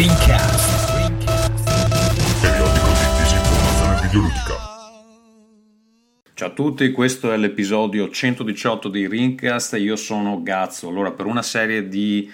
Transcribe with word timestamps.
Rincast. 0.00 0.96
Periodico 2.40 2.86
di 2.86 3.22
disinformazione 3.22 4.00
videoludica. 4.00 4.54
Ciao 6.32 6.48
a 6.48 6.52
tutti, 6.52 6.90
questo 6.90 7.30
è 7.30 7.36
l'episodio 7.36 8.08
118 8.08 8.88
di 8.88 9.06
Rincast. 9.06 9.76
Io 9.76 9.96
sono 9.96 10.42
Gazzo. 10.42 10.88
Allora, 10.88 11.10
per 11.10 11.26
una 11.26 11.42
serie 11.42 11.86
di 11.86 12.32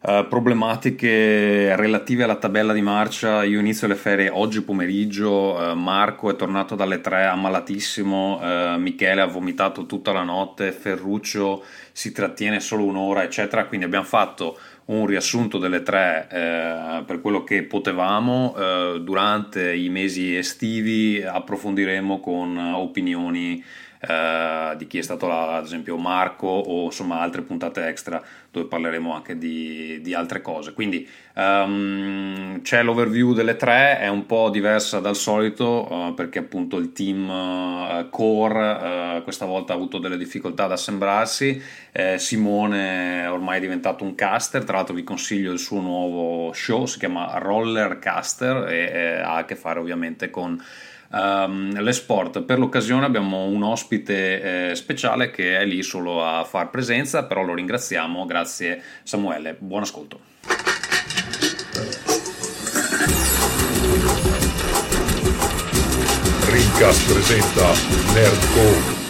Uh, 0.00 0.28
problematiche 0.28 1.74
relative 1.74 2.22
alla 2.22 2.36
tabella 2.36 2.72
di 2.72 2.80
marcia. 2.80 3.42
Io 3.42 3.58
inizio 3.58 3.88
le 3.88 3.96
ferie 3.96 4.28
oggi 4.28 4.62
pomeriggio. 4.62 5.54
Uh, 5.54 5.74
Marco 5.74 6.30
è 6.30 6.36
tornato 6.36 6.76
dalle 6.76 7.00
tre 7.00 7.24
ammalatissimo. 7.24 8.38
Uh, 8.38 8.78
Michele 8.78 9.22
ha 9.22 9.26
vomitato 9.26 9.86
tutta 9.86 10.12
la 10.12 10.22
notte. 10.22 10.70
Ferruccio 10.70 11.64
si 11.90 12.12
trattiene 12.12 12.60
solo 12.60 12.84
un'ora, 12.84 13.24
eccetera. 13.24 13.66
Quindi 13.66 13.86
abbiamo 13.86 14.04
fatto 14.04 14.56
un 14.88 15.06
riassunto 15.06 15.58
delle 15.58 15.82
tre 15.82 16.26
eh, 16.30 17.02
per 17.04 17.20
quello 17.20 17.44
che 17.44 17.62
potevamo. 17.64 18.54
Eh, 18.56 19.00
durante 19.02 19.74
i 19.74 19.88
mesi 19.88 20.36
estivi 20.36 21.22
approfondiremo 21.22 22.20
con 22.20 22.56
opinioni 22.56 23.62
eh, 24.00 24.74
di 24.76 24.86
chi 24.86 24.98
è 24.98 25.02
stato 25.02 25.26
là, 25.26 25.56
ad 25.56 25.64
esempio 25.64 25.96
Marco 25.96 26.46
o 26.46 26.84
insomma 26.84 27.20
altre 27.20 27.42
puntate 27.42 27.86
extra 27.86 28.22
dove 28.50 28.66
parleremo 28.66 29.14
anche 29.14 29.36
di, 29.36 30.00
di 30.00 30.14
altre 30.14 30.40
cose. 30.40 30.72
Quindi 30.72 31.06
um, 31.34 32.62
c'è 32.62 32.82
l'overview 32.82 33.34
delle 33.34 33.56
tre, 33.56 33.98
è 33.98 34.08
un 34.08 34.24
po' 34.26 34.48
diversa 34.48 35.00
dal 35.00 35.16
solito 35.16 35.86
uh, 35.90 36.14
perché 36.14 36.38
appunto 36.38 36.78
il 36.78 36.92
team 36.92 37.28
uh, 37.28 38.08
core 38.10 39.18
uh, 39.18 39.22
questa 39.22 39.44
volta 39.44 39.72
ha 39.72 39.76
avuto 39.76 39.98
delle 39.98 40.16
difficoltà 40.16 40.64
ad 40.64 40.72
assembrarsi. 40.72 41.62
Simone 42.16 43.26
ormai 43.26 43.56
è 43.56 43.60
diventato 43.60 44.04
un 44.04 44.14
caster, 44.14 44.62
tra 44.62 44.76
l'altro 44.76 44.94
vi 44.94 45.02
consiglio 45.02 45.50
il 45.50 45.58
suo 45.58 45.80
nuovo 45.80 46.52
show, 46.52 46.86
si 46.86 46.96
chiama 46.96 47.38
Roller 47.38 47.98
Caster 47.98 48.68
e, 48.68 48.90
e 48.92 49.18
ha 49.18 49.38
a 49.38 49.44
che 49.44 49.56
fare 49.56 49.80
ovviamente 49.80 50.30
con 50.30 50.62
um, 51.10 51.80
l'esport. 51.80 52.42
Per 52.42 52.58
l'occasione 52.58 53.06
abbiamo 53.06 53.44
un 53.44 53.62
ospite 53.62 54.70
eh, 54.70 54.74
speciale 54.74 55.30
che 55.30 55.58
è 55.58 55.64
lì 55.64 55.82
solo 55.82 56.24
a 56.24 56.44
far 56.44 56.70
presenza, 56.70 57.24
però 57.24 57.42
lo 57.42 57.54
ringraziamo. 57.54 58.24
Grazie 58.26 58.82
Samuele, 59.02 59.56
buon 59.58 59.82
ascolto. 59.82 60.20
Rincast 66.50 67.12
presenta 67.12 67.72
Nerdcore. 68.14 69.06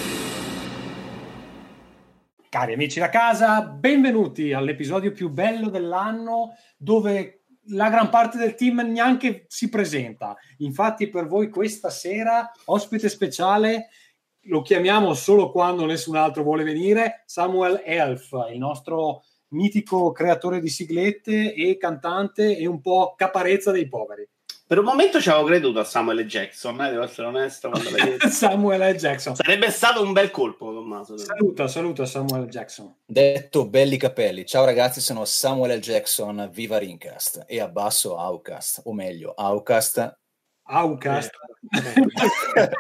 Cari 2.51 2.73
amici 2.73 2.99
da 2.99 3.11
casa, 3.11 3.61
benvenuti 3.61 4.55
all'episodio 4.55 5.13
più 5.13 5.29
bello 5.29 5.69
dell'anno 5.69 6.57
dove 6.79 7.38
la 7.71 7.91
gran 7.91 8.11
parte 8.11 8.39
del 8.39 8.55
team 8.55 8.81
neanche 8.81 9.45
si 9.49 9.69
presenta. 9.69 10.37
Infatti, 10.59 11.09
per 11.09 11.27
voi 11.27 11.49
questa 11.49 11.91
sera, 11.91 12.51
ospite 12.67 13.09
speciale, 13.09 13.89
lo 14.43 14.63
chiamiamo 14.63 15.15
solo 15.15 15.51
quando 15.51 15.85
nessun 15.85 16.17
altro 16.17 16.43
vuole 16.43 16.65
venire, 16.65 17.23
Samuel 17.27 17.83
Elf, 17.85 18.31
il 18.51 18.59
nostro 18.59 19.23
mitico 19.49 20.13
creatore 20.13 20.61
di 20.61 20.69
siglette 20.69 21.55
e 21.55 21.77
cantante 21.77 22.57
e 22.57 22.67
un 22.67 22.81
po' 22.81 23.15
caparezza 23.17 23.71
dei 23.71 23.89
poveri. 23.89 24.29
Per 24.69 24.79
un 24.79 24.85
momento 24.85 25.19
ci 25.19 25.31
avevo 25.31 25.47
creduto 25.47 25.79
a 25.79 25.85
Samuel 25.85 26.27
Jackson, 26.27 26.79
eh, 26.83 26.91
devo 26.91 27.03
essere 27.03 27.27
onesto. 27.27 27.71
Samuel 28.29 28.95
Jackson. 28.97 29.35
Sarebbe 29.35 29.71
stato 29.71 30.03
un 30.03 30.13
bel 30.13 30.31
colpo, 30.31 30.75
Tommaso. 30.75 31.17
Saluta, 31.17 31.67
saluta 31.69 32.05
Samuel 32.05 32.49
Jackson. 32.49 32.95
Detto 33.07 33.67
belli 33.67 33.97
capelli. 33.97 34.45
Ciao 34.45 34.67
ragazzi, 34.67 35.01
sono 35.01 35.25
Samuel 35.25 35.81
Jackson, 35.81 36.51
viva 36.53 36.77
Rincast 36.77 37.47
e 37.49 37.61
abbasso 37.61 38.19
Aucast, 38.19 38.83
o 38.85 38.93
meglio, 38.93 39.33
Aucast. 39.35 40.19
Aucast. 40.65 41.31
Eh, 41.71 42.71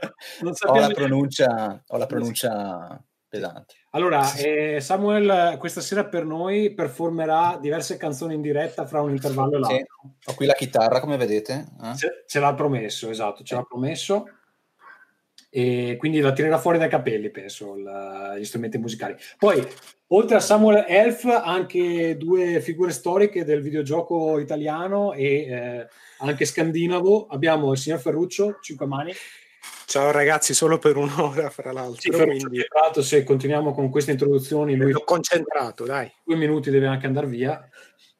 ho, 0.68 0.78
la 0.78 0.88
pronuncia, 0.88 1.82
ho 1.86 1.96
la 1.96 2.06
pronuncia 2.06 3.02
pesante. 3.26 3.77
Allora, 3.92 4.34
eh, 4.34 4.80
Samuel 4.80 5.56
questa 5.58 5.80
sera 5.80 6.04
per 6.04 6.24
noi 6.24 6.74
performerà 6.74 7.58
diverse 7.60 7.96
canzoni 7.96 8.34
in 8.34 8.42
diretta 8.42 8.86
fra 8.86 9.00
un 9.00 9.10
intervallo 9.10 9.56
e 9.56 9.58
l'altro. 9.58 9.86
Sì. 10.02 10.30
Ho 10.30 10.34
qui 10.34 10.46
la 10.46 10.52
chitarra, 10.52 11.00
come 11.00 11.16
vedete. 11.16 11.66
Eh? 11.82 11.96
Ce, 11.96 12.24
ce, 12.26 12.38
l'ha 12.40 12.52
promesso, 12.52 13.08
esatto, 13.08 13.42
ce 13.42 13.54
l'ha 13.54 13.62
promesso. 13.62 14.28
E 15.50 15.96
quindi 15.98 16.20
la 16.20 16.32
tirerà 16.32 16.58
fuori 16.58 16.76
dai 16.76 16.90
capelli, 16.90 17.30
penso, 17.30 17.74
la, 17.74 18.36
gli 18.36 18.44
strumenti 18.44 18.76
musicali. 18.76 19.16
Poi, 19.38 19.66
oltre 20.08 20.36
a 20.36 20.40
Samuel 20.40 20.84
Elf, 20.86 21.24
anche 21.24 22.18
due 22.18 22.60
figure 22.60 22.90
storiche 22.90 23.44
del 23.44 23.62
videogioco 23.62 24.38
italiano 24.38 25.14
e 25.14 25.24
eh, 25.24 25.88
anche 26.18 26.44
scandinavo. 26.44 27.28
Abbiamo 27.28 27.72
il 27.72 27.78
signor 27.78 28.00
Ferruccio, 28.00 28.58
cinque 28.60 28.84
mani. 28.84 29.12
Ciao 29.88 30.10
ragazzi, 30.10 30.52
solo 30.52 30.76
per 30.76 30.98
un'ora 30.98 31.48
fra 31.48 31.72
l'altro. 31.72 31.98
Sì, 31.98 32.10
quindi... 32.10 32.62
Prato, 32.68 33.00
se 33.00 33.24
continuiamo 33.24 33.72
con 33.72 33.88
queste 33.88 34.10
introduzioni, 34.10 34.76
lui 34.76 34.92
L'ho 34.92 35.02
concentrato, 35.02 35.86
dai. 35.86 36.12
Due 36.22 36.36
minuti 36.36 36.68
deve 36.68 36.88
anche 36.88 37.06
andare 37.06 37.26
via. 37.26 37.66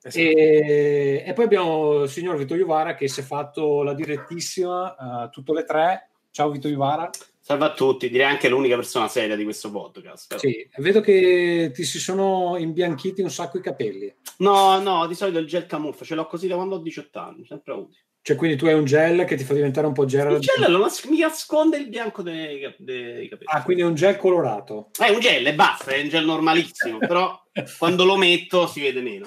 Esatto. 0.03 0.19
E, 0.19 1.25
e, 1.27 1.33
poi 1.35 1.45
abbiamo 1.45 2.05
il 2.05 2.09
signor 2.09 2.39
Vito 2.39 2.55
Iuvara 2.55 2.95
che 2.95 3.07
si 3.09 3.21
è 3.21 3.23
fatto 3.23 3.83
la 3.83 3.93
direttissima, 3.93 4.97
uh, 4.99 5.29
tutte 5.29 5.53
le 5.53 5.65
tre. 5.65 6.09
Ciao 6.31 6.51
Vito 6.51 6.69
Iuvara. 6.69 7.11
Salve 7.39 7.67
a 7.67 7.75
tutti, 7.75 8.09
direi 8.09 8.29
anche 8.29 8.49
l'unica 8.49 8.77
persona 8.77 9.07
seria 9.07 9.37
di 9.37 9.45
questo 9.45 9.71
podcast. 9.71 10.27
Però. 10.27 10.41
Sì, 10.41 10.67
vedo 10.79 11.03
che 11.03 11.71
ti 11.75 11.85
si 11.85 11.99
sono 11.99 12.57
imbianchiti 12.57 13.21
un 13.21 13.31
sacco 13.31 13.59
i 13.59 13.63
capelli. 13.63 14.11
No, 14.39 14.81
no, 14.81 15.07
di 15.07 15.15
solito 15.15 15.39
il 15.39 15.47
gel 15.47 15.67
camuffo 15.67 16.07
ce 16.07 16.15
l'ho 16.15 16.25
così 16.25 16.49
da 16.49 16.55
quando 16.55 16.77
ho 16.77 16.79
18 16.79 17.19
anni, 17.19 17.45
sempre 17.45 17.75
avuti. 17.75 17.99
Cioè, 18.29 18.37
quindi 18.37 18.59
tu 18.59 18.67
hai 18.67 18.75
un 18.75 18.85
gel 18.85 19.25
che 19.25 19.37
ti 19.37 19.45
fa 19.45 19.55
diventare 19.55 19.87
un 19.87 19.95
po' 19.95 20.05
Gerald. 20.05 20.43
Il 20.43 20.47
gel 20.47 20.71
nas- 20.71 21.05
mi 21.05 21.21
nasconde 21.21 21.79
il 21.79 21.89
bianco 21.89 22.21
dei, 22.21 22.75
dei 22.77 23.27
capelli. 23.27 23.51
Ah, 23.51 23.63
quindi 23.63 23.83
è 23.83 23.87
un 23.87 23.95
gel 23.95 24.19
colorato. 24.19 24.91
È 24.99 25.09
un 25.09 25.19
gel 25.19 25.47
e 25.47 25.55
basta, 25.55 25.93
è 25.93 26.03
un 26.03 26.11
gel 26.11 26.27
normalissimo, 26.27 26.99
però 26.99 27.35
quando 27.79 28.05
lo 28.05 28.19
metto 28.19 28.67
si 28.67 28.83
vede 28.83 29.01
meno. 29.01 29.25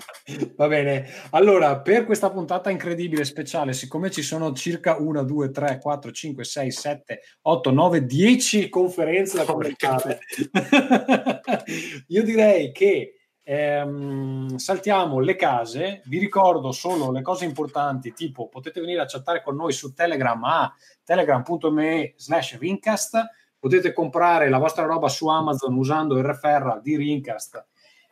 Va 0.55 0.67
bene. 0.67 1.11
Allora, 1.31 1.79
per 1.79 2.05
questa 2.05 2.29
puntata 2.29 2.69
incredibile, 2.69 3.25
speciale, 3.25 3.73
siccome 3.73 4.11
ci 4.11 4.21
sono 4.21 4.53
circa 4.53 4.97
1, 4.99 5.23
2, 5.23 5.49
3, 5.49 5.79
4, 5.81 6.11
5, 6.11 6.43
6, 6.43 6.71
7, 6.71 7.21
8, 7.41 7.71
9, 7.71 8.05
10 8.05 8.69
conferenze 8.69 9.37
da 9.37 9.45
commentare, 9.45 10.19
io 12.05 12.21
direi 12.21 12.71
che 12.71 13.15
Ehm, 13.53 14.55
saltiamo 14.55 15.19
le 15.19 15.35
case, 15.35 16.03
vi 16.05 16.19
ricordo 16.19 16.71
solo 16.71 17.11
le 17.11 17.21
cose 17.21 17.43
importanti, 17.43 18.13
tipo 18.13 18.47
potete 18.47 18.79
venire 18.79 19.01
a 19.01 19.05
chattare 19.05 19.43
con 19.43 19.57
noi 19.57 19.73
su 19.73 19.93
Telegram 19.93 20.41
a 20.45 20.73
telegram.me 21.03 22.13
slash 22.15 22.57
Rincast, 22.57 23.19
potete 23.59 23.91
comprare 23.91 24.47
la 24.47 24.57
vostra 24.57 24.85
roba 24.85 25.09
su 25.09 25.27
Amazon 25.27 25.75
usando 25.75 26.17
il 26.17 26.23
referral 26.23 26.81
di 26.81 26.95
Rincast 26.95 27.65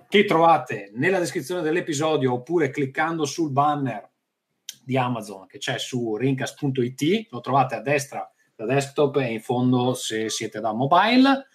che 0.10 0.26
trovate 0.26 0.92
nella 0.96 1.20
descrizione 1.20 1.62
dell'episodio 1.62 2.34
oppure 2.34 2.70
cliccando 2.70 3.24
sul 3.24 3.54
banner 3.54 4.10
di 4.84 4.98
Amazon 4.98 5.46
che 5.48 5.58
c'è 5.58 5.80
su 5.80 6.18
rincast.it, 6.18 7.28
lo 7.30 7.40
trovate 7.40 7.76
a 7.76 7.82
destra 7.82 8.30
da 8.58 8.66
desktop 8.66 9.16
e 9.16 9.32
in 9.32 9.42
fondo 9.42 9.94
se 9.94 10.28
siete 10.28 10.60
da 10.60 10.74
mobile 10.74 11.48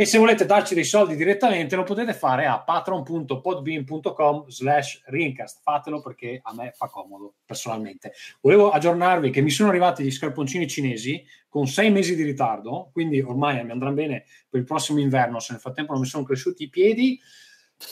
e 0.00 0.06
se 0.06 0.16
volete 0.16 0.46
darci 0.46 0.72
dei 0.72 0.84
soldi 0.84 1.14
direttamente 1.14 1.76
lo 1.76 1.82
potete 1.82 2.14
fare 2.14 2.46
a 2.46 2.58
patron.podbean.com 2.58 4.48
slash 4.48 5.02
rincast 5.08 5.60
fatelo 5.62 6.00
perché 6.00 6.40
a 6.42 6.54
me 6.54 6.72
fa 6.74 6.86
comodo 6.86 7.34
personalmente 7.44 8.14
volevo 8.40 8.70
aggiornarvi 8.70 9.28
che 9.28 9.42
mi 9.42 9.50
sono 9.50 9.68
arrivati 9.68 10.02
gli 10.02 10.10
scarponcini 10.10 10.66
cinesi 10.66 11.22
con 11.50 11.66
sei 11.66 11.90
mesi 11.90 12.16
di 12.16 12.22
ritardo 12.22 12.88
quindi 12.94 13.20
ormai 13.20 13.62
mi 13.62 13.72
andranno 13.72 13.92
bene 13.92 14.24
per 14.48 14.60
il 14.60 14.66
prossimo 14.66 15.00
inverno 15.00 15.38
se 15.38 15.52
nel 15.52 15.60
frattempo 15.60 15.92
non 15.92 16.00
mi 16.00 16.06
sono 16.06 16.24
cresciuti 16.24 16.62
i 16.62 16.70
piedi 16.70 17.20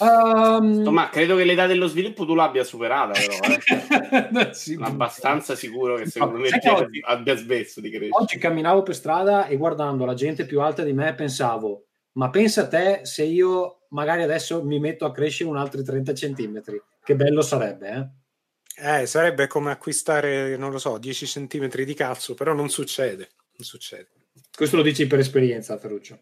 Um... 0.01 0.87
Ma 0.91 1.09
credo 1.09 1.35
che 1.35 1.45
l'età 1.45 1.67
dello 1.67 1.87
sviluppo 1.87 2.27
tu 2.27 2.35
l'abbia 2.35 2.63
superata, 2.63 3.19
però. 3.19 4.45
Eh. 4.45 4.53
sì, 4.53 4.77
abbastanza 4.79 5.55
sicuro 5.55 5.97
che 5.97 6.05
secondo 6.05 6.37
no, 6.37 6.43
me 6.43 6.71
oggi, 6.73 7.01
abbia 7.03 7.35
smesso 7.35 7.81
di 7.81 7.89
crescere. 7.89 8.11
Oggi 8.11 8.37
camminavo 8.37 8.83
per 8.83 8.95
strada 8.95 9.47
e 9.47 9.57
guardando 9.57 10.05
la 10.05 10.13
gente 10.13 10.45
più 10.45 10.61
alta 10.61 10.83
di 10.83 10.93
me 10.93 11.15
pensavo 11.15 11.88
ma 12.19 12.31
pensa 12.31 12.63
a 12.63 12.69
te 12.69 13.01
se 13.05 13.23
io 13.23 13.87
magari 13.91 14.23
adesso 14.23 14.63
mi 14.65 14.81
metto 14.81 15.05
a 15.05 15.13
crescere 15.13 15.49
un 15.49 15.57
altri 15.57 15.85
30 15.85 16.15
centimetri, 16.15 16.83
che 17.03 17.15
bello 17.15 17.43
sarebbe, 17.43 17.89
eh? 17.89 19.01
Eh, 19.01 19.07
sarebbe 19.07 19.47
come 19.47 19.71
acquistare, 19.71 20.57
non 20.57 20.71
lo 20.71 20.79
so, 20.79 20.99
10 20.99 21.27
centimetri 21.27 21.85
di 21.85 21.95
cazzo, 21.95 22.35
però 22.35 22.53
non 22.53 22.69
succede, 22.69 23.31
non 23.57 23.67
succede. 23.67 24.09
Questo 24.55 24.77
lo 24.77 24.83
dici 24.83 25.07
per 25.07 25.21
esperienza, 25.21 25.79
Ferruccio. 25.79 26.19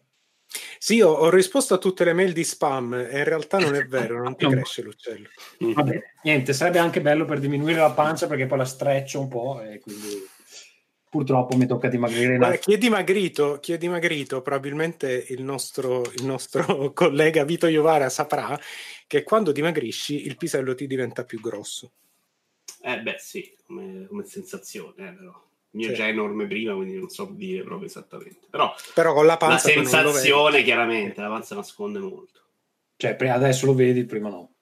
Sì, 0.79 1.01
ho, 1.01 1.11
ho, 1.11 1.29
risposto 1.29 1.73
a 1.73 1.77
tutte 1.77 2.03
le 2.03 2.13
mail 2.13 2.31
di 2.31 2.43
spam 2.43 2.93
e 2.93 3.17
in 3.17 3.23
realtà 3.23 3.57
non 3.57 3.75
è 3.75 3.83
vero, 3.85 4.23
non 4.23 4.35
ti 4.35 4.45
cresce 4.49 4.83
l'uccello. 4.83 5.27
Vabbè, 5.59 5.99
niente, 6.23 6.53
sarebbe 6.53 6.79
anche 6.79 7.01
bello 7.01 7.25
per 7.25 7.39
diminuire 7.39 7.79
la 7.79 7.91
pancia 7.91 8.27
perché 8.27 8.45
poi 8.45 8.59
la 8.59 8.65
streccio 8.65 9.19
un 9.19 9.27
po' 9.27 9.61
e 9.61 9.79
quindi 9.79 10.25
purtroppo 11.09 11.55
mi 11.55 11.65
tocca 11.65 11.87
dimagrire. 11.87 12.37
Guarda, 12.37 12.57
chi, 12.57 12.73
è 12.73 12.77
dimagrito, 12.77 13.59
chi 13.59 13.73
è 13.73 13.77
dimagrito, 13.77 14.41
probabilmente 14.41 15.25
il 15.29 15.43
nostro, 15.43 16.01
il 16.15 16.25
nostro 16.25 16.91
collega 16.93 17.43
Vito 17.43 17.67
Iovara 17.67 18.09
saprà 18.09 18.59
che 19.07 19.23
quando 19.23 19.51
dimagrisci 19.51 20.25
il 20.25 20.37
pisello 20.37 20.75
ti 20.75 20.87
diventa 20.87 21.23
più 21.23 21.39
grosso. 21.39 21.91
Eh 22.81 23.01
beh 23.01 23.15
sì, 23.19 23.55
come, 23.65 24.05
come 24.07 24.25
sensazione, 24.25 25.09
eh, 25.09 25.13
però. 25.13 25.45
Il 25.71 25.79
mio 25.79 25.89
sì. 25.89 25.95
già 25.95 26.05
è 26.05 26.09
enorme 26.09 26.47
prima, 26.47 26.73
quindi 26.73 26.97
non 26.97 27.09
so 27.09 27.25
dire 27.33 27.63
proprio 27.63 27.87
esattamente. 27.87 28.47
Però, 28.49 28.73
però 28.93 29.13
con 29.13 29.25
la 29.25 29.37
panza... 29.37 29.67
La 29.67 29.85
sensazione, 29.85 30.63
chiaramente, 30.63 31.21
la 31.21 31.27
panza 31.27 31.55
nasconde 31.55 31.99
molto. 31.99 32.41
Cioè, 32.95 33.15
adesso 33.27 33.65
lo 33.65 33.73
vedi, 33.73 34.05
prima 34.05 34.29
no. 34.29 34.53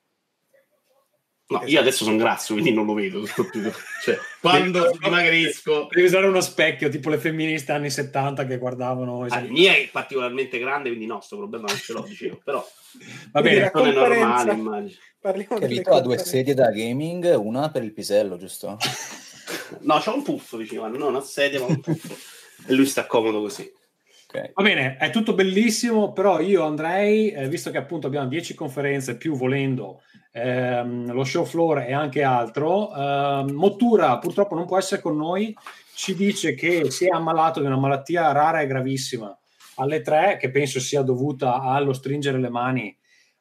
No, 1.47 1.57
esatto. 1.57 1.71
io 1.71 1.79
adesso 1.79 2.03
sono 2.05 2.17
grasso, 2.17 2.53
quindi 2.53 2.73
non 2.73 2.87
lo 2.87 2.93
vedo. 2.95 3.23
cioè, 4.03 4.17
quando 4.41 4.89
dimagrisco... 4.99 5.87
Devi 5.91 6.07
usare 6.07 6.25
uno 6.25 6.41
specchio, 6.41 6.89
tipo 6.89 7.09
le 7.09 7.19
femministe 7.19 7.71
anni 7.71 7.91
70 7.91 8.45
che 8.47 8.57
guardavano... 8.57 9.25
Ah, 9.29 9.41
mia 9.41 9.73
è 9.73 9.87
particolarmente 9.91 10.57
grande, 10.57 10.89
quindi 10.89 11.05
no, 11.05 11.21
sto 11.21 11.37
problema 11.37 11.67
non 11.67 11.77
ce 11.77 11.93
l'ho, 11.93 12.01
dicevo. 12.01 12.41
Però... 12.43 12.67
Va 13.31 13.41
bene, 13.41 13.71
non 13.73 13.87
è 13.87 13.91
normale, 13.91 14.53
immagino. 14.53 14.99
Parliamo 15.19 15.59
Capito, 15.59 15.91
ha 15.91 16.01
due 16.01 16.17
sedie 16.17 16.55
da 16.55 16.71
gaming, 16.71 17.35
una 17.37 17.69
per 17.69 17.83
il 17.83 17.93
pisello, 17.93 18.37
giusto? 18.37 18.77
no, 19.81 19.99
c'ho 19.99 20.15
un 20.15 20.23
puffo 20.23 20.57
vicino, 20.57 20.87
non 20.87 21.01
una 21.01 21.21
sedia, 21.21 21.59
ma 21.59 21.67
un 21.67 21.79
puffo. 21.79 22.15
e 22.67 22.73
lui 22.73 22.85
sta 22.87 23.05
comodo 23.05 23.41
così. 23.41 23.71
Okay. 24.37 24.51
Va 24.53 24.63
bene, 24.63 24.97
è 24.97 25.09
tutto 25.09 25.33
bellissimo, 25.33 26.11
però 26.11 26.39
io 26.39 26.63
andrei, 26.63 27.31
eh, 27.31 27.47
visto 27.47 27.71
che 27.71 27.77
appunto 27.77 28.07
abbiamo 28.07 28.27
10 28.27 28.53
conferenze 28.53 29.17
più 29.17 29.35
volendo 29.35 30.01
ehm, 30.31 31.11
lo 31.11 31.23
show 31.23 31.45
floor 31.45 31.79
e 31.79 31.93
anche 31.93 32.23
altro, 32.23 32.93
ehm, 32.93 33.51
Mottura 33.51 34.17
purtroppo 34.19 34.55
non 34.55 34.65
può 34.65 34.77
essere 34.77 35.01
con 35.01 35.15
noi, 35.15 35.55
ci 35.93 36.15
dice 36.15 36.53
che 36.53 36.91
si 36.91 37.05
è 37.07 37.09
ammalato 37.09 37.61
di 37.61 37.65
una 37.65 37.77
malattia 37.77 38.31
rara 38.31 38.61
e 38.61 38.67
gravissima 38.67 39.37
alle 39.75 40.01
3, 40.01 40.37
che 40.39 40.51
penso 40.51 40.79
sia 40.79 41.01
dovuta 41.01 41.61
allo 41.61 41.93
stringere 41.93 42.39
le 42.39 42.49
mani 42.49 42.97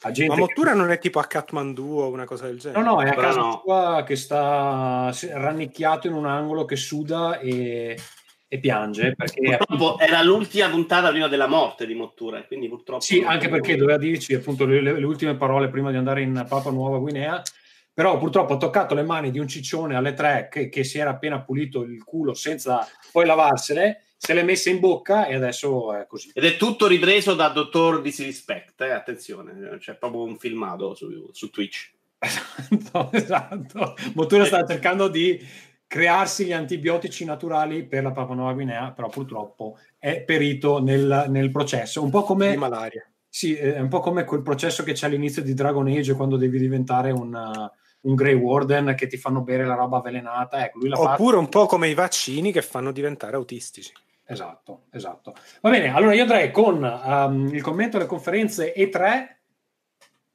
a 0.07 0.11
gente 0.11 0.35
Ma 0.35 0.41
Mottura 0.41 0.73
che... 0.73 0.77
non 0.77 0.91
è 0.91 0.99
tipo 0.99 1.19
a 1.19 1.25
Kathmandu 1.25 2.01
o 2.01 2.11
una 2.11 2.25
cosa 2.25 2.47
del 2.47 2.59
genere? 2.59 2.83
No, 2.83 2.95
no, 2.95 3.03
è 3.03 3.09
a 3.09 3.15
casa 3.15 3.41
no. 3.41 3.63
sua 3.65 4.05
che 4.07 4.17
sta 4.17 5.11
rannicchiato 5.33 6.09
in 6.09 6.13
un 6.13 6.27
angolo 6.27 6.65
che 6.65 6.77
suda 6.77 7.39
e 7.39 7.99
e 8.55 8.59
piange 8.61 9.15
perché 9.17 9.57
purtroppo 9.57 9.99
era 9.99 10.23
l'ultima 10.23 10.69
puntata 10.69 11.11
prima 11.11 11.27
della 11.27 11.49
morte 11.49 11.87
di 11.87 11.95
Mottura 11.95 12.45
quindi 12.45 12.69
purtroppo 12.69 13.03
sì 13.03 13.21
anche 13.21 13.49
perché 13.49 13.75
doveva 13.75 13.99
dirci 13.99 14.33
appunto 14.33 14.65
le, 14.65 14.81
le, 14.81 15.05
ultime 15.05 15.35
parole 15.35 15.69
prima 15.69 15.91
di 15.91 15.97
andare 15.97 16.23
in 16.23 16.47
Papua 16.49 16.71
Nuova 16.71 16.99
Guinea 16.99 17.43
però 17.93 18.17
purtroppo 18.17 18.53
ha 18.53 18.57
toccato 18.57 18.95
le 18.95 19.03
mani 19.03 19.33
di 19.33 19.41
un 19.41 19.49
ciccione 19.49 19.97
alle 19.97 20.15
tre 20.15 20.49
che, 20.49 20.69
che 20.69 20.85
si 20.85 20.99
era 20.99 21.11
appena 21.11 21.43
pulito 21.43 21.83
il 21.83 22.05
culo 22.05 22.33
senza 22.33 22.87
poi 23.11 23.27
lavarsene 23.27 24.05
se 24.17 24.33
l'è 24.35 24.45
messa 24.45 24.71
in 24.71 24.79
bocca 24.79 25.27
e 25.27 25.35
adesso 25.35 25.93
è 25.93 26.07
così 26.07 26.31
ed 26.33 26.45
è 26.45 26.57
tutto 26.57 26.87
ripreso 26.87 27.35
da 27.35 27.49
Dottor 27.49 28.03
Disrespect 28.03 28.83
eh? 28.83 28.91
attenzione 28.91 29.79
c'è 29.79 29.97
proprio 29.97 30.23
un 30.23 30.39
filmato 30.39 30.95
su, 30.95 31.29
su 31.33 31.51
Twitch 31.51 31.91
esatto, 32.25 33.11
esatto. 33.13 33.95
Mottura 34.15 34.47
sta 34.47 34.65
cercando 34.65 35.09
di 35.09 35.39
crearsi 35.95 36.45
gli 36.45 36.53
antibiotici 36.53 37.25
naturali 37.25 37.85
per 37.85 38.03
la 38.03 38.11
Papua 38.11 38.35
Nuova 38.35 38.53
Guinea, 38.53 38.91
però 38.91 39.09
purtroppo 39.09 39.79
è 39.97 40.23
perito 40.23 40.83
nel, 40.83 41.27
nel 41.29 41.53
processo. 41.53 42.03
Un 42.03 42.11
po' 42.11 42.25
come... 42.25 42.51
Di 42.51 42.57
malaria. 42.57 43.09
Sì, 43.29 43.55
è 43.55 43.79
un 43.79 43.87
po' 43.87 44.01
come 44.01 44.25
quel 44.25 44.43
processo 44.43 44.83
che 44.83 44.93
c'è 44.93 45.07
all'inizio 45.07 45.41
di 45.41 45.55
Dragon 45.55 45.87
Age 45.87 46.15
quando 46.15 46.37
devi 46.37 46.59
diventare 46.59 47.13
un, 47.13 47.71
un 48.01 48.15
Grey 48.17 48.35
Warden 48.35 48.97
che 48.97 49.07
ti 49.07 49.17
fanno 49.17 49.43
bere 49.43 49.65
la 49.65 49.77
roba 49.77 49.99
avvelenata. 49.99 50.65
Ecco, 50.65 50.79
Oppure 50.79 51.07
fatto... 51.07 51.39
un 51.39 51.49
po' 51.49 51.67
come 51.67 51.87
i 51.87 51.95
vaccini 51.95 52.51
che 52.51 52.63
fanno 52.63 52.91
diventare 52.91 53.37
autistici. 53.37 53.93
Esatto, 54.25 54.87
esatto. 54.91 55.33
Va 55.61 55.71
bene, 55.71 55.95
allora 55.95 56.13
io 56.13 56.23
andrei 56.23 56.51
con 56.51 56.83
um, 56.83 57.55
il 57.55 57.63
commento 57.63 57.99
alle 57.99 58.07
conferenze 58.07 58.75
E3. 58.77 59.29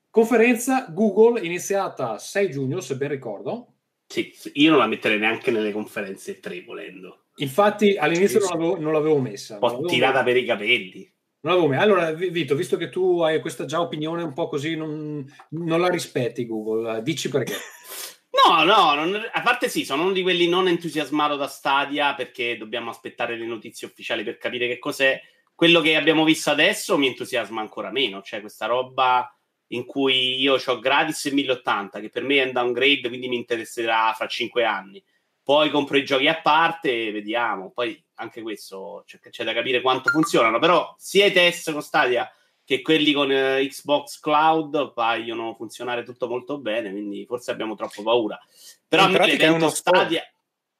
Conferenza 0.09 0.85
Google 0.89 1.41
iniziata 1.41 2.17
6 2.17 2.49
giugno, 2.49 2.79
se 2.79 2.95
ben 2.95 3.09
ricordo. 3.09 3.73
Sì, 4.11 4.33
io 4.53 4.71
non 4.71 4.79
la 4.79 4.87
metterei 4.87 5.19
neanche 5.19 5.51
nelle 5.51 5.71
conferenze 5.71 6.39
3 6.39 6.63
volendo. 6.63 7.25
Infatti 7.35 7.95
all'inizio 7.95 8.39
non 8.39 8.49
l'avevo, 8.49 8.79
non 8.79 8.91
l'avevo 8.91 9.19
messa. 9.19 9.53
Un 9.53 9.59
po' 9.59 9.85
tirata 9.85 10.23
per 10.23 10.35
i 10.35 10.45
capelli. 10.45 11.13
Non 11.41 11.53
l'avevo 11.53 11.67
messa. 11.69 11.83
Allora, 11.83 12.11
Vito, 12.13 12.55
visto 12.55 12.75
che 12.75 12.89
tu 12.89 13.21
hai 13.21 13.39
questa 13.39 13.65
già 13.65 13.79
opinione 13.79 14.23
un 14.23 14.33
po' 14.33 14.47
così, 14.47 14.75
non, 14.75 15.23
non 15.49 15.79
la 15.79 15.89
rispetti 15.89 16.47
Google, 16.47 17.03
dici 17.03 17.29
perché. 17.29 17.53
No, 18.31 18.63
no, 18.63 18.93
non, 18.93 19.19
a 19.31 19.41
parte 19.41 19.69
sì, 19.69 19.83
sono 19.83 20.03
uno 20.03 20.11
di 20.11 20.21
quelli 20.21 20.47
non 20.47 20.67
entusiasmato 20.67 21.35
da 21.35 21.47
Stadia 21.47 22.13
perché 22.13 22.57
dobbiamo 22.57 22.89
aspettare 22.89 23.35
le 23.35 23.45
notizie 23.45 23.87
ufficiali 23.87 24.23
per 24.23 24.37
capire 24.37 24.67
che 24.67 24.79
cos'è. 24.79 25.19
Quello 25.53 25.81
che 25.81 25.95
abbiamo 25.95 26.23
visto 26.23 26.51
adesso 26.51 26.97
mi 26.97 27.07
entusiasma 27.07 27.59
ancora 27.59 27.91
meno, 27.91 28.21
cioè 28.21 28.39
questa 28.39 28.65
roba 28.65 29.29
in 29.69 29.85
cui 29.85 30.39
io 30.39 30.57
ho 30.63 30.79
gratis 30.79 31.25
il 31.25 31.33
1080, 31.33 31.99
che 31.99 32.09
per 32.09 32.23
me 32.23 32.41
è 32.41 32.45
un 32.45 32.51
downgrade, 32.51 33.07
quindi 33.07 33.27
mi 33.27 33.35
interesserà 33.35 34.13
fra 34.15 34.27
5 34.27 34.63
anni. 34.63 35.03
Poi 35.43 35.69
compro 35.69 35.97
i 35.97 36.05
giochi 36.05 36.27
a 36.27 36.39
parte 36.41 37.07
e 37.07 37.11
vediamo. 37.11 37.71
Poi 37.71 38.01
anche 38.15 38.41
questo 38.41 39.03
c'è, 39.05 39.19
c'è, 39.19 39.43
da 39.43 39.53
capire 39.53 39.81
quanto 39.81 40.09
funzionano. 40.09 40.59
Però 40.59 40.93
sia 40.97 41.25
i 41.25 41.31
test 41.31 41.71
con 41.71 41.81
Stadia 41.81 42.31
che 42.63 42.81
quelli 42.81 43.13
con 43.13 43.31
eh, 43.31 43.65
Xbox 43.67 44.19
Cloud 44.19 44.93
paiono 44.93 45.55
funzionare 45.55 46.03
tutto 46.03 46.27
molto 46.27 46.59
bene, 46.59 46.91
quindi 46.91 47.25
forse 47.25 47.49
abbiamo 47.49 47.73
troppo 47.73 48.03
paura. 48.03 48.39
Però 48.87 49.07
in 49.07 49.11
pratica 49.11 49.45
è 49.45 49.49
uno 49.49 49.69
Stadia... 49.69 50.21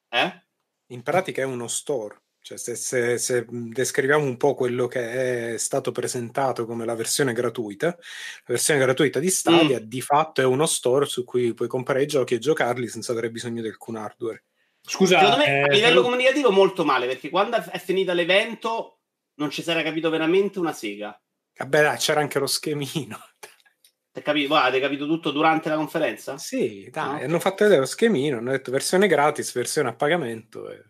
Eh? 0.08 0.44
In 0.92 1.02
pratica 1.02 1.42
è 1.42 1.46
uno 1.46 1.68
store. 1.68 2.20
Cioè, 2.50 2.58
se, 2.58 2.76
se, 2.76 3.18
se, 3.20 3.46
descriviamo 3.48 4.24
un 4.24 4.36
po' 4.36 4.56
quello 4.56 4.88
che 4.88 5.54
è 5.54 5.58
stato 5.60 5.92
presentato 5.92 6.66
come 6.66 6.84
la 6.84 6.96
versione 6.96 7.32
gratuita, 7.32 7.90
la 7.90 7.96
versione 8.48 8.80
gratuita 8.80 9.20
di 9.20 9.30
Stadia 9.30 9.80
mm. 9.80 9.84
di 9.84 10.02
fatto 10.02 10.42
è 10.42 10.46
uno 10.46 10.66
store 10.66 11.06
su 11.06 11.24
cui 11.26 11.54
puoi 11.54 11.68
comprare 11.68 12.02
i 12.02 12.08
giochi 12.08 12.34
e 12.34 12.40
giocarli 12.40 12.88
senza 12.88 13.12
avere 13.12 13.30
bisogno 13.30 13.62
di 13.62 13.68
alcun 13.68 13.98
hardware. 13.98 14.46
Scusa, 14.82 15.20
secondo 15.20 15.38
me 15.38 15.46
eh, 15.46 15.62
a 15.62 15.68
livello 15.68 15.98
però... 15.98 16.02
comunicativo 16.02 16.50
molto 16.50 16.84
male 16.84 17.06
perché 17.06 17.30
quando 17.30 17.58
è 17.58 17.78
finito 17.78 18.14
l'evento 18.14 19.02
non 19.36 19.52
ci 19.52 19.64
era 19.68 19.84
capito 19.84 20.10
veramente 20.10 20.58
una 20.58 20.74
sega. 20.74 21.22
Vabbè, 21.56 21.82
dai, 21.84 21.98
c'era 21.98 22.20
anche 22.20 22.40
lo 22.40 22.48
schemino. 22.48 23.20
Hai 24.12 24.24
capito, 24.24 24.56
hai 24.56 24.82
capito 24.82 25.06
tutto 25.06 25.30
durante 25.30 25.70
la 25.70 25.76
conferenza? 25.76 26.40
Sì, 26.40 26.90
dai, 26.92 27.20
no. 27.20 27.26
hanno 27.26 27.40
fatto 27.40 27.64
vedere 27.66 27.82
lo 27.82 27.86
schemino, 27.86 28.40
hanno 28.40 28.50
detto 28.50 28.72
versione 28.72 29.06
gratis, 29.06 29.54
versione 29.54 29.90
a 29.90 29.94
pagamento. 29.94 30.68
E... 30.72 30.84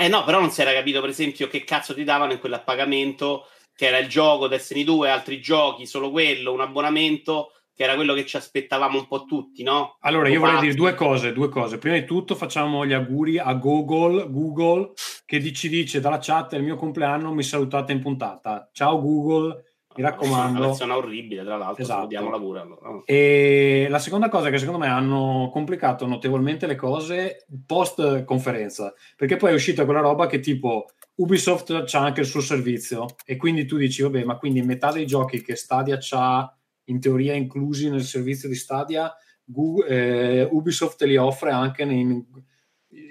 Eh 0.00 0.06
no, 0.06 0.22
però 0.22 0.38
non 0.38 0.52
si 0.52 0.60
era 0.60 0.72
capito, 0.72 1.00
per 1.00 1.10
esempio, 1.10 1.48
che 1.48 1.64
cazzo 1.64 1.92
ti 1.92 2.04
davano 2.04 2.30
in 2.30 2.38
quell'appagamento, 2.38 3.46
che 3.74 3.86
era 3.86 3.98
il 3.98 4.06
gioco 4.06 4.46
Destiny 4.46 4.84
2, 4.84 5.10
altri 5.10 5.40
giochi, 5.40 5.86
solo 5.86 6.12
quello, 6.12 6.52
un 6.52 6.60
abbonamento, 6.60 7.50
che 7.74 7.82
era 7.82 7.96
quello 7.96 8.14
che 8.14 8.24
ci 8.24 8.36
aspettavamo 8.36 8.96
un 8.96 9.08
po' 9.08 9.24
tutti, 9.24 9.64
no? 9.64 9.96
Allora, 10.02 10.28
io 10.28 10.38
vorrei 10.38 10.60
dire 10.60 10.74
due 10.74 10.94
cose, 10.94 11.32
due 11.32 11.48
cose. 11.48 11.78
Prima 11.78 11.96
di 11.96 12.04
tutto 12.04 12.36
facciamo 12.36 12.86
gli 12.86 12.92
auguri 12.92 13.38
a 13.38 13.52
Google, 13.54 14.30
Google 14.30 14.92
che 15.26 15.52
ci 15.52 15.68
dice 15.68 15.98
dalla 15.98 16.18
chat 16.20 16.54
è 16.54 16.58
il 16.58 16.62
mio 16.62 16.76
compleanno, 16.76 17.34
mi 17.34 17.42
salutate 17.42 17.90
in 17.90 18.00
puntata. 18.00 18.68
Ciao 18.72 19.00
Google, 19.00 19.67
mi 19.98 20.04
raccomando. 20.04 20.58
Una 20.58 20.66
persona 20.68 20.96
orribile, 20.96 21.42
tra 21.42 21.56
l'altro, 21.56 21.82
esatto. 21.82 21.98
salutiamola 21.98 22.38
pure. 22.38 22.60
Allora. 22.60 23.02
E 23.04 23.86
la 23.90 23.98
seconda 23.98 24.28
cosa 24.28 24.48
è 24.48 24.50
che 24.50 24.58
secondo 24.58 24.78
me 24.78 24.86
hanno 24.86 25.50
complicato 25.52 26.06
notevolmente 26.06 26.66
le 26.66 26.76
cose 26.76 27.46
post 27.66 28.24
conferenza, 28.24 28.94
perché 29.16 29.36
poi 29.36 29.50
è 29.50 29.54
uscita 29.54 29.84
quella 29.84 30.00
roba 30.00 30.26
che 30.26 30.40
tipo 30.40 30.86
Ubisoft 31.16 31.84
c'ha 31.84 32.00
anche 32.00 32.20
il 32.20 32.26
suo 32.26 32.40
servizio 32.40 33.06
e 33.24 33.36
quindi 33.36 33.66
tu 33.66 33.76
dici, 33.76 34.02
vabbè, 34.02 34.22
ma 34.24 34.38
quindi 34.38 34.62
metà 34.62 34.92
dei 34.92 35.04
giochi 35.04 35.42
che 35.42 35.56
Stadia 35.56 35.98
c'ha 36.00 36.56
in 36.84 37.00
teoria 37.00 37.34
inclusi 37.34 37.90
nel 37.90 38.02
servizio 38.02 38.48
di 38.48 38.54
Stadia, 38.54 39.12
Google, 39.44 39.88
eh, 39.88 40.48
Ubisoft 40.50 41.02
li 41.02 41.16
offre 41.16 41.50
anche 41.50 41.84
nei, 41.84 42.24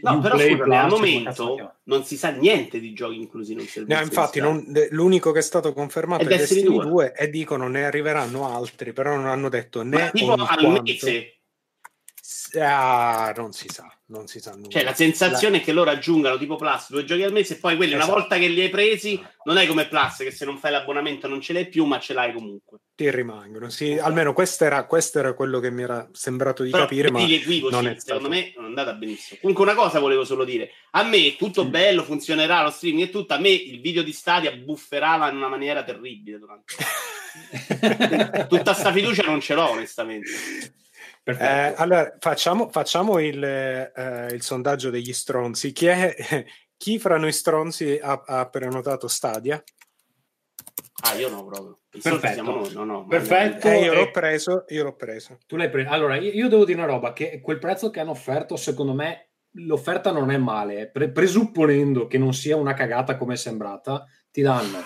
No, 0.02 0.20
però 0.20 0.38
scusa, 0.40 0.82
al 0.82 0.90
momento 0.90 1.74
non 1.84 2.04
si 2.04 2.18
sa 2.18 2.30
niente 2.32 2.80
di 2.80 2.94
giochi 2.94 3.22
inclusi 3.22 3.54
nel 3.54 3.68
servizio. 3.68 3.96
No, 3.96 4.04
infatti, 4.04 4.40
non, 4.40 4.66
l'unico 4.90 5.32
che 5.32 5.40
è 5.40 5.44
stato 5.44 5.72
confermato 5.72 6.24
è 6.24 6.28
Destiny 6.28 6.64
2. 6.64 6.86
2 6.86 7.14
e 7.16 7.30
dicono 7.30 7.68
ne 7.68 7.86
arriveranno 7.86 8.48
altri, 8.48 8.92
però 8.92 9.16
non 9.16 9.28
hanno 9.28 9.50
detto 9.50 9.84
né 9.84 9.98
Ma 9.98 10.10
tipo 10.10 10.34
al 10.34 10.58
quanto. 10.58 10.82
mese. 10.82 11.37
Ah, 12.56 13.34
non 13.36 13.52
si 13.52 13.68
sa 13.70 13.92
non 14.08 14.28
si 14.28 14.40
sa 14.40 14.54
nulla. 14.56 14.70
Cioè, 14.70 14.84
la 14.84 14.94
sensazione 14.94 15.58
la... 15.58 15.62
è 15.62 15.66
che 15.66 15.72
loro 15.74 15.90
aggiungano 15.90 16.38
tipo 16.38 16.56
Plus 16.56 16.90
due 16.90 17.04
giochi 17.04 17.24
al 17.24 17.32
mese 17.32 17.56
e 17.56 17.58
poi 17.58 17.76
quelli 17.76 17.94
esatto. 17.94 18.10
una 18.10 18.20
volta 18.20 18.38
che 18.38 18.48
li 18.48 18.62
hai 18.62 18.70
presi 18.70 19.22
non 19.44 19.58
è 19.58 19.68
come 19.68 19.88
Plus 19.88 20.18
che 20.18 20.32
se 20.32 20.46
non 20.46 20.58
fai 20.58 20.72
l'abbonamento 20.72 21.28
non 21.28 21.42
ce 21.42 21.54
l'hai 21.54 21.68
più 21.68 21.86
ma 21.86 22.00
ce 22.00 22.14
l'hai 22.14 22.34
comunque. 22.34 22.80
Ti 22.96 23.12
rimangono, 23.12 23.70
sì. 23.70 23.92
Esatto. 23.92 24.08
Almeno 24.08 24.34
questo 24.34 24.64
era, 24.64 24.86
questo 24.86 25.20
era, 25.20 25.34
quello 25.34 25.60
che 25.60 25.72
mi 25.72 25.84
era 25.84 26.08
sembrato 26.14 26.64
di 26.64 26.70
Però 26.70 26.84
capire, 26.84 27.12
ma 27.12 27.20
non 27.70 27.88
è 27.88 27.96
secondo 27.98 28.30
me 28.30 28.54
non 28.56 28.66
è 28.66 28.68
andata 28.68 28.94
benissimo. 28.94 29.40
Comunque 29.42 29.66
una 29.66 29.76
cosa 29.76 30.00
volevo 30.00 30.24
solo 30.24 30.46
dire. 30.46 30.72
A 30.92 31.04
me 31.04 31.36
tutto 31.36 31.66
mm. 31.66 31.70
bello, 31.70 32.04
funzionerà 32.04 32.64
lo 32.64 32.70
streaming 32.70 33.08
e 33.08 33.10
tutto, 33.10 33.34
a 33.34 33.40
me 33.40 33.50
il 33.50 33.82
video 33.82 34.04
di 34.04 34.14
Stadia 34.14 34.52
bufferava 34.52 35.30
in 35.30 35.36
una 35.36 35.50
maniera 35.50 35.84
terribile 35.84 36.40
durante... 36.40 36.74
Tutta 38.48 38.74
sta 38.74 38.92
fiducia 38.92 39.22
non 39.24 39.40
ce 39.40 39.54
l'ho 39.54 39.70
onestamente. 39.70 40.32
Eh, 41.36 41.74
allora, 41.76 42.16
facciamo, 42.20 42.70
facciamo 42.70 43.20
il, 43.20 43.44
eh, 43.44 44.28
il, 44.32 44.42
sondaggio 44.42 44.90
degli 44.90 45.12
stronzi. 45.12 45.74
Chi, 45.74 45.88
è, 45.88 46.16
chi 46.78 47.00
fra 47.00 47.18
noi 47.18 47.34
stronzi 47.34 48.00
ha, 48.02 48.24
ha 48.26 48.48
prenotato 48.48 49.08
Stadia? 49.08 49.62
Ah, 51.04 51.16
io 51.16 51.30
no 51.30 51.46
proprio. 51.46 51.78
Perfetto. 52.02 52.42
Noi, 52.44 52.74
no, 52.74 52.86
no, 52.86 53.06
Perfetto. 53.06 53.68
Eh, 53.68 53.82
io 53.82 53.94
l'ho 53.94 54.10
preso, 54.12 54.64
io 54.70 54.84
l'ho 54.84 54.96
preso. 54.96 55.38
Tu 55.46 55.58
l'hai 55.58 55.70
preso. 55.70 55.90
Allora, 55.90 56.16
io, 56.16 56.32
io 56.32 56.48
devo 56.48 56.64
dire 56.64 56.78
una 56.78 56.88
roba: 56.88 57.12
che 57.12 57.42
quel 57.42 57.60
prezzo 57.60 57.90
che 57.90 58.00
hanno 58.00 58.12
offerto, 58.12 58.56
secondo 58.56 58.94
me, 58.94 59.32
l'offerta 59.52 60.12
non 60.12 60.32
è 60.32 60.38
male. 60.38 60.80
eh. 60.80 60.90
Pre- 60.90 61.12
presupponendo 61.12 62.08
che 62.08 62.18
non 62.18 62.34
sia 62.34 62.56
una 62.56 62.74
cagata 62.74 63.18
come 63.18 63.34
è 63.34 63.38
sembrata, 63.38 64.06
ti 64.32 64.42
danno 64.42 64.80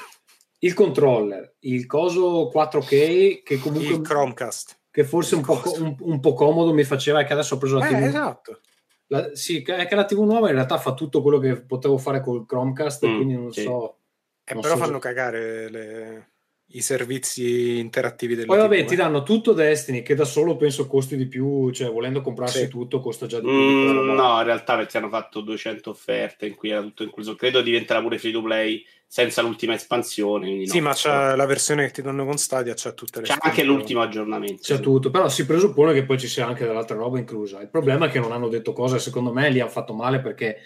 il 0.64 0.74
controller, 0.74 1.56
il 1.62 1.86
coso 1.86 2.50
4K, 2.54 3.44
che 3.44 3.58
comunque 3.60 3.94
Il 3.94 4.02
Chromecast. 4.02 4.80
Che 4.92 5.04
forse 5.06 5.36
un 5.36 5.42
po', 5.42 5.62
un, 5.80 5.96
un 6.00 6.20
po' 6.20 6.34
comodo 6.34 6.74
mi 6.74 6.84
faceva, 6.84 7.22
e 7.22 7.26
che 7.26 7.34
adesso 7.34 7.56
ho 7.56 7.58
preso 7.58 7.78
la 7.80 7.88
TV. 7.88 7.94
Eh, 7.96 8.06
esatto. 8.06 8.60
La- 9.08 9.30
sì, 9.34 9.62
è 9.62 9.88
che 9.88 9.96
la 9.96 10.06
TV 10.06 10.20
nuova 10.24 10.48
in 10.50 10.56
realtà 10.56 10.78
fa 10.78 10.94
tutto 10.94 11.22
quello 11.22 11.40
che 11.40 11.62
potevo 11.62 11.98
fare 11.98 12.22
col 12.22 12.46
Chromecast, 12.46 13.06
Mm, 13.08 13.16
quindi 13.16 13.34
non 13.36 13.52
sì. 13.52 13.62
so. 13.64 13.98
Eh, 14.44 14.54
Non 14.54 14.62
però 14.62 14.76
so 14.76 14.82
fanno 14.82 14.94
se- 14.94 15.00
cagare 15.00 15.70
le- 15.70 16.30
i 16.74 16.82
servizi 16.82 17.80
interattivi 17.80 18.34
della 18.36 18.48
Poi 18.48 18.58
vabbè, 18.58 18.80
TV, 18.82 18.88
ti 18.88 18.94
eh. 18.94 18.98
danno 18.98 19.24
tutto 19.24 19.52
Destiny, 19.52 20.02
che 20.04 20.16
da 20.16 20.24
solo 20.24 20.56
penso 20.56 20.88
costi 20.88 21.18
di 21.18 21.28
più, 21.28 21.70
cioè 21.72 21.92
volendo 21.92 22.22
comprarsi 22.22 22.60
Sì. 22.60 22.68
tutto 22.70 23.02
costa 23.02 23.26
già 23.26 23.40
di 23.42 23.46
più. 23.48 23.54
Mm, 23.54 24.12
no, 24.16 24.38
in 24.40 24.44
realtà 24.46 24.78
perché 24.78 24.98
hanno 24.98 25.10
fatto 25.10 25.42
200 25.42 25.90
offerte 25.90 26.46
in 26.46 26.56
cui 26.56 26.70
era 26.70 26.82
tutto 26.82 27.04
incluso. 27.04 27.36
Credo 27.36 27.62
diventerà 27.62 28.02
pure 28.02 28.18
free 28.18 28.32
to 28.32 28.42
play 28.42 28.82
senza 29.14 29.42
l'ultima 29.42 29.74
espansione. 29.74 30.46
quindi 30.46 30.68
Sì, 30.68 30.78
no. 30.78 30.86
ma 30.86 30.94
c'ha 30.96 31.36
la 31.36 31.46
versione 31.46 31.86
che 31.86 31.92
ti 31.92 32.02
danno 32.02 32.24
con 32.24 32.38
Stadia, 32.38 32.74
c'ha 32.78 32.94
tutte 32.94 33.20
le 33.20 33.26
C'è 33.26 33.36
anche 33.42 33.62
l'ultimo 33.62 34.02
aggiornamento. 34.02 34.62
C'è 34.62 34.78
sì. 34.78 34.82
tutto, 34.82 35.12
però 35.12 35.28
si 35.28 35.46
presuppone 35.46 35.92
che 35.92 36.06
poi 36.06 36.18
ci 36.18 36.30
sia 36.30 36.48
anche 36.48 36.66
dell'altra 36.66 36.96
roba 36.96 37.20
inclusa. 37.20 37.60
Il 37.60 37.68
problema 37.68 38.06
è 38.06 38.10
che 38.10 38.20
non 38.22 38.32
hanno 38.32 38.48
detto 38.48 38.72
cosa, 38.72 38.98
secondo 39.00 39.34
me 39.34 39.50
li 39.50 39.60
hanno 39.60 39.70
fatto 39.70 39.94
male 39.94 40.22
perché 40.22 40.60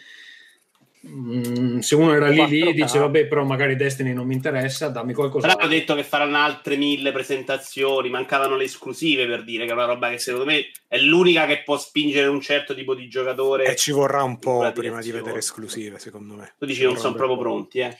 mm, 1.07 1.79
se 1.79 1.95
uno 1.95 2.13
era 2.13 2.27
lì 2.27 2.45
lì 2.45 2.61
4K. 2.65 2.71
dice 2.73 2.99
vabbè 2.99 3.25
però 3.25 3.43
magari 3.45 3.75
Destiny 3.75 4.13
non 4.13 4.27
mi 4.27 4.35
interessa, 4.35 4.89
dammi 4.89 5.13
Però 5.13 5.27
qualcosa. 5.27 5.57
hanno 5.57 5.67
detto 5.67 5.95
che 5.95 6.03
faranno 6.03 6.37
altre 6.37 6.75
mille 6.75 7.11
presentazioni, 7.11 8.09
mancavano 8.11 8.55
le 8.55 8.65
esclusive 8.65 9.25
per 9.25 9.43
dire 9.43 9.65
che 9.65 9.71
è 9.71 9.73
una 9.73 9.85
roba 9.85 10.09
che 10.11 10.19
secondo 10.19 10.45
me 10.45 10.69
è 10.87 10.99
l'unica 10.99 11.47
che 11.47 11.63
può 11.65 11.77
spingere 11.79 12.27
un 12.27 12.41
certo 12.41 12.75
tipo 12.75 12.93
di 12.93 13.07
giocatore. 13.07 13.65
E 13.65 13.75
ci 13.75 13.91
vorrà 13.91 14.21
un 14.21 14.37
po' 14.37 14.71
prima 14.71 15.01
di 15.01 15.09
vedere 15.09 15.39
esclusive, 15.39 15.97
secondo 15.97 16.35
me. 16.35 16.53
Tu 16.59 16.65
dici 16.67 16.81
Ci 16.81 16.85
non 16.85 16.97
sono 16.97 17.15
proprio 17.15 17.37
pronti, 17.37 17.79
eh? 17.79 17.97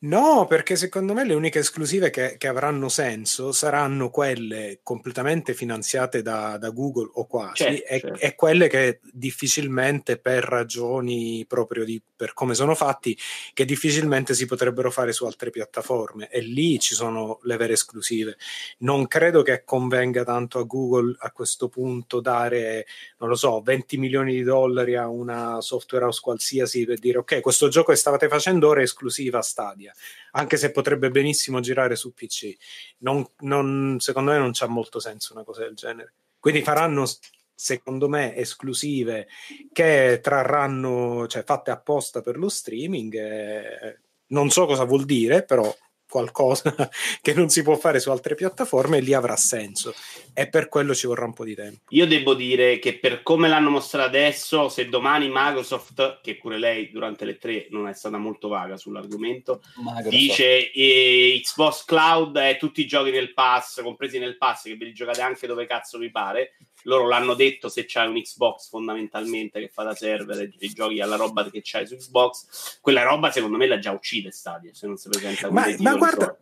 No, 0.00 0.46
perché 0.46 0.76
secondo 0.76 1.12
me 1.12 1.24
le 1.24 1.34
uniche 1.34 1.60
esclusive 1.60 2.10
che, 2.10 2.36
che 2.38 2.48
avranno 2.48 2.88
senso 2.88 3.52
saranno 3.52 4.10
quelle 4.10 4.80
completamente 4.82 5.54
finanziate 5.54 6.22
da, 6.22 6.56
da 6.58 6.70
Google 6.70 7.10
o 7.14 7.26
quasi, 7.26 7.64
Certo, 7.64 7.84
e, 7.86 8.00
certo. 8.00 8.18
e 8.20 8.34
quelle 8.34 8.68
che 8.68 9.00
difficilmente 9.12 10.18
per 10.18 10.44
ragioni 10.44 11.44
proprio 11.46 11.84
di 11.84 12.02
per 12.16 12.32
come 12.32 12.54
sono 12.54 12.74
fatti, 12.74 13.16
che 13.52 13.64
difficilmente 13.64 14.34
si 14.34 14.46
potrebbero 14.46 14.90
fare 14.90 15.12
su 15.12 15.26
altre 15.26 15.50
piattaforme. 15.50 16.28
E 16.30 16.40
lì 16.40 16.78
ci 16.80 16.94
sono 16.94 17.38
le 17.42 17.56
vere 17.56 17.74
esclusive. 17.74 18.38
Non 18.78 19.06
credo 19.06 19.42
che 19.42 19.62
convenga 19.64 20.24
tanto 20.24 20.58
a 20.58 20.64
Google 20.64 21.14
a 21.18 21.30
questo 21.30 21.68
punto 21.68 22.20
dare, 22.20 22.86
non 23.18 23.28
lo 23.28 23.34
so, 23.34 23.60
20 23.60 23.98
milioni 23.98 24.32
di 24.32 24.42
dollari 24.42 24.96
a 24.96 25.08
una 25.08 25.60
software 25.60 26.06
house 26.06 26.20
qualsiasi 26.22 26.86
per 26.86 26.98
dire 26.98 27.18
ok, 27.18 27.40
questo 27.40 27.68
gioco 27.68 27.92
che 27.92 27.98
stavate 27.98 28.28
facendo 28.28 28.68
ora 28.68 28.80
è 28.80 28.84
esclusiva 28.84 29.42
Stadia 29.56 29.94
anche 30.32 30.58
se 30.58 30.70
potrebbe 30.70 31.10
benissimo 31.10 31.60
girare 31.60 31.96
su 31.96 32.12
PC. 32.12 32.54
Non, 32.98 33.26
non- 33.38 33.96
secondo 34.00 34.32
me 34.32 34.38
non 34.38 34.50
c'ha 34.52 34.66
molto 34.66 35.00
senso 35.00 35.32
una 35.32 35.44
cosa 35.44 35.62
del 35.62 35.74
genere. 35.74 36.12
Quindi 36.38 36.62
faranno, 36.62 37.06
secondo 37.54 38.06
me, 38.08 38.36
esclusive 38.36 39.28
che 39.72 40.20
trarranno, 40.22 41.26
cioè 41.26 41.42
fatte 41.42 41.70
apposta 41.70 42.20
per 42.20 42.36
lo 42.36 42.50
streaming. 42.50 43.14
e 43.14 43.98
non 44.28 44.50
so 44.50 44.66
cosa 44.66 44.84
vuol 44.84 45.04
dire, 45.04 45.44
però 45.44 45.74
qualcosa 46.16 46.74
che 47.20 47.34
non 47.34 47.50
si 47.50 47.62
può 47.62 47.76
fare 47.76 48.00
su 48.00 48.10
altre 48.10 48.34
piattaforme 48.34 49.00
lì 49.00 49.12
avrà 49.12 49.36
senso 49.36 49.94
e 50.32 50.48
per 50.48 50.68
quello 50.68 50.94
ci 50.94 51.06
vorrà 51.06 51.26
un 51.26 51.34
po' 51.34 51.44
di 51.44 51.54
tempo. 51.54 51.80
Io 51.90 52.06
devo 52.06 52.34
dire 52.34 52.78
che 52.78 52.98
per 52.98 53.22
come 53.22 53.48
l'hanno 53.48 53.70
mostrato 53.70 54.08
adesso, 54.08 54.68
se 54.68 54.88
domani 54.88 55.28
Microsoft, 55.30 56.20
che 56.22 56.36
pure 56.36 56.58
lei 56.58 56.90
durante 56.90 57.24
le 57.24 57.36
tre 57.36 57.66
non 57.70 57.88
è 57.88 57.92
stata 57.92 58.16
molto 58.16 58.48
vaga 58.48 58.76
sull'argomento, 58.76 59.62
Microsoft. 59.76 60.08
dice 60.08 60.72
eh, 60.72 61.40
Xbox 61.42 61.84
Cloud 61.84 62.38
è 62.38 62.56
tutti 62.58 62.80
i 62.80 62.86
giochi 62.86 63.10
nel 63.10 63.32
pass, 63.34 63.82
compresi 63.82 64.18
nel 64.18 64.36
pass, 64.36 64.64
che 64.64 64.76
ve 64.76 64.86
li 64.86 64.92
giocate 64.92 65.20
anche 65.20 65.46
dove 65.46 65.66
cazzo 65.66 65.98
vi 65.98 66.10
pare. 66.10 66.52
Loro 66.86 67.06
l'hanno 67.08 67.34
detto 67.34 67.68
se 67.68 67.84
c'hai 67.86 68.08
un 68.08 68.20
Xbox 68.20 68.68
fondamentalmente 68.68 69.60
che 69.60 69.68
fa 69.68 69.82
da 69.82 69.94
server 69.94 70.40
e 70.40 70.50
i 70.58 70.68
giochi 70.68 71.00
alla 71.00 71.16
roba 71.16 71.48
che 71.50 71.60
c'hai 71.62 71.86
su 71.86 71.96
Xbox, 71.96 72.78
quella 72.80 73.02
roba 73.02 73.30
secondo 73.30 73.56
me 73.56 73.66
la 73.66 73.78
già 73.78 73.92
uccide 73.92 74.30
Stadia 74.30 74.72
se 74.72 74.86
non 74.86 74.96
si 74.96 75.08
presenta 75.08 75.48
come 75.48 75.76
Ma, 75.78 75.90
ma 75.90 75.96
guarda, 75.96 76.38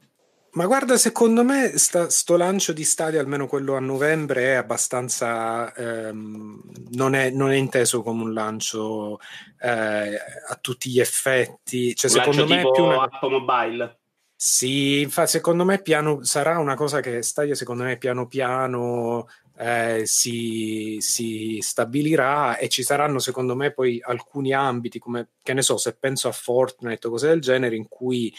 ma 0.55 0.67
guarda, 0.67 0.97
secondo 0.97 1.43
me 1.43 1.77
sta- 1.79 2.09
sto 2.11 2.37
lancio 2.37 2.73
di 2.73 2.85
Stadia, 2.85 3.21
almeno 3.21 3.49
quello 3.49 3.75
a 3.75 3.81
novembre, 3.81 4.53
è 4.53 4.55
abbastanza. 4.55 5.73
ehm, 5.75 6.61
non, 6.93 7.15
è, 7.15 7.31
non 7.31 7.51
è 7.51 7.57
inteso 7.57 8.03
come 8.03 8.23
un 8.23 8.33
lancio 8.33 9.19
eh, 9.61 10.15
a 10.49 10.59
tutti 10.61 10.91
gli 10.91 11.01
effetti. 11.01 11.95
Cioè, 11.97 12.09
Un 12.09 12.17
secondo 12.19 12.47
me 12.47 12.61
è 12.61 12.71
più 12.71 12.85
una. 12.85 13.01
app 13.03 13.23
mobile. 13.23 13.99
Sì, 14.37 15.01
infatti, 15.01 15.31
secondo 15.31 15.65
me 15.65 15.81
piano, 15.81 16.23
sarà 16.23 16.59
una 16.59 16.77
cosa 16.77 17.01
che 17.01 17.23
Stadia, 17.23 17.57
secondo 17.57 17.83
me, 17.83 17.97
piano 17.97 18.29
piano 18.29 19.27
eh, 19.57 20.03
si, 20.05 20.97
si 21.01 21.59
stabilirà 21.61 22.57
e 22.57 22.69
ci 22.69 22.83
saranno, 22.83 23.19
secondo 23.19 23.55
me, 23.55 23.73
poi 23.73 24.01
alcuni 24.03 24.53
ambiti, 24.53 24.99
come 24.99 25.29
che 25.43 25.55
ne 25.55 25.63
so, 25.63 25.77
se 25.77 25.95
penso 25.95 26.29
a 26.29 26.33
Fortnite 26.33 27.07
o 27.07 27.11
cose 27.11 27.29
del 27.29 27.41
genere, 27.41 27.77
in 27.77 27.89
cui 27.89 28.35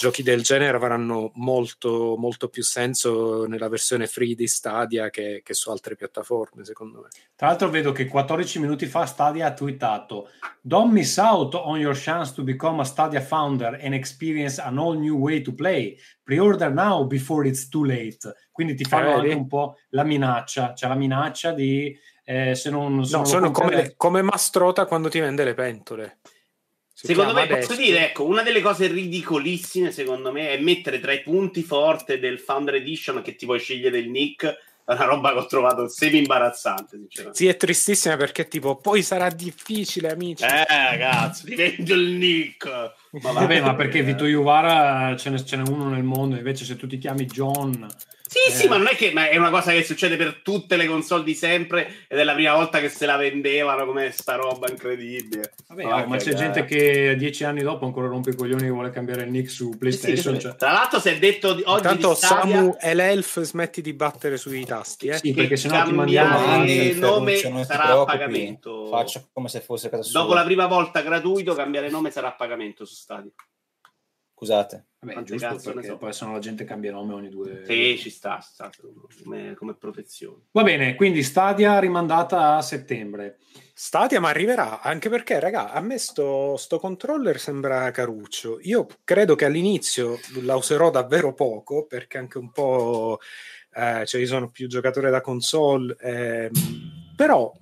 giochi 0.00 0.22
del 0.22 0.42
genere 0.42 0.74
avranno 0.74 1.30
molto, 1.34 2.16
molto 2.16 2.48
più 2.48 2.62
senso 2.62 3.46
nella 3.46 3.68
versione 3.68 4.06
free 4.06 4.34
di 4.34 4.46
Stadia 4.46 5.10
che, 5.10 5.42
che 5.44 5.52
su 5.52 5.70
altre 5.70 5.94
piattaforme, 5.94 6.64
secondo 6.64 7.00
me. 7.02 7.08
Tra 7.36 7.48
l'altro 7.48 7.68
vedo 7.68 7.92
che 7.92 8.06
14 8.06 8.58
minuti 8.60 8.86
fa 8.86 9.04
Stadia 9.04 9.48
ha 9.48 9.52
twittato 9.52 10.30
Don't 10.62 10.90
miss 10.92 11.18
out 11.18 11.54
on 11.54 11.78
your 11.78 11.94
chance 11.94 12.32
to 12.32 12.42
become 12.42 12.80
a 12.80 12.84
Stadia 12.84 13.20
founder 13.20 13.78
and 13.82 13.92
experience 13.92 14.58
an 14.58 14.78
all 14.78 14.98
new 14.98 15.16
way 15.18 15.42
to 15.42 15.52
play. 15.52 15.98
Pre-order 16.22 16.72
now 16.72 17.04
before 17.06 17.46
it's 17.46 17.68
too 17.68 17.84
late. 17.84 18.18
Quindi 18.50 18.74
ti 18.74 18.84
fanno 18.84 19.10
Eh, 19.10 19.12
anche 19.12 19.34
un 19.34 19.46
po' 19.46 19.76
la 19.90 20.04
minaccia, 20.04 20.72
c'è 20.72 20.88
la 20.88 20.94
minaccia 20.94 21.52
di 21.52 21.94
eh, 22.24 22.54
se 22.54 22.70
non 22.70 23.04
se 23.04 23.16
No, 23.16 23.24
sono 23.24 23.50
come, 23.50 23.74
adesso- 23.74 23.94
come 23.96 24.22
Mastrota 24.22 24.86
quando 24.86 25.08
ti 25.10 25.18
vende 25.20 25.44
le 25.44 25.54
pentole. 25.54 26.18
Si 27.00 27.06
Secondo 27.06 27.32
me, 27.32 27.46
posso 27.46 27.74
dire, 27.76 28.10
ecco, 28.10 28.26
una 28.26 28.42
delle 28.42 28.60
cose 28.60 28.86
ridicolissime, 28.86 29.90
secondo 29.90 30.30
me, 30.30 30.50
è 30.50 30.58
mettere 30.58 31.00
tra 31.00 31.14
i 31.14 31.22
punti 31.22 31.62
forti 31.62 32.18
del 32.18 32.38
Founder 32.38 32.74
Edition 32.74 33.22
che 33.22 33.36
ti 33.36 33.46
puoi 33.46 33.58
scegliere 33.58 33.96
il 33.96 34.10
nick. 34.10 34.44
È 34.44 34.92
una 34.92 35.04
roba 35.04 35.32
che 35.32 35.38
ho 35.38 35.46
trovato 35.46 35.88
semi 35.88 36.18
imbarazzante, 36.18 36.98
sinceramente. 36.98 37.38
Sì, 37.38 37.48
è 37.48 37.56
tristissima 37.56 38.18
perché 38.18 38.48
tipo 38.48 38.76
poi 38.76 39.02
sarà 39.02 39.30
difficile, 39.30 40.10
amici. 40.10 40.44
Eh, 40.44 40.66
ragazzi, 40.68 41.46
ti 41.46 41.54
vendo 41.54 41.94
il 41.94 42.10
nick. 42.10 42.66
Ma 43.12 43.32
Vabbè, 43.32 43.60
ma 43.62 43.72
eh. 43.72 43.76
perché 43.76 44.02
Vito 44.02 44.26
Iuvara 44.26 45.16
ce 45.16 45.30
n'è, 45.30 45.42
ce 45.42 45.56
n'è 45.56 45.66
uno 45.70 45.88
nel 45.88 46.02
mondo, 46.02 46.36
invece 46.36 46.66
se 46.66 46.76
tu 46.76 46.86
ti 46.86 46.98
chiami 46.98 47.24
John... 47.24 47.88
Sì, 48.32 48.38
Eh. 48.48 48.52
sì, 48.54 48.68
ma 48.68 48.76
non 48.76 48.86
è 48.86 48.94
che 48.94 49.10
ma 49.12 49.28
è 49.28 49.36
una 49.36 49.50
cosa 49.50 49.72
che 49.72 49.82
succede 49.82 50.14
per 50.16 50.40
tutte 50.44 50.76
le 50.76 50.86
console 50.86 51.24
di 51.24 51.34
sempre 51.34 52.04
ed 52.06 52.16
è 52.16 52.22
la 52.22 52.32
prima 52.34 52.54
volta 52.54 52.78
che 52.78 52.88
se 52.88 53.04
la 53.04 53.16
vendevano 53.16 53.84
come 53.84 54.12
sta 54.12 54.36
roba 54.36 54.70
incredibile. 54.70 55.52
Vabbè, 55.66 55.82
Ma 55.82 56.02
oh, 56.04 56.06
ma 56.06 56.16
c'è 56.16 56.30
cagare. 56.30 56.44
gente 56.52 56.64
che 56.64 57.16
dieci 57.16 57.42
anni 57.42 57.62
dopo 57.62 57.86
ancora 57.86 58.06
rompe 58.06 58.30
i 58.30 58.36
coglioni 58.36 58.66
e 58.66 58.70
vuole 58.70 58.90
cambiare 58.90 59.22
il 59.22 59.30
nick 59.32 59.50
su 59.50 59.70
PlayStation. 59.76 60.34
sì, 60.36 60.40
cioè- 60.42 60.54
Tra 60.54 60.70
l'altro 60.70 61.00
si 61.00 61.08
è 61.08 61.18
detto 61.18 61.54
di, 61.54 61.62
oggi 61.66 61.78
Intanto 61.82 62.08
di 62.10 62.14
Stadia, 62.14 62.54
Samu 62.54 62.76
e 62.80 62.94
l'Elf 62.94 63.40
smetti 63.40 63.80
di 63.82 63.92
battere 63.94 64.36
sui 64.36 64.64
tasti, 64.64 65.08
eh? 65.08 65.14
Sì, 65.16 65.32
che 65.32 65.34
perché 65.34 65.56
sennò 65.56 65.82
ti 65.82 65.92
mandiamo 65.92 66.38
avanti. 66.38 66.70
il 66.72 66.98
nome 66.98 67.40
non 67.48 67.64
sarà 67.64 67.82
a 68.00 68.04
pagamento. 68.04 68.86
Faccio 68.90 69.28
come 69.32 69.48
se 69.48 69.58
fosse 69.60 69.88
casa 69.90 70.04
sua. 70.04 70.20
Dopo 70.20 70.34
la 70.34 70.44
prima 70.44 70.66
volta 70.68 71.00
gratuito, 71.02 71.54
cambiare 71.56 71.90
nome 71.90 72.12
sarà 72.12 72.28
a 72.28 72.32
pagamento 72.34 72.84
su 72.84 72.94
Stadia. 72.94 73.32
Scusate. 74.40 74.86
Vabbè, 75.00 75.12
Quante 75.12 75.32
giusto 75.32 75.48
cazzo 75.48 75.72
perché 75.74 75.88
so. 75.88 75.96
poi 75.98 76.12
sennò 76.14 76.32
la 76.32 76.38
gente 76.38 76.64
cambia 76.64 76.92
nome 76.92 77.12
ogni 77.12 77.28
due... 77.28 77.62
Sì, 77.66 77.98
ci 77.98 78.08
sta, 78.08 78.40
sta 78.40 78.70
come, 79.22 79.52
come 79.54 79.74
protezione. 79.74 80.44
Va 80.52 80.62
bene, 80.62 80.94
quindi 80.94 81.22
Stadia 81.22 81.78
rimandata 81.78 82.56
a 82.56 82.62
settembre. 82.62 83.36
Stadia, 83.74 84.18
ma 84.18 84.30
arriverà 84.30 84.80
anche 84.80 85.10
perché, 85.10 85.38
raga, 85.40 85.72
a 85.72 85.80
me 85.82 85.98
sto, 85.98 86.56
sto 86.56 86.78
controller 86.78 87.38
sembra 87.38 87.90
caruccio. 87.90 88.58
Io 88.62 88.86
credo 89.04 89.34
che 89.34 89.44
all'inizio 89.44 90.18
la 90.40 90.56
userò 90.56 90.88
davvero 90.88 91.34
poco 91.34 91.84
perché 91.84 92.16
anche 92.16 92.38
un 92.38 92.50
po' 92.50 93.18
eh, 93.74 94.06
cioè, 94.06 94.20
ci 94.20 94.26
sono 94.26 94.48
più 94.48 94.68
giocatori 94.68 95.10
da 95.10 95.20
console, 95.20 95.94
ehm, 96.00 96.50
però 97.14 97.52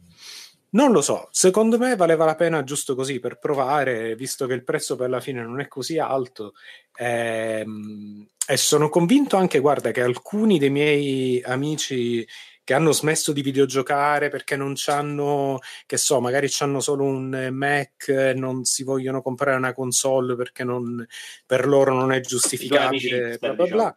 Non 0.71 0.93
lo 0.93 1.01
so, 1.01 1.29
secondo 1.31 1.79
me 1.79 1.97
valeva 1.97 2.27
la 2.27 2.35
pena 2.35 2.63
giusto 2.63 2.95
così 2.95 3.21
per 3.21 3.39
provare, 3.39 4.15
visto 4.17 4.47
che 4.47 4.53
il 4.53 4.65
prezzo 4.65 4.97
per 4.97 5.09
la 5.09 5.21
fine 5.21 5.43
non 5.43 5.61
è 5.61 5.69
così 5.69 5.99
alto. 5.99 6.53
Ehm, 6.97 8.27
e 8.47 8.57
sono 8.57 8.91
convinto 8.91 9.37
anche, 9.37 9.61
guarda, 9.61 9.91
che 9.93 10.03
alcuni 10.03 10.59
dei 10.59 10.71
miei 10.71 11.43
amici 11.43 12.27
che 12.65 12.75
hanno 12.75 12.93
smesso 12.93 13.33
di 13.33 13.41
videogiocare 13.41 14.29
perché 14.29 14.55
non 14.55 14.75
hanno, 14.89 15.59
che 15.87 15.97
so, 15.97 16.21
magari 16.21 16.51
hanno 16.59 16.81
solo 16.81 17.05
un 17.05 17.49
Mac 17.51 18.09
e 18.09 18.35
non 18.35 18.65
si 18.65 18.83
vogliono 18.83 19.23
comprare 19.23 19.57
una 19.57 19.73
console 19.73 20.37
perché 20.37 20.65
non, 20.65 21.07
per 21.47 21.67
loro 21.67 21.95
non 21.95 22.13
è 22.13 22.21
giustificabile, 22.21 23.39
bla 23.39 23.55
bla 23.55 23.65
bla. 23.65 23.97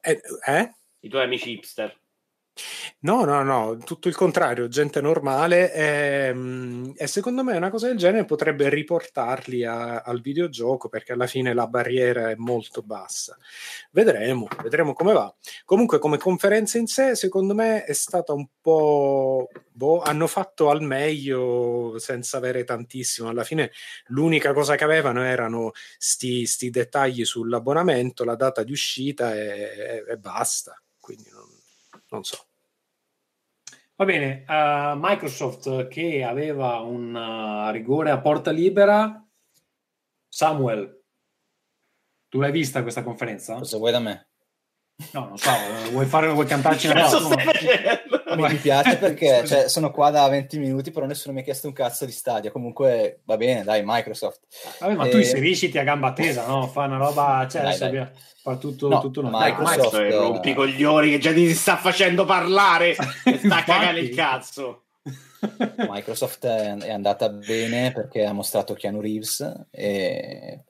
Eh, 0.00 0.20
eh? 0.46 0.74
I 1.00 1.08
tuoi 1.08 1.24
amici 1.24 1.50
hipster. 1.50 1.98
No, 3.00 3.24
no, 3.24 3.42
no, 3.42 3.78
tutto 3.78 4.08
il 4.08 4.14
contrario, 4.14 4.68
gente 4.68 5.00
normale 5.00 5.72
ehm, 5.72 6.92
e 6.96 7.06
secondo 7.06 7.42
me 7.42 7.56
una 7.56 7.70
cosa 7.70 7.88
del 7.88 7.96
genere 7.96 8.24
potrebbe 8.26 8.68
riportarli 8.68 9.64
a, 9.64 10.00
al 10.02 10.20
videogioco 10.20 10.88
perché 10.88 11.12
alla 11.12 11.26
fine 11.26 11.54
la 11.54 11.66
barriera 11.66 12.30
è 12.30 12.34
molto 12.36 12.82
bassa. 12.82 13.36
Vedremo, 13.90 14.46
vedremo 14.62 14.92
come 14.92 15.12
va. 15.12 15.34
Comunque 15.64 15.98
come 15.98 16.18
conferenza 16.18 16.78
in 16.78 16.86
sé 16.86 17.16
secondo 17.16 17.54
me 17.54 17.84
è 17.84 17.92
stata 17.92 18.32
un 18.32 18.46
po'... 18.60 19.48
Boh, 19.74 20.02
hanno 20.02 20.26
fatto 20.26 20.68
al 20.68 20.82
meglio 20.82 21.98
senza 21.98 22.36
avere 22.36 22.64
tantissimo. 22.64 23.28
Alla 23.28 23.44
fine 23.44 23.72
l'unica 24.08 24.52
cosa 24.52 24.76
che 24.76 24.84
avevano 24.84 25.22
erano 25.22 25.72
sti, 25.98 26.46
sti 26.46 26.70
dettagli 26.70 27.24
sull'abbonamento, 27.24 28.24
la 28.24 28.36
data 28.36 28.62
di 28.62 28.72
uscita 28.72 29.34
e, 29.34 29.40
e, 29.40 30.04
e 30.08 30.16
basta. 30.18 30.81
Non 32.12 32.24
so. 32.24 32.46
Va 33.96 34.04
bene, 34.04 34.44
uh, 34.46 34.98
Microsoft 34.98 35.88
che 35.88 36.22
aveva 36.22 36.80
un 36.80 37.14
uh, 37.14 37.70
rigore 37.70 38.10
a 38.10 38.20
porta 38.20 38.50
libera, 38.50 39.26
Samuel, 40.28 41.04
tu 42.28 42.40
l'hai 42.40 42.52
vista 42.52 42.82
questa 42.82 43.02
conferenza? 43.02 43.56
Cosa 43.56 43.78
vuoi 43.78 43.92
da 43.92 44.00
me? 44.00 44.31
No, 45.12 45.26
non 45.26 45.36
so, 45.36 45.50
vuoi, 45.90 46.06
fare, 46.06 46.28
vuoi 46.28 46.46
cantarci 46.46 46.86
una 46.86 47.02
cosa? 47.02 47.18
No, 48.34 48.48
mi 48.48 48.56
piace 48.56 48.96
perché 48.96 49.44
cioè, 49.46 49.68
sono 49.68 49.90
qua 49.90 50.10
da 50.10 50.28
20 50.28 50.58
minuti, 50.58 50.90
però 50.90 51.06
nessuno 51.06 51.34
mi 51.34 51.40
ha 51.40 51.44
chiesto 51.44 51.66
un 51.66 51.72
cazzo 51.72 52.04
di 52.04 52.12
stadia. 52.12 52.50
Comunque 52.50 53.20
va 53.24 53.36
bene, 53.36 53.62
dai, 53.62 53.82
Microsoft. 53.84 54.40
Vabbè, 54.80 54.94
ma 54.94 55.06
e... 55.06 55.10
tu 55.10 55.18
inserisciti 55.18 55.78
a 55.78 55.82
gamba 55.82 56.12
tesa, 56.12 56.46
no? 56.46 56.66
Fa 56.66 56.84
una 56.84 56.96
roba, 56.96 57.46
cioè, 57.50 57.62
dai, 57.62 57.78
dai. 57.78 58.06
fa 58.42 58.56
tutto, 58.56 58.88
no, 58.88 59.00
tutto 59.00 59.20
una 59.20 59.30
Microsoft. 59.32 59.90
Dai, 59.92 60.12
rompi 60.12 60.50
i 60.50 60.54
coglioni 60.54 61.10
che 61.10 61.18
già 61.18 61.32
ti 61.32 61.52
sta 61.52 61.76
facendo 61.76 62.24
parlare 62.24 62.96
e 63.24 63.38
sta 63.38 63.64
cagando 63.64 64.00
il 64.00 64.14
cazzo. 64.14 64.84
Microsoft 65.76 66.46
è 66.46 66.90
andata 66.90 67.28
bene 67.28 67.92
perché 67.92 68.24
ha 68.24 68.32
mostrato 68.32 68.74
Keanu 68.74 69.00
Reeves 69.00 69.66
e 69.70 70.62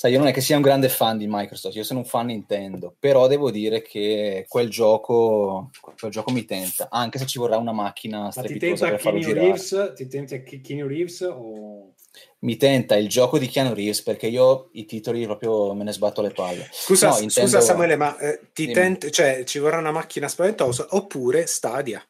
sai, 0.00 0.12
io 0.12 0.18
non 0.18 0.28
è 0.28 0.32
che 0.32 0.40
sia 0.40 0.56
un 0.56 0.62
grande 0.62 0.88
fan 0.88 1.18
di 1.18 1.26
Microsoft, 1.28 1.76
io 1.76 1.84
sono 1.84 1.98
un 1.98 2.06
fan 2.06 2.24
Nintendo, 2.24 2.94
però 2.98 3.26
devo 3.26 3.50
dire 3.50 3.82
che 3.82 4.46
quel 4.48 4.70
gioco, 4.70 5.68
quel 5.78 6.10
gioco 6.10 6.32
mi 6.32 6.46
tenta, 6.46 6.88
anche 6.90 7.18
se 7.18 7.26
ci 7.26 7.38
vorrà 7.38 7.58
una 7.58 7.72
macchina 7.72 8.30
strepitosa 8.30 8.88
per 8.88 8.98
farlo 8.98 9.18
girare. 9.18 9.40
Reeves, 9.40 9.92
ti 9.94 10.06
tenti 10.06 10.34
a 10.36 10.42
Keanu 10.42 10.86
Reeves 10.86 11.20
o... 11.20 11.92
Mi 12.38 12.56
tenta 12.56 12.96
il 12.96 13.10
gioco 13.10 13.36
di 13.36 13.46
Keanu 13.46 13.74
Reeves 13.74 14.00
perché 14.02 14.28
io 14.28 14.70
i 14.72 14.86
titoli 14.86 15.26
proprio 15.26 15.74
me 15.74 15.84
ne 15.84 15.92
sbatto 15.92 16.22
le 16.22 16.30
palle. 16.30 16.66
Scusa, 16.72 17.10
no, 17.10 17.18
intendo... 17.18 17.50
scusa 17.50 17.60
Samuele, 17.60 17.96
ma 17.96 18.16
eh, 18.16 18.40
ti 18.54 18.72
tenti, 18.72 19.12
cioè, 19.12 19.44
ci 19.44 19.58
vorrà 19.58 19.76
una 19.76 19.92
macchina 19.92 20.28
spaventosa 20.28 20.86
oppure 20.92 21.46
Stadia? 21.46 22.02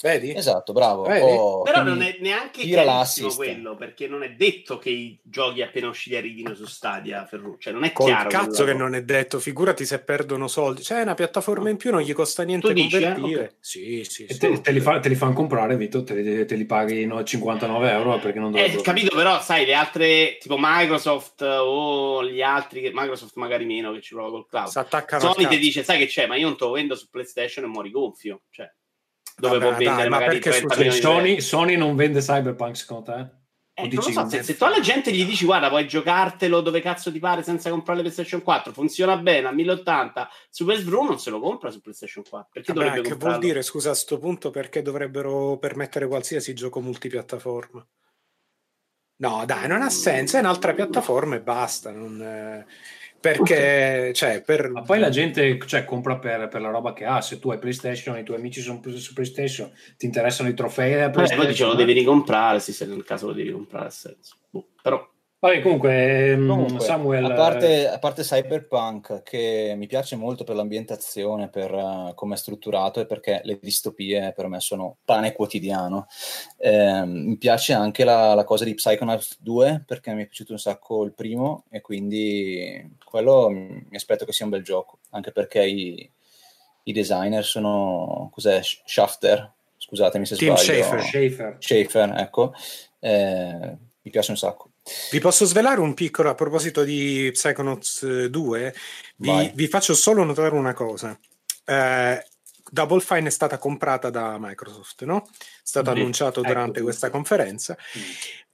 Vedi? 0.00 0.32
Esatto, 0.32 0.72
bravo. 0.72 1.02
Vedi? 1.02 1.24
Oh, 1.24 1.62
Però 1.62 1.82
non 1.82 2.02
è 2.02 2.18
neanche 2.20 2.62
chiarissimo 2.62 3.34
quello, 3.34 3.74
perché 3.74 4.06
non 4.06 4.22
è 4.22 4.30
detto 4.30 4.78
che 4.78 4.90
i 4.90 5.18
giochi 5.22 5.60
appena 5.60 5.88
usciti 5.88 6.14
arrivino 6.14 6.54
su 6.54 6.66
Stadia, 6.66 7.26
Ferruccio. 7.26 7.58
Cioè, 7.58 7.72
non 7.72 7.82
è 7.82 7.92
Col 7.92 8.06
chiaro. 8.06 8.28
cazzo 8.28 8.64
che 8.64 8.74
non 8.74 8.94
è 8.94 9.02
detto, 9.02 9.40
figurati 9.40 9.84
se 9.84 9.98
perdono 9.98 10.46
soldi. 10.46 10.82
C'è 10.82 11.00
una 11.00 11.14
piattaforma 11.14 11.68
in 11.68 11.76
più, 11.76 11.90
non 11.90 12.02
gli 12.02 12.12
costa 12.12 12.44
niente 12.44 12.72
tu 12.72 12.80
convertire. 12.80 13.14
Dici, 13.14 13.32
eh? 13.32 13.34
okay. 13.34 13.50
Sì, 13.58 14.04
sì. 14.04 14.24
E 14.26 14.36
te, 14.36 14.60
te, 14.60 14.70
li 14.70 14.80
fa, 14.80 15.00
te, 15.00 15.08
li 15.08 15.16
fanno 15.16 15.32
comprare, 15.32 15.76
Vito, 15.76 16.04
te 16.04 16.14
li, 16.14 16.46
te 16.46 16.54
li 16.54 16.64
paghi 16.64 17.04
no, 17.04 17.24
59 17.24 17.90
euro 17.90 18.18
perché 18.20 18.38
non 18.38 18.52
dovrebbero... 18.52 18.78
Eh, 18.78 18.82
capito, 18.82 19.16
però 19.16 19.40
sai, 19.40 19.66
le 19.66 19.74
altre, 19.74 20.38
tipo 20.40 20.56
Microsoft 20.58 21.42
o 21.42 22.24
gli 22.24 22.40
altri, 22.40 22.82
che 22.82 22.92
Microsoft 22.94 23.34
magari 23.34 23.64
meno 23.64 23.92
che 23.92 24.00
ci 24.00 24.14
prova 24.14 24.30
col 24.30 24.46
cloud. 24.46 25.18
Sony 25.18 25.48
ti 25.48 25.58
dice, 25.58 25.82
sai 25.82 25.98
che 25.98 26.06
c'è, 26.06 26.28
ma 26.28 26.36
io 26.36 26.46
non 26.46 26.56
te 26.56 26.64
lo 26.64 26.70
vendo 26.70 26.94
su 26.94 27.08
PlayStation 27.10 27.64
e 27.64 27.68
muori 27.68 27.90
gonfio. 27.90 28.42
Cioè 28.50 28.72
dove 29.38 29.58
Vabbè, 29.58 29.68
può 29.70 29.78
vendere 29.78 30.08
dai, 30.08 30.08
magari 30.08 30.40
30 30.40 30.76
milioni 30.76 31.00
Sony, 31.00 31.40
Sony 31.40 31.76
non 31.76 31.94
vende 31.94 32.20
Cyberpunk 32.20 32.76
secondo 32.76 33.12
te? 33.12 33.36
Eh, 33.74 33.94
lo 33.94 34.02
so, 34.02 34.28
se, 34.28 34.42
se, 34.42 34.56
tu 34.56 34.64
alla 34.64 34.80
gente 34.80 35.12
gli 35.12 35.24
dici 35.24 35.44
guarda 35.44 35.68
puoi 35.68 35.86
giocartelo 35.86 36.60
dove 36.60 36.80
cazzo 36.80 37.12
ti 37.12 37.20
pare 37.20 37.44
senza 37.44 37.70
comprare 37.70 37.98
la 37.98 38.02
PlayStation 38.02 38.42
4 38.42 38.72
funziona 38.72 39.16
bene 39.16 39.46
a 39.46 39.52
1080 39.52 40.28
su 40.50 40.64
PS 40.64 40.82
non 40.86 41.20
se 41.20 41.30
lo 41.30 41.38
compra 41.38 41.70
su 41.70 41.80
PlayStation 41.80 42.24
4 42.28 42.48
perché 42.52 42.72
Vabbè, 42.72 42.84
dovrebbe 42.84 43.02
che 43.04 43.10
comprarlo? 43.10 43.38
vuol 43.38 43.48
dire 43.48 43.62
scusa 43.62 43.90
a 43.90 43.94
sto 43.94 44.18
punto 44.18 44.50
perché 44.50 44.82
dovrebbero 44.82 45.58
permettere 45.58 46.08
qualsiasi 46.08 46.54
gioco 46.54 46.80
multipiattaforma? 46.80 47.86
No 49.20 49.44
dai 49.46 49.68
non 49.68 49.82
ha 49.82 49.90
senso 49.90 50.38
è 50.38 50.40
un'altra 50.40 50.74
piattaforma 50.74 51.36
e 51.36 51.40
basta 51.40 51.92
non, 51.92 52.20
eh 52.20 52.66
perché 53.20 54.12
cioè, 54.14 54.42
per... 54.42 54.70
ma 54.70 54.82
poi 54.82 54.98
la 54.98 55.08
gente 55.08 55.58
cioè, 55.66 55.84
compra 55.84 56.18
per, 56.18 56.48
per, 56.48 56.60
la 56.60 56.70
roba 56.70 56.92
che 56.92 57.04
ha. 57.04 57.20
Se 57.20 57.38
tu 57.38 57.50
hai 57.50 57.58
PlayStation 57.58 58.16
i 58.16 58.22
tuoi 58.22 58.38
amici 58.38 58.60
sono 58.60 58.80
su 58.96 59.12
PlayStation 59.12 59.70
ti 59.96 60.06
interessano 60.06 60.48
i 60.48 60.54
trofei 60.54 60.92
della 60.92 61.10
PlayStation 61.10 61.44
poi 61.44 61.52
dice 61.52 61.64
lo 61.64 61.74
devi 61.74 61.92
ricomprare 61.92 62.60
sì, 62.60 62.72
se 62.72 62.86
nel 62.86 63.04
caso 63.04 63.26
lo 63.26 63.32
devi 63.32 63.50
comprare 63.50 63.90
boh, 64.50 64.68
però 64.80 65.04
Vabbè, 65.40 65.62
comunque, 65.62 66.32
ehm, 66.32 66.48
comunque 66.48 66.80
Samuel... 66.80 67.24
a, 67.24 67.32
parte, 67.32 67.88
a 67.88 67.98
parte, 68.00 68.22
Cyberpunk, 68.22 69.22
che 69.22 69.74
mi 69.76 69.86
piace 69.86 70.16
molto 70.16 70.42
per 70.42 70.56
l'ambientazione, 70.56 71.48
per 71.48 71.72
uh, 71.72 72.12
come 72.16 72.34
è 72.34 72.36
strutturato 72.36 72.98
e 72.98 73.06
perché 73.06 73.40
le 73.44 73.56
distopie 73.62 74.32
per 74.34 74.48
me 74.48 74.58
sono 74.58 74.96
pane 75.04 75.32
quotidiano, 75.32 76.08
eh, 76.56 77.04
mi 77.06 77.36
piace 77.36 77.72
anche 77.72 78.02
la, 78.02 78.34
la, 78.34 78.42
cosa 78.42 78.64
di 78.64 78.74
Psychonauts 78.74 79.36
2, 79.40 79.84
perché 79.86 80.12
mi 80.12 80.22
è 80.22 80.26
piaciuto 80.26 80.52
un 80.52 80.58
sacco 80.58 81.04
il 81.04 81.12
primo 81.12 81.66
e 81.70 81.82
quindi 81.82 82.96
quello 83.04 83.48
mi 83.48 83.86
aspetto 83.92 84.24
che 84.24 84.32
sia 84.32 84.44
un 84.44 84.50
bel 84.50 84.64
gioco, 84.64 84.98
anche 85.10 85.30
perché 85.30 85.64
i, 85.64 86.10
i 86.82 86.92
designer 86.92 87.44
sono... 87.44 88.28
cos'è? 88.32 88.60
Shafter? 88.62 89.52
Scusatemi 89.76 90.26
se 90.26 90.34
Team 90.34 90.56
sbaglio. 90.56 90.82
Schaefer. 90.82 91.02
Schaefer. 91.04 91.56
Schaefer, 91.60 92.14
ecco. 92.18 92.52
Eh, 92.98 93.76
mi 94.02 94.10
piace 94.10 94.32
un 94.32 94.36
sacco. 94.36 94.67
Vi 95.10 95.20
posso 95.20 95.44
svelare 95.44 95.80
un 95.80 95.94
piccolo 95.94 96.30
a 96.30 96.34
proposito 96.34 96.84
di 96.84 97.30
Psychonauts 97.32 98.26
2? 98.26 98.74
Vi, 99.16 99.52
vi 99.54 99.66
faccio 99.68 99.94
solo 99.94 100.24
notare 100.24 100.54
una 100.54 100.74
cosa. 100.74 101.18
Eh, 101.64 102.24
Double 102.70 103.00
Fine 103.00 103.28
è 103.28 103.30
stata 103.30 103.58
comprata 103.58 104.10
da 104.10 104.36
Microsoft, 104.38 105.04
no? 105.04 105.28
È 105.28 105.34
stato 105.62 105.92
sì, 105.92 105.98
annunciato 105.98 106.40
ecco 106.40 106.48
durante 106.48 106.80
questa 106.82 107.10
conferenza. 107.10 107.76
Mm. 107.98 108.02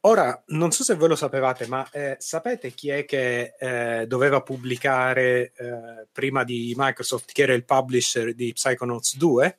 Ora, 0.07 0.43
non 0.49 0.71
so 0.71 0.85
se 0.85 0.95
voi 0.95 1.09
lo 1.09 1.17
sapevate, 1.17 1.67
ma 1.67 1.89
eh, 1.91 2.17
sapete 2.19 2.73
chi 2.73 2.91
è 2.91 3.05
che 3.05 3.55
eh, 3.59 4.07
doveva 4.07 4.43
pubblicare 4.43 5.53
eh, 5.57 6.07
prima 6.13 6.45
di 6.45 6.75
Microsoft, 6.77 7.33
chi 7.33 7.43
era 7.43 7.55
il 7.55 7.65
publisher 7.65 8.35
di 8.35 8.53
Psychonauts 8.53 9.17
2? 9.17 9.57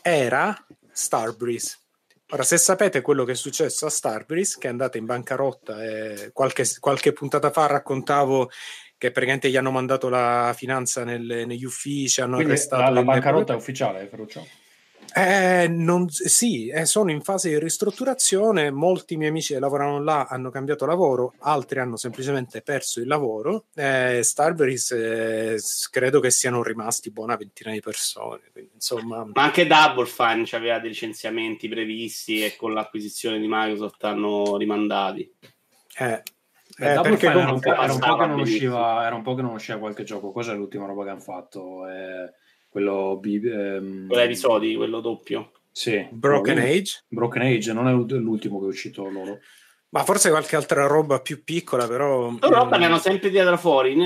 Era 0.00 0.56
Starbreeze. 0.92 1.78
Ora, 2.30 2.42
se 2.42 2.56
sapete 2.56 3.02
quello 3.02 3.24
che 3.24 3.32
è 3.32 3.36
successo 3.36 3.86
a 3.86 3.90
Starbreeze, 3.90 4.58
che 4.58 4.66
è 4.66 4.70
andata 4.70 4.96
in 4.98 5.04
bancarotta, 5.04 5.84
e 5.84 6.30
qualche, 6.32 6.64
qualche 6.80 7.12
puntata 7.12 7.50
fa 7.50 7.66
raccontavo 7.66 8.50
che 8.96 9.10
praticamente 9.10 9.50
gli 9.50 9.56
hanno 9.56 9.70
mandato 9.70 10.08
la 10.08 10.54
finanza 10.56 11.04
nel, 11.04 11.44
negli 11.46 11.64
uffici, 11.64 12.20
hanno 12.20 12.36
Quindi 12.36 12.52
arrestato... 12.52 12.82
La, 12.82 12.90
la 12.90 13.02
bancarotta 13.02 13.52
è 13.52 13.56
ufficiale, 13.56 14.06
Ferruccio? 14.08 14.46
Eh, 15.16 15.68
non, 15.68 16.08
sì, 16.10 16.66
eh, 16.66 16.86
sono 16.86 17.12
in 17.12 17.20
fase 17.20 17.48
di 17.48 17.58
ristrutturazione. 17.60 18.72
Molti 18.72 19.16
miei 19.16 19.30
amici 19.30 19.54
che 19.54 19.60
lavorano 19.60 20.02
là 20.02 20.26
hanno 20.28 20.50
cambiato 20.50 20.86
lavoro, 20.86 21.34
altri 21.38 21.78
hanno 21.78 21.96
semplicemente 21.96 22.62
perso 22.62 22.98
il 22.98 23.06
lavoro. 23.06 23.66
Eh, 23.76 24.20
Starbreeze 24.24 25.54
eh, 25.54 25.60
credo 25.92 26.18
che 26.18 26.32
siano 26.32 26.64
rimasti 26.64 27.12
buona 27.12 27.36
ventina 27.36 27.70
di 27.70 27.78
persone. 27.78 28.40
Quindi, 28.50 28.72
insomma... 28.74 29.24
Ma 29.32 29.44
anche 29.44 29.68
Double 29.68 30.06
Fine 30.06 30.48
aveva 30.50 30.80
dei 30.80 30.88
licenziamenti 30.88 31.68
previsti 31.68 32.44
e 32.44 32.56
con 32.56 32.72
l'acquisizione 32.72 33.38
di 33.38 33.46
Microsoft 33.48 34.02
hanno 34.02 34.56
rimandati. 34.56 35.32
Eh, 35.96 36.22
eh, 36.76 37.00
perché 37.00 37.26
era 37.26 37.52
un, 37.52 37.60
era, 37.62 37.92
un 38.24 38.40
usciva, 38.40 39.06
era 39.06 39.14
un, 39.14 39.22
po 39.22 39.34
che 39.36 39.42
non 39.42 39.52
usciva, 39.52 39.78
qualche 39.78 40.02
gioco. 40.02 40.32
Cos'è 40.32 40.54
l'ultima 40.54 40.86
roba 40.86 41.04
che 41.04 41.10
hanno 41.10 41.20
fatto? 41.20 41.86
Eh, 41.86 42.32
quello 42.74 43.20
ehm... 43.22 44.10
episodi, 44.10 44.74
quello 44.74 44.98
doppio. 44.98 45.52
Sì. 45.70 46.04
Broken 46.10 46.58
Age? 46.58 47.04
Broken 47.06 47.42
Age 47.42 47.72
non 47.72 47.86
è 47.86 47.92
l'ultimo 47.92 48.58
che 48.58 48.64
è 48.64 48.68
uscito 48.68 49.08
loro. 49.08 49.38
Ma 49.90 50.02
forse 50.02 50.30
qualche 50.30 50.56
altra 50.56 50.88
roba 50.88 51.20
più 51.20 51.44
piccola, 51.44 51.86
però. 51.86 52.34
Roba 52.40 52.76
ne 52.76 52.86
hanno 52.86 52.98
sempre 52.98 53.30
dietro 53.30 53.56
fuori. 53.56 53.96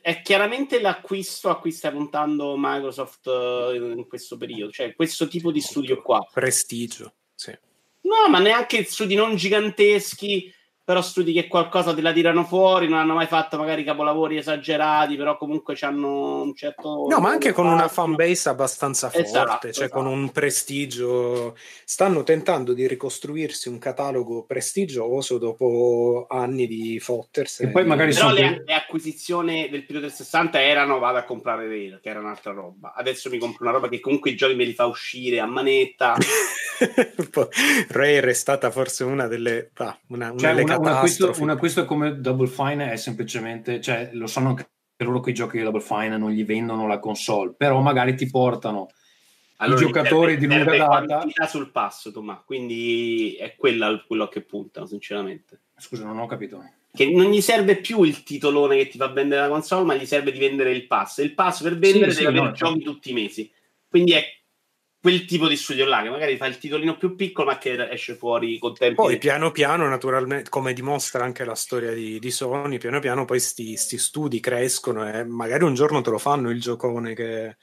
È 0.00 0.22
chiaramente 0.22 0.80
l'acquisto 0.80 1.50
a 1.50 1.58
cui 1.58 1.72
sta 1.72 1.90
puntando 1.90 2.54
Microsoft 2.56 3.26
eh, 3.26 3.76
in 3.76 4.06
questo 4.08 4.38
periodo, 4.38 4.72
cioè 4.72 4.94
questo 4.94 5.28
tipo 5.28 5.52
di 5.52 5.60
studio 5.60 6.00
qua. 6.00 6.26
Prestigio, 6.32 7.12
sì. 7.34 7.50
No, 8.00 8.30
ma 8.30 8.38
neanche 8.38 8.82
studi 8.84 9.14
non 9.14 9.36
giganteschi 9.36 10.50
però 10.86 11.02
studi 11.02 11.32
che 11.32 11.48
qualcosa 11.48 11.92
te 11.92 12.00
la 12.00 12.12
tirano 12.12 12.44
fuori, 12.44 12.86
non 12.88 13.00
hanno 13.00 13.14
mai 13.14 13.26
fatto 13.26 13.58
magari 13.58 13.82
capolavori 13.82 14.36
esagerati, 14.36 15.16
però 15.16 15.36
comunque 15.36 15.76
hanno 15.80 16.42
un 16.42 16.54
certo... 16.54 17.08
No, 17.10 17.18
ma 17.18 17.30
anche 17.30 17.50
con 17.50 17.66
una 17.66 17.88
fan 17.88 18.14
base 18.14 18.48
abbastanza 18.48 19.10
forte, 19.10 19.26
esatto, 19.26 19.58
cioè 19.62 19.70
esatto. 19.70 19.90
con 19.90 20.06
un 20.06 20.30
prestigio. 20.30 21.56
Stanno 21.84 22.22
tentando 22.22 22.72
di 22.72 22.86
ricostruirsi 22.86 23.68
un 23.68 23.80
catalogo 23.80 24.44
prestigioso 24.44 25.38
dopo 25.38 26.26
anni 26.28 26.68
di 26.68 27.00
fottersi. 27.00 27.64
E 27.64 27.68
poi 27.70 27.84
magari 27.84 28.14
però 28.14 28.30
le, 28.30 28.62
le, 28.64 28.74
acquisizioni 28.74 29.68
del 29.68 29.84
periodo 29.86 30.06
del 30.06 30.14
60 30.14 30.62
erano 30.62 31.00
vado 31.00 31.18
a 31.18 31.24
comprare 31.24 31.66
Rare, 31.66 31.98
che 32.00 32.10
era 32.10 32.20
un'altra 32.20 32.52
roba. 32.52 32.94
Adesso 32.94 33.28
mi 33.28 33.38
compro 33.38 33.64
una 33.64 33.72
roba 33.72 33.88
che 33.88 33.98
comunque 33.98 34.30
i 34.30 34.36
giochi 34.36 34.54
me 34.54 34.62
li 34.62 34.72
fa 34.72 34.86
uscire 34.86 35.40
a 35.40 35.46
manetta. 35.46 36.14
Rare 37.88 38.20
è 38.20 38.32
stata 38.34 38.70
forse 38.70 39.02
una 39.02 39.26
delle... 39.26 39.70
Ah, 39.74 39.98
una, 40.10 40.30
una 40.30 40.38
cioè, 40.38 40.54
delle 40.54 40.75
un, 40.78 40.86
acquisto, 40.86 41.34
un 41.38 41.50
acquisto 41.50 41.84
come 41.84 42.20
Double 42.20 42.48
Fine 42.48 42.92
è 42.92 42.96
semplicemente, 42.96 43.80
cioè 43.80 44.10
lo 44.12 44.26
sanno 44.26 44.50
anche 44.50 44.68
loro 44.98 45.20
che 45.20 45.30
i 45.30 45.34
giochi 45.34 45.58
di 45.58 45.62
Double 45.62 45.80
Fine 45.80 46.16
non 46.16 46.30
gli 46.30 46.44
vendono 46.44 46.86
la 46.86 46.98
console, 46.98 47.54
però 47.56 47.80
magari 47.80 48.14
ti 48.14 48.28
portano 48.30 48.88
allora, 49.58 49.80
i 49.80 49.84
giocatori 49.84 50.36
di 50.36 50.46
lunga 50.46 50.76
data 51.04 51.46
sul 51.46 51.70
passo, 51.70 52.10
Tomà, 52.10 52.42
quindi 52.44 53.36
è 53.38 53.54
quella 53.56 54.02
quello 54.06 54.28
che 54.28 54.42
puntano, 54.42 54.86
sinceramente. 54.86 55.60
Scusa, 55.76 56.04
non 56.04 56.18
ho 56.18 56.26
capito. 56.26 56.62
Che 56.92 57.10
non 57.10 57.30
gli 57.30 57.40
serve 57.40 57.76
più 57.76 58.02
il 58.02 58.22
titolone 58.22 58.76
che 58.76 58.88
ti 58.88 58.98
fa 58.98 59.08
vendere 59.08 59.42
la 59.42 59.48
console, 59.48 59.84
ma 59.84 59.94
gli 59.94 60.06
serve 60.06 60.32
di 60.32 60.38
vendere 60.38 60.72
il 60.72 60.86
pass. 60.86 61.18
Il 61.18 61.34
pass 61.34 61.62
per 61.62 61.78
vendere 61.78 62.10
sì, 62.10 62.20
deve 62.20 62.32
sì, 62.32 62.36
avere 62.36 62.44
no, 62.44 62.52
giochi 62.52 62.82
tutti 62.82 63.10
i 63.10 63.14
mesi. 63.14 63.50
Quindi 63.88 64.12
è 64.12 64.24
quel 65.06 65.24
tipo 65.24 65.46
di 65.46 65.54
studio 65.54 65.84
là 65.84 66.02
che 66.02 66.10
magari 66.10 66.36
fa 66.36 66.46
il 66.46 66.58
titolino 66.58 66.96
più 66.96 67.14
piccolo 67.14 67.46
ma 67.46 67.58
che 67.58 67.90
esce 67.90 68.16
fuori 68.16 68.58
con 68.58 68.74
tempo 68.74 69.04
poi 69.04 69.18
piano 69.18 69.52
piano 69.52 69.88
naturalmente 69.88 70.50
come 70.50 70.72
dimostra 70.72 71.22
anche 71.22 71.44
la 71.44 71.54
storia 71.54 71.92
di, 71.92 72.18
di 72.18 72.30
Sony 72.32 72.78
piano 72.78 72.98
piano 72.98 73.24
poi 73.24 73.38
sti, 73.38 73.76
sti, 73.76 73.98
studi 73.98 74.40
crescono 74.40 75.08
e 75.08 75.22
magari 75.22 75.62
un 75.62 75.74
giorno 75.74 76.00
te 76.00 76.10
lo 76.10 76.18
fanno 76.18 76.50
il 76.50 76.60
giocone 76.60 77.14
che 77.14 77.56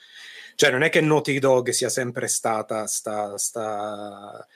cioè 0.56 0.72
non 0.72 0.84
è 0.84 0.90
che 0.90 1.02
Naughty 1.02 1.38
Dog 1.40 1.72
sia 1.72 1.90
sempre 1.90 2.30
stata 2.30 2.88
sta, 2.88 3.38
sta 3.38 4.48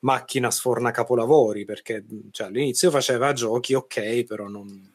macchina 0.00 0.48
sforna 0.52 0.92
capolavori 0.92 1.64
perché 1.64 2.04
cioè, 2.30 2.46
all'inizio 2.46 2.92
faceva 2.92 3.32
giochi 3.32 3.74
ok 3.74 4.22
però 4.22 4.46
non 4.46 4.94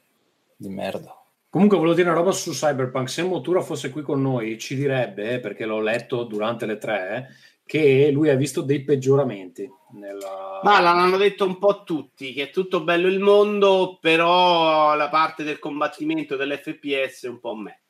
di 0.56 0.70
merda 0.70 1.21
Comunque 1.52 1.76
volevo 1.76 1.96
dire 1.96 2.08
una 2.08 2.18
roba 2.18 2.32
su 2.32 2.52
Cyberpunk, 2.52 3.10
se 3.10 3.24
Motura 3.24 3.60
fosse 3.60 3.90
qui 3.90 4.04
con 4.04 4.22
noi 4.22 4.58
ci 4.58 4.74
direbbe, 4.74 5.42
perché 5.42 5.66
l'ho 5.66 5.82
letto 5.82 6.24
durante 6.24 6.66
le 6.66 6.78
tre, 6.78 7.28
che 7.66 8.10
lui 8.10 8.30
ha 8.30 8.36
visto 8.36 8.62
dei 8.62 8.86
peggioramenti. 8.86 9.70
Nella... 9.96 10.62
Ma 10.64 10.80
l'hanno 10.80 11.18
detto 11.18 11.46
un 11.46 11.60
po' 11.60 11.84
tutti, 11.84 12.32
che 12.32 12.44
è 12.44 12.50
tutto 12.52 12.86
bello 12.86 13.10
il 13.10 13.20
mondo, 13.20 13.98
però 14.00 14.96
la 14.96 15.10
parte 15.10 15.44
del 15.44 15.60
combattimento 15.60 16.38
dell'FPS 16.38 17.26
è 17.26 17.28
un 17.28 17.42
po' 17.42 17.56
me. 17.56 17.82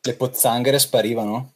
Le 0.00 0.14
pozzanghere 0.14 0.78
sparivano? 0.78 1.52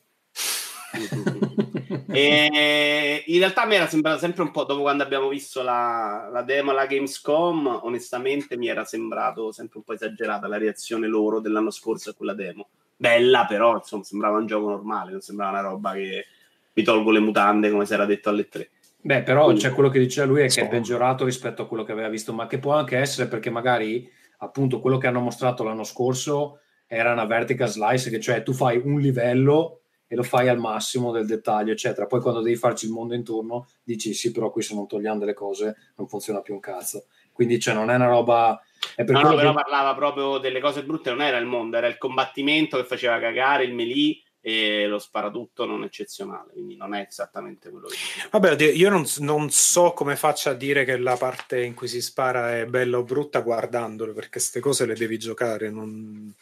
e 2.08 3.24
in 3.26 3.38
realtà 3.38 3.66
mi 3.66 3.74
era 3.74 3.86
sembrato 3.86 4.18
sempre 4.18 4.42
un 4.42 4.50
po' 4.50 4.64
dopo 4.64 4.82
quando 4.82 5.02
abbiamo 5.02 5.28
visto 5.28 5.62
la, 5.62 6.28
la 6.32 6.42
demo 6.42 6.70
alla 6.70 6.86
Gamescom 6.86 7.80
onestamente 7.82 8.56
mi 8.56 8.68
era 8.68 8.84
sembrato 8.84 9.52
sempre 9.52 9.78
un 9.78 9.84
po' 9.84 9.94
esagerata 9.94 10.46
la 10.46 10.58
reazione 10.58 11.06
loro 11.06 11.40
dell'anno 11.40 11.70
scorso 11.70 12.10
a 12.10 12.14
quella 12.14 12.34
demo. 12.34 12.68
Bella 12.96 13.46
però 13.46 13.76
insomma 13.76 14.04
sembrava 14.04 14.38
un 14.38 14.46
gioco 14.46 14.68
normale 14.68 15.10
non 15.10 15.20
sembrava 15.20 15.58
una 15.58 15.68
roba 15.68 15.92
che 15.92 16.26
mi 16.72 16.82
tolgo 16.82 17.10
le 17.10 17.20
mutande 17.20 17.70
come 17.70 17.86
si 17.86 17.92
era 17.94 18.04
detto 18.04 18.28
alle 18.28 18.48
tre. 18.48 18.70
Beh 19.00 19.22
però 19.22 19.44
Quindi, 19.44 19.62
c'è 19.62 19.72
quello 19.72 19.88
che 19.88 19.98
diceva 19.98 20.26
lui 20.26 20.42
è 20.42 20.48
che 20.48 20.62
è 20.62 20.68
peggiorato 20.68 21.24
rispetto 21.24 21.62
a 21.62 21.66
quello 21.66 21.84
che 21.84 21.92
aveva 21.92 22.08
visto 22.08 22.32
ma 22.32 22.46
che 22.46 22.58
può 22.58 22.74
anche 22.74 22.96
essere 22.96 23.28
perché 23.28 23.50
magari 23.50 24.10
appunto 24.38 24.80
quello 24.80 24.98
che 24.98 25.06
hanno 25.06 25.20
mostrato 25.20 25.64
l'anno 25.64 25.84
scorso 25.84 26.60
era 26.86 27.12
una 27.12 27.24
vertical 27.24 27.68
slice 27.68 28.10
che 28.10 28.20
cioè 28.20 28.42
tu 28.42 28.52
fai 28.52 28.80
un 28.82 29.00
livello 29.00 29.80
e 30.06 30.14
lo 30.14 30.22
fai 30.22 30.48
al 30.48 30.58
massimo 30.58 31.10
del 31.10 31.26
dettaglio, 31.26 31.72
eccetera. 31.72 32.06
Poi 32.06 32.20
quando 32.20 32.40
devi 32.40 32.56
farci 32.56 32.86
il 32.86 32.92
mondo 32.92 33.14
intorno, 33.14 33.68
dici 33.82 34.14
sì, 34.14 34.30
però 34.32 34.50
qui 34.50 34.62
se 34.62 34.74
non 34.74 34.86
togliamo 34.86 35.18
delle 35.18 35.34
cose 35.34 35.76
non 35.96 36.08
funziona 36.08 36.40
più 36.40 36.54
un 36.54 36.60
cazzo. 36.60 37.06
Quindi 37.32 37.58
cioè, 37.60 37.74
non 37.74 37.90
è 37.90 37.96
una 37.96 38.06
roba... 38.06 38.60
È 38.94 39.04
per 39.04 39.14
no, 39.14 39.22
no, 39.22 39.34
però 39.34 39.48
che... 39.52 39.62
parlava 39.62 39.94
proprio 39.94 40.38
delle 40.38 40.60
cose 40.60 40.84
brutte, 40.84 41.10
non 41.10 41.22
era 41.22 41.36
il 41.38 41.46
mondo, 41.46 41.76
era 41.76 41.86
il 41.86 41.98
combattimento 41.98 42.76
che 42.76 42.84
faceva 42.84 43.18
cagare, 43.18 43.64
il 43.64 43.74
melee 43.74 44.22
e 44.40 44.86
lo 44.86 45.00
sparatutto 45.00 45.66
non 45.66 45.82
eccezionale, 45.82 46.52
quindi 46.52 46.76
non 46.76 46.94
è 46.94 47.04
esattamente 47.08 47.68
quello 47.68 47.88
che... 47.88 47.96
Vabbè, 48.30 48.62
io 48.62 48.88
non, 48.90 49.04
non, 49.18 49.50
so 49.50 49.90
come 49.90 50.14
faccia 50.14 50.50
a 50.50 50.54
dire 50.54 50.84
che 50.84 50.96
la 50.98 51.16
parte 51.16 51.64
in 51.64 51.74
cui 51.74 51.88
si 51.88 52.00
spara 52.00 52.56
è 52.56 52.64
bella 52.66 52.98
o 52.98 53.02
brutta 53.02 53.40
guardandolo, 53.40 54.12
perché 54.12 54.30
queste 54.30 54.60
cose 54.60 54.86
le 54.86 54.94
devi 54.94 55.18
giocare, 55.18 55.68
non... 55.68 56.32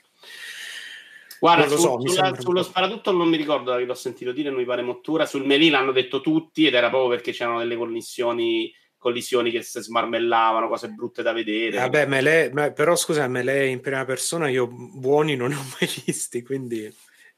Guarda, 1.39 1.69
su, 1.69 1.77
so, 1.77 2.01
sulla, 2.01 2.35
sullo 2.39 2.63
sparatutto 2.63 3.13
non 3.13 3.29
mi 3.29 3.37
ricordo 3.37 3.77
che 3.77 3.85
l'ho 3.85 3.95
sentito 3.95 4.33
dire, 4.33 4.51
non 4.51 4.59
mi 4.59 4.65
pare 4.65 4.83
Mottura. 4.83 5.27
Sul 5.27 5.45
Melì 5.45 5.71
l'hanno 5.71 5.93
detto 5.93 6.21
tutti 6.21 6.67
ed 6.67 6.75
era 6.75 6.89
proprio 6.89 7.11
perché 7.11 7.33
c'erano 7.33 7.59
delle 7.59 7.77
connessioni 7.77 8.73
collisioni 9.05 9.51
che 9.51 9.61
si 9.61 9.83
smarmellavano, 9.83 10.67
cose 10.67 10.89
brutte 10.89 11.23
da 11.23 11.33
vedere. 11.33 11.77
Vabbè, 11.77 12.07
Melee, 12.07 12.73
però 12.73 12.97
scusa, 12.97 13.29
Melee 13.29 13.67
in 13.67 13.81
prima 13.81 14.07
persona 14.07 14.49
io 14.49 14.67
buoni 14.67 15.37
non 15.37 15.51
ne 15.51 15.57
ho 15.57 15.65
mai 15.79 15.91
visti, 16.07 16.43
quindi 16.43 16.91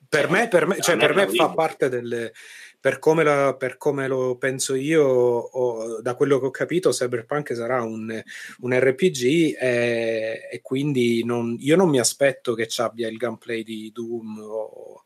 per 0.08 0.30
me, 0.30 0.46
per 0.46 0.66
me, 0.68 0.80
cioè, 0.80 0.96
per 0.96 1.14
me 1.14 1.26
fa 1.26 1.50
parte 1.50 1.88
delle, 1.88 2.32
per 2.86 3.00
come, 3.00 3.24
la, 3.24 3.56
per 3.58 3.78
come, 3.78 4.06
lo 4.06 4.36
penso 4.36 4.76
io, 4.76 5.02
o, 5.04 6.00
da 6.00 6.14
quello 6.14 6.38
che 6.38 6.46
ho 6.46 6.50
capito, 6.52 6.90
Cyberpunk 6.90 7.52
sarà 7.52 7.82
un, 7.82 8.22
un 8.60 8.78
RPG 8.78 9.56
e, 9.58 10.48
e 10.48 10.60
quindi 10.62 11.24
non, 11.24 11.56
io 11.58 11.74
non 11.74 11.88
mi 11.88 11.98
aspetto 11.98 12.54
che 12.54 12.68
ci 12.68 12.80
abbia 12.80 13.08
il 13.08 13.16
gameplay 13.16 13.64
di 13.64 13.90
Doom 13.92 14.38
o, 14.38 15.04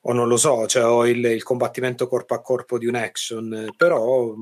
o 0.00 0.12
non 0.12 0.26
lo 0.26 0.36
so, 0.36 0.66
cioè 0.66 0.84
ho 0.84 1.06
il, 1.06 1.24
il, 1.24 1.44
combattimento 1.44 2.08
corpo 2.08 2.34
a 2.34 2.42
corpo 2.42 2.78
di 2.78 2.86
un 2.86 2.96
action, 2.96 3.72
però 3.76 4.34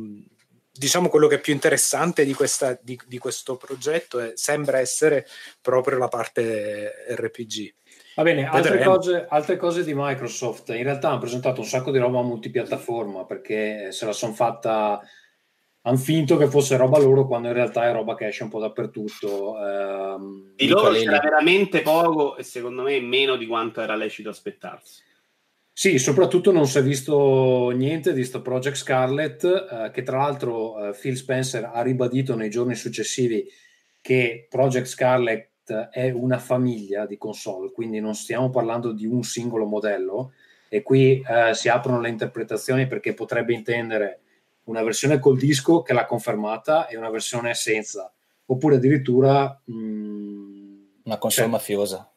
diciamo 0.72 1.10
quello 1.10 1.26
che 1.26 1.34
è 1.34 1.40
più 1.40 1.52
interessante 1.52 2.24
di, 2.24 2.32
questa, 2.32 2.78
di, 2.80 2.98
di 3.06 3.18
questo 3.18 3.58
progetto 3.58 4.18
è, 4.18 4.32
sembra 4.34 4.78
essere 4.78 5.26
proprio 5.60 5.98
la 5.98 6.08
parte 6.08 7.04
RPG 7.10 7.74
Va 8.14 8.22
bene, 8.22 8.46
altre 8.46 8.82
cose, 8.82 9.26
altre 9.28 9.56
cose, 9.56 9.84
di 9.84 9.92
Microsoft. 9.94 10.68
In 10.70 10.84
realtà 10.84 11.08
hanno 11.08 11.18
presentato 11.18 11.60
un 11.60 11.66
sacco 11.66 11.90
di 11.90 11.98
roba 11.98 12.22
multipiattaforma 12.22 13.24
perché 13.24 13.90
se 13.92 14.06
la 14.06 14.12
sono 14.12 14.32
fatta. 14.32 15.00
Hanno 15.86 15.96
finto 15.98 16.38
che 16.38 16.46
fosse 16.46 16.78
roba 16.78 16.98
loro 16.98 17.26
quando 17.26 17.48
in 17.48 17.52
realtà 17.52 17.86
è 17.86 17.92
roba 17.92 18.14
che 18.14 18.28
esce 18.28 18.44
un 18.44 18.48
po' 18.48 18.60
dappertutto. 18.60 19.58
Ehm, 19.58 20.52
di 20.54 20.66
loro 20.66 20.92
c'era 20.92 21.18
veramente 21.18 21.82
poco 21.82 22.36
e 22.36 22.42
secondo 22.42 22.82
me 22.82 22.98
meno 23.00 23.36
di 23.36 23.46
quanto 23.46 23.82
era 23.82 23.94
lecito 23.94 24.30
aspettarsi. 24.30 25.02
Sì, 25.76 25.98
soprattutto 25.98 26.52
non 26.52 26.66
si 26.66 26.78
è 26.78 26.82
visto 26.82 27.70
niente 27.70 28.12
di 28.12 28.24
sto 28.24 28.40
Project 28.40 28.76
Scarlet, 28.76 29.44
eh, 29.44 29.90
che 29.90 30.02
tra 30.02 30.18
l'altro 30.18 30.78
eh, 30.78 30.96
Phil 30.98 31.16
Spencer 31.16 31.68
ha 31.70 31.82
ribadito 31.82 32.36
nei 32.36 32.48
giorni 32.48 32.76
successivi 32.76 33.44
che 34.00 34.46
Project 34.48 34.86
Scarlet 34.86 35.50
è 35.90 36.10
una 36.10 36.38
famiglia 36.38 37.06
di 37.06 37.16
console, 37.16 37.72
quindi 37.72 38.00
non 38.00 38.14
stiamo 38.14 38.50
parlando 38.50 38.92
di 38.92 39.06
un 39.06 39.22
singolo 39.22 39.64
modello. 39.64 40.32
E 40.68 40.82
qui 40.82 41.22
eh, 41.26 41.54
si 41.54 41.68
aprono 41.68 42.00
le 42.00 42.08
interpretazioni 42.08 42.86
perché 42.86 43.14
potrebbe 43.14 43.54
intendere 43.54 44.20
una 44.64 44.82
versione 44.82 45.18
col 45.18 45.36
disco 45.36 45.82
che 45.82 45.92
l'ha 45.92 46.06
confermata 46.06 46.86
e 46.88 46.96
una 46.96 47.10
versione 47.10 47.54
senza, 47.54 48.12
oppure 48.46 48.76
addirittura 48.76 49.60
mh, 49.64 49.74
mm, 49.74 50.82
una 51.04 51.18
console 51.18 51.46
cioè, 51.46 51.56
mafiosa. 51.56 52.08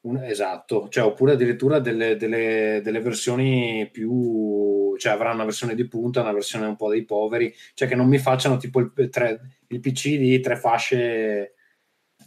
Un, 0.00 0.22
esatto, 0.22 0.88
cioè, 0.88 1.04
oppure 1.04 1.32
addirittura 1.32 1.80
delle, 1.80 2.16
delle, 2.16 2.80
delle, 2.82 3.00
versioni 3.00 3.88
più, 3.92 4.96
cioè 4.96 5.12
avranno 5.12 5.34
una 5.34 5.44
versione 5.44 5.74
di 5.74 5.86
punta, 5.88 6.20
una 6.20 6.32
versione 6.32 6.66
un 6.66 6.76
po' 6.76 6.88
dei 6.88 7.04
poveri, 7.04 7.52
cioè 7.74 7.88
che 7.88 7.96
non 7.96 8.06
mi 8.06 8.18
facciano 8.18 8.58
tipo 8.58 8.78
il, 8.78 8.92
tre, 9.10 9.40
il 9.66 9.80
PC 9.80 10.16
di 10.16 10.40
tre 10.40 10.56
fasce 10.56 11.54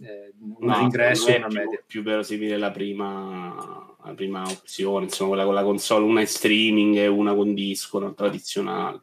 eh, 0.02 0.34
un 0.40 0.56
no, 0.60 0.80
ingresso 0.80 1.28
e 1.28 1.38
una 1.38 1.48
più, 1.48 1.58
media. 1.58 1.84
Più 1.86 2.02
verosimile 2.02 2.58
la 2.58 2.72
prima, 2.72 3.96
la 4.04 4.14
prima 4.14 4.44
opzione, 4.44 5.06
insomma, 5.06 5.30
quella 5.30 5.46
con 5.46 5.54
la 5.54 5.64
console, 5.64 6.06
una 6.06 6.22
in 6.22 6.28
streaming 6.28 6.96
e 6.98 7.08
una 7.08 7.34
con 7.34 7.54
disco, 7.54 7.98
una 7.98 8.12
tradizionale. 8.12 9.02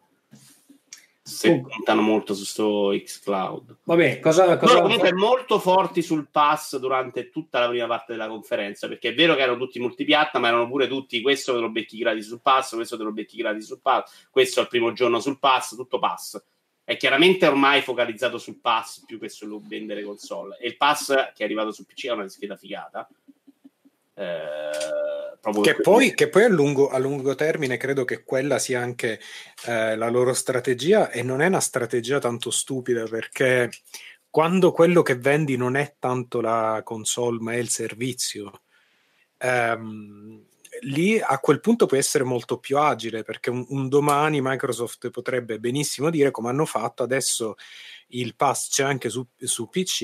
Se 1.23 1.51
oh. 1.51 1.61
puntano 1.61 2.01
molto 2.01 2.33
su 2.35 2.45
sto 2.45 2.91
xCloud. 2.91 3.77
Vabbè, 3.85 4.19
cosa, 4.19 4.57
cosa 4.57 4.73
Loro 4.73 4.87
comunque 4.87 5.13
molto 5.13 5.59
forti 5.59 6.01
sul 6.01 6.29
pass 6.31 6.79
durante 6.79 7.29
tutta 7.29 7.61
la 7.61 7.69
prima 7.69 7.87
parte 7.87 8.13
della 8.13 8.29
conferenza, 8.29 8.89
perché 8.89 9.11
è 9.11 9.15
vero 9.15 9.35
che 9.35 9.43
erano 9.43 9.59
tutti 9.59 9.79
multipiatta, 9.79 10.39
ma 10.39 10.49
erano 10.49 10.69
pure 10.69 10.89
tutti 10.89 11.21
questo 11.21 11.53
te 11.53 11.61
lo 11.61 11.71
becchi 11.71 11.99
gratis 11.99 12.29
sul 12.29 12.41
pass, 12.41 12.75
questo 12.75 12.97
te 12.97 13.03
lo 13.03 13.13
becchi 13.13 13.37
gratis 13.37 13.67
sul 13.67 13.81
pass, 13.81 14.29
questo 14.31 14.63
il 14.63 14.69
primo 14.69 14.93
giorno 14.93 15.21
sul 15.21 15.39
pass, 15.39 15.77
tutto 15.77 15.99
pass 15.99 16.43
è 16.89 16.97
chiaramente 16.97 17.47
ormai 17.47 17.83
focalizzato 17.83 18.39
sul 18.39 18.61
pass 18.63 19.05
più 19.05 19.21
che 19.21 19.29
sul 19.29 19.61
vendere 19.61 20.03
console. 20.03 20.57
E 20.59 20.69
il 20.69 20.79
pass 20.79 21.09
che 21.35 21.43
è 21.43 21.45
arrivato 21.45 21.71
su 21.71 21.85
PC 21.85 22.07
è 22.07 22.13
una 22.13 22.27
scheda 22.31 22.57
figata. 22.57 23.07
Eh, 24.15 25.37
che, 25.61 25.75
poi, 25.83 26.15
che 26.15 26.31
poi 26.31 26.45
a, 26.45 26.49
lungo, 26.49 26.89
a 26.89 26.97
lungo, 26.97 27.35
termine 27.35 27.77
credo 27.77 28.07
che 28.07 28.25
quella 28.25 28.59
sia 28.59 28.81
anche 28.81 29.21
eh, 29.67 29.97
la 29.97 30.09
loro 30.09 30.33
strategia 30.33 31.11
e 31.11 31.23
non 31.23 31.43
è 31.43 31.49
una 31.49 31.61
strategia 31.61 32.21
tanto 32.21 32.51
stupida 32.51 33.05
perché 33.05 33.71
quando 34.31 34.73
quello 34.73 35.03
che 35.03 35.17
vendi 35.17 35.59
non 35.59 35.77
è 35.77 35.97
tanto 35.99 36.41
la 36.41 36.81
console 36.85 37.39
ma 37.39 37.53
è 37.53 37.57
il 37.57 37.69
servizio, 37.69 38.63
ehm, 39.37 40.43
lì 40.83 41.19
a 41.21 41.39
quel 41.39 41.61
punto 41.61 41.87
puoi 41.87 42.01
essere 42.01 42.25
molto 42.25 42.59
più 42.59 42.79
agile 42.79 43.23
perché 43.23 43.51
un, 43.51 43.65
un, 43.69 43.89
domani 43.89 44.41
Microsoft 44.41 45.11
potrebbe 45.11 45.59
benissimo 45.59 46.11
dire 46.11 46.31
come 46.31 46.49
hanno 46.49 46.65
fatto 46.65 47.03
adesso 47.03 47.57
il 48.09 48.35
pass 48.35 48.71
c'è 48.71 48.85
anche 48.85 49.09
su, 49.09 49.27
su 49.37 49.69
PC 49.69 50.03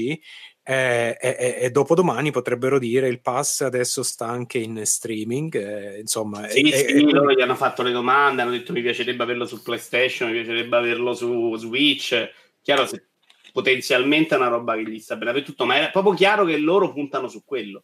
e, 0.66 1.16
e, 1.20 1.56
e 1.60 1.70
dopodomani 1.70 2.30
potrebbero 2.30 2.78
dire 2.78 3.08
il 3.08 3.20
pass 3.20 3.60
adesso 3.60 4.02
sta 4.02 4.26
anche 4.26 4.58
in 4.58 4.80
streaming 4.84 5.54
eh, 5.54 6.00
insomma 6.00 6.48
sì, 6.48 6.70
e, 6.70 6.86
sì, 6.88 7.10
loro 7.10 7.32
gli 7.32 7.40
hanno 7.40 7.56
fatto 7.56 7.82
le 7.82 7.92
domande 7.92 8.42
hanno 8.42 8.50
detto 8.50 8.72
mi 8.72 8.82
piacerebbe 8.82 9.22
averlo 9.22 9.46
su 9.46 9.62
PlayStation 9.62 10.30
mi 10.30 10.34
piacerebbe 10.36 10.76
averlo 10.76 11.14
su 11.14 11.54
Switch 11.56 12.30
chiaro 12.62 12.86
se 12.86 13.08
potenzialmente 13.52 14.34
è 14.34 14.38
una 14.38 14.48
roba 14.48 14.74
che 14.74 14.88
gli 14.88 14.98
sta 14.98 15.16
bene 15.16 15.42
tutto 15.42 15.64
ma 15.66 15.86
è 15.86 15.90
proprio 15.90 16.14
chiaro 16.14 16.44
che 16.44 16.56
loro 16.56 16.92
puntano 16.92 17.28
su 17.28 17.44
quello 17.44 17.82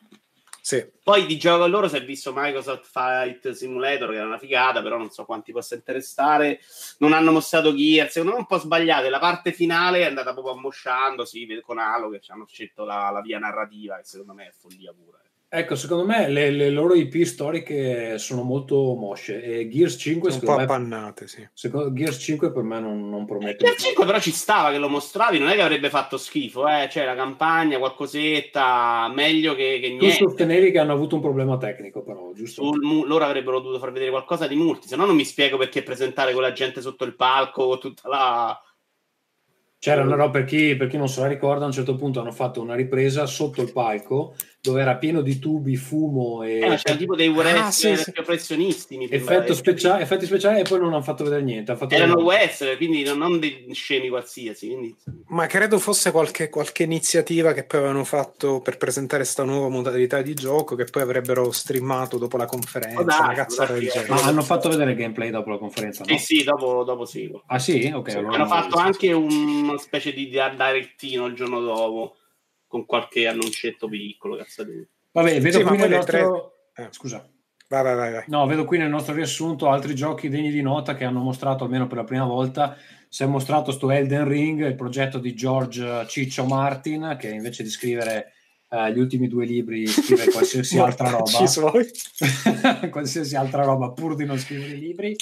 sì. 0.60 0.90
Poi 1.02 1.26
di 1.26 1.38
gioco 1.38 1.64
a 1.64 1.66
loro 1.66 1.88
si 1.88 1.96
è 1.96 2.04
visto 2.04 2.32
Microsoft 2.34 2.86
Fight 2.86 3.50
Simulator, 3.50 4.10
che 4.10 4.16
era 4.16 4.26
una 4.26 4.38
figata, 4.38 4.82
però 4.82 4.96
non 4.96 5.10
so 5.10 5.24
quanti 5.24 5.52
possa 5.52 5.74
interessare. 5.74 6.60
Non 6.98 7.12
hanno 7.12 7.32
mostrato 7.32 7.74
Gear, 7.74 8.10
secondo 8.10 8.34
me 8.34 8.40
un 8.40 8.46
po' 8.46 8.58
sbagliate. 8.58 9.08
La 9.08 9.18
parte 9.18 9.52
finale 9.52 10.00
è 10.00 10.06
andata 10.06 10.32
proprio 10.32 10.54
ammosciando, 10.54 11.24
sì, 11.24 11.46
con 11.62 11.78
Halo 11.78 12.10
che 12.10 12.20
ci 12.20 12.30
hanno 12.30 12.46
scelto 12.46 12.84
la, 12.84 13.10
la 13.10 13.20
via 13.20 13.38
narrativa, 13.38 13.96
che 13.96 14.04
secondo 14.04 14.34
me 14.34 14.46
è 14.46 14.52
follia 14.52 14.92
pura. 14.92 15.18
Ecco, 15.52 15.74
secondo 15.74 16.04
me 16.04 16.28
le, 16.28 16.50
le, 16.50 16.70
loro 16.70 16.94
IP 16.94 17.24
storiche 17.24 18.18
sono 18.18 18.44
molto 18.44 18.94
mosce 18.94 19.42
e 19.42 19.68
Gears 19.68 19.96
5 19.98 20.30
sono 20.30 20.48
un 20.48 20.56
po' 20.56 20.62
appannate, 20.62 21.26
sì. 21.26 21.44
Secondo, 21.52 21.92
Gears 21.92 22.22
5 22.22 22.52
per 22.52 22.62
me 22.62 22.78
non, 22.78 23.10
non 23.10 23.26
promette. 23.26 23.64
Gears 23.64 23.82
5 23.82 24.06
però 24.06 24.20
ci 24.20 24.30
stava 24.30 24.70
che 24.70 24.78
lo 24.78 24.88
mostravi, 24.88 25.40
non 25.40 25.48
è 25.48 25.56
che 25.56 25.62
avrebbe 25.62 25.90
fatto 25.90 26.18
schifo, 26.18 26.68
eh? 26.68 26.88
cioè 26.88 27.04
la 27.04 27.16
campagna, 27.16 27.78
qualcosetta, 27.78 29.10
meglio 29.12 29.56
che, 29.56 29.80
che 29.80 29.88
niente. 29.88 30.18
Tu 30.18 30.28
sostenevi 30.28 30.70
che 30.70 30.78
hanno 30.78 30.92
avuto 30.92 31.16
un 31.16 31.20
problema 31.20 31.56
tecnico 31.56 32.04
però, 32.04 32.30
giusto? 32.32 32.62
Sul, 32.62 33.08
loro 33.08 33.24
avrebbero 33.24 33.58
dovuto 33.58 33.80
far 33.80 33.90
vedere 33.90 34.12
qualcosa 34.12 34.46
di 34.46 34.54
multi, 34.54 34.86
se 34.86 34.94
no 34.94 35.04
non 35.04 35.16
mi 35.16 35.24
spiego 35.24 35.56
perché 35.56 35.82
presentare 35.82 36.32
quella 36.32 36.52
gente 36.52 36.80
sotto 36.80 37.02
il 37.02 37.16
palco 37.16 37.66
con 37.66 37.80
tutta 37.80 38.08
la 38.08 38.60
c'era, 39.80 40.04
no, 40.04 40.28
per 40.28 40.44
chi, 40.44 40.76
per 40.76 40.88
chi 40.88 40.98
non 40.98 41.08
se 41.08 41.20
la 41.20 41.26
ricorda, 41.26 41.64
a 41.64 41.66
un 41.66 41.72
certo 41.72 41.94
punto 41.94 42.20
hanno 42.20 42.32
fatto 42.32 42.60
una 42.60 42.74
ripresa 42.74 43.24
sotto 43.24 43.62
il 43.62 43.72
palco 43.72 44.34
dove 44.62 44.82
era 44.82 44.96
pieno 44.96 45.22
di 45.22 45.38
tubi, 45.38 45.76
fumo 45.76 46.42
e... 46.42 46.58
Eh, 46.58 46.76
c'era 46.76 46.96
tipo 46.96 47.16
dei 47.16 47.28
wrestler 47.28 47.64
ah, 47.64 47.70
sì, 47.70 47.96
sì. 47.96 48.12
professionisti. 48.12 49.08
Effetto 49.10 49.54
speciale, 49.54 50.02
effetti 50.02 50.26
speciali 50.26 50.60
e 50.60 50.64
poi 50.64 50.80
non 50.80 50.92
hanno 50.92 51.02
fatto 51.02 51.24
vedere 51.24 51.42
niente. 51.42 51.74
Fatto 51.76 51.94
Erano 51.94 52.16
vedere... 52.16 52.36
wrestler, 52.36 52.76
quindi 52.76 53.02
non 53.04 53.38
dei 53.38 53.66
scemi 53.72 54.10
qualsiasi. 54.10 54.66
Quindi... 54.66 54.94
Ma 55.28 55.46
credo 55.46 55.78
fosse 55.78 56.10
qualche, 56.10 56.50
qualche, 56.50 56.82
iniziativa 56.82 57.54
che 57.54 57.64
poi 57.64 57.78
avevano 57.80 58.04
fatto 58.04 58.60
per 58.60 58.76
presentare 58.76 59.22
questa 59.22 59.44
nuova 59.44 59.68
modalità 59.68 60.20
di 60.20 60.34
gioco 60.34 60.74
che 60.74 60.84
poi 60.84 61.02
avrebbero 61.02 61.50
streamato 61.52 62.18
dopo 62.18 62.36
la 62.36 62.46
conferenza. 62.46 63.00
Oh, 63.00 63.04
dai, 63.04 63.34
dai, 63.34 64.08
Ma 64.08 64.22
hanno 64.22 64.42
fatto 64.42 64.68
vedere 64.68 64.94
gameplay 64.94 65.30
dopo 65.30 65.50
la 65.50 65.58
conferenza? 65.58 66.04
Sì, 66.04 66.12
no? 66.12 66.18
sì, 66.18 66.44
dopo, 66.44 66.84
dopo 66.84 67.06
sì. 67.06 67.30
Ah 67.46 67.58
sì? 67.58 67.90
Ok. 67.94 68.10
Sì, 68.10 68.16
allora 68.18 68.34
hanno 68.34 68.46
fatto 68.46 68.76
anche 68.76 69.10
una 69.12 69.78
specie 69.78 70.12
di 70.12 70.28
direttino 70.28 71.24
il 71.24 71.34
giorno 71.34 71.60
dopo 71.60 72.16
con 72.70 72.86
qualche 72.86 73.26
annuncetto 73.26 73.88
piccolo. 73.88 74.36
Cazzate. 74.36 74.90
Vabbè, 75.10 75.40
vedo 75.40 75.58
sì, 75.58 75.64
qui 75.64 75.76
nel 75.76 75.90
nostro... 75.90 76.54
Tre... 76.72 76.84
Eh. 76.84 76.88
Scusa. 76.92 77.28
Vai, 77.68 77.82
vai, 77.82 77.96
vai, 77.96 78.12
vai. 78.12 78.24
No, 78.28 78.46
vedo 78.46 78.64
qui 78.64 78.78
nel 78.78 78.88
nostro 78.88 79.12
riassunto 79.12 79.68
altri 79.68 79.96
giochi 79.96 80.28
degni 80.28 80.52
di 80.52 80.62
nota 80.62 80.94
che 80.94 81.04
hanno 81.04 81.18
mostrato 81.18 81.64
almeno 81.64 81.88
per 81.88 81.96
la 81.96 82.04
prima 82.04 82.24
volta. 82.24 82.76
Si 83.08 83.24
è 83.24 83.26
mostrato 83.26 83.72
sto 83.72 83.90
Elden 83.90 84.28
Ring, 84.28 84.64
il 84.64 84.76
progetto 84.76 85.18
di 85.18 85.34
George 85.34 86.06
Ciccio 86.06 86.44
Martin, 86.44 87.16
che 87.18 87.28
invece 87.30 87.64
di 87.64 87.70
scrivere 87.70 88.34
uh, 88.68 88.86
gli 88.86 89.00
ultimi 89.00 89.26
due 89.26 89.46
libri 89.46 89.84
scrive 89.88 90.26
qualsiasi 90.30 90.78
altra 90.78 91.10
roba. 91.10 91.28
qualsiasi 92.88 93.34
altra 93.34 93.64
roba 93.64 93.90
pur 93.90 94.14
di 94.14 94.24
non 94.24 94.38
scrivere 94.38 94.74
i 94.74 94.78
libri. 94.78 95.16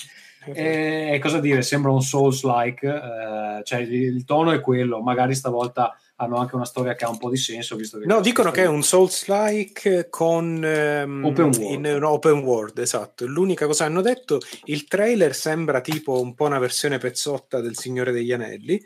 E 0.52 1.18
cosa 1.22 1.40
dire, 1.40 1.62
sembra 1.62 1.92
un 1.92 2.02
Souls-like, 2.02 2.86
eh, 2.86 3.62
cioè 3.64 3.80
il, 3.80 3.92
il, 3.92 4.24
tono 4.24 4.52
è 4.52 4.60
quello, 4.60 5.00
magari 5.00 5.34
stavolta 5.34 5.98
hanno 6.20 6.36
anche 6.36 6.54
una 6.54 6.64
storia 6.64 6.94
che 6.94 7.04
ha 7.04 7.10
un 7.10 7.18
po' 7.18 7.30
di 7.30 7.36
senso. 7.36 7.76
Visto 7.76 7.98
che 7.98 8.06
no, 8.06 8.20
dicono 8.20 8.50
che 8.50 8.62
è 8.62 8.66
un 8.66 8.82
Souls-like 8.82 10.08
con 10.10 10.44
um, 10.62 11.24
open, 11.24 11.44
world. 11.44 11.60
In, 11.60 12.02
open 12.02 12.38
world, 12.40 12.78
esatto. 12.78 13.26
L'unica 13.26 13.66
cosa 13.66 13.84
che 13.84 13.90
hanno 13.90 14.02
detto, 14.02 14.40
il 14.64 14.84
trailer 14.86 15.34
sembra 15.34 15.80
tipo 15.80 16.20
un 16.20 16.34
po' 16.34 16.46
una 16.46 16.58
versione 16.58 16.98
pezzotta 16.98 17.60
del 17.60 17.76
Signore 17.76 18.12
degli 18.12 18.32
Anelli. 18.32 18.82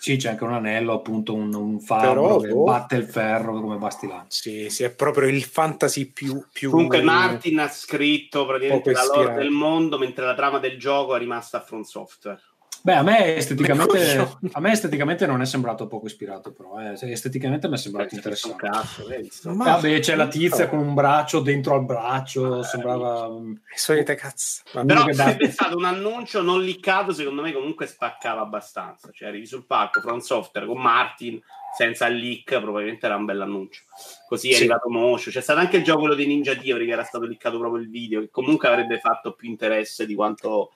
Sì, 0.00 0.16
c'è 0.16 0.28
anche 0.28 0.44
un 0.44 0.52
anello, 0.52 0.92
appunto 0.92 1.34
un, 1.34 1.52
un 1.52 1.80
fabbro 1.80 2.38
che 2.38 2.50
boh, 2.50 2.62
batte 2.62 2.94
il 2.94 3.04
ferro 3.04 3.60
come 3.60 3.78
Bastilano. 3.78 4.26
Sì, 4.28 4.70
sì, 4.70 4.84
è 4.84 4.94
proprio 4.94 5.26
il 5.26 5.42
fantasy 5.42 6.12
più... 6.12 6.40
più 6.52 6.70
Comunque 6.70 7.02
Martin 7.02 7.58
ha 7.58 7.68
scritto 7.68 8.46
praticamente 8.46 8.92
la 8.92 9.04
lore 9.12 9.34
del 9.34 9.50
mondo, 9.50 9.98
mentre 9.98 10.24
la 10.24 10.36
trama 10.36 10.60
del 10.60 10.78
gioco 10.78 11.16
è 11.16 11.18
rimasta 11.18 11.58
a 11.58 11.62
Front 11.62 11.86
Software. 11.86 12.40
Beh, 12.82 12.94
a 12.94 13.02
me 13.02 13.36
esteticamente, 13.36 14.38
a 14.52 14.60
me 14.60 14.72
esteticamente 14.72 15.26
non 15.26 15.40
è 15.40 15.46
sembrato 15.46 15.86
poco 15.86 16.06
ispirato, 16.06 16.52
però 16.52 16.80
eh. 16.80 16.96
esteticamente 17.10 17.68
mi 17.68 17.74
è 17.74 17.78
sembrato 17.78 18.08
Beh, 18.10 18.16
interessante. 18.16 18.68
Cazzo, 18.68 19.54
Ma 19.54 19.64
vabbè, 19.64 20.00
c'è 20.00 20.14
la 20.14 20.28
tizia 20.28 20.68
con 20.68 20.78
un 20.78 20.94
braccio 20.94 21.40
dentro 21.40 21.74
al 21.74 21.84
braccio, 21.84 22.58
ah, 22.58 22.62
sembrava 22.62 23.30
solite 23.74 24.14
cazzo. 24.14 24.62
Però 24.72 25.12
sarebbe 25.12 25.50
stato 25.50 25.76
un 25.76 25.84
annuncio 25.84 26.42
non 26.42 26.62
liccato, 26.62 27.12
secondo 27.12 27.42
me 27.42 27.52
comunque 27.52 27.86
spaccava 27.86 28.40
abbastanza. 28.40 29.10
Cioè, 29.12 29.28
arrivi 29.28 29.46
sul 29.46 29.66
palco, 29.66 30.00
Front 30.00 30.22
Software 30.22 30.66
con 30.66 30.80
Martin 30.80 31.40
senza 31.76 32.06
il 32.06 32.16
leak, 32.16 32.60
probabilmente 32.60 33.06
era 33.06 33.16
un 33.16 33.24
bel 33.24 33.40
annuncio. 33.40 33.82
Così 34.26 34.50
è 34.50 34.54
sì. 34.54 34.58
arrivato 34.60 34.88
Moscio. 34.88 35.30
C'è 35.30 35.40
stato 35.40 35.60
anche 35.60 35.76
il 35.76 35.84
gioco 35.84 36.12
di 36.14 36.26
Ninja 36.26 36.56
Theory 36.56 36.86
che 36.86 36.92
era 36.92 37.04
stato 37.04 37.24
liccato 37.24 37.58
proprio 37.58 37.82
il 37.82 37.90
video, 37.90 38.20
che 38.20 38.30
comunque 38.30 38.68
avrebbe 38.68 38.98
fatto 38.98 39.32
più 39.34 39.48
interesse 39.48 40.06
di 40.06 40.14
quanto 40.14 40.72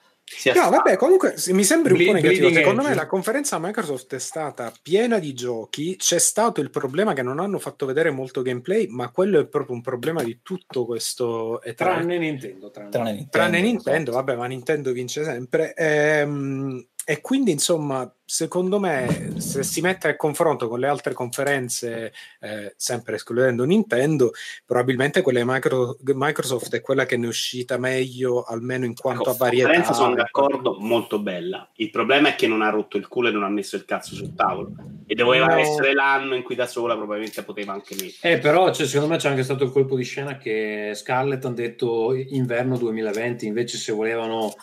no, 0.55 0.69
vabbè, 0.69 0.95
comunque 0.95 1.35
mi 1.49 1.63
sembra 1.63 1.93
un 1.93 2.05
po' 2.05 2.11
negativo. 2.13 2.51
Secondo 2.51 2.83
me 2.83 2.93
la 2.93 3.05
conferenza 3.05 3.59
Microsoft 3.59 4.15
è 4.15 4.19
stata 4.19 4.71
piena 4.81 5.19
di 5.19 5.33
giochi. 5.33 5.95
C'è 5.95 6.19
stato 6.19 6.61
il 6.61 6.69
problema 6.69 7.13
che 7.13 7.21
non 7.21 7.39
hanno 7.39 7.59
fatto 7.59 7.85
vedere 7.85 8.09
molto 8.11 8.41
gameplay, 8.41 8.87
ma 8.87 9.09
quello 9.11 9.39
è 9.39 9.45
proprio 9.45 9.75
un 9.75 9.81
problema 9.81 10.23
di 10.23 10.39
tutto 10.41 10.85
questo. 10.85 11.61
E 11.61 11.73
tranne 11.73 12.17
Nintendo. 12.17 12.71
Tranne, 12.71 12.91
tranne 12.91 13.11
Nintendo, 13.11 13.29
tranne 13.29 13.61
Nintendo 13.61 14.11
esatto. 14.11 14.25
vabbè, 14.25 14.35
ma 14.35 14.45
Nintendo 14.47 14.91
vince 14.91 15.23
sempre. 15.23 15.73
Ehm, 15.73 16.87
e 17.05 17.19
quindi, 17.19 17.51
insomma, 17.51 18.09
secondo 18.23 18.79
me, 18.79 19.33
se 19.37 19.61
si 19.63 19.81
mette 19.81 20.07
a 20.07 20.15
confronto 20.15 20.69
con 20.69 20.79
le 20.79 20.87
altre 20.87 21.13
conferenze, 21.13 22.13
eh, 22.39 22.73
sempre 22.77 23.15
escludendo 23.15 23.65
Nintendo, 23.65 24.31
probabilmente 24.65 25.21
quella 25.21 25.39
di 25.39 25.45
Micro, 25.45 25.97
Microsoft 26.01 26.73
è 26.73 26.81
quella 26.81 27.05
che 27.05 27.17
ne 27.17 27.25
è 27.25 27.27
uscita 27.27 27.77
meglio, 27.77 28.43
almeno 28.43 28.85
in 28.85 28.95
quanto 28.95 29.29
a 29.29 29.33
varietà. 29.33 29.67
La 29.67 29.73
conferenza 29.75 30.01
sono 30.01 30.15
d'accordo, 30.15 30.77
molto 30.79 31.19
bella. 31.19 31.69
Il 31.75 31.89
problema 31.89 32.29
è 32.29 32.35
che 32.35 32.47
non 32.47 32.61
ha 32.61 32.69
rotto 32.69 32.95
il 32.97 33.07
culo 33.07 33.27
e 33.27 33.31
non 33.31 33.43
ha 33.43 33.49
messo 33.49 33.75
il 33.75 33.83
cazzo 33.83 34.15
sul 34.15 34.33
tavolo. 34.33 34.71
E 35.05 35.13
doveva 35.13 35.47
no. 35.47 35.57
essere 35.57 35.93
l'anno 35.93 36.35
in 36.35 36.43
cui 36.43 36.55
da 36.55 36.67
sola 36.67 36.95
probabilmente 36.95 37.43
poteva 37.43 37.73
anche 37.73 37.95
mettere. 37.99 38.35
Eh, 38.35 38.39
però 38.39 38.73
cioè, 38.73 38.87
secondo 38.87 39.13
me 39.13 39.19
c'è 39.19 39.29
anche 39.29 39.43
stato 39.43 39.65
il 39.65 39.71
colpo 39.71 39.97
di 39.97 40.03
scena 40.03 40.37
che 40.37 40.93
Scarlett 40.95 41.43
ha 41.43 41.49
detto 41.49 42.13
inverno 42.13 42.77
2020, 42.77 43.45
invece 43.45 43.77
se 43.77 43.91
volevano 43.91 44.53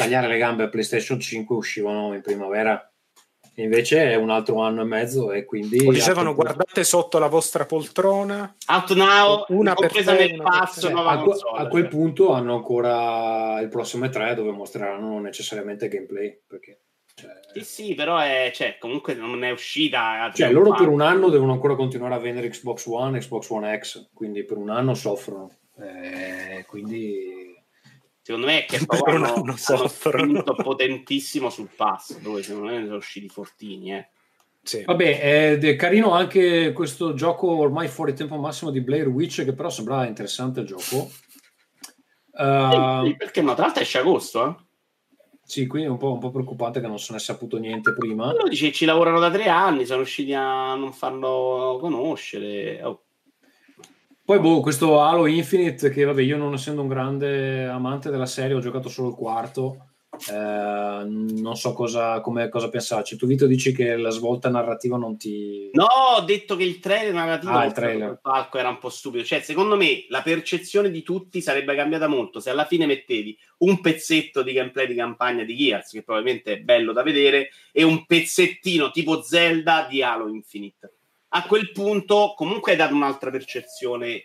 tagliare 0.00 0.28
le 0.28 0.38
gambe 0.38 0.64
a 0.64 0.68
PlayStation 0.68 1.20
5 1.20 1.56
uscivano 1.56 2.14
in 2.14 2.22
primavera. 2.22 2.84
Invece 3.56 4.10
è 4.10 4.14
un 4.14 4.30
altro 4.30 4.60
anno 4.60 4.80
e 4.80 4.84
mezzo 4.84 5.32
e 5.32 5.44
quindi... 5.44 5.86
O 5.86 5.92
dicevano 5.92 6.34
guardate 6.34 6.82
sotto 6.82 7.18
la 7.18 7.26
vostra 7.26 7.66
poltrona. 7.66 8.54
Out 8.66 8.94
now, 8.94 9.44
una 9.48 9.74
presa 9.74 10.14
nel 10.14 10.40
passo. 10.40 10.88
Per... 10.88 10.96
A, 10.96 11.18
console, 11.18 11.58
a, 11.58 11.66
quel 11.66 11.82
cioè. 11.82 11.90
punto 11.90 12.32
hanno 12.32 12.54
ancora 12.54 13.60
il 13.60 13.68
prossimo 13.68 14.06
E3 14.06 14.34
dove 14.34 14.52
mostreranno 14.52 15.18
necessariamente 15.20 15.88
gameplay. 15.88 16.40
Perché, 16.46 16.80
cioè... 17.14 17.30
Sì, 17.52 17.64
sì, 17.64 17.94
però 17.94 18.18
è, 18.18 18.50
cioè, 18.54 18.78
comunque 18.78 19.12
non 19.12 19.44
è 19.44 19.50
uscita. 19.50 20.30
Cioè, 20.32 20.50
loro 20.50 20.72
per 20.72 20.88
un 20.88 21.02
anno 21.02 21.28
devono 21.28 21.52
ancora 21.52 21.74
continuare 21.74 22.14
a 22.14 22.18
vendere 22.18 22.48
Xbox 22.48 22.86
One, 22.86 23.18
Xbox 23.18 23.50
One 23.50 23.78
X, 23.78 24.08
quindi 24.14 24.44
per 24.44 24.56
un 24.56 24.70
anno 24.70 24.94
soffrono. 24.94 25.50
Eh, 25.76 26.64
quindi 26.66 27.49
Secondo 28.22 28.46
me 28.46 28.64
è 28.64 28.66
che 28.66 28.84
proprio 28.86 29.16
hanno, 29.16 29.34
hanno 29.34 29.88
spinto 29.88 30.54
potentissimo 30.54 31.50
sul 31.50 31.68
pass, 31.74 32.18
dove 32.18 32.42
secondo 32.42 32.68
me 32.68 32.78
ne 32.78 32.84
sono 32.84 32.96
usciti 32.96 33.28
fortini, 33.28 33.94
eh. 33.94 34.08
Sì. 34.62 34.84
Vabbè, 34.84 35.58
è 35.58 35.76
carino 35.76 36.12
anche 36.12 36.72
questo 36.72 37.14
gioco 37.14 37.50
ormai 37.50 37.88
fuori 37.88 38.12
tempo 38.12 38.36
massimo 38.36 38.70
di 38.70 38.82
Blair 38.82 39.08
Witch, 39.08 39.42
che 39.44 39.54
però 39.54 39.70
sembrava 39.70 40.06
interessante 40.06 40.60
il 40.60 40.66
gioco. 40.66 41.10
Uh, 42.32 43.06
sì, 43.06 43.16
perché 43.16 43.40
no? 43.40 43.54
Tra 43.54 43.64
l'altro 43.64 43.82
esce 43.82 43.98
agosto, 43.98 44.46
eh? 44.46 44.68
Sì, 45.42 45.66
quindi 45.66 45.88
è 45.88 45.90
un 45.90 45.96
po', 45.96 46.12
un 46.12 46.20
po', 46.20 46.30
preoccupante 46.30 46.80
che 46.80 46.86
non 46.86 47.00
se 47.00 47.12
ne 47.12 47.18
è 47.18 47.20
saputo 47.20 47.58
niente 47.58 47.92
prima. 47.92 48.32
Lo 48.32 48.46
dice 48.46 48.70
ci 48.70 48.84
lavorano 48.84 49.18
da 49.18 49.30
tre 49.30 49.48
anni, 49.48 49.84
sono 49.84 49.98
riusciti 49.98 50.32
a 50.32 50.74
non 50.76 50.92
farlo 50.92 51.78
conoscere. 51.80 52.80
Oh. 52.84 53.02
Poi, 54.30 54.38
boh, 54.38 54.60
questo 54.60 55.00
Halo 55.00 55.26
Infinite, 55.26 55.90
che 55.90 56.04
vabbè, 56.04 56.22
io 56.22 56.36
non 56.36 56.54
essendo 56.54 56.82
un 56.82 56.86
grande 56.86 57.66
amante 57.66 58.10
della 58.10 58.26
serie, 58.26 58.54
ho 58.54 58.60
giocato 58.60 58.88
solo 58.88 59.08
il 59.08 59.16
quarto. 59.16 59.88
Eh, 60.30 61.04
non 61.04 61.56
so 61.56 61.72
cosa, 61.72 62.20
come, 62.20 62.48
cosa 62.48 62.68
pensarci. 62.68 63.16
Tu, 63.16 63.26
Vito, 63.26 63.48
dici 63.48 63.72
che 63.72 63.96
la 63.96 64.10
svolta 64.10 64.48
narrativa 64.48 64.96
non 64.96 65.18
ti. 65.18 65.70
No, 65.72 65.84
ho 66.16 66.20
detto 66.20 66.54
che 66.54 66.62
il 66.62 66.78
trailer 66.78 67.12
narrativo 67.12 67.50
ah, 67.50 67.64
il 67.64 67.72
trailer. 67.72 68.20
palco 68.22 68.56
era 68.56 68.68
un 68.68 68.78
po' 68.78 68.88
stupido. 68.88 69.24
Cioè, 69.24 69.40
secondo 69.40 69.76
me 69.76 70.04
la 70.10 70.22
percezione 70.22 70.92
di 70.92 71.02
tutti 71.02 71.40
sarebbe 71.40 71.74
cambiata 71.74 72.06
molto 72.06 72.38
se 72.38 72.50
alla 72.50 72.66
fine 72.66 72.86
mettevi 72.86 73.36
un 73.58 73.80
pezzetto 73.80 74.44
di 74.44 74.52
gameplay 74.52 74.86
di 74.86 74.94
campagna 74.94 75.42
di 75.42 75.56
Gears, 75.56 75.90
che 75.90 76.04
probabilmente 76.04 76.52
è 76.52 76.58
bello 76.60 76.92
da 76.92 77.02
vedere, 77.02 77.48
e 77.72 77.82
un 77.82 78.06
pezzettino 78.06 78.92
tipo 78.92 79.22
Zelda 79.22 79.88
di 79.90 80.04
Halo 80.04 80.28
Infinite 80.28 80.92
a 81.32 81.46
quel 81.46 81.72
punto 81.72 82.34
comunque 82.36 82.72
hai 82.72 82.78
dato 82.78 82.94
un'altra 82.94 83.30
percezione 83.30 84.24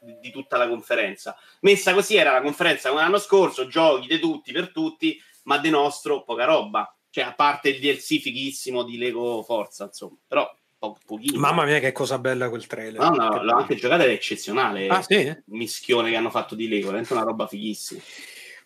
di, 0.00 0.18
di 0.20 0.30
tutta 0.30 0.56
la 0.56 0.68
conferenza. 0.68 1.36
Messa 1.60 1.94
così 1.94 2.16
era 2.16 2.32
la 2.32 2.42
conferenza 2.42 2.88
come 2.88 3.02
l'anno 3.02 3.18
scorso, 3.18 3.66
giochi 3.66 4.06
di 4.06 4.18
tutti 4.18 4.52
per 4.52 4.70
tutti, 4.70 5.20
ma 5.44 5.58
di 5.58 5.70
nostro 5.70 6.24
poca 6.24 6.44
roba. 6.44 6.90
Cioè, 7.10 7.24
a 7.24 7.34
parte 7.34 7.70
il 7.70 7.80
DLC 7.80 8.20
fighissimo 8.20 8.82
di 8.82 8.98
Lego 8.98 9.42
Forza, 9.42 9.84
insomma, 9.84 10.16
però 10.26 10.54
po- 10.78 10.98
pochino. 11.04 11.38
Mamma 11.38 11.64
mia, 11.64 11.78
che 11.78 11.92
cosa 11.92 12.18
bella 12.18 12.50
quel 12.50 12.66
trailer. 12.66 13.00
No, 13.00 13.08
no, 13.08 13.42
l'ho 13.42 13.54
anche 13.54 13.74
giocato 13.74 14.02
ed 14.02 14.10
è 14.10 14.12
eccezionale. 14.12 14.86
Ah, 14.88 15.02
sì? 15.02 15.14
Il 15.14 15.42
mischione 15.46 16.10
che 16.10 16.16
hanno 16.16 16.30
fatto 16.30 16.54
di 16.54 16.68
Lego, 16.68 16.94
è 16.94 17.06
una 17.08 17.22
roba 17.22 17.46
fighissima. 17.46 18.02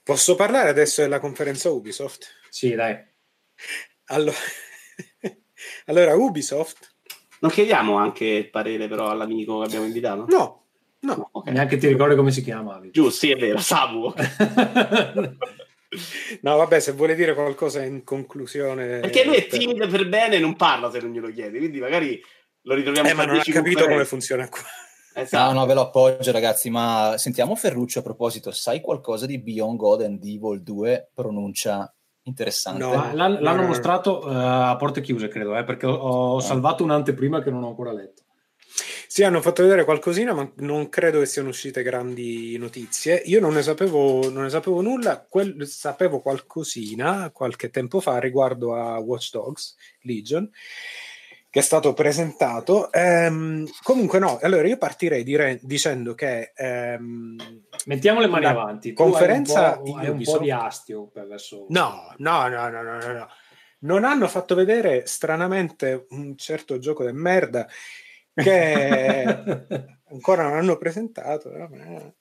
Posso 0.03 0.35
parlare 0.35 0.71
adesso 0.71 1.03
della 1.03 1.21
conferenza 1.21 1.71
Ubisoft? 1.71 2.27
Sì, 2.49 2.75
dai. 2.75 2.99
Allora, 4.07 4.37
allora 5.87 6.17
Ubisoft 6.17 6.90
non 7.41 7.51
chiediamo 7.51 7.97
anche 7.97 8.25
il 8.25 8.51
parere 8.51 8.89
però 8.89 9.11
all'amico 9.11 9.61
che 9.61 9.67
abbiamo 9.67 9.87
invitato? 9.87 10.27
No, 10.29 10.65
no. 11.01 11.29
Okay. 11.33 11.53
Neanche 11.53 11.79
ti 11.79 11.89
ricordi 11.89 12.15
come 12.15 12.31
si 12.31 12.43
chiama. 12.43 12.81
Giusto, 12.91 13.11
sì, 13.11 13.31
è 13.31 13.37
vero, 13.37 13.59
Samu. 13.59 14.13
no, 16.43 16.57
vabbè, 16.57 16.81
se 16.81 16.93
vuole 16.93 17.15
dire 17.15 17.35
qualcosa 17.35 17.83
in 17.83 18.05
conclusione... 18.05 19.01
Perché 19.01 19.25
lui 19.25 19.37
è 19.37 19.47
timido 19.47 19.87
per 19.89 20.09
bene 20.09 20.37
e 20.37 20.39
non 20.39 20.57
parla 20.57 20.91
se 20.91 21.01
non 21.01 21.13
glielo 21.13 21.31
chiedi, 21.31 21.59
quindi 21.59 21.81
magari 21.81 22.23
lo 22.63 22.75
ritroviamo 22.75 23.09
eh, 23.09 23.15
ma 23.15 23.25
non 23.25 23.39
ha 23.39 23.43
capito 23.43 23.87
come 23.87 24.05
funziona 24.05 24.49
qua. 24.49 24.61
Esatto. 25.13 25.53
No, 25.53 25.61
no, 25.61 25.67
ve 25.67 25.75
lo 25.75 25.81
appoggio 25.81 26.31
ragazzi, 26.31 26.71
ma 26.71 27.15
sentiamo 27.17 27.57
Ferruccio 27.57 27.99
a 27.99 28.03
proposito, 28.03 28.53
sai 28.53 28.81
qualcosa 28.81 29.27
di 29.27 29.41
Beyond 29.41 29.77
God 29.77 30.03
and 30.03 30.23
Evil 30.23 30.63
2 30.63 31.11
pronuncia 31.15 31.93
interessante. 32.31 32.83
No, 32.83 33.11
l'hanno, 33.13 33.39
no, 33.41 33.55
no, 33.55 33.67
mostrato 33.67 34.21
uh, 34.25 34.29
a 34.31 34.77
porte 34.77 35.01
chiuse, 35.01 35.29
credo, 35.29 35.57
eh, 35.57 35.65
perché 35.65 35.87
ho, 35.87 35.93
ho 35.93 36.37
ah. 36.37 36.41
salvato 36.41 36.83
un'anteprima 36.83 37.43
che 37.43 37.51
non 37.51 37.63
ho 37.65 37.69
ancora 37.69 37.93
letto. 37.93 38.23
Sì, 39.13 39.25
hanno 39.25 39.41
fatto 39.41 39.63
vedere 39.63 39.85
qualcosina, 39.85 40.33
ma 40.33 40.49
non 40.59 40.89
credo 40.89 41.19
che 41.19 41.27
siano 41.27 41.49
uscite 41.49 41.83
grandi 41.83 42.57
notizie. 42.57 43.21
Io 43.27 43.41
non 43.41 43.55
ne 43.55 43.63
sapevo, 43.63 44.31
non 44.31 44.45
ne 44.45 44.51
sapevo 44.51 44.81
nulla, 44.81 45.27
quel, 45.29 45.67
sapevo 45.67 46.21
qualcosina 46.21 47.31
qualche 47.31 47.71
tempo 47.71 47.99
fa 47.99 48.21
riguardo 48.21 48.77
a 48.77 48.97
Watch 48.99 49.33
Dogs 49.33 49.75
Legion 50.03 50.49
che 51.51 51.59
è 51.59 51.63
stato 51.63 51.93
presentato. 51.93 52.93
Ehm, 52.93 53.69
comunque, 53.83 54.21
no, 54.21 54.39
allora 54.41 54.69
io 54.69 54.79
partirei 54.79 55.25
dire, 55.25 55.59
dicendo 55.63 56.15
che 56.15 56.53
ehm, 56.55 57.37
mettiamo 57.87 58.21
le 58.21 58.29
mani 58.29 58.47
avanti. 58.47 58.93
Conferenza 58.93 59.77
tu 59.79 59.91
un, 59.91 60.01
po', 60.01 60.13
un 60.13 60.23
po' 60.23 60.39
di 60.39 60.53
astio 60.53 61.11
verso. 61.13 61.67
No, 61.69 62.15
no, 62.19 62.49
no, 62.49 62.71
no, 62.71 62.83
no, 62.83 62.99
no. 62.99 63.29
Non 63.81 64.05
hanno 64.05 64.29
fatto 64.29 64.55
vedere 64.55 65.07
stranamente 65.07 66.07
un 66.11 66.37
certo 66.37 66.79
gioco 66.79 67.05
di 67.05 67.13
merda 67.13 67.67
che 68.33 69.25
ancora 70.09 70.45
non 70.45 70.53
hanno 70.57 70.77
presentato. 70.77 71.51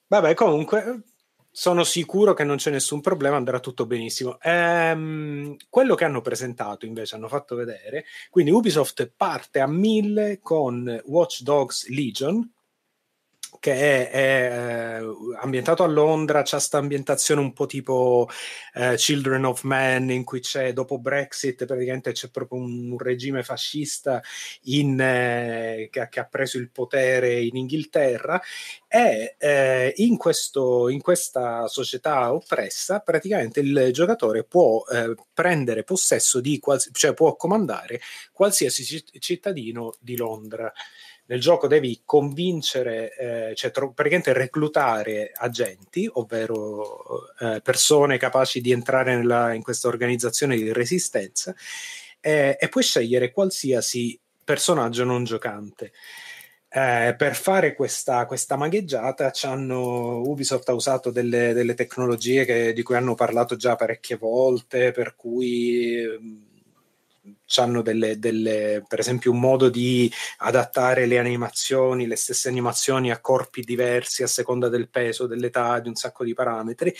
Vabbè, 0.08 0.34
comunque 0.34 1.02
sono 1.50 1.84
sicuro 1.84 2.32
che 2.32 2.44
non 2.44 2.56
c'è 2.56 2.70
nessun 2.70 3.00
problema, 3.00 3.36
andrà 3.36 3.60
tutto 3.60 3.86
benissimo. 3.86 4.38
Ehm, 4.40 5.56
quello 5.68 5.94
che 5.94 6.04
hanno 6.04 6.20
presentato 6.20 6.86
invece, 6.86 7.16
hanno 7.16 7.28
fatto 7.28 7.54
vedere, 7.54 8.04
quindi 8.30 8.50
Ubisoft 8.50 9.12
parte 9.16 9.60
a 9.60 9.66
mille 9.66 10.40
con 10.40 11.00
Watch 11.06 11.42
Dogs 11.42 11.88
Legion, 11.88 12.48
che 13.60 14.08
è, 14.08 14.10
è 14.10 15.02
uh, 15.02 15.36
ambientato 15.38 15.84
a 15.84 15.86
Londra, 15.86 16.42
c'è 16.42 16.56
questa 16.56 16.78
ambientazione 16.78 17.42
un 17.42 17.52
po' 17.52 17.66
tipo 17.66 18.28
uh, 18.74 18.94
Children 18.94 19.44
of 19.44 19.62
Man, 19.64 20.10
in 20.10 20.24
cui 20.24 20.40
c'è 20.40 20.72
dopo 20.72 20.98
Brexit 20.98 21.66
praticamente 21.66 22.12
c'è 22.12 22.30
proprio 22.30 22.58
un, 22.58 22.92
un 22.92 22.98
regime 22.98 23.42
fascista 23.42 24.22
in, 24.62 24.98
eh, 24.98 25.88
che, 25.92 26.08
che, 26.08 26.20
ha 26.20 26.24
preso 26.24 26.56
il 26.56 26.70
potere 26.70 27.40
in 27.42 27.56
Inghilterra. 27.56 28.40
E 28.88 29.36
eh, 29.38 29.92
in, 29.98 30.16
questo, 30.16 30.88
in, 30.88 31.00
questa 31.00 31.68
società 31.68 32.32
oppressa 32.32 33.00
praticamente 33.00 33.60
il 33.60 33.90
giocatore 33.92 34.42
può 34.42 34.82
eh, 34.90 35.14
prendere 35.32 35.84
possesso 35.84 36.40
di, 36.40 36.58
quals- 36.58 36.90
cioè 36.92 37.12
può 37.14 37.36
comandare 37.36 38.00
qualsiasi 38.32 39.04
cittadino 39.18 39.94
di 40.00 40.16
Londra 40.16 40.72
nel 41.30 41.40
gioco 41.40 41.68
devi 41.68 42.02
convincere, 42.04 43.16
eh, 43.16 43.54
cioè 43.54 43.70
tro- 43.70 43.92
praticamente 43.92 44.32
reclutare 44.32 45.30
agenti, 45.32 46.10
ovvero 46.14 47.32
eh, 47.38 47.60
persone 47.62 48.18
capaci 48.18 48.60
di 48.60 48.72
entrare 48.72 49.14
nella, 49.14 49.52
in 49.54 49.62
questa 49.62 49.86
organizzazione 49.86 50.56
di 50.56 50.72
resistenza, 50.72 51.54
eh, 52.18 52.56
e 52.58 52.68
puoi 52.68 52.82
scegliere 52.82 53.30
qualsiasi 53.30 54.18
personaggio 54.42 55.04
non 55.04 55.22
giocante. 55.22 55.92
Eh, 56.68 57.14
per 57.16 57.36
fare 57.36 57.74
questa, 57.74 58.26
questa 58.26 58.56
magheggiata 58.56 59.30
Ubisoft 59.68 60.68
ha 60.68 60.72
usato 60.72 61.10
delle, 61.10 61.52
delle 61.52 61.74
tecnologie 61.74 62.44
che, 62.44 62.72
di 62.72 62.82
cui 62.82 62.96
hanno 62.96 63.14
parlato 63.14 63.54
già 63.54 63.76
parecchie 63.76 64.16
volte, 64.16 64.90
per 64.90 65.14
cui 65.14 66.49
hanno 67.56 67.82
delle, 67.82 68.18
delle, 68.18 68.84
per 68.86 68.98
esempio 68.98 69.30
un 69.30 69.40
modo 69.40 69.68
di 69.68 70.10
adattare 70.38 71.06
le 71.06 71.18
animazioni, 71.18 72.06
le 72.06 72.16
stesse 72.16 72.48
animazioni 72.48 73.10
a 73.10 73.20
corpi 73.20 73.62
diversi 73.62 74.22
a 74.22 74.26
seconda 74.26 74.68
del 74.68 74.88
peso, 74.88 75.26
dell'età, 75.26 75.80
di 75.80 75.88
un 75.88 75.94
sacco 75.94 76.24
di 76.24 76.34
parametri. 76.34 76.94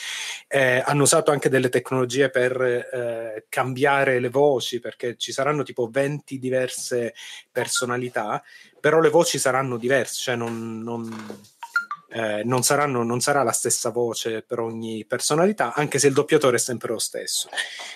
Eh, 0.48 0.82
hanno 0.84 1.02
usato 1.02 1.30
anche 1.30 1.48
delle 1.48 1.68
tecnologie 1.68 2.30
per 2.30 2.60
eh, 2.60 3.46
cambiare 3.48 4.18
le 4.20 4.28
voci, 4.28 4.80
perché 4.80 5.16
ci 5.16 5.32
saranno 5.32 5.62
tipo 5.62 5.88
20 5.90 6.38
diverse 6.38 7.14
personalità, 7.50 8.42
però 8.80 9.00
le 9.00 9.10
voci 9.10 9.38
saranno 9.38 9.76
diverse, 9.76 10.20
cioè 10.20 10.36
non, 10.36 10.80
non 10.82 11.08
eh, 12.12 12.42
non, 12.44 12.62
saranno, 12.62 13.04
non, 13.04 13.20
sarà 13.20 13.42
la 13.42 13.52
stessa 13.52 13.90
voce 13.90 14.42
per 14.42 14.58
ogni 14.58 15.04
personalità, 15.06 15.72
anche 15.74 15.98
se 15.98 16.08
il 16.08 16.12
doppiatore 16.12 16.56
è 16.56 16.58
sempre 16.60 16.92
lo 16.92 16.98
stesso. 16.98 17.48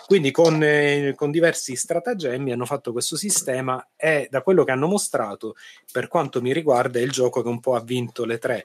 Quindi 0.06 0.30
con, 0.30 0.62
eh, 0.62 1.14
con, 1.16 1.30
diversi 1.30 1.74
stratagemmi 1.74 2.52
hanno 2.52 2.66
fatto 2.66 2.92
questo 2.92 3.16
sistema 3.16 3.88
e 3.96 4.28
da 4.30 4.42
quello 4.42 4.62
che 4.62 4.70
hanno 4.70 4.86
mostrato, 4.86 5.56
per 5.90 6.06
quanto 6.08 6.40
mi 6.40 6.52
riguarda, 6.52 6.98
è 6.98 7.02
il 7.02 7.10
gioco 7.10 7.42
che 7.42 7.48
un 7.48 7.60
po' 7.60 7.74
ha 7.74 7.82
vinto 7.82 8.24
le 8.24 8.38
tre. 8.38 8.64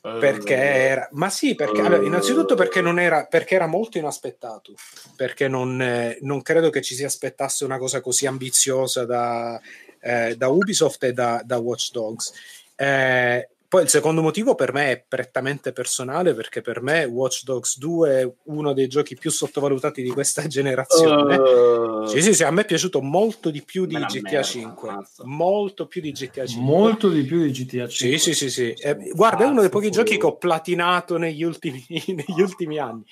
Perché 0.00 0.56
era, 0.56 1.08
ma 1.12 1.30
sì, 1.30 1.54
perché 1.54 1.80
allora, 1.80 2.04
innanzitutto 2.04 2.56
perché 2.56 2.80
non 2.80 2.98
era, 2.98 3.24
perché 3.26 3.54
era 3.54 3.68
molto 3.68 3.98
inaspettato, 3.98 4.74
perché 5.14 5.46
non, 5.46 5.80
eh, 5.80 6.18
non 6.22 6.42
credo 6.42 6.70
che 6.70 6.82
ci 6.82 6.96
si 6.96 7.04
aspettasse 7.04 7.64
una 7.64 7.78
cosa 7.78 8.00
così 8.00 8.26
ambiziosa 8.26 9.04
da, 9.04 9.60
eh, 10.00 10.34
da 10.36 10.48
Ubisoft 10.48 11.04
e 11.04 11.12
da, 11.12 11.40
da 11.44 11.58
Watch 11.58 11.92
Dogs. 11.92 12.32
Eh, 12.74 13.48
poi 13.72 13.84
il 13.84 13.88
secondo 13.88 14.20
motivo 14.20 14.54
per 14.54 14.74
me 14.74 14.90
è 14.90 15.02
prettamente 15.08 15.72
personale, 15.72 16.34
perché 16.34 16.60
per 16.60 16.82
me 16.82 17.04
Watch 17.04 17.42
Dogs 17.44 17.78
2 17.78 18.20
è 18.20 18.32
uno 18.48 18.74
dei 18.74 18.86
giochi 18.86 19.16
più 19.16 19.30
sottovalutati 19.30 20.02
di 20.02 20.10
questa 20.10 20.46
generazione. 20.46 21.36
Uh, 21.38 22.04
sì, 22.04 22.20
sì, 22.20 22.34
sì, 22.34 22.44
a 22.44 22.50
me 22.50 22.60
è 22.60 22.64
piaciuto 22.66 23.00
molto 23.00 23.48
di 23.48 23.62
più 23.62 23.86
di 23.86 23.94
GTA 23.94 24.20
merda, 24.20 24.42
5. 24.42 24.90
Mazza. 24.90 25.22
Molto 25.24 25.86
più 25.86 26.02
di 26.02 26.12
GTA 26.12 26.44
5. 26.44 26.62
Molto 26.62 27.08
di 27.08 27.22
più 27.22 27.40
di 27.40 27.50
GTA 27.50 27.88
5. 27.88 28.18
Sì, 28.18 28.18
sì, 28.18 28.34
sì. 28.34 28.50
sì. 28.50 28.72
Eh, 28.72 29.10
guarda, 29.14 29.44
è 29.44 29.46
uno 29.46 29.62
dei 29.62 29.70
pochi 29.70 29.86
fuori. 29.86 30.04
giochi 30.04 30.18
che 30.20 30.26
ho 30.26 30.36
platinato 30.36 31.16
negli 31.16 31.42
ultimi, 31.42 31.82
negli 31.88 32.42
ultimi 32.42 32.76
anni. 32.76 33.04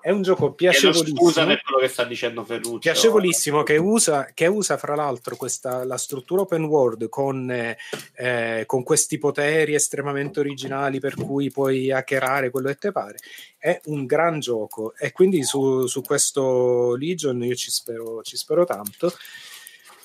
È 0.00 0.08
un 0.08 0.22
gioco 0.22 0.54
piacevolissimo. 0.54 1.14
Scusa 1.14 1.44
per 1.44 1.60
quello 1.60 1.82
che 1.82 1.88
sta 1.88 2.04
dicendo 2.04 2.42
Ferruccio. 2.42 2.78
Piacevolissimo, 2.78 3.62
che 3.62 3.76
usa, 3.76 4.30
che 4.32 4.46
usa 4.46 4.78
fra 4.78 4.94
l'altro 4.94 5.36
questa, 5.36 5.84
la 5.84 5.98
struttura 5.98 6.40
open 6.40 6.64
world 6.64 7.10
con, 7.10 7.50
eh, 7.50 8.62
con 8.64 8.82
questi 8.82 9.18
poteri 9.18 9.74
estremamente 9.74 10.04
estremamente 10.06 10.40
originali 10.40 11.00
per 11.00 11.14
cui 11.14 11.50
puoi 11.50 11.90
hackerare 11.90 12.50
quello 12.50 12.68
che 12.68 12.76
ti 12.76 12.92
pare. 12.92 13.16
È 13.58 13.80
un 13.86 14.06
gran 14.06 14.38
gioco 14.38 14.94
e 14.96 15.12
quindi 15.12 15.42
su, 15.42 15.86
su 15.86 16.02
questo 16.02 16.94
Legion 16.96 17.42
io 17.42 17.54
ci 17.54 17.70
spero, 17.70 18.22
ci 18.22 18.36
spero 18.36 18.64
tanto. 18.64 19.12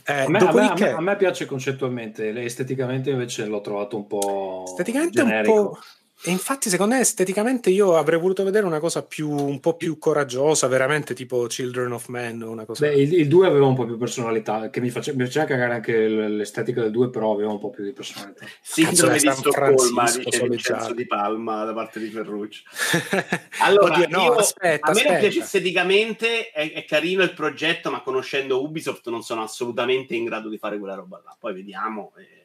Eh, 0.06 0.14
a, 0.14 0.30
me, 0.30 0.40
dopodiché... 0.40 0.90
a, 0.90 0.92
me, 0.94 0.98
a, 0.98 1.02
me, 1.02 1.16
piace 1.16 1.46
concettualmente, 1.46 2.34
esteticamente 2.44 3.12
invece 3.12 3.46
l'ho 3.46 3.62
trovato 3.62 3.98
un 3.98 4.08
po'. 4.08 4.64
Esteticamente 4.68 5.22
generico. 5.22 5.54
un 5.54 5.68
po'. 5.68 5.80
E 6.24 6.30
infatti, 6.30 6.70
secondo 6.70 6.94
me, 6.94 7.02
esteticamente 7.02 7.72
io 7.72 7.98
avrei 7.98 8.20
voluto 8.20 8.44
vedere 8.44 8.68
una 8.68 8.80
cosa 8.80 9.04
più, 9.04 9.32
un 9.32 9.60
po' 9.60 9.76
più 9.76 9.98
coraggiosa, 9.98 10.68
veramente 10.68 11.16
tipo 11.16 11.48
Children 11.48 11.94
of 11.94 12.08
Men. 12.10 12.44
Una 12.44 12.64
cosa... 12.64 12.88
Beh, 12.88 12.94
il, 12.94 13.28
2 13.28 13.48
aveva 13.48 13.66
un 13.66 13.74
po' 13.74 13.86
più 13.86 13.98
personalità, 13.98 14.70
che 14.70 14.82
mi, 14.82 14.92
face, 14.92 15.16
mi 15.16 15.26
faceva 15.26 15.46
cagare 15.46 15.74
anche 15.74 16.08
l'estetica 16.08 16.82
del 16.82 16.92
2, 16.92 17.10
però 17.10 17.34
aveva 17.34 17.52
un 17.52 17.58
po' 17.58 17.72
più 17.72 17.84
di 17.84 17.92
personalità. 17.92 18.46
Sindrome 18.62 19.18
di 19.18 19.32
Stoccolma, 19.32 20.12
dice 20.12 20.48
Vincenzo 20.48 20.94
di 20.94 21.08
Palma 21.08 21.64
da 21.64 21.74
parte 21.74 22.00
di 22.00 22.10
Ferruccio. 22.10 22.64
allora, 23.62 23.96
Oddio, 23.96 24.08
no, 24.10 24.24
io, 24.24 24.34
aspetta, 24.34 24.92
a 24.92 24.94
me 24.94 25.04
non 25.04 25.18
piace 25.18 25.40
esteticamente, 25.40 26.52
è, 26.52 26.72
è, 26.72 26.86
carino 26.86 27.24
il 27.24 27.34
progetto, 27.34 27.90
ma 27.90 28.02
conoscendo 28.02 28.64
Ubisoft 28.64 29.10
non 29.10 29.24
sono 29.24 29.42
assolutamente 29.42 30.14
in 30.14 30.26
grado 30.26 30.50
di 30.50 30.60
fare 30.60 30.78
quella 30.78 30.94
roba 30.94 31.20
là. 31.26 31.36
Poi 31.40 31.54
vediamo. 31.54 32.12
Eh 32.16 32.41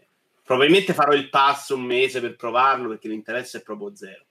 Probabilmente 0.47 0.94
farò 0.94 1.12
il 1.12 1.28
passo 1.28 1.74
un 1.74 1.82
mese 1.82 2.20
per 2.20 2.36
provarlo 2.36 2.90
perché 2.90 3.09
l'interesse 3.09 3.59
è 3.59 3.62
proprio 3.62 3.97
zero. 3.97 4.26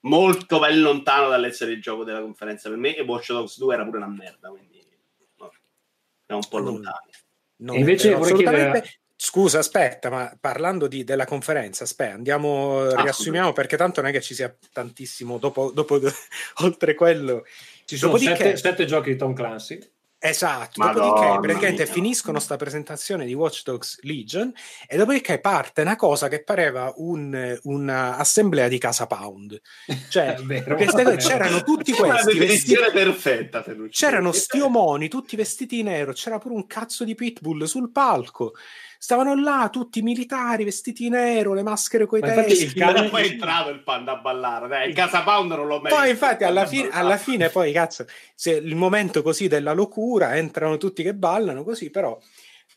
Molto 0.00 0.58
ben 0.58 0.80
lontano 0.80 1.28
dall'essere 1.28 1.70
il 1.70 1.80
gioco 1.80 2.02
della 2.02 2.20
conferenza 2.20 2.68
per 2.68 2.78
me 2.78 2.96
e 2.96 3.02
Watch 3.02 3.30
Dogs 3.30 3.56
2 3.56 3.74
era 3.74 3.84
pure 3.84 3.98
una 3.98 4.08
merda, 4.08 4.48
quindi 4.48 4.84
no, 5.36 5.52
siamo 6.26 6.40
un 6.42 6.48
po' 6.48 6.58
lontani. 6.58 7.10
No, 7.58 7.74
invece 7.74 8.12
assolutamente... 8.12 8.80
Chiedere... 8.80 8.98
Scusa, 9.14 9.60
aspetta, 9.60 10.10
ma 10.10 10.36
parlando 10.38 10.88
di, 10.88 11.04
della 11.04 11.24
conferenza, 11.24 11.84
aspetta, 11.84 12.14
andiamo, 12.14 12.80
ah, 12.80 13.02
riassumiamo 13.02 13.52
perché 13.52 13.76
tanto 13.76 14.00
non 14.00 14.10
è 14.10 14.12
che 14.12 14.20
ci 14.20 14.34
sia 14.34 14.54
tantissimo 14.72 15.38
dopo, 15.38 15.70
dopo 15.70 16.00
oltre 16.64 16.94
quello. 16.94 17.44
Ci 17.84 17.96
sono 17.96 18.16
sette, 18.18 18.56
sette 18.56 18.84
giochi 18.84 19.10
di 19.10 19.16
Tom 19.16 19.32
Clancy. 19.32 19.78
Esatto, 20.28 20.82
Madonna 20.82 21.06
dopodiché 21.06 21.40
praticamente 21.40 21.84
mia. 21.84 21.92
finiscono 21.92 22.38
sta 22.38 22.56
presentazione 22.56 23.24
di 23.24 23.34
Watch 23.34 23.62
Dogs 23.64 23.98
Legion 24.02 24.52
e 24.86 24.96
dopodiché 24.96 25.40
parte 25.40 25.82
una 25.82 25.96
cosa 25.96 26.28
che 26.28 26.42
pareva 26.42 26.92
un, 26.96 27.58
un'assemblea 27.62 28.68
di 28.68 28.78
Casa 28.78 29.06
Pound. 29.06 29.60
Cioè, 30.08 30.36
c'erano 31.16 31.62
tutti 31.62 31.92
questi 31.92 32.38
vestiti 32.38 32.76
perfetta. 32.92 33.64
C'erano 33.90 34.32
stiomoni 34.32 35.08
tutti 35.08 35.36
vestiti 35.36 35.78
in 35.78 35.86
nero, 35.86 36.12
c'era 36.12 36.38
pure 36.38 36.54
un 36.54 36.66
cazzo 36.66 37.04
di 37.04 37.14
pitbull 37.14 37.64
sul 37.64 37.90
palco. 37.90 38.52
Stavano 39.06 39.40
là 39.40 39.68
tutti 39.70 40.02
militari 40.02 40.64
vestiti 40.64 41.06
in 41.06 41.12
nero, 41.12 41.54
le 41.54 41.62
maschere 41.62 42.06
coi 42.06 42.20
testi. 42.20 42.64
Il 42.64 42.74
cane 42.74 43.08
poi 43.08 43.22
è 43.22 43.30
entrato 43.30 43.70
il 43.70 43.84
panda 43.84 44.14
a 44.14 44.16
ballare, 44.16 44.66
dai, 44.66 44.88
il 44.88 44.96
Casa 44.96 45.22
Pound 45.22 45.52
non 45.52 45.68
l'ho 45.68 45.78
mai 45.78 45.92
Poi 45.92 46.10
infatti 46.10 46.42
alla, 46.42 46.66
fi- 46.66 46.88
alla 46.90 47.16
fine 47.16 47.48
poi 47.48 47.70
cazzo, 47.70 48.04
se 48.34 48.50
il 48.50 48.74
momento 48.74 49.22
così 49.22 49.46
della 49.46 49.74
locura, 49.74 50.34
entrano 50.34 50.76
tutti 50.76 51.04
che 51.04 51.14
ballano 51.14 51.62
così, 51.62 51.88
però 51.88 52.18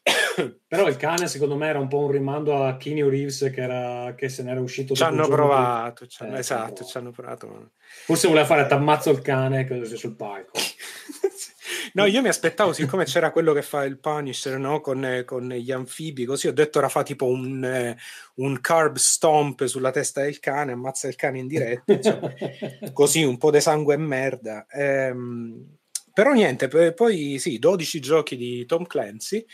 però 0.68 0.88
il 0.88 0.98
cane 0.98 1.28
secondo 1.28 1.56
me 1.56 1.68
era 1.68 1.80
un 1.80 1.88
po' 1.88 2.02
un 2.02 2.12
rimando 2.12 2.64
a 2.64 2.78
Keanu 2.78 3.10
Reeves 3.10 3.50
che, 3.52 3.62
era, 3.62 4.14
che 4.14 4.30
se 4.30 4.44
n'era 4.44 4.62
uscito 4.62 4.94
ci 4.94 5.02
hanno 5.02 5.28
provato 5.28 6.06
di... 6.06 6.26
eh, 6.28 6.38
esatto 6.38 6.86
ci 6.86 6.98
hanno 6.98 7.12
provato 7.12 7.72
forse 8.06 8.28
voleva 8.28 8.46
fare 8.46 8.66
t'ammazzo 8.66 9.10
il 9.10 9.22
cane 9.22 9.68
così 9.68 9.98
sul 9.98 10.16
palco 10.16 10.54
No, 11.94 12.06
io 12.06 12.22
mi 12.22 12.28
aspettavo, 12.28 12.74
siccome 12.74 13.06
c'era 13.06 13.32
quello 13.32 13.54
che 13.54 13.62
fa 13.62 13.84
il 13.84 14.00
Punisher 14.00 14.58
no? 14.58 14.82
con, 14.82 15.24
con, 15.26 15.50
gli 15.50 15.72
anfibi, 15.72 16.26
così 16.26 16.48
ho 16.48 16.54
detto 16.54 16.80
ora 16.80 16.90
fa 16.90 17.04
tipo 17.04 17.26
un, 17.26 17.64
eh, 17.64 17.98
un, 18.36 18.60
carb 18.62 18.96
stomp 18.98 19.66
sulla 19.66 19.92
testa 19.92 20.22
del 20.22 20.40
cane, 20.40 20.74
ammazza 20.74 21.08
il 21.08 21.16
cane 21.16 21.40
in 21.40 21.48
diretta, 21.48 21.94
insomma, 21.94 22.32
così 22.94 23.24
un 23.24 23.38
po' 23.38 23.52
di 23.52 23.62
sangue 23.62 23.96
e 23.96 23.98
merda. 23.98 24.66
Ehm, 24.70 25.78
però 26.14 26.34
niente, 26.34 26.68
poi 26.94 27.38
sì, 27.40 27.60
12 27.60 28.00
giochi 28.00 28.36
di 28.36 28.66
Tom 28.66 28.86
Clancy 28.86 29.46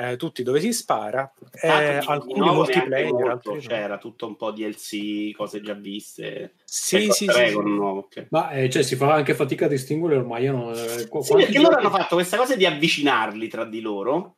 eh, 0.00 0.16
tutti 0.16 0.42
dove 0.42 0.60
si 0.60 0.72
spara, 0.72 1.30
eh, 1.60 1.68
alcuni 1.68 2.40
multiplayer, 2.40 3.12
molto, 3.12 3.28
altri 3.30 3.58
c'era 3.60 3.94
no. 3.94 3.98
tutto 3.98 4.26
un 4.26 4.36
po' 4.36 4.50
DLC, 4.50 5.32
cose 5.36 5.60
già 5.60 5.74
viste. 5.74 6.54
Sì, 6.64 7.04
ecco, 7.04 7.12
sì, 7.12 7.26
sì, 7.28 7.52
nuovo, 7.54 8.00
okay. 8.00 8.26
Ma 8.30 8.50
eh, 8.50 8.70
cioè, 8.70 8.82
si 8.82 8.96
fa 8.96 9.12
anche 9.12 9.34
fatica 9.34 9.66
a 9.66 9.68
distinguere 9.68 10.16
ormai. 10.16 10.44
Io 10.44 10.52
non, 10.52 10.72
eh, 10.72 11.08
sì, 11.22 11.34
perché 11.34 11.60
loro 11.60 11.76
hanno 11.76 11.90
fatto 11.90 12.14
questa 12.14 12.38
cosa 12.38 12.56
di 12.56 12.64
avvicinarli 12.64 13.48
tra 13.48 13.64
di 13.64 13.80
loro 13.80 14.36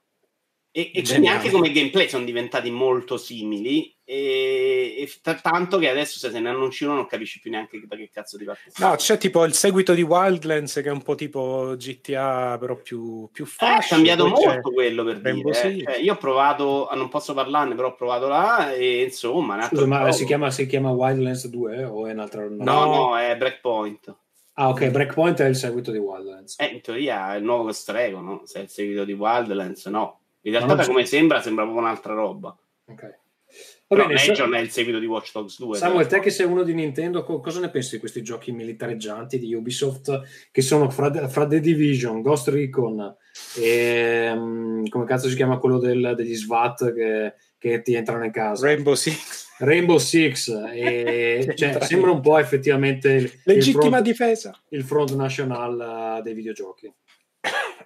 e, 0.74 0.90
e 0.94 1.02
quindi 1.02 1.28
anche 1.28 1.50
come 1.50 1.70
gameplay 1.70 2.08
sono 2.08 2.24
diventati 2.24 2.70
molto 2.70 3.18
simili 3.18 3.94
e, 4.02 4.96
e 4.98 5.10
t- 5.20 5.40
tanto 5.42 5.76
che 5.76 5.90
adesso 5.90 6.18
se 6.18 6.30
se 6.30 6.40
ne 6.40 6.48
annunci 6.48 6.84
uno 6.84 6.94
non 6.94 7.06
capisci 7.06 7.40
più 7.40 7.50
neanche 7.50 7.78
da 7.86 7.94
che 7.94 8.08
cazzo 8.10 8.38
di 8.38 8.44
parte 8.46 8.70
no 8.78 8.94
c'è 8.96 9.18
tipo 9.18 9.44
il 9.44 9.52
seguito 9.52 9.92
di 9.92 10.00
Wildlands 10.00 10.72
che 10.76 10.88
è 10.88 10.90
un 10.90 11.02
po' 11.02 11.14
tipo 11.14 11.74
GTA 11.76 12.56
però 12.58 12.76
più, 12.76 13.28
più 13.30 13.44
facile 13.44 13.84
è 13.84 13.88
cambiato 13.88 14.26
molto 14.28 14.72
quello 14.72 15.04
per 15.04 15.20
Rainbow 15.20 15.52
dire 15.52 15.74
eh. 15.74 15.82
cioè, 15.82 15.96
io 15.98 16.14
ho 16.14 16.16
provato 16.16 16.88
non 16.94 17.10
posso 17.10 17.34
parlarne 17.34 17.74
però 17.74 17.88
ho 17.88 17.94
provato 17.94 18.28
là 18.28 18.72
e 18.72 19.02
insomma 19.02 19.60
Scusa, 19.64 19.84
ma 19.84 20.10
si 20.10 20.24
chiama, 20.24 20.50
si 20.50 20.64
chiama, 20.64 20.90
Wildlands 20.90 21.48
2 21.48 21.84
o 21.84 22.06
è 22.06 22.12
un'altra 22.12 22.48
no, 22.48 22.64
no, 22.64 22.84
no 22.86 23.18
è 23.18 23.36
Breakpoint 23.36 24.16
Ah, 24.54 24.68
ok, 24.68 24.90
Breakpoint 24.90 25.40
è 25.40 25.46
il 25.46 25.56
seguito 25.56 25.90
di 25.90 25.96
Wildlands. 25.96 26.56
Eh, 26.58 26.66
in 26.66 26.82
teoria 26.82 27.32
è 27.32 27.38
il 27.38 27.42
nuovo 27.42 27.72
Strego, 27.72 28.20
no? 28.20 28.42
Se 28.44 28.58
è 28.58 28.62
il 28.62 28.68
seguito 28.68 29.06
di 29.06 29.14
Wildlands, 29.14 29.86
no. 29.86 30.21
In 30.42 30.52
realtà, 30.52 30.74
da 30.74 30.86
come 30.86 31.04
sembra, 31.06 31.40
sembra 31.40 31.64
proprio 31.64 31.84
un'altra 31.84 32.14
roba. 32.14 32.56
Ok. 32.86 33.20
Va 33.88 34.06
bene, 34.06 34.14
Legion 34.14 34.54
è 34.54 34.60
il 34.60 34.70
seguito 34.70 34.98
di 34.98 35.06
Watch 35.06 35.32
Dogs 35.32 35.58
2. 35.58 35.76
Samuel, 35.76 36.06
te 36.06 36.20
che 36.20 36.30
sei 36.30 36.46
uno 36.46 36.62
di 36.62 36.72
Nintendo, 36.72 37.24
cosa 37.24 37.60
ne 37.60 37.68
pensi 37.68 37.94
di 37.94 37.98
questi 37.98 38.22
giochi 38.22 38.50
militareggianti 38.50 39.38
di 39.38 39.52
Ubisoft 39.52 40.22
che 40.50 40.62
sono 40.62 40.88
fra, 40.88 41.28
fra 41.28 41.46
The 41.46 41.60
Division, 41.60 42.22
Ghost 42.22 42.48
Recon 42.48 43.14
e 43.58 44.30
um, 44.34 44.88
come 44.88 45.04
cazzo 45.04 45.28
si 45.28 45.36
chiama 45.36 45.58
quello 45.58 45.78
del, 45.78 46.14
degli 46.16 46.34
SWAT 46.34 46.92
che, 46.94 47.34
che, 47.58 47.82
ti 47.82 47.94
entrano 47.94 48.24
in 48.24 48.30
casa? 48.30 48.66
Rainbow 48.66 48.94
Six. 48.94 49.48
Rainbow 49.58 49.98
Six. 49.98 50.48
E, 50.72 51.52
cioè, 51.56 51.78
sembra 51.82 52.10
un 52.10 52.20
po' 52.20 52.38
effettivamente 52.38 53.40
legittima 53.44 53.84
il 53.84 53.90
front, 53.90 54.02
difesa. 54.04 54.62
Il 54.70 54.84
front 54.84 55.14
national 55.14 56.18
uh, 56.18 56.22
dei 56.22 56.32
videogiochi. 56.32 56.92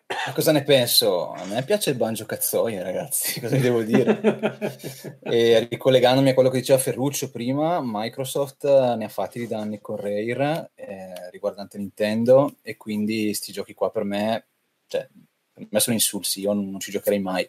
Cosa 0.34 0.52
ne 0.52 0.62
penso? 0.62 1.32
A 1.32 1.44
me 1.44 1.62
piace 1.64 1.90
il 1.90 1.96
banjo 1.96 2.26
cazzoia, 2.26 2.82
ragazzi, 2.82 3.38
cosa 3.40 3.56
devo 3.56 3.82
dire? 3.82 5.18
e 5.22 5.66
ricollegandomi 5.70 6.30
a 6.30 6.34
quello 6.34 6.50
che 6.50 6.58
diceva 6.58 6.78
Ferruccio 6.78 7.30
prima, 7.30 7.80
Microsoft 7.82 8.64
ne 8.64 9.04
ha 9.04 9.08
fatti 9.08 9.38
di 9.38 9.46
danni 9.46 9.80
con 9.80 9.96
Rare 9.96 10.70
eh, 10.74 11.30
riguardante 11.30 11.78
Nintendo 11.78 12.56
e 12.62 12.76
quindi 12.76 13.32
sti 13.34 13.52
giochi 13.52 13.74
qua 13.74 13.90
per 13.90 14.04
me, 14.04 14.46
cioè, 14.86 15.08
per 15.52 15.66
me 15.70 15.80
sono 15.80 15.96
insulsi, 15.96 16.40
io 16.40 16.52
non, 16.52 16.70
non 16.70 16.80
ci 16.80 16.90
giocherei 16.90 17.20
mai 17.20 17.48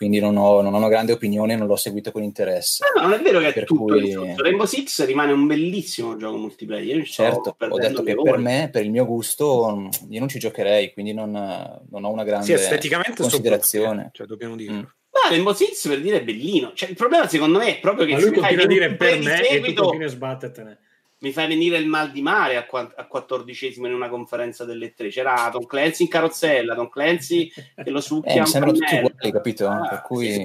quindi 0.00 0.18
non 0.18 0.38
ho, 0.38 0.62
non 0.62 0.72
ho, 0.72 0.78
una 0.78 0.88
grande 0.88 1.12
opinione, 1.12 1.56
non 1.56 1.66
l'ho 1.66 1.76
seguito 1.76 2.10
con 2.10 2.22
interesse. 2.22 2.82
Ah, 2.82 3.02
no, 3.02 3.08
non 3.08 3.18
è 3.18 3.22
vero 3.22 3.38
che 3.38 3.52
è 3.52 3.64
tutto 3.64 3.84
cui... 3.84 4.14
Rainbow 4.34 4.64
Six 4.64 5.04
rimane 5.04 5.32
un 5.32 5.46
bellissimo 5.46 6.16
gioco 6.16 6.38
multiplayer. 6.38 7.04
certo, 7.04 7.54
ho 7.58 7.78
detto 7.78 8.02
che 8.02 8.14
per 8.14 8.38
me, 8.38 8.70
per 8.72 8.82
il 8.82 8.90
mio 8.90 9.04
gusto, 9.04 9.90
io 10.08 10.18
non 10.18 10.28
ci 10.28 10.38
giocherei, 10.38 10.94
quindi 10.94 11.12
non, 11.12 11.32
non 11.32 12.04
ho 12.04 12.10
una 12.10 12.24
grande 12.24 12.46
sì, 12.46 12.52
esteticamente 12.54 13.20
considerazione. 13.20 14.08
Cioè, 14.14 14.26
dobbiamo 14.26 14.56
dirlo. 14.56 14.76
Mm. 14.76 14.78
Ma 14.78 15.28
Rainbow 15.28 15.52
Six 15.52 15.86
per 15.86 16.00
dire 16.00 16.16
è 16.16 16.24
bellino. 16.24 16.72
Cioè, 16.72 16.88
il 16.88 16.96
problema 16.96 17.28
secondo 17.28 17.58
me 17.58 17.76
è 17.76 17.80
proprio 17.80 18.06
che... 18.06 18.12
Ma 18.12 18.20
lui 18.20 18.32
continua 18.32 18.64
a 18.64 18.68
dire 18.68 18.94
per 18.94 19.18
me 19.18 19.36
seguito... 19.36 19.66
e 19.66 19.74
tu 19.74 19.82
continui 19.82 20.06
a 20.06 20.08
sbattertene 20.08 20.78
mi 21.20 21.32
fai 21.32 21.46
venire 21.48 21.76
il 21.76 21.86
mal 21.86 22.10
di 22.10 22.22
mare 22.22 22.56
a, 22.56 22.64
qu- 22.64 22.92
a 22.96 23.06
quattordicesimo 23.06 23.86
in 23.86 23.92
una 23.92 24.08
conferenza 24.08 24.64
delle 24.64 24.94
tre. 24.94 25.08
C'era 25.08 25.50
Tom 25.52 25.66
Clancy 25.66 26.04
in 26.04 26.08
carrozzella, 26.08 26.74
Tom 26.74 26.88
Clancy 26.88 27.48
che 27.48 27.90
lo 27.90 28.00
succhia. 28.00 28.36
Eh, 28.36 28.40
mi 28.40 28.46
sembrano 28.46 28.78
tutti 28.78 28.94
uguali, 28.94 29.30
capito? 29.30 29.68
Ah, 29.68 29.86
per 29.88 30.02
cui 30.02 30.42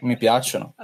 mi 0.00 0.16
piacciono. 0.16 0.74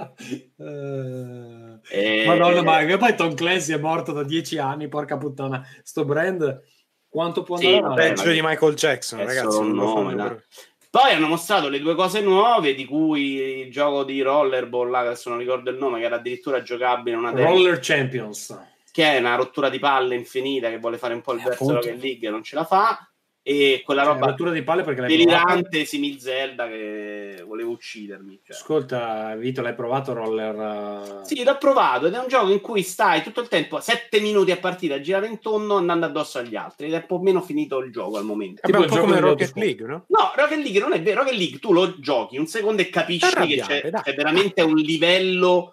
Uh, 0.55 1.79
eh, 1.89 2.23
Madonna, 2.25 2.63
ma 2.63 2.85
che 2.85 2.97
poi 2.97 3.15
Tom 3.15 3.33
Clancy 3.33 3.73
è 3.73 3.77
morto 3.77 4.13
da 4.13 4.23
dieci 4.23 4.57
anni, 4.57 4.87
porca 4.87 5.17
puttana. 5.17 5.67
Sto 5.83 6.05
brand, 6.05 6.61
quanto 7.09 7.43
può 7.43 7.57
andare? 7.57 8.07
Sì, 8.07 8.15
peggio 8.15 8.31
di 8.31 8.41
Michael 8.41 8.75
Jackson, 8.75 9.19
ragazzi. 9.19 9.69
Nome, 9.69 10.45
poi 10.89 11.11
hanno 11.11 11.27
mostrato 11.27 11.69
le 11.69 11.79
due 11.79 11.95
cose 11.95 12.21
nuove, 12.21 12.75
di 12.75 12.85
cui 12.85 13.63
il 13.65 13.71
gioco 13.71 14.03
di 14.03 14.21
Rollerball, 14.21 14.93
adesso 14.93 15.27
non 15.27 15.39
ricordo 15.39 15.71
il 15.71 15.77
nome, 15.77 15.99
che 15.99 16.05
era 16.05 16.17
addirittura 16.17 16.61
giocabile. 16.61 17.17
Una 17.17 17.31
Roller 17.31 17.79
Champions 17.81 18.71
che 18.93 19.13
è 19.13 19.17
una 19.17 19.33
rottura 19.33 19.69
di 19.69 19.79
palle 19.79 20.13
infinita 20.13 20.69
che 20.69 20.77
vuole 20.77 20.99
fare 20.99 21.15
un 21.15 21.21
po' 21.21 21.33
il 21.33 21.41
verso 21.41 21.73
Rocket 21.73 21.99
League 21.99 22.27
e 22.27 22.29
non 22.29 22.43
ce 22.43 22.53
la 22.53 22.63
fa 22.63 23.07
e 23.41 23.81
quella 23.83 24.03
cioè, 24.03 24.13
roba 24.13 24.27
rottura 24.27 24.51
di 24.51 24.61
palle 24.61 24.83
perché 24.83 25.01
delirante 25.01 25.83
simil 25.83 26.19
Zelda 26.19 26.67
che 26.67 27.43
voleva 27.45 27.71
uccidermi 27.71 28.39
cioè. 28.45 28.55
ascolta 28.55 29.35
Vito 29.35 29.63
l'hai 29.63 29.73
provato 29.73 30.13
roller 30.13 30.55
uh... 30.55 31.25
sì 31.25 31.43
l'ho 31.43 31.57
provato 31.57 32.05
ed 32.05 32.13
è 32.13 32.19
un 32.19 32.27
gioco 32.27 32.51
in 32.51 32.61
cui 32.61 32.83
stai 32.83 33.23
tutto 33.23 33.41
il 33.41 33.47
tempo 33.47 33.79
7 33.79 34.21
minuti 34.21 34.51
a 34.51 34.57
partita 34.57 34.93
a 34.93 35.01
girare 35.01 35.25
in 35.25 35.39
tondo 35.39 35.75
andando 35.75 36.05
addosso 36.05 36.37
agli 36.37 36.55
altri 36.55 36.85
ed 36.85 36.93
è 36.93 36.97
un 36.97 37.05
po' 37.07 37.19
meno 37.19 37.41
finito 37.41 37.79
il 37.79 37.91
gioco 37.91 38.17
al 38.17 38.25
momento. 38.25 38.61
Tipo 38.63 38.79
un 38.79 38.85
po' 38.85 38.99
come 38.99 39.19
Rocket 39.19 39.55
League 39.55 39.87
no? 39.87 40.05
no 40.07 40.31
Rocket 40.35 40.59
League 40.59 40.79
non 40.79 40.93
è 40.93 41.01
vero 41.01 41.23
Rocket 41.23 41.37
League 41.37 41.57
tu 41.57 41.73
lo 41.73 41.99
giochi 41.99 42.37
un 42.37 42.45
secondo 42.45 42.83
e 42.83 42.89
capisci 42.89 43.27
che 43.47 43.57
c'è, 43.57 43.89
c'è 43.89 44.13
veramente 44.13 44.61
un 44.61 44.75
livello 44.75 45.72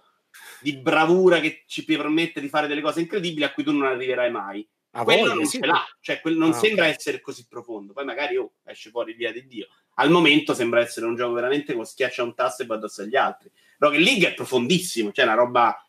di 0.60 0.76
bravura 0.76 1.40
che 1.40 1.64
ci 1.66 1.84
permette 1.84 2.40
di 2.40 2.48
fare 2.48 2.66
delle 2.66 2.80
cose 2.80 3.00
incredibili 3.00 3.44
a 3.44 3.52
cui 3.52 3.64
tu 3.64 3.72
non 3.72 3.86
arriverai 3.86 4.30
mai. 4.30 4.66
A 4.92 5.04
quello 5.04 5.20
voglia, 5.20 5.34
non 5.34 5.46
sì. 5.46 5.60
ce 5.60 5.66
l'ha, 5.66 5.84
cioè 6.00 6.20
quel, 6.20 6.36
non 6.36 6.50
ah, 6.50 6.54
sembra 6.54 6.84
okay. 6.84 6.96
essere 6.96 7.20
così 7.20 7.46
profondo. 7.48 7.92
Poi 7.92 8.04
magari 8.04 8.36
oh, 8.36 8.54
esce 8.64 8.90
fuori 8.90 9.12
via 9.12 9.32
di 9.32 9.46
Dio. 9.46 9.68
Al 9.94 10.10
momento 10.10 10.52
sembra 10.54 10.80
essere 10.80 11.06
un 11.06 11.14
gioco 11.14 11.32
veramente 11.32 11.74
con 11.74 11.84
schiaccia 11.84 12.22
un 12.22 12.34
tasto 12.34 12.62
e 12.62 12.66
va 12.66 12.74
addosso 12.74 13.02
agli 13.02 13.16
altri. 13.16 13.50
Rocket 13.78 14.00
League 14.00 14.28
è 14.28 14.34
profondissimo, 14.34 15.12
cioè 15.12 15.24
una 15.24 15.34
roba 15.34 15.84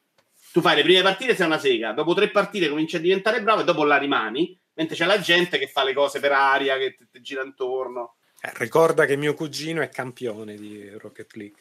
tu 0.52 0.62
fai 0.62 0.76
le 0.76 0.84
prime 0.84 1.02
partite 1.02 1.36
sei 1.36 1.46
una 1.46 1.58
sega, 1.58 1.94
dopo 1.94 2.14
tre 2.14 2.30
partite 2.30 2.70
cominci 2.70 2.98
a 2.98 3.00
diventare 3.00 3.42
bravo 3.42 3.62
e 3.62 3.64
dopo 3.64 3.84
la 3.86 3.98
rimani, 3.98 4.58
mentre 4.74 4.96
c'è 4.96 5.06
la 5.06 5.20
gente 5.20 5.58
che 5.58 5.68
fa 5.68 5.84
le 5.84 5.94
cose 5.94 6.20
per 6.20 6.34
aria, 6.34 6.78
che 6.78 6.96
ti, 6.96 7.08
ti 7.10 7.22
gira 7.22 7.42
intorno. 7.44 8.18
Eh, 8.42 8.52
ricorda 8.56 9.06
che 9.06 9.16
mio 9.16 9.34
cugino 9.34 9.82
è 9.82 9.90
campione 9.90 10.56
di 10.56 10.90
Rocket 10.98 11.36
League. 11.36 11.60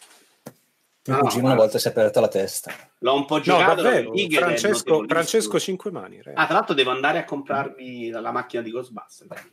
Mio 1.06 1.16
no, 1.16 1.22
cugino 1.22 1.46
una 1.46 1.54
volta 1.54 1.78
si 1.78 1.88
è 1.88 1.90
aperta 1.90 2.20
la 2.20 2.28
testa. 2.28 2.74
L'ho 2.98 3.14
un 3.14 3.24
po' 3.24 3.40
giocato. 3.40 3.82
No, 3.82 4.12
Francesco, 4.30 5.04
Francesco 5.06 5.58
5 5.58 5.90
mani. 5.90 6.20
Ah, 6.34 6.44
tra 6.44 6.54
l'altro 6.54 6.74
devo 6.74 6.90
andare 6.90 7.18
a 7.18 7.24
comprarmi 7.24 8.10
la 8.10 8.30
macchina 8.32 8.62
di 8.62 8.70
Ghostbusters. 8.70 9.50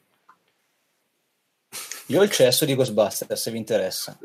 Io 2.07 2.19
ho 2.19 2.23
il 2.23 2.31
cesso 2.31 2.65
di 2.65 2.75
Ghostbusters, 2.75 3.41
se 3.41 3.51
vi 3.51 3.57
interessa. 3.57 4.17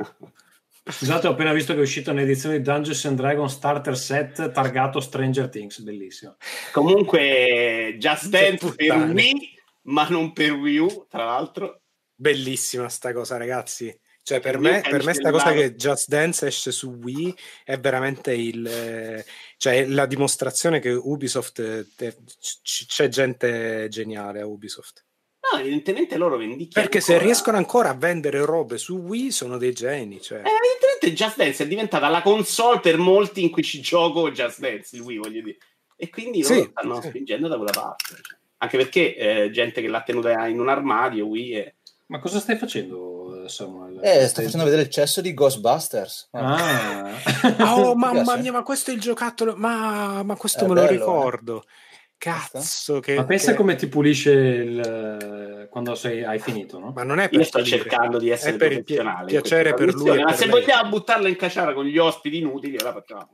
Scusate, 0.84 1.28
ho 1.28 1.30
appena 1.30 1.52
visto 1.52 1.74
che 1.74 1.78
è 1.78 1.82
uscita 1.82 2.10
un'edizione 2.10 2.56
di 2.56 2.62
Dungeons 2.62 3.04
and 3.04 3.16
Dragons 3.16 3.52
Starter 3.52 3.96
Set 3.96 4.50
targato 4.50 4.98
Stranger 4.98 5.48
Things, 5.48 5.78
bellissimo. 5.78 6.36
Comunque, 6.72 7.94
Just 7.98 8.26
Dance 8.26 8.74
per 8.74 8.96
Wii, 8.96 9.58
ma 9.82 10.08
non 10.08 10.32
per 10.32 10.52
Wii 10.52 10.78
U, 10.78 11.06
tra 11.08 11.24
l'altro. 11.24 11.82
Bellissima 12.14 12.88
sta 12.88 13.12
cosa, 13.12 13.36
ragazzi. 13.36 13.96
Cioè, 14.24 14.38
per 14.38 14.58
me, 14.58 14.82
per 14.88 15.04
me 15.04 15.14
sta 15.14 15.32
cosa 15.32 15.52
che 15.52 15.74
Just 15.74 16.08
Dance 16.08 16.46
esce 16.46 16.70
su 16.70 16.98
Wii 17.02 17.36
è 17.64 17.78
veramente 17.78 18.32
il, 18.32 19.24
cioè, 19.56 19.86
la 19.86 20.06
dimostrazione 20.06 20.78
che 20.78 20.90
Ubisoft, 20.90 21.58
eh, 21.58 22.16
c- 22.40 22.86
c'è 22.86 23.08
gente 23.08 23.88
geniale 23.88 24.40
a 24.40 24.46
Ubisoft. 24.46 25.04
No, 25.50 25.58
evidentemente 25.58 26.16
loro 26.16 26.36
vendicchiano. 26.36 26.88
Perché 26.88 26.98
ancora. 26.98 27.18
se 27.18 27.24
riescono 27.24 27.56
ancora 27.56 27.88
a 27.88 27.94
vendere 27.94 28.44
robe 28.44 28.78
su 28.78 28.98
Wii 28.98 29.32
sono 29.32 29.58
dei 29.58 29.72
geni. 29.72 30.20
Cioè. 30.20 30.38
Eh, 30.38 30.50
evidentemente 30.50 31.12
Just 31.12 31.36
Dance 31.36 31.64
è 31.64 31.66
diventata 31.66 32.08
la 32.08 32.22
console 32.22 32.78
per 32.78 32.96
molti 32.98 33.42
in 33.42 33.50
cui 33.50 33.64
ci 33.64 33.80
gioco 33.80 34.30
Just 34.30 34.60
Dance, 34.60 34.94
il 34.94 35.02
Wii, 35.02 35.18
voglio 35.18 35.42
dire. 35.42 35.58
E 35.96 36.10
quindi 36.10 36.42
loro 36.42 36.54
sì, 36.54 36.68
stanno 36.70 37.00
sì. 37.00 37.08
spingendo 37.08 37.48
da 37.48 37.56
quella 37.56 37.72
parte. 37.72 38.14
Cioè. 38.22 38.38
Anche 38.58 38.76
perché 38.76 39.16
eh, 39.16 39.50
gente 39.50 39.80
che 39.80 39.88
l'ha 39.88 40.02
tenuta 40.02 40.46
in 40.46 40.60
un 40.60 40.68
armadio, 40.68 41.26
Wii 41.26 41.50
è... 41.52 41.74
Ma 42.06 42.20
cosa 42.20 42.38
stai 42.38 42.56
facendo, 42.56 43.21
Samuel? 43.48 44.00
Eh, 44.02 44.26
sto 44.26 44.42
facendo 44.42 44.64
vedere 44.64 44.82
il 44.82 44.90
cesso 44.90 45.20
di 45.20 45.34
Ghostbusters. 45.34 46.28
Ah. 46.32 47.10
oh, 47.76 47.94
mamma 47.96 48.36
mia, 48.36 48.52
ma 48.52 48.62
questo 48.62 48.90
è 48.90 48.94
il 48.94 49.00
giocattolo. 49.00 49.54
Ma, 49.56 50.22
ma 50.22 50.36
questo 50.36 50.64
è 50.64 50.68
me 50.68 50.74
bello, 50.74 50.86
lo 50.86 50.92
eh. 50.92 50.96
ricordo. 50.96 51.62
Eh. 51.62 51.90
Cazzo, 52.22 53.00
che, 53.00 53.16
ma 53.16 53.24
pensa 53.24 53.50
che... 53.50 53.56
come 53.56 53.74
ti 53.74 53.88
pulisce 53.88 54.30
il... 54.30 55.66
quando 55.68 55.96
sei... 55.96 56.22
hai 56.22 56.38
finito, 56.38 56.78
no? 56.78 56.92
Ma 56.94 57.02
non 57.02 57.18
è 57.18 57.28
per 57.28 57.40
Io 57.40 57.44
sto 57.44 57.60
dire. 57.60 57.78
cercando 57.78 58.18
di 58.18 58.30
essere 58.30 58.56
per 58.56 58.68
professionale. 58.68 59.26
piacere 59.26 59.74
per 59.74 59.92
lui. 59.92 60.18
Ma 60.18 60.26
per 60.26 60.34
se 60.36 60.46
lei. 60.46 60.60
vogliamo 60.60 60.88
buttarla 60.88 61.26
in 61.26 61.34
cacciara 61.34 61.72
con 61.74 61.84
gli 61.84 61.98
ospiti 61.98 62.38
inutili, 62.38 62.76
allora 62.78 63.02
facciamo. 63.02 63.28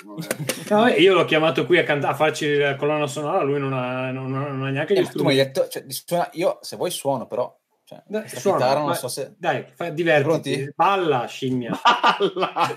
no, 0.71 0.87
io 0.97 1.13
l'ho 1.13 1.27
chiamato 1.27 1.67
qui 1.67 1.77
a, 1.77 1.83
cant- 1.83 2.05
a, 2.05 2.15
farci 2.15 2.57
la 2.57 2.77
colonna 2.77 3.07
sonora, 3.07 3.43
lui 3.43 3.61
non 3.61 3.75
ha, 3.75 4.11
non, 4.11 4.31
non 4.31 4.65
ha 4.65 4.71
neanche 4.71 4.95
gli 4.95 5.01
eh, 5.01 5.05
strumenti. 5.05 5.37
Detto, 5.37 5.69
cioè, 5.69 5.85
suona, 5.89 6.31
io 6.33 6.59
se 6.63 6.77
vuoi 6.77 6.91
suono, 6.91 7.27
però. 7.27 7.58
Cioè, 7.89 8.03
dai, 8.07 8.29
suona, 8.29 8.59
chitarra, 8.59 8.81
non 8.81 8.95
so 8.95 9.09
se... 9.09 9.33
dai 9.39 9.65
fai, 9.75 9.95
divertiti. 9.95 10.71
Balla, 10.77 11.25
scimmia. 11.25 11.73
Balla. 11.83 12.77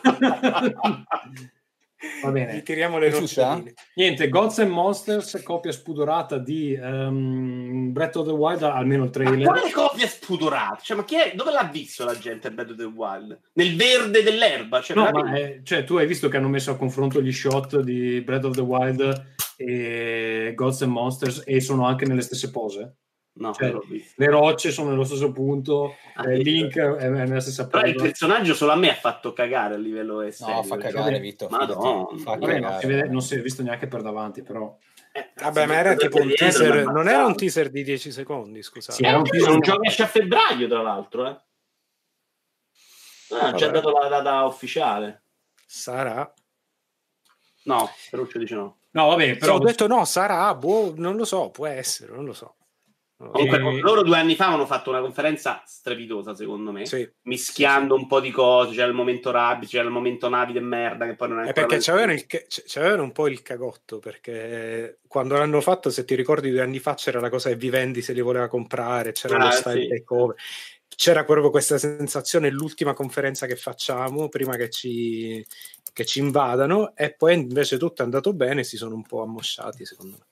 Va 2.23 2.31
bene. 2.31 2.55
Gli 2.55 2.63
tiriamo 2.63 2.97
le 2.97 3.09
noccioline. 3.09 3.73
Niente, 3.95 4.29
Gods 4.29 4.59
and 4.59 4.71
Monsters, 4.71 5.41
copia 5.43 5.73
spudorata 5.73 6.37
di 6.37 6.79
um, 6.81 7.91
Breath 7.91 8.15
of 8.15 8.27
the 8.27 8.31
Wild, 8.31 8.63
almeno 8.63 9.03
il 9.03 9.09
trailer. 9.09 9.47
Ma 9.47 9.51
quale 9.51 9.71
copia 9.71 10.07
spudorata? 10.07 10.79
Cioè, 10.81 10.95
ma 10.95 11.03
chi 11.03 11.15
è, 11.17 11.33
dove 11.35 11.51
l'ha 11.51 11.69
visto 11.69 12.05
la 12.05 12.17
gente 12.17 12.49
Breath 12.49 12.69
of 12.69 12.77
the 12.77 12.85
Wild? 12.85 13.37
Nel 13.55 13.75
verde 13.75 14.23
dell'erba? 14.23 14.79
Cioè, 14.79 14.95
no, 14.95 15.09
ma 15.11 15.33
è, 15.33 15.59
cioè, 15.63 15.83
tu 15.83 15.97
hai 15.97 16.07
visto 16.07 16.29
che 16.29 16.37
hanno 16.37 16.47
messo 16.47 16.71
a 16.71 16.77
confronto 16.77 17.21
gli 17.21 17.33
shot 17.33 17.81
di 17.81 18.21
Breath 18.21 18.45
of 18.45 18.55
the 18.55 18.61
Wild 18.61 19.25
e 19.57 20.53
Gods 20.55 20.83
and 20.83 20.93
Monsters 20.93 21.43
e 21.45 21.59
sono 21.59 21.85
anche 21.85 22.05
nelle 22.05 22.21
stesse 22.21 22.49
pose? 22.49 22.95
No, 23.33 23.53
cioè, 23.53 23.73
le 24.15 24.25
rocce 24.29 24.71
sono 24.71 24.89
nello 24.89 25.05
stesso 25.05 25.31
punto, 25.31 25.95
ah, 26.15 26.29
eh, 26.29 26.37
Link 26.37 26.77
è, 26.77 27.07
nella 27.07 27.39
stessa 27.39 27.65
Però 27.65 27.87
il 27.87 27.95
personaggio 27.95 28.53
solo 28.53 28.73
a 28.73 28.75
me 28.75 28.91
ha 28.91 28.95
fatto 28.95 29.31
cagare 29.31 29.75
a 29.75 29.77
livello 29.77 30.19
estetico. 30.19 30.57
No, 30.57 30.63
fa 30.63 30.77
cagare 30.77 31.19
Vito. 31.19 31.47
Madonna. 31.49 32.17
Fa 32.17 32.35
Vabbè, 32.35 32.59
non, 32.59 32.77
si 32.79 32.87
vede, 32.87 33.07
non 33.07 33.21
si 33.21 33.35
è 33.35 33.41
visto 33.41 33.63
neanche 33.63 33.87
per 33.87 34.01
davanti, 34.01 34.43
però... 34.43 34.77
Eh, 35.13 35.31
Vabbè, 35.41 35.65
ma 35.65 35.75
era 35.75 35.95
tipo 35.95 36.19
un 36.21 36.33
teaser, 36.33 36.85
non 36.85 37.07
era 37.07 37.25
un 37.25 37.35
teaser 37.35 37.69
di 37.69 37.83
10 37.83 38.11
secondi, 38.11 38.61
scusate. 38.61 38.97
Sì, 38.97 39.03
era 39.05 39.17
un 39.17 39.23
teaser, 39.23 39.49
un 39.49 39.61
gioco 39.61 39.83
esce 39.83 40.03
a 40.03 40.07
febbraio, 40.07 40.67
tra 40.67 40.81
l'altro, 40.81 41.27
eh. 41.27 41.39
Ah, 43.39 43.55
ci 43.55 43.63
ha 43.63 43.69
dato 43.69 43.91
la 43.91 44.09
data 44.09 44.43
ufficiale. 44.43 45.23
Sarà. 45.65 46.31
No, 47.63 47.89
Ferruccio 47.95 48.39
dice 48.39 48.55
no. 48.55 48.79
No, 48.91 49.07
vabbè, 49.07 49.37
però... 49.37 49.55
Ho 49.55 49.59
detto 49.59 49.87
no, 49.87 50.03
sarà, 50.03 50.53
boh, 50.53 50.93
non 50.97 51.15
lo 51.15 51.23
so, 51.23 51.49
può 51.49 51.65
essere, 51.65 52.13
non 52.13 52.25
lo 52.25 52.33
so. 52.33 52.55
Comunque, 53.29 53.57
e... 53.57 53.79
loro 53.81 54.01
due 54.01 54.17
anni 54.17 54.35
fa 54.35 54.47
hanno 54.47 54.65
fatto 54.65 54.89
una 54.89 54.99
conferenza 54.99 55.61
strepitosa, 55.65 56.33
secondo 56.33 56.71
me, 56.71 56.85
sì. 56.85 57.07
mischiando 57.23 57.93
un 57.93 58.07
po' 58.07 58.19
di 58.19 58.31
cose. 58.31 58.71
C'era 58.71 58.87
il 58.87 58.93
momento 58.93 59.29
Rabbi, 59.31 59.67
c'era 59.67 59.83
il 59.83 59.91
momento 59.91 60.27
Navi 60.27 60.57
e 60.57 60.59
merda. 60.59 61.05
Che 61.05 61.15
poi 61.15 61.29
non 61.29 61.39
è, 61.41 61.49
è 61.49 61.53
perché 61.53 61.77
c'avevano, 61.79 62.13
il, 62.13 62.25
c'avevano, 62.27 63.03
un 63.03 63.11
po' 63.11 63.27
il 63.27 63.41
cagotto. 63.41 63.99
Perché 63.99 64.99
quando 65.07 65.37
l'hanno 65.37 65.61
fatto, 65.61 65.89
se 65.89 66.03
ti 66.03 66.15
ricordi, 66.15 66.49
due 66.49 66.61
anni 66.61 66.79
fa 66.79 66.95
c'era 66.95 67.19
la 67.19 67.29
cosa 67.29 67.49
che 67.49 67.55
Vivendi 67.55 68.01
se 68.01 68.13
li 68.13 68.21
voleva 68.21 68.47
comprare, 68.47 69.11
c'era 69.11 69.37
ah, 69.37 69.45
lo 69.45 69.51
style 69.51 69.81
sì. 69.81 69.87
takeover. 69.87 70.35
C'era 70.93 71.23
proprio 71.23 71.49
questa 71.51 71.77
sensazione, 71.77 72.49
l'ultima 72.49 72.93
conferenza 72.93 73.45
che 73.45 73.55
facciamo 73.55 74.29
prima 74.29 74.55
che 74.55 74.69
ci, 74.69 75.45
che 75.93 76.05
ci 76.05 76.19
invadano, 76.19 76.95
e 76.95 77.13
poi 77.13 77.35
invece 77.35 77.77
tutto 77.77 78.01
è 78.01 78.05
andato 78.05 78.33
bene. 78.33 78.63
Si 78.63 78.77
sono 78.77 78.95
un 78.95 79.03
po' 79.03 79.21
ammosciati, 79.21 79.85
secondo 79.85 80.17
me. 80.19 80.25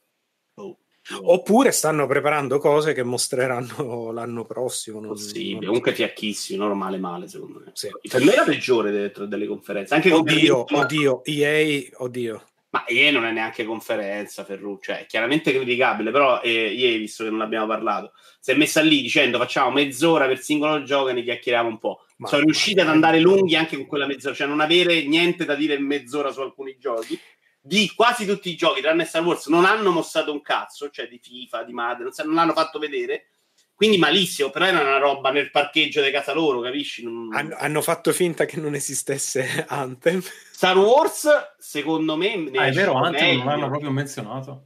Oppure 1.21 1.71
stanno 1.71 2.07
preparando 2.07 2.59
cose 2.59 2.93
che 2.93 3.03
mostreranno 3.03 4.11
l'anno 4.13 4.45
prossimo. 4.45 4.99
Non, 4.99 5.09
Possibile, 5.09 5.65
comunque 5.65 5.93
fiacchissimo, 5.93 6.63
normale 6.65 6.97
male 6.97 7.27
secondo 7.27 7.61
me. 7.65 7.71
Sì. 7.73 7.89
Per 8.07 8.23
me 8.23 8.33
è 8.33 8.35
la 8.35 8.43
peggiore 8.43 8.91
delle, 8.91 9.11
delle 9.27 9.47
conferenze. 9.47 9.93
Anche 9.93 10.11
oddio, 10.11 10.65
con... 10.65 10.79
oddio, 10.79 11.23
EA, 11.23 11.81
oddio. 11.97 12.43
Ma 12.71 12.85
EA 12.85 13.11
non 13.11 13.25
è 13.25 13.31
neanche 13.31 13.65
conferenza, 13.65 14.43
Ferruccio, 14.43 14.91
cioè, 14.91 14.99
è 15.01 15.05
chiaramente 15.07 15.51
criticabile, 15.51 16.11
però 16.11 16.39
eh, 16.41 16.75
EA, 16.77 16.97
visto 16.99 17.23
che 17.23 17.31
non 17.31 17.41
abbiamo 17.41 17.65
parlato, 17.65 18.11
si 18.39 18.51
è 18.51 18.55
messa 18.55 18.81
lì 18.81 19.01
dicendo 19.01 19.39
facciamo 19.39 19.71
mezz'ora 19.71 20.27
per 20.27 20.39
singolo 20.39 20.83
gioco 20.83 21.09
e 21.09 21.13
ne 21.13 21.23
chiacchieriamo 21.23 21.67
un 21.67 21.79
po'. 21.79 22.05
Ma 22.17 22.27
Sono 22.27 22.43
riusciti 22.43 22.79
ad 22.79 22.89
andare 22.89 23.19
lunghi 23.19 23.55
anche 23.55 23.75
con 23.75 23.87
quella 23.87 24.05
mezz'ora, 24.05 24.35
cioè 24.35 24.47
non 24.47 24.59
avere 24.59 25.03
niente 25.05 25.45
da 25.45 25.55
dire 25.55 25.75
in 25.75 25.85
mezz'ora 25.85 26.31
su 26.31 26.41
alcuni 26.41 26.77
giochi 26.77 27.19
di 27.61 27.91
quasi 27.95 28.25
tutti 28.25 28.49
i 28.49 28.55
giochi, 28.55 28.81
tranne 28.81 29.05
Star 29.05 29.23
Wars, 29.23 29.47
non 29.47 29.65
hanno 29.65 29.91
mostrato 29.91 30.31
un 30.31 30.41
cazzo, 30.41 30.89
cioè 30.89 31.07
di 31.07 31.19
FIFA, 31.21 31.63
di 31.63 31.73
Madden, 31.73 32.09
non, 32.25 32.35
l'hanno 32.35 32.53
fatto 32.53 32.79
vedere. 32.79 33.27
Quindi 33.73 33.97
malissimo, 33.97 34.49
però 34.49 34.65
era 34.65 34.81
una 34.81 34.97
roba 34.97 35.31
nel 35.31 35.51
parcheggio 35.51 36.01
di 36.01 36.11
casa 36.11 36.33
loro, 36.33 36.59
capisci? 36.59 37.01
Non... 37.01 37.29
Hanno, 37.33 37.55
hanno, 37.57 37.81
fatto 37.81 38.11
finta 38.11 38.43
che 38.43 38.59
non 38.59 38.75
esistesse 38.75 39.65
Anthem. 39.69 40.21
Star 40.51 40.77
Wars, 40.77 41.29
secondo 41.57 42.17
me... 42.17 42.49
Ah, 42.55 42.65
è 42.65 42.71
vero, 42.73 42.95
Anthem 42.95 43.25
meglio. 43.25 43.37
non 43.37 43.47
l'hanno 43.47 43.69
proprio 43.69 43.91
menzionato. 43.91 44.65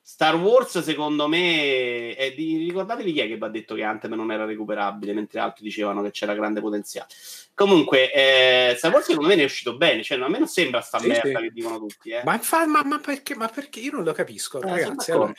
Star 0.00 0.36
Wars, 0.36 0.78
secondo 0.82 1.26
me, 1.26 2.14
è 2.14 2.32
di... 2.32 2.58
ricordatevi 2.58 3.12
chi 3.12 3.18
è 3.18 3.26
che 3.26 3.36
vi 3.36 3.44
ha 3.44 3.48
detto 3.48 3.74
che 3.74 3.82
Anthem 3.82 4.14
non 4.14 4.30
era 4.30 4.44
recuperabile, 4.44 5.12
mentre 5.12 5.40
altri 5.40 5.64
dicevano 5.64 6.00
che 6.02 6.12
c'era 6.12 6.32
grande 6.32 6.60
potenziale. 6.60 7.08
Comunque, 7.56 8.12
eh, 8.12 8.74
Star 8.76 8.92
Wars 8.92 9.06
secondo 9.06 9.30
me 9.30 9.34
ne 9.34 9.40
è 9.40 9.44
uscito 9.46 9.78
bene, 9.78 10.02
cioè 10.02 10.20
a 10.20 10.28
me 10.28 10.38
non 10.38 10.46
sembra 10.46 10.82
sta 10.82 10.98
sì, 10.98 11.06
merda 11.06 11.38
sì. 11.38 11.44
che 11.46 11.50
dicono 11.54 11.78
tutti. 11.78 12.10
Eh. 12.10 12.20
Ma, 12.22 12.38
fa, 12.38 12.66
ma, 12.66 12.84
ma, 12.84 12.98
perché, 12.98 13.34
ma, 13.34 13.48
perché, 13.48 13.80
Io 13.80 13.92
non 13.92 14.04
lo 14.04 14.12
capisco, 14.12 14.60
eh, 14.60 14.68
ragazzi. 14.68 15.10
Allora, 15.10 15.32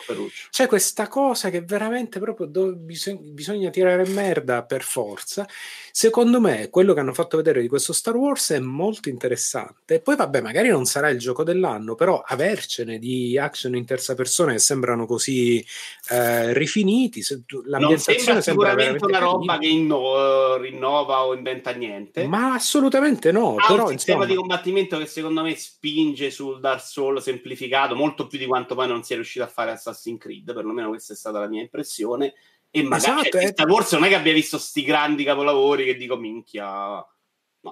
c'è 0.49 0.65
questa 0.65 1.07
cosa 1.09 1.51
che 1.51 1.61
veramente 1.61 2.17
proprio 2.19 2.47
do, 2.47 2.73
bisog- 2.73 3.21
bisogna 3.21 3.69
tirare 3.69 4.03
merda 4.07 4.63
per 4.63 4.81
forza. 4.81 5.47
Secondo 5.91 6.41
me, 6.41 6.69
quello 6.71 6.95
che 6.95 7.01
hanno 7.01 7.13
fatto 7.13 7.37
vedere 7.37 7.61
di 7.61 7.67
questo 7.67 7.93
Star 7.93 8.15
Wars 8.15 8.49
è 8.49 8.59
molto 8.59 9.09
interessante. 9.09 9.99
Poi, 9.99 10.15
vabbè, 10.15 10.41
magari 10.41 10.69
non 10.69 10.85
sarà 10.85 11.09
il 11.09 11.19
gioco 11.19 11.43
dell'anno, 11.43 11.93
però 11.93 12.23
avercene 12.25 12.97
di 12.97 13.37
action 13.37 13.75
in 13.75 13.85
terza 13.85 14.15
persona 14.15 14.53
che 14.53 14.59
sembrano 14.59 15.05
così 15.05 15.63
eh, 16.09 16.51
rifiniti. 16.53 17.21
L'ambientazione 17.65 18.41
sembra 18.41 18.71
sicuramente 18.71 19.05
una 19.05 19.19
roba 19.19 19.59
che 19.59 19.67
inno- 19.67 20.57
rinnova 20.57 21.23
o 21.23 21.35
inventa 21.35 21.69
niente 21.73 22.05
niente. 22.13 22.27
Ma 22.27 22.53
assolutamente 22.53 23.31
no. 23.31 23.55
Ha 23.57 23.67
però, 23.67 23.83
un 23.83 23.89
sistema 23.89 24.23
insomma... 24.23 24.25
di 24.25 24.35
combattimento 24.35 24.97
che 24.97 25.05
secondo 25.05 25.41
me 25.41 25.55
spinge 25.55 26.31
sul 26.31 26.59
Dark 26.59 26.81
Souls 26.81 27.23
semplificato 27.23 27.95
molto 27.95 28.27
più 28.27 28.37
di 28.37 28.45
quanto 28.45 28.75
poi 28.75 28.87
non 28.87 29.03
sia 29.03 29.15
riuscito 29.15 29.43
a 29.43 29.49
fare 29.49 29.71
Assassin's 29.71 30.19
Creed. 30.19 30.53
Perlomeno 30.53 30.89
questa 30.89 31.13
è 31.13 31.15
stata 31.15 31.39
la 31.39 31.47
mia 31.47 31.61
impressione. 31.61 32.33
E 32.69 32.83
magari 32.83 33.19
esatto, 33.19 33.37
cioè, 33.37 33.43
eh. 33.45 33.47
Star 33.47 33.67
Wars 33.67 33.91
non 33.93 34.03
è 34.03 34.07
che 34.09 34.15
abbia 34.15 34.33
visto 34.33 34.57
sti 34.57 34.83
grandi 34.83 35.23
capolavori 35.23 35.85
che 35.85 35.95
dico 35.95 36.17
minchia. 36.17 37.05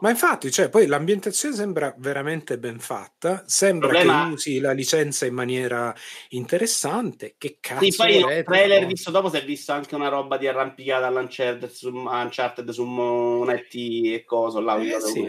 Ma 0.01 0.09
infatti, 0.09 0.51
cioè, 0.51 0.69
poi 0.69 0.87
l'ambientazione 0.87 1.55
sembra 1.55 1.93
veramente 1.97 2.57
ben 2.57 2.79
fatta, 2.79 3.43
sembra 3.45 3.89
Problema... 3.89 4.27
che 4.27 4.33
usi 4.33 4.59
la 4.59 4.71
licenza 4.71 5.25
in 5.25 5.33
maniera 5.33 5.93
interessante. 6.29 7.35
Che 7.37 7.57
cazzo 7.59 7.83
sì, 7.83 7.95
poi 7.95 8.17
il 8.17 8.43
trailer 8.43 8.81
no? 8.81 8.87
visto 8.87 9.11
dopo 9.11 9.29
si 9.29 9.37
è 9.37 9.43
visto 9.43 9.71
anche 9.71 9.95
una 9.95 10.09
roba 10.09 10.37
di 10.37 10.47
arrampicata 10.47 11.07
all'Uncharted 11.07 11.69
su, 11.69 11.89
Uncharted 11.89 12.69
su 12.69 12.83
monetti 12.83 14.13
e 14.13 14.23
coso. 14.23 14.59
Là, 14.59 14.77
eh, 14.79 14.99
sì. 14.99 15.27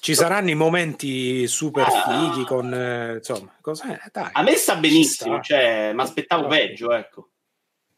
Ci 0.00 0.14
saranno 0.14 0.50
i 0.50 0.54
momenti 0.54 1.46
super 1.46 1.86
ah. 1.86 2.30
fighi 2.30 2.44
con... 2.44 2.72
Eh, 2.72 3.14
insomma, 3.16 3.56
cos'è? 3.60 3.98
Dai, 4.12 4.30
A 4.32 4.42
me 4.42 4.54
sta 4.56 4.76
benissimo, 4.76 5.40
cioè, 5.40 5.92
mi 5.94 6.02
aspettavo 6.02 6.46
peggio, 6.46 6.92
ecco. 6.92 7.30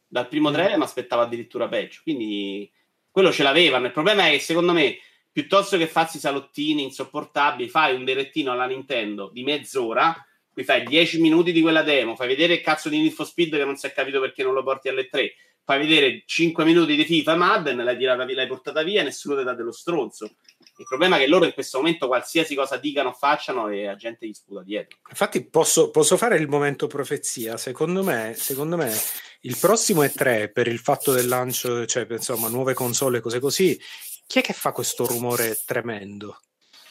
Dal 0.06 0.28
primo 0.28 0.50
mm. 0.50 0.52
trailer 0.52 0.76
mi 0.76 0.84
aspettavo 0.84 1.22
addirittura 1.22 1.68
peggio, 1.68 2.00
quindi 2.02 2.70
quello 3.10 3.32
ce 3.32 3.42
l'avevano. 3.42 3.86
Il 3.86 3.92
problema 3.92 4.26
è 4.26 4.32
che 4.32 4.40
secondo 4.40 4.72
me 4.72 4.96
piuttosto 5.34 5.76
che 5.76 5.88
farsi 5.88 6.20
salottini 6.20 6.84
insopportabili, 6.84 7.68
fai 7.68 7.92
un 7.92 8.04
direttino 8.04 8.52
alla 8.52 8.66
Nintendo 8.66 9.30
di 9.32 9.42
mezz'ora, 9.42 10.14
qui 10.52 10.62
fai 10.62 10.84
10 10.84 11.20
minuti 11.20 11.50
di 11.50 11.60
quella 11.60 11.82
demo, 11.82 12.14
fai 12.14 12.28
vedere 12.28 12.54
il 12.54 12.60
cazzo 12.60 12.88
di 12.88 13.00
Need 13.00 13.20
Speed 13.20 13.56
che 13.56 13.64
non 13.64 13.74
si 13.74 13.86
è 13.86 13.92
capito 13.92 14.20
perché 14.20 14.44
non 14.44 14.54
lo 14.54 14.62
porti 14.62 14.88
alle 14.88 15.08
3, 15.08 15.34
fai 15.64 15.84
vedere 15.84 16.22
5 16.24 16.64
minuti 16.64 16.94
di 16.94 17.04
FIFA 17.04 17.34
Madden, 17.34 17.82
l'hai, 17.82 17.96
tirata, 17.96 18.24
l'hai 18.24 18.46
portata 18.46 18.84
via 18.84 19.00
e 19.00 19.04
nessuno 19.04 19.36
ti 19.36 19.42
dà 19.42 19.54
dello 19.54 19.72
stronzo. 19.72 20.36
Il 20.76 20.86
problema 20.86 21.16
è 21.16 21.18
che 21.18 21.26
loro 21.26 21.46
in 21.46 21.52
questo 21.52 21.78
momento 21.78 22.06
qualsiasi 22.06 22.54
cosa 22.54 22.76
dicano 22.76 23.08
o 23.08 23.12
facciano 23.12 23.68
e 23.70 23.86
la 23.86 23.96
gente 23.96 24.28
gli 24.28 24.32
sputa 24.32 24.62
dietro. 24.62 24.98
Infatti 25.08 25.44
posso, 25.48 25.90
posso 25.90 26.16
fare 26.16 26.36
il 26.36 26.46
momento 26.46 26.86
profezia. 26.86 27.56
Secondo 27.56 28.04
me, 28.04 28.34
secondo 28.36 28.76
me 28.76 28.92
il 29.40 29.56
prossimo 29.60 30.04
E3 30.04 30.52
per 30.52 30.68
il 30.68 30.78
fatto 30.78 31.10
del 31.10 31.26
lancio, 31.26 31.86
cioè 31.86 32.06
insomma 32.08 32.46
nuove 32.48 32.74
console 32.74 33.18
e 33.18 33.20
cose 33.20 33.40
così, 33.40 33.80
chi 34.26 34.38
è 34.38 34.42
che 34.42 34.52
fa 34.52 34.72
questo 34.72 35.06
rumore 35.06 35.60
tremendo? 35.64 36.40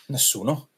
Nessuno. 0.08 0.70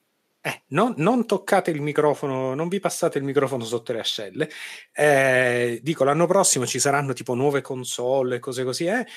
Eh, 0.42 0.64
non, 0.68 0.94
non, 0.98 1.26
toccate 1.26 1.72
il 1.72 1.82
microfono, 1.82 2.54
non 2.54 2.68
vi 2.68 2.80
passate 2.80 3.18
il 3.18 3.24
microfono 3.24 3.64
sotto 3.64 3.94
le 3.94 4.00
ascelle. 4.00 4.50
Eh, 4.94 5.80
dico, 5.82 6.04
l'anno 6.04 6.28
prossimo 6.28 6.68
ci 6.68 6.80
saranno 6.80 7.14
tipo 7.14 7.34
nuove 7.34 7.62
console 7.62 8.36
e 8.36 8.40
cose 8.40 8.64
così, 8.64 8.86
eh? 8.86 9.08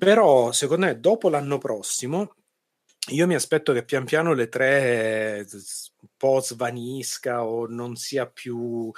però 0.00 0.50
secondo 0.52 0.86
me 0.86 0.98
dopo 0.98 1.28
l'anno 1.28 1.58
prossimo 1.58 2.36
io 3.08 3.26
mi 3.26 3.34
aspetto 3.34 3.72
che 3.72 3.84
pian 3.84 4.04
piano 4.04 4.34
le 4.34 4.48
tre 4.48 5.46
un 5.50 6.08
po' 6.16 6.40
svanisca 6.40 7.44
o 7.44 7.66
non 7.66 7.96
sia 7.96 8.26
più 8.26 8.92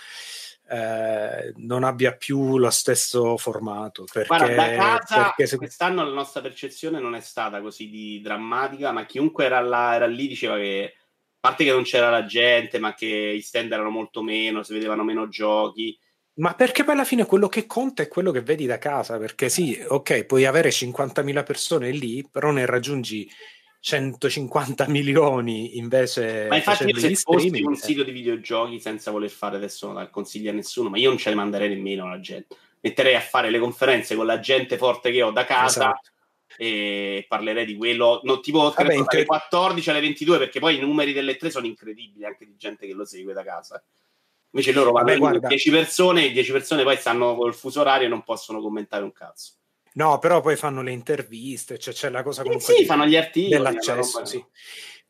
eh, 0.72 1.52
non 1.56 1.84
abbia 1.84 2.16
più 2.16 2.56
lo 2.56 2.70
stesso 2.70 3.36
formato. 3.36 4.04
Perché, 4.10 4.28
Guarda, 4.28 4.54
da 4.54 4.74
casa 4.74 5.22
perché 5.24 5.46
se... 5.46 5.56
quest'anno 5.58 6.02
la 6.02 6.14
nostra 6.14 6.40
percezione 6.40 6.98
non 6.98 7.14
è 7.14 7.20
stata 7.20 7.60
così 7.60 7.90
di 7.90 8.20
drammatica, 8.22 8.90
ma 8.90 9.04
chiunque 9.04 9.44
era, 9.44 9.60
là, 9.60 9.94
era 9.94 10.06
lì 10.06 10.26
diceva 10.28 10.56
che, 10.56 10.94
a 10.96 11.36
parte 11.38 11.64
che 11.64 11.72
non 11.72 11.82
c'era 11.82 12.08
la 12.08 12.24
gente, 12.24 12.78
ma 12.78 12.94
che 12.94 13.06
i 13.06 13.42
stand 13.42 13.70
erano 13.70 13.90
molto 13.90 14.22
meno, 14.22 14.62
si 14.62 14.72
vedevano 14.72 15.04
meno 15.04 15.28
giochi. 15.28 15.98
Ma 16.34 16.54
perché 16.54 16.84
poi 16.84 16.94
alla 16.94 17.04
fine 17.04 17.26
quello 17.26 17.48
che 17.48 17.66
conta 17.66 18.02
è 18.02 18.08
quello 18.08 18.30
che 18.30 18.40
vedi 18.40 18.64
da 18.64 18.78
casa, 18.78 19.18
perché 19.18 19.50
sì, 19.50 19.78
ok, 19.86 20.24
puoi 20.24 20.46
avere 20.46 20.70
50.000 20.70 21.44
persone 21.44 21.90
lì, 21.90 22.26
però 22.26 22.50
ne 22.50 22.64
raggiungi 22.64 23.30
150 23.84 24.86
milioni 24.86 25.76
invece 25.76 26.46
ma 26.48 26.54
infatti 26.54 26.84
io 26.84 26.96
se 26.96 27.16
fossi 27.16 27.62
un 27.64 27.74
sito 27.74 28.04
di 28.04 28.12
videogiochi 28.12 28.78
senza 28.78 29.10
voler 29.10 29.28
fare 29.28 29.56
adesso 29.56 29.90
non 29.90 30.08
consigli 30.08 30.46
a 30.46 30.52
nessuno 30.52 30.88
ma 30.88 30.98
io 30.98 31.08
non 31.08 31.18
ce 31.18 31.30
ne 31.30 31.34
manderei 31.34 31.68
nemmeno 31.68 32.06
alla 32.06 32.20
gente. 32.20 32.56
Metterei 32.78 33.16
a 33.16 33.20
fare 33.20 33.50
le 33.50 33.58
conferenze 33.58 34.14
con 34.14 34.26
la 34.26 34.38
gente 34.38 34.76
forte 34.76 35.10
che 35.10 35.22
ho 35.22 35.32
da 35.32 35.44
casa 35.44 35.90
esatto. 35.90 36.10
e 36.58 37.26
parlerei 37.28 37.66
di 37.66 37.76
quello 37.76 38.20
non 38.22 38.40
tipo 38.40 38.60
Vabbè, 38.60 38.84
dalle 38.84 39.04
te... 39.04 39.24
14 39.24 39.90
alle 39.90 40.00
22 40.00 40.38
perché 40.38 40.60
poi 40.60 40.76
i 40.76 40.80
numeri 40.80 41.12
delle 41.12 41.36
tre 41.36 41.50
sono 41.50 41.66
incredibili 41.66 42.24
anche 42.24 42.46
di 42.46 42.54
gente 42.56 42.86
che 42.86 42.92
lo 42.92 43.04
segue 43.04 43.32
da 43.32 43.42
casa. 43.42 43.82
Invece 44.50 44.72
loro 44.72 44.92
vanno 44.92 45.18
Vabbè, 45.18 45.48
10 45.48 45.70
persone 45.72 46.26
e 46.26 46.30
10 46.30 46.52
persone 46.52 46.84
poi 46.84 46.96
stanno 46.98 47.34
col 47.34 47.52
fuso 47.52 47.80
orario 47.80 48.06
e 48.06 48.10
non 48.10 48.22
possono 48.22 48.60
commentare 48.60 49.02
un 49.02 49.12
cazzo 49.12 49.54
No, 49.94 50.18
però 50.18 50.40
poi 50.40 50.56
fanno 50.56 50.82
le 50.82 50.92
interviste, 50.92 51.78
cioè 51.78 51.92
c'è 51.92 52.08
la 52.08 52.22
cosa 52.22 52.42
eh 52.42 52.44
comunque... 52.44 52.74
Eh 52.74 52.78
sì, 52.78 52.84
fanno 52.84 53.06
gli 53.06 53.16
articoli. 53.16 53.50
Dell'accesso, 53.50 54.24
sì. 54.24 54.44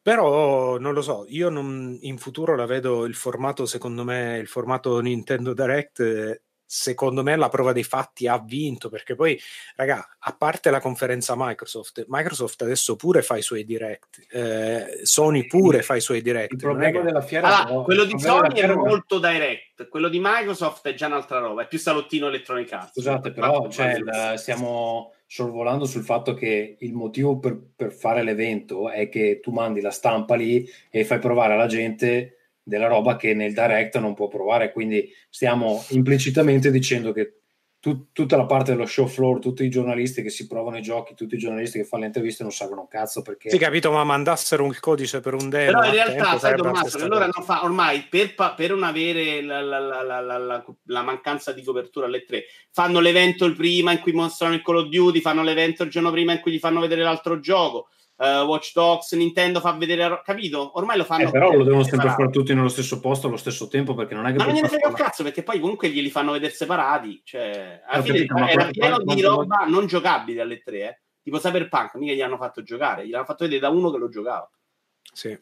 Però 0.01 0.79
non 0.79 0.95
lo 0.95 1.03
so, 1.03 1.27
io 1.29 1.49
non, 1.49 1.97
in 2.01 2.19
futuro 2.19 2.57
la 2.57 2.67
vedo 2.67 3.05
il 3.05 3.15
formato, 3.15 3.67
secondo 3.67 4.03
me, 4.03 4.39
il 4.39 4.49
formato 4.49 4.99
Nintendo 4.99 5.55
Direct 5.55 6.43
secondo 6.75 7.23
me 7.23 7.37
la 7.37 7.51
prova 7.51 7.73
dei 7.73 7.85
fatti 7.85 8.27
ha 8.27 8.39
vinto 8.39 8.89
perché 8.89 9.15
poi 9.15 9.39
raga 9.77 10.17
a 10.19 10.35
parte 10.35 10.71
la 10.71 10.81
conferenza 10.81 11.35
Microsoft 11.37 12.07
Microsoft 12.09 12.63
adesso 12.63 12.97
pure 12.97 13.21
fa 13.21 13.37
i 13.37 13.43
suoi 13.43 13.67
direct 13.67 14.27
eh, 14.31 15.01
Sony 15.03 15.47
pure 15.47 15.83
fa 15.83 15.97
i 15.97 16.01
suoi 16.01 16.23
direct 16.23 16.53
il 16.53 16.59
problema 16.59 17.03
della 17.03 17.21
fiera 17.21 17.59
allora, 17.59 17.75
no, 17.75 17.83
quello 17.83 18.05
di 18.05 18.19
Sony 18.19 18.59
è 18.59 18.75
molto 18.75 19.19
direct 19.19 19.87
quello 19.89 20.09
di 20.09 20.19
Microsoft 20.19 20.87
è 20.89 20.95
già 20.95 21.09
un'altra 21.09 21.41
roba 21.41 21.63
è 21.63 21.69
più 21.69 21.79
salottino 21.79 22.29
Electronic 22.29 22.73
Arts. 22.73 22.93
Scusate 22.93 23.33
però 23.33 23.69
cioè, 23.69 23.99
la, 23.99 24.39
stiamo 24.39 25.13
sorvolando 25.27 25.85
sul 25.85 26.05
fatto 26.05 26.35
che 26.35 26.77
il 26.79 26.93
motivo 26.93 27.39
per, 27.39 27.59
per 27.75 27.93
fare 27.93 28.23
l'evento 28.23 28.91
è 28.91 29.09
che 29.09 29.41
tu 29.43 29.51
mandi 29.51 29.81
la 29.81 29.91
stampa 29.91 30.37
lì 30.37 30.67
e 30.91 31.05
fai 31.05 31.19
provare 31.19 31.55
alla 31.55 31.67
gente 31.67 32.37
della 32.63 32.87
roba 32.87 33.17
che 33.17 33.35
nel 33.35 33.53
direct 33.53 33.99
non 33.99 34.15
può 34.15 34.29
provare. 34.29 34.73
Quindi 34.73 35.11
stiamo 35.29 35.85
implicitamente 35.91 36.71
dicendo 36.71 37.13
che 37.13 37.43
tu, 37.83 38.13
tutta 38.13 38.37
la 38.37 38.47
parte 38.47 38.71
dello 38.71 38.87
show 38.87 39.09
floor, 39.09 39.41
tutti 39.41 39.65
i 39.65 39.69
giornalisti 39.69 40.23
che 40.23 40.31
si 40.31 40.47
provano 40.47 40.77
i 40.77 40.83
giochi, 40.83 41.17
tutti 41.17 41.35
i 41.35 41.39
giornalisti 41.39 41.79
che 41.79 41.85
fanno 41.85 42.03
le 42.03 42.09
interviste 42.11 42.45
non 42.45 42.53
servono 42.53 42.83
un 42.83 42.87
cazzo 42.87 43.23
perché... 43.23 43.51
Sì, 43.51 43.59
capito, 43.59 43.91
ma 43.91 44.05
mandassero 44.05 44.63
un 44.63 44.73
codice 44.79 45.19
per 45.19 45.35
un 45.35 45.49
demo. 45.49 45.81
Però 45.81 45.87
in 45.87 45.93
realtà, 45.93 46.39
sai 46.39 46.55
Tommaso, 46.55 46.99
allora 46.99 47.27
non 47.27 47.45
fa, 47.45 47.65
ormai 47.65 48.07
per, 48.09 48.35
per 48.55 48.71
non 48.71 48.85
avere 48.85 49.43
la, 49.43 49.61
la, 49.61 49.81
la, 49.81 50.65
la, 50.85 51.03
mancanza 51.03 51.51
di 51.51 51.65
copertura 51.65 52.07
alle 52.07 52.25
tre, 52.25 52.45
fanno 52.71 53.01
l'evento 53.01 53.47
il 53.47 53.57
prima 53.57 53.91
in 53.91 53.99
cui 53.99 54.13
mostrano 54.13 54.55
il 54.55 54.63
Call 54.63 54.77
of 54.77 54.89
Duty, 54.89 55.21
fanno 55.21 55.43
l'evento 55.43 55.83
il 55.83 55.91
giorno 55.91 56.13
prima 56.13 56.33
in 56.33 56.39
cui 56.39 56.53
gli 56.53 56.61
fanno 56.61 56.79
vedere 56.79 57.03
l'altro 57.03 57.41
gioco 57.41 57.89
uh, 58.17 58.45
Watch 58.45 58.73
Dogs, 58.73 59.13
Nintendo 59.13 59.61
fa 59.61 59.73
vedere, 59.73 60.21
capito? 60.25 60.77
Ormai 60.77 60.97
lo 60.97 61.05
fanno. 61.05 61.29
Eh, 61.29 61.31
però 61.31 61.53
lo 61.53 61.65
devono 61.65 61.83
sempre 61.83 62.11
fare 62.11 62.31
tutti 62.31 62.55
nello 62.55 62.69
stesso 62.69 63.01
posto 63.01 63.27
allo 63.27 63.37
stesso 63.37 63.69
tempo 63.69 63.95
perché 63.95 64.15
non 64.15 64.27
è 64.27 64.33
che. 64.33 64.39
Ma 64.39 64.45
non 64.45 64.55
gliene 64.55 64.69
frega 64.69 64.89
un 64.89 64.95
cazzo 64.95 65.23
perché 65.23 65.43
poi 65.43 65.61
comunque 65.61 65.89
glieli 65.89 66.11
fanno 66.11 66.33
vedere 66.33 66.53
separati. 66.53 67.23
Cioè, 67.25 67.83
alla 67.87 68.03
fine 68.03 68.25
capito, 68.27 68.51
era 68.51 68.69
pieno 68.71 68.99
di 68.99 69.21
roba 69.21 69.65
non 69.67 69.87
giocabile 69.87 70.43
alle 70.43 70.61
tre, 70.61 70.79
eh. 70.79 71.01
tipo 71.23 71.39
Cyberpunk, 71.39 71.95
mica 71.95 72.13
gli 72.13 72.23
hanno 72.23 72.37
fatto 72.37 72.63
giocare, 72.63 73.07
gli 73.07 73.15
hanno 73.15 73.25
fatto 73.25 73.45
vedere 73.45 73.61
da 73.61 73.69
uno 73.71 73.91
che 73.91 73.99
lo 73.99 74.09
giocava. 74.09 74.51
Sì. 75.13 75.39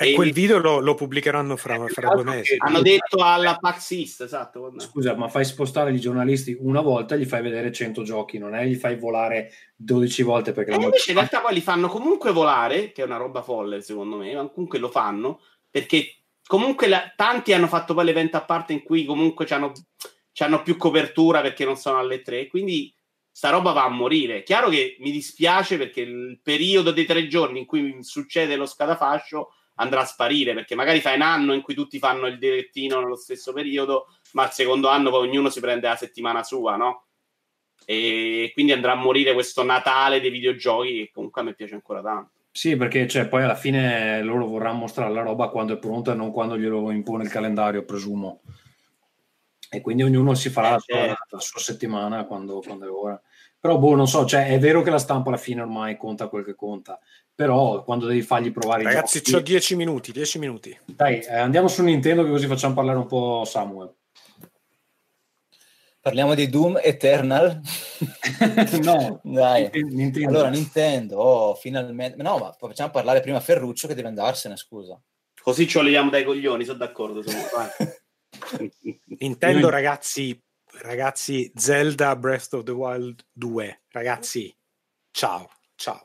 E, 0.00 0.14
quel 0.14 0.30
video 0.30 0.58
lo, 0.58 0.78
lo 0.78 0.94
pubblicheranno 0.94 1.56
fra, 1.56 1.84
fra 1.88 2.14
due 2.14 2.22
mesi. 2.22 2.54
Hanno 2.56 2.80
detto 2.82 3.20
alla 3.20 3.56
PAX 3.56 3.90
East, 3.90 4.20
esatto. 4.20 4.72
Scusa, 4.76 5.16
ma 5.16 5.26
fai 5.26 5.44
spostare 5.44 5.92
i 5.92 5.98
giornalisti 5.98 6.56
una 6.60 6.80
volta 6.80 7.16
e 7.16 7.18
gli 7.18 7.24
fai 7.24 7.42
vedere 7.42 7.72
100 7.72 8.04
giochi, 8.04 8.38
non 8.38 8.54
è 8.54 8.64
gli 8.64 8.76
fai 8.76 8.96
volare 8.96 9.50
12 9.74 10.22
volte 10.22 10.52
perché... 10.52 10.70
E 10.70 10.74
eh, 10.74 10.82
invece 10.84 11.10
in 11.10 11.16
realtà 11.16 11.40
poi 11.40 11.54
li 11.54 11.60
fanno 11.60 11.88
comunque 11.88 12.30
volare, 12.30 12.92
che 12.92 13.02
è 13.02 13.06
una 13.06 13.16
roba 13.16 13.42
folle 13.42 13.82
secondo 13.82 14.18
me, 14.18 14.32
ma 14.34 14.46
comunque 14.46 14.78
lo 14.78 14.88
fanno, 14.88 15.40
perché 15.68 16.18
comunque 16.46 16.86
la, 16.86 17.12
tanti 17.16 17.52
hanno 17.52 17.66
fatto 17.66 17.92
poi 17.92 18.04
l'evento 18.04 18.36
a 18.36 18.44
parte 18.44 18.72
in 18.72 18.84
cui 18.84 19.04
comunque 19.04 19.48
hanno 19.48 20.62
più 20.62 20.76
copertura 20.76 21.40
perché 21.40 21.64
non 21.64 21.76
sono 21.76 21.98
alle 21.98 22.22
3, 22.22 22.46
quindi 22.46 22.94
sta 23.32 23.50
roba 23.50 23.72
va 23.72 23.86
a 23.86 23.88
morire. 23.88 24.44
Chiaro 24.44 24.68
che 24.68 24.96
mi 25.00 25.10
dispiace 25.10 25.76
perché 25.76 26.02
il 26.02 26.38
periodo 26.40 26.92
dei 26.92 27.04
tre 27.04 27.26
giorni 27.26 27.58
in 27.58 27.66
cui 27.66 27.96
succede 28.02 28.54
lo 28.54 28.66
scatafascio 28.66 29.54
andrà 29.80 30.00
a 30.00 30.04
sparire 30.04 30.54
perché 30.54 30.74
magari 30.74 31.00
fai 31.00 31.16
un 31.16 31.22
anno 31.22 31.52
in 31.52 31.62
cui 31.62 31.74
tutti 31.74 31.98
fanno 31.98 32.26
il 32.26 32.38
direttino 32.38 33.00
nello 33.00 33.16
stesso 33.16 33.52
periodo, 33.52 34.06
ma 34.32 34.44
il 34.44 34.50
secondo 34.50 34.88
anno 34.88 35.10
poi 35.10 35.28
ognuno 35.28 35.50
si 35.50 35.60
prende 35.60 35.88
la 35.88 35.96
settimana 35.96 36.42
sua, 36.42 36.76
no? 36.76 37.06
E 37.84 38.50
quindi 38.52 38.72
andrà 38.72 38.92
a 38.92 38.96
morire 38.96 39.32
questo 39.32 39.62
Natale 39.62 40.20
dei 40.20 40.30
videogiochi 40.30 40.92
che 40.94 41.10
comunque 41.12 41.40
a 41.40 41.44
me 41.44 41.54
piace 41.54 41.74
ancora 41.74 42.02
tanto. 42.02 42.32
Sì, 42.50 42.76
perché 42.76 43.06
cioè, 43.06 43.28
poi 43.28 43.44
alla 43.44 43.54
fine 43.54 44.20
loro 44.22 44.46
vorranno 44.46 44.78
mostrare 44.78 45.12
la 45.12 45.22
roba 45.22 45.48
quando 45.48 45.74
è 45.74 45.78
pronta 45.78 46.12
e 46.12 46.14
non 46.16 46.32
quando 46.32 46.58
glielo 46.58 46.90
impone 46.90 47.24
il 47.24 47.30
calendario, 47.30 47.84
presumo. 47.84 48.42
E 49.70 49.80
quindi 49.80 50.02
ognuno 50.02 50.34
si 50.34 50.48
farà 50.50 50.68
eh, 50.68 50.72
la, 50.72 50.78
sua, 50.78 50.94
certo. 50.94 51.36
la, 51.36 51.40
sua, 51.40 51.60
settimana 51.60 52.24
quando, 52.24 52.60
quando 52.60 52.86
è 52.86 52.90
ora. 52.90 53.22
Però, 53.60 53.76
boh, 53.76 53.96
non 53.96 54.06
so, 54.06 54.24
cioè, 54.24 54.48
è 54.48 54.58
vero 54.58 54.82
che 54.82 54.90
la 54.90 54.98
stampa 54.98 55.30
alla 55.30 55.38
fine 55.38 55.62
ormai 55.62 55.96
conta 55.96 56.28
quel 56.28 56.44
che 56.44 56.54
conta, 56.54 56.98
però 57.34 57.82
quando 57.82 58.06
devi 58.06 58.22
fargli 58.22 58.52
provare 58.52 58.84
Ragazzi, 58.84 59.20
ho 59.34 59.40
10 59.40 59.74
minuti, 59.74 60.12
10 60.12 60.38
minuti. 60.38 60.78
Dai, 60.84 61.18
eh, 61.20 61.38
andiamo 61.38 61.66
su 61.66 61.82
Nintendo 61.82 62.22
che 62.22 62.30
così 62.30 62.46
facciamo 62.46 62.74
parlare 62.74 62.98
un 62.98 63.06
po' 63.06 63.44
Samuel. 63.44 63.92
Parliamo 66.00 66.34
di 66.34 66.48
Doom 66.48 66.78
Eternal? 66.82 67.60
no, 68.82 69.20
dai. 69.24 69.68
Nintendo. 69.72 70.28
Allora, 70.28 70.48
Nintendo, 70.48 71.16
oh, 71.18 71.54
finalmente... 71.54 72.22
No, 72.22 72.38
ma 72.38 72.56
facciamo 72.56 72.90
parlare 72.90 73.20
prima 73.20 73.40
Ferruccio 73.40 73.88
che 73.88 73.94
deve 73.94 74.08
andarsene, 74.08 74.56
scusa. 74.56 74.98
Così 75.42 75.66
ci 75.66 75.78
oliamo 75.78 76.10
dai 76.10 76.24
coglioni, 76.24 76.64
sono 76.64 76.78
d'accordo. 76.78 77.22
Sono... 77.22 77.42
Nintendo, 79.18 79.68
ragazzi, 79.68 80.40
ragazzi, 80.82 81.50
Zelda 81.54 82.16
Breath 82.16 82.52
of 82.52 82.64
the 82.64 82.72
Wild 82.72 83.24
2, 83.32 83.82
ragazzi, 83.90 84.54
ciao, 85.10 85.50
ciao. 85.74 86.02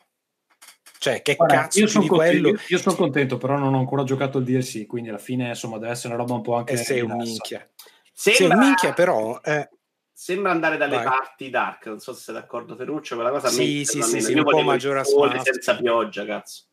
Cioè, 1.00 1.22
che 1.22 1.36
Guarda, 1.36 1.56
cazzo 1.56 1.80
io 1.80 1.88
sono 1.88 2.08
quello... 2.08 2.50
Io, 2.50 2.60
io 2.68 2.78
sono 2.78 2.96
contento, 2.96 3.38
però 3.38 3.58
non 3.58 3.74
ho 3.74 3.80
ancora 3.80 4.04
giocato 4.04 4.38
il 4.38 4.46
DLC, 4.46 4.86
quindi 4.86 5.10
alla 5.10 5.18
fine, 5.18 5.50
insomma, 5.50 5.78
deve 5.78 5.92
essere 5.92 6.14
una 6.14 6.24
roba 6.24 6.36
un 6.36 6.42
po' 6.42 6.56
anche... 6.56 6.74
E 6.74 6.78
sei 6.78 7.02
un 7.02 7.18
minchia. 7.18 7.70
Sembra... 8.14 8.48
Sei 8.48 8.48
un 8.48 8.58
minchia, 8.58 8.94
però... 8.94 9.40
Eh... 9.44 9.70
Sembra 10.14 10.52
andare 10.52 10.78
dalle 10.78 10.96
Vai. 10.96 11.04
parti 11.04 11.50
dark, 11.50 11.88
non 11.88 12.00
so 12.00 12.14
se 12.14 12.22
sei 12.22 12.36
d'accordo 12.36 12.76
Ferruccio, 12.78 13.16
quella 13.16 13.32
cosa 13.32 13.50
sì, 13.50 13.84
sì, 13.84 14.02
sì, 14.02 14.22
sì, 14.22 14.34
un 14.34 14.44
po' 14.44 14.62
maggiore 14.62 15.04
senza 15.04 15.76
pioggia, 15.76 16.26
cazzo. 16.26 16.68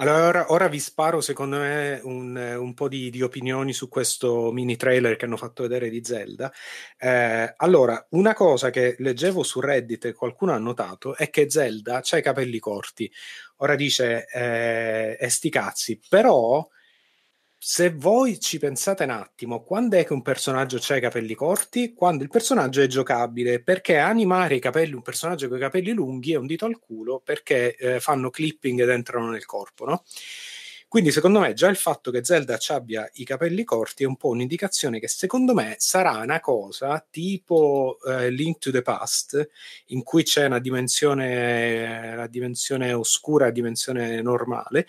Allora, 0.00 0.52
ora 0.52 0.68
vi 0.68 0.78
sparo 0.78 1.20
secondo 1.20 1.58
me 1.58 2.00
un, 2.04 2.36
un 2.36 2.72
po' 2.72 2.86
di, 2.86 3.10
di, 3.10 3.20
opinioni 3.20 3.72
su 3.72 3.88
questo 3.88 4.52
mini 4.52 4.76
trailer 4.76 5.16
che 5.16 5.24
hanno 5.24 5.36
fatto 5.36 5.62
vedere 5.62 5.90
di 5.90 6.04
Zelda. 6.04 6.52
Eh, 6.96 7.54
allora, 7.56 8.06
una 8.10 8.32
cosa 8.32 8.70
che 8.70 8.94
leggevo 8.98 9.42
su 9.42 9.58
Reddit 9.58 10.04
e 10.04 10.12
qualcuno 10.12 10.52
ha 10.52 10.58
notato 10.58 11.16
è 11.16 11.30
che 11.30 11.50
Zelda 11.50 12.00
ha 12.08 12.16
i 12.16 12.22
capelli 12.22 12.60
corti. 12.60 13.10
Ora 13.56 13.74
dice, 13.74 14.26
eh, 14.28 15.28
sti 15.28 15.50
cazzi, 15.50 16.00
però 16.08 16.64
se 17.58 17.90
voi 17.90 18.38
ci 18.38 18.58
pensate 18.58 19.02
un 19.04 19.10
attimo, 19.10 19.64
quando 19.64 19.96
è 19.96 20.04
che 20.04 20.12
un 20.12 20.22
personaggio 20.22 20.78
ha 20.88 20.96
i 20.96 21.00
capelli 21.00 21.34
corti? 21.34 21.92
Quando 21.92 22.22
il 22.22 22.30
personaggio 22.30 22.80
è 22.80 22.86
giocabile, 22.86 23.60
perché 23.62 23.98
animare 23.98 24.54
i 24.54 24.60
capelli, 24.60 24.94
un 24.94 25.02
personaggio 25.02 25.48
con 25.48 25.56
i 25.56 25.60
capelli 25.60 25.92
lunghi 25.92 26.32
è 26.32 26.36
un 26.36 26.46
dito 26.46 26.66
al 26.66 26.78
culo 26.78 27.20
perché 27.24 27.74
eh, 27.76 28.00
fanno 28.00 28.30
clipping 28.30 28.80
ed 28.80 28.88
entrano 28.88 29.30
nel 29.30 29.44
corpo, 29.44 29.84
no? 29.84 30.04
Quindi 30.88 31.10
secondo 31.10 31.38
me 31.38 31.52
già 31.52 31.68
il 31.68 31.76
fatto 31.76 32.10
che 32.10 32.24
Zelda 32.24 32.58
abbia 32.68 33.06
i 33.14 33.24
capelli 33.24 33.62
corti 33.62 34.04
è 34.04 34.06
un 34.06 34.16
po' 34.16 34.28
un'indicazione 34.28 34.98
che 34.98 35.06
secondo 35.06 35.52
me 35.52 35.74
sarà 35.78 36.16
una 36.22 36.40
cosa 36.40 37.06
tipo 37.10 37.98
eh, 38.06 38.30
Link 38.30 38.56
to 38.56 38.70
the 38.70 38.80
Past, 38.80 39.50
in 39.88 40.02
cui 40.02 40.22
c'è 40.22 40.46
una 40.46 40.58
dimensione, 40.58 42.12
una 42.14 42.26
dimensione 42.26 42.94
oscura, 42.94 43.44
una 43.44 43.52
dimensione 43.52 44.22
normale, 44.22 44.86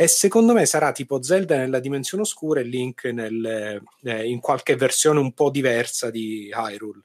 e 0.00 0.08
secondo 0.08 0.54
me 0.54 0.64
sarà 0.64 0.92
tipo 0.92 1.22
Zelda 1.22 1.58
nella 1.58 1.78
dimensione 1.78 2.22
oscura 2.22 2.60
e 2.60 2.62
Link 2.62 3.04
nel, 3.04 3.82
eh, 4.02 4.26
in 4.30 4.40
qualche 4.40 4.74
versione 4.74 5.20
un 5.20 5.34
po' 5.34 5.50
diversa 5.50 6.08
di 6.08 6.50
Hyrule. 6.50 7.02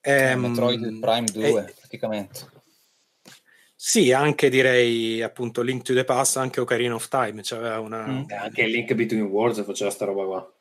Eh, 0.00 0.34
Metroid 0.34 0.98
Prime 0.98 1.26
2 1.32 1.48
eh, 1.48 1.74
praticamente. 1.78 2.50
Sì, 3.76 4.10
anche 4.10 4.48
direi 4.48 5.22
appunto 5.22 5.62
Link 5.62 5.82
to 5.82 5.94
the 5.94 6.02
Past, 6.02 6.38
anche 6.38 6.60
Ocarina 6.60 6.96
of 6.96 7.06
Time, 7.06 7.40
cioè 7.44 7.76
una... 7.76 8.04
mm. 8.04 8.24
anche 8.30 8.66
Link 8.66 8.92
Between 8.94 9.26
Worlds 9.26 9.64
faceva 9.64 9.90
sta 9.90 10.04
roba 10.04 10.24
qua. 10.24 10.54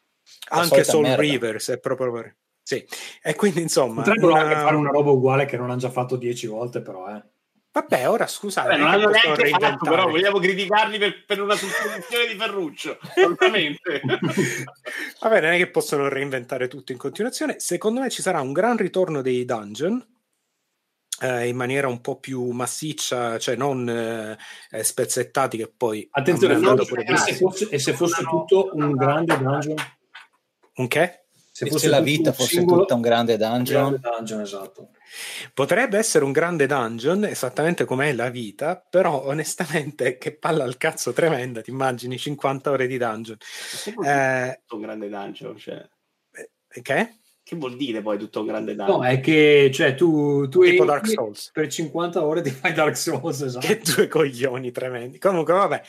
Anche 0.49 0.83
Soul 0.83 1.01
merda. 1.01 1.21
River, 1.23 1.59
se 1.59 1.79
proprio... 1.79 2.35
Sì, 2.61 2.85
e 3.23 3.33
quindi 3.33 3.61
insomma... 3.61 4.03
Potrebbero 4.03 4.33
una... 4.33 4.41
anche 4.43 4.53
fare 4.53 4.75
una 4.75 4.91
roba 4.91 5.09
uguale 5.09 5.45
che 5.45 5.57
non 5.57 5.71
hanno 5.71 5.79
già 5.79 5.89
fatto 5.89 6.17
dieci 6.17 6.45
volte, 6.45 6.83
però, 6.83 7.15
eh. 7.15 7.32
Vabbè, 7.73 8.07
ora 8.07 8.27
scusate, 8.27 8.67
Vabbè, 8.67 8.79
non 8.79 8.87
hanno 8.91 9.09
neanche 9.09 9.49
fatto, 9.49 9.89
però 9.89 10.07
vogliamo 10.07 10.37
criticarli 10.37 10.99
per, 10.99 11.25
per 11.25 11.41
una 11.41 11.55
supposizione 11.55 12.27
di 12.27 12.35
Ferruccio. 12.35 12.99
Assolutamente. 13.01 14.01
Vabbè, 15.19 15.41
non 15.41 15.51
è 15.51 15.57
che 15.57 15.71
possono 15.71 16.07
reinventare 16.07 16.67
tutto 16.67 16.91
in 16.91 16.99
continuazione. 16.99 17.59
Secondo 17.59 17.99
me 17.99 18.11
ci 18.11 18.21
sarà 18.21 18.41
un 18.41 18.53
gran 18.53 18.77
ritorno 18.77 19.21
dei 19.21 19.43
dungeon. 19.43 20.05
Eh, 21.19 21.47
in 21.47 21.55
maniera 21.55 21.87
un 21.87 22.01
po' 22.01 22.19
più 22.19 22.49
massiccia, 22.51 23.39
cioè 23.39 23.55
non 23.55 23.89
eh, 23.89 24.83
spezzettati 24.83 25.57
che 25.57 25.71
poi 25.75 26.07
attenzione 26.11 26.57
non 26.57 26.75
pure 26.85 27.03
e, 27.03 27.17
se 27.17 27.33
fosse, 27.35 27.69
e 27.69 27.79
se 27.79 27.93
fosse 27.93 28.23
tutto 28.23 28.71
un 28.73 28.91
grande 28.93 29.37
dungeon 29.37 29.75
un 30.75 30.87
che? 30.87 31.22
Se, 31.55 31.67
fosse 31.67 31.87
la 31.87 31.99
vita 31.99 32.33
fosse 32.33 32.57
singolo, 32.57 32.81
tutta 32.81 32.95
un 32.95 33.01
grande 33.01 33.37
dungeon, 33.37 33.83
un 33.83 33.99
grande 33.99 34.17
dungeon 34.17 34.41
esatto. 34.41 34.89
Potrebbe 35.53 35.99
essere 35.99 36.25
un 36.25 36.31
grande 36.31 36.65
dungeon, 36.65 37.25
esattamente 37.25 37.85
come 37.85 38.09
è 38.09 38.13
la 38.13 38.31
vita, 38.31 38.75
però 38.89 39.27
onestamente 39.27 40.17
che 40.17 40.35
palla 40.35 40.63
al 40.63 40.77
cazzo 40.77 41.13
tremenda, 41.13 41.61
ti 41.61 41.69
immagini 41.69 42.17
50 42.17 42.71
ore 42.71 42.87
di 42.87 42.97
dungeon. 42.97 43.37
Eh, 44.03 44.61
un 44.67 44.81
grande 44.81 45.09
dungeon, 45.09 45.55
cioè... 45.55 45.87
Eh, 46.31 46.81
che? 46.81 47.19
Che 47.43 47.55
vuol 47.57 47.75
dire 47.75 48.01
poi 48.01 48.17
tutto 48.17 48.39
un 48.39 48.45
grande 48.47 48.73
dungeon? 48.73 48.99
No, 48.99 49.05
è 49.05 49.19
che 49.19 49.69
cioè, 49.73 49.95
tu, 49.95 50.47
tu 50.47 50.61
tipo 50.61 50.85
Dark 50.85 51.07
Souls. 51.07 51.51
per 51.51 51.67
50 51.67 52.23
ore 52.23 52.41
ti 52.41 52.49
fai 52.51 52.71
Dark 52.71 52.95
Souls, 52.95 53.41
esatto. 53.41 53.67
Che 53.67 53.81
due 53.83 54.07
coglioni 54.07 54.71
tremendi. 54.71 55.19
Comunque, 55.19 55.53
vabbè. 55.53 55.81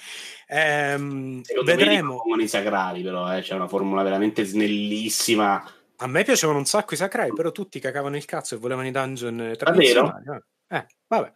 Ehm, 0.49 1.43
vedremo. 1.65 2.23
I 2.41 2.49
sacrali, 2.49 3.03
però, 3.03 3.37
eh? 3.37 3.41
c'è 3.41 3.55
una 3.55 3.69
formula 3.69 4.03
veramente 4.03 4.45
snellissima 4.45 5.65
a 5.99 6.07
me 6.07 6.25
piacevano 6.25 6.59
un 6.59 6.65
sacco 6.65 6.95
i 6.95 6.97
Sakurai, 6.97 7.33
però 7.33 7.53
tutti 7.53 7.79
cacavano 7.79 8.17
il 8.17 8.25
cazzo 8.25 8.55
e 8.55 8.59
volevano 8.59 8.89
i 8.89 8.91
dungeon 8.91 9.55
tradizionali. 9.57 10.25
Eh, 10.69 10.87
vabbè. 11.07 11.33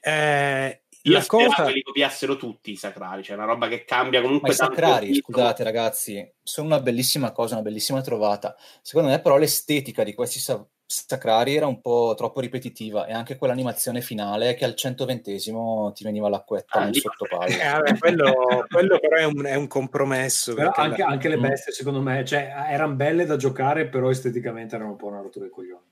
Eh, 0.00 0.82
io 1.02 1.12
la 1.12 1.26
cosa... 1.26 1.64
che 1.64 1.72
li 1.72 1.82
copiassero 1.82 2.36
tutti 2.36 2.70
i 2.70 2.76
sacrari, 2.76 3.22
cioè 3.22 3.36
una 3.36 3.46
roba 3.46 3.68
che 3.68 3.84
cambia 3.84 4.20
comunque. 4.20 4.48
Ma 4.48 4.54
i 4.54 4.56
sacrari, 4.56 5.14
scusate 5.14 5.64
ragazzi, 5.64 6.32
sono 6.42 6.68
una 6.68 6.80
bellissima 6.80 7.32
cosa, 7.32 7.54
una 7.54 7.62
bellissima 7.62 8.00
trovata. 8.00 8.56
Secondo 8.80 9.08
me 9.08 9.20
però 9.20 9.36
l'estetica 9.36 10.04
di 10.04 10.14
questi 10.14 10.38
sa- 10.38 10.64
Sacrari 10.92 11.56
era 11.56 11.66
un 11.66 11.80
po' 11.80 12.12
troppo 12.14 12.40
ripetitiva 12.40 13.06
e 13.06 13.14
anche 13.14 13.36
quell'animazione 13.36 14.02
finale 14.02 14.54
che 14.54 14.66
al 14.66 14.74
120esimo 14.76 15.92
ti 15.94 16.04
veniva 16.04 16.28
l'acquetta 16.28 16.80
ah, 16.80 16.84
nel 16.84 16.96
sottopalla. 16.96 17.46
Eh, 17.46 17.72
vabbè, 17.72 17.98
quello, 17.98 18.34
quello, 18.68 18.98
però 18.98 19.16
è 19.16 19.24
un, 19.24 19.42
è 19.44 19.54
un 19.54 19.68
compromesso. 19.68 20.54
Anche, 20.54 21.02
la... 21.02 21.06
anche, 21.06 21.28
le 21.28 21.38
mm. 21.38 21.40
bestie, 21.40 21.72
secondo 21.72 22.02
me, 22.02 22.24
cioè, 22.26 22.52
erano 22.68 22.94
belle 22.94 23.24
da 23.24 23.36
giocare, 23.36 23.88
però 23.88 24.10
esteticamente 24.10 24.74
erano 24.74 24.90
un 24.90 24.96
po' 24.96 25.06
una 25.06 25.22
rottura 25.22 25.46
dei 25.46 25.54
coglioni. 25.54 25.90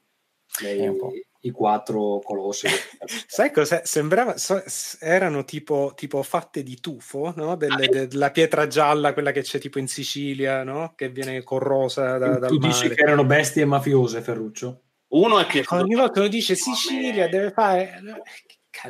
Lei, 0.60 0.94
I 1.42 1.50
quattro 1.52 2.20
colossi. 2.22 2.66
Sai 3.26 3.50
cosa? 3.50 3.82
Sembrava, 3.84 4.36
so, 4.36 4.62
erano 5.00 5.44
tipo, 5.44 5.92
tipo, 5.94 6.22
fatte 6.22 6.62
di 6.62 6.78
tufo, 6.80 7.32
no? 7.36 7.56
Delle, 7.56 7.86
ah, 7.86 8.06
della 8.06 8.30
pietra 8.30 8.66
gialla, 8.66 9.14
quella 9.14 9.32
che 9.32 9.42
c'è 9.42 9.58
tipo 9.58 9.78
in 9.78 9.88
Sicilia, 9.88 10.62
no? 10.64 10.92
Che 10.94 11.08
viene 11.08 11.42
corrosa 11.42 12.18
da, 12.18 12.38
dal 12.38 12.50
Tu 12.50 12.58
dici 12.58 12.82
mare. 12.82 12.94
che 12.94 13.02
erano 13.02 13.24
bestie 13.24 13.64
mafiose, 13.64 14.20
Ferruccio? 14.20 14.82
Uno 15.08 15.38
è 15.38 15.46
piaciuto. 15.46 15.82
Ogni 15.82 15.94
volta 15.94 16.20
lo 16.20 16.28
dice 16.28 16.54
Sicilia, 16.54 17.28
deve 17.28 17.50
fare. 17.50 18.00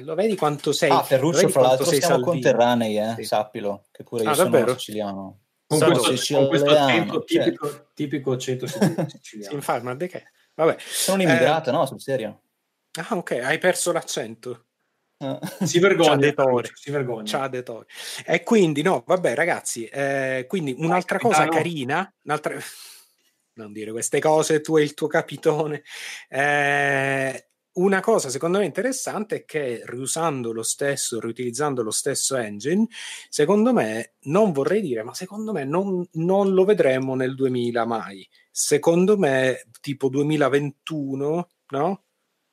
Lo 0.02 0.14
vedi 0.14 0.36
quanto 0.36 0.72
sei. 0.72 0.90
Ah, 0.90 1.02
Ferruccio, 1.02 1.48
fra 1.48 1.62
l'altro, 1.62 1.84
siamo 1.84 2.00
salvino. 2.00 2.30
conterranei, 2.30 2.98
eh? 2.98 3.14
sì. 3.16 3.24
sappilo, 3.24 3.84
che 3.90 4.02
pure 4.04 4.24
io 4.24 4.30
ah, 4.30 4.34
sono 4.34 4.50
davvero? 4.50 4.72
siciliano. 4.76 5.38
Con 5.66 5.78
questo, 5.78 6.34
con 6.36 6.48
questo 6.48 6.70
accento 6.70 7.24
cioè. 7.24 7.44
tipico, 7.44 7.86
tipico 7.94 8.32
accento 8.32 8.66
siciliano. 8.66 9.08
sì, 9.20 9.54
infatti, 9.54 9.84
ma 9.84 9.94
de 9.94 10.08
che? 10.08 10.24
Vabbè. 10.64 10.76
Sono 10.78 11.22
un 11.22 11.28
immigrato, 11.28 11.70
eh, 11.70 11.72
no? 11.72 11.86
Sul 11.86 12.00
serio. 12.00 12.42
Ah, 12.92 13.16
ok, 13.16 13.30
hai 13.42 13.58
perso 13.58 13.92
l'accento. 13.92 14.66
si 15.62 15.78
vergogna, 15.80 16.34
si 16.74 16.90
vergogna. 16.90 17.24
Ciao 17.24 17.42
E 18.26 18.42
quindi, 18.42 18.82
no, 18.82 19.02
vabbè, 19.06 19.34
ragazzi, 19.34 19.86
eh, 19.86 20.44
quindi 20.46 20.74
un'altra 20.76 21.18
cosa 21.18 21.48
carina, 21.48 22.12
un'altra 22.24 22.58
non 23.54 23.72
dire 23.72 23.90
queste 23.90 24.20
cose, 24.20 24.60
tu 24.60 24.76
e 24.76 24.82
il 24.82 24.92
tuo 24.92 25.06
capitone. 25.06 25.82
Eh, 26.28 27.50
una 27.72 28.00
cosa 28.00 28.28
secondo 28.28 28.58
me 28.58 28.64
interessante 28.64 29.36
è 29.36 29.44
che 29.44 29.82
riusando 29.84 30.52
lo 30.52 30.62
stesso, 30.62 31.20
riutilizzando 31.20 31.82
lo 31.82 31.92
stesso 31.92 32.36
engine, 32.36 32.86
secondo 33.28 33.72
me, 33.72 34.14
non 34.22 34.52
vorrei 34.52 34.80
dire, 34.80 35.04
ma 35.04 35.14
secondo 35.14 35.52
me 35.52 35.64
non, 35.64 36.06
non 36.14 36.52
lo 36.52 36.64
vedremo 36.64 37.14
nel 37.14 37.34
2000 37.34 37.84
mai. 37.86 38.28
Secondo 38.62 39.16
me, 39.16 39.66
tipo 39.80 40.10
2021, 40.10 41.48
no? 41.68 42.02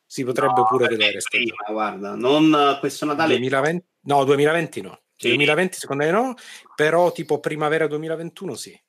Si 0.06 0.24
potrebbe 0.24 0.62
no, 0.62 0.66
pure 0.66 0.88
vedere. 0.88 1.20
Prima, 1.30 1.66
guarda, 1.68 2.16
non 2.16 2.78
questo 2.80 3.06
Natale. 3.06 3.34
2020, 3.34 3.86
no, 4.04 4.24
2020 4.24 4.82
no. 4.82 5.02
Sì. 5.18 5.28
2020 5.28 5.78
secondo 5.78 6.06
me 6.06 6.12
no, 6.12 6.34
però 6.76 7.12
tipo 7.12 7.42
primavera 7.42 7.88
2021 7.88 8.56
sì. 8.56 8.82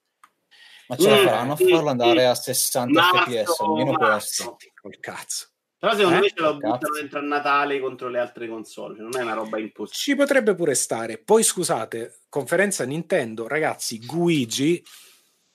Ma 0.87 0.97
ce 0.97 1.11
la 1.11 1.17
mm, 1.17 1.25
faranno 1.25 1.53
a 1.53 1.57
farlo 1.57 1.89
andare 1.89 2.27
a 2.27 2.35
60 2.37 3.01
marzo, 3.01 3.31
fps, 3.31 3.61
almeno 3.61 3.93
questo. 3.95 4.57
Col 4.81 4.99
cazzo. 5.01 5.49
Però 5.77 5.95
secondo 5.97 6.19
eh? 6.19 6.21
me 6.21 6.29
ce 6.29 6.41
lo 6.41 6.57
buttano 6.57 6.95
dentro 6.95 7.19
a 7.19 7.23
Natale 7.23 7.81
contro 7.81 8.09
le 8.09 8.21
altre 8.21 8.49
console, 8.49 8.95
cioè 8.95 9.03
non 9.03 9.19
è 9.19 9.23
una 9.23 9.35
roba 9.35 9.59
impossibile. 9.59 9.93
Ci 9.93 10.15
potrebbe 10.15 10.55
pure 10.55 10.75
stare. 10.77 11.19
Poi 11.19 11.43
scusate, 11.43 12.21
conferenza 12.29 12.85
Nintendo, 12.85 13.49
ragazzi, 13.49 13.99
Guigi 13.99 14.83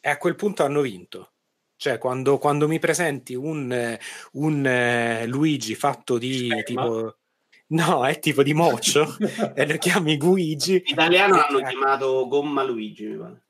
e 0.05 0.09
a 0.09 0.18
quel 0.18 0.36
punto 0.36 0.64
hanno 0.64 0.82
vinto. 0.82 1.32
Cioè, 1.84 1.97
quando, 1.97 2.38
quando 2.38 2.69
mi 2.69 2.79
presenti 2.79 3.36
un, 3.36 3.97
un 4.34 5.23
uh, 5.23 5.27
Luigi 5.27 5.75
fatto 5.75 6.17
di 6.17 6.45
Sperma. 6.45 6.63
tipo... 6.63 7.17
No, 7.73 8.05
è 8.05 8.19
tipo 8.19 8.41
di 8.41 8.53
moccio 8.53 9.17
e 9.53 9.67
lo 9.67 9.77
chiami 9.77 10.15
Guigi. 10.15 10.75
In 10.75 10.93
italiano 10.93 11.36
l'hanno 11.36 11.59
eh, 11.59 11.67
chiamato 11.67 12.25
Gomma 12.29 12.63
Luigi, 12.63 13.07
mi 13.07 13.17
pare. 13.17 13.43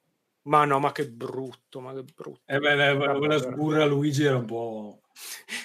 Ma 0.45 0.65
no, 0.65 0.79
ma 0.79 0.91
che 0.91 1.07
brutto, 1.07 1.79
ma 1.79 1.93
che 1.93 2.01
brutto. 2.01 2.41
Eh 2.47 2.57
beh, 2.57 2.75
beh, 2.75 2.95
beh 2.95 3.17
quella 3.19 3.37
sburra 3.37 3.85
Luigi 3.85 4.23
era 4.23 4.37
un 4.37 4.45
po'... 4.45 5.01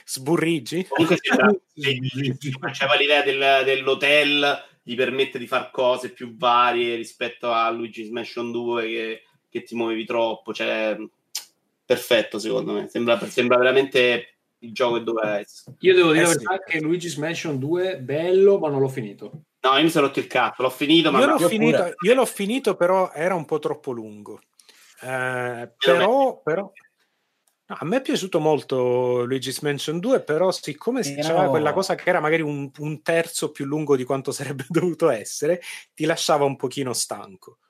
Sburrigi? 0.04 0.88
Comunque 0.88 1.16
faceva 2.60 2.96
l'idea 2.96 3.22
del, 3.22 3.64
dell'hotel, 3.64 4.62
gli 4.82 4.94
permette 4.94 5.38
di 5.38 5.46
fare 5.46 5.70
cose 5.72 6.10
più 6.10 6.36
varie 6.36 6.96
rispetto 6.96 7.50
a 7.50 7.70
Luigi 7.70 8.04
Smashon 8.04 8.52
2 8.52 8.82
che, 8.82 9.22
che 9.48 9.62
ti 9.62 9.74
muovevi 9.74 10.04
troppo, 10.04 10.52
cioè 10.52 10.98
perfetto 11.88 12.38
secondo 12.38 12.74
me, 12.74 12.86
sembra, 12.88 13.18
sembra 13.30 13.56
veramente 13.56 14.40
il 14.58 14.74
gioco 14.74 14.98
che 14.98 15.04
doveva 15.04 15.38
essere. 15.38 15.76
Io 15.80 15.94
devo 15.94 16.12
dire 16.12 16.24
eh 16.24 16.38
sì. 16.38 16.44
che 16.66 16.80
Luigi 16.80 17.18
Mansion 17.18 17.58
2 17.58 18.00
bello, 18.00 18.58
ma 18.58 18.68
non 18.68 18.80
l'ho 18.80 18.88
finito. 18.88 19.44
No, 19.60 19.74
io 19.76 19.84
mi 19.84 19.88
sono 19.88 20.06
rotto 20.06 20.18
il 20.18 20.26
cazzo, 20.26 20.60
l'ho 20.60 20.70
finito, 20.70 21.10
ma 21.10 21.20
io 21.20 21.26
l'ho, 21.26 21.48
finito, 21.48 21.94
io 22.04 22.14
l'ho 22.14 22.26
finito, 22.26 22.76
però 22.76 23.10
era 23.12 23.34
un 23.34 23.46
po' 23.46 23.58
troppo 23.58 23.90
lungo. 23.92 24.38
Eh, 25.00 25.72
però, 25.78 26.42
però 26.42 26.70
no, 27.68 27.76
a 27.80 27.84
me 27.86 27.96
è 27.96 28.02
piaciuto 28.02 28.38
molto 28.38 29.24
Luigi's 29.24 29.60
Mansion 29.60 29.98
2, 29.98 30.22
però 30.24 30.50
siccome 30.50 31.00
eh, 31.00 31.16
c'era 31.20 31.44
no. 31.44 31.50
quella 31.50 31.72
cosa 31.72 31.94
che 31.94 32.06
era 32.06 32.20
magari 32.20 32.42
un, 32.42 32.70
un, 32.76 33.02
terzo 33.02 33.50
più 33.50 33.64
lungo 33.64 33.96
di 33.96 34.04
quanto 34.04 34.30
sarebbe 34.32 34.66
dovuto 34.68 35.08
essere, 35.08 35.62
ti 35.94 36.04
lasciava 36.04 36.44
un 36.44 36.56
pochino 36.56 36.92
stanco. 36.92 37.60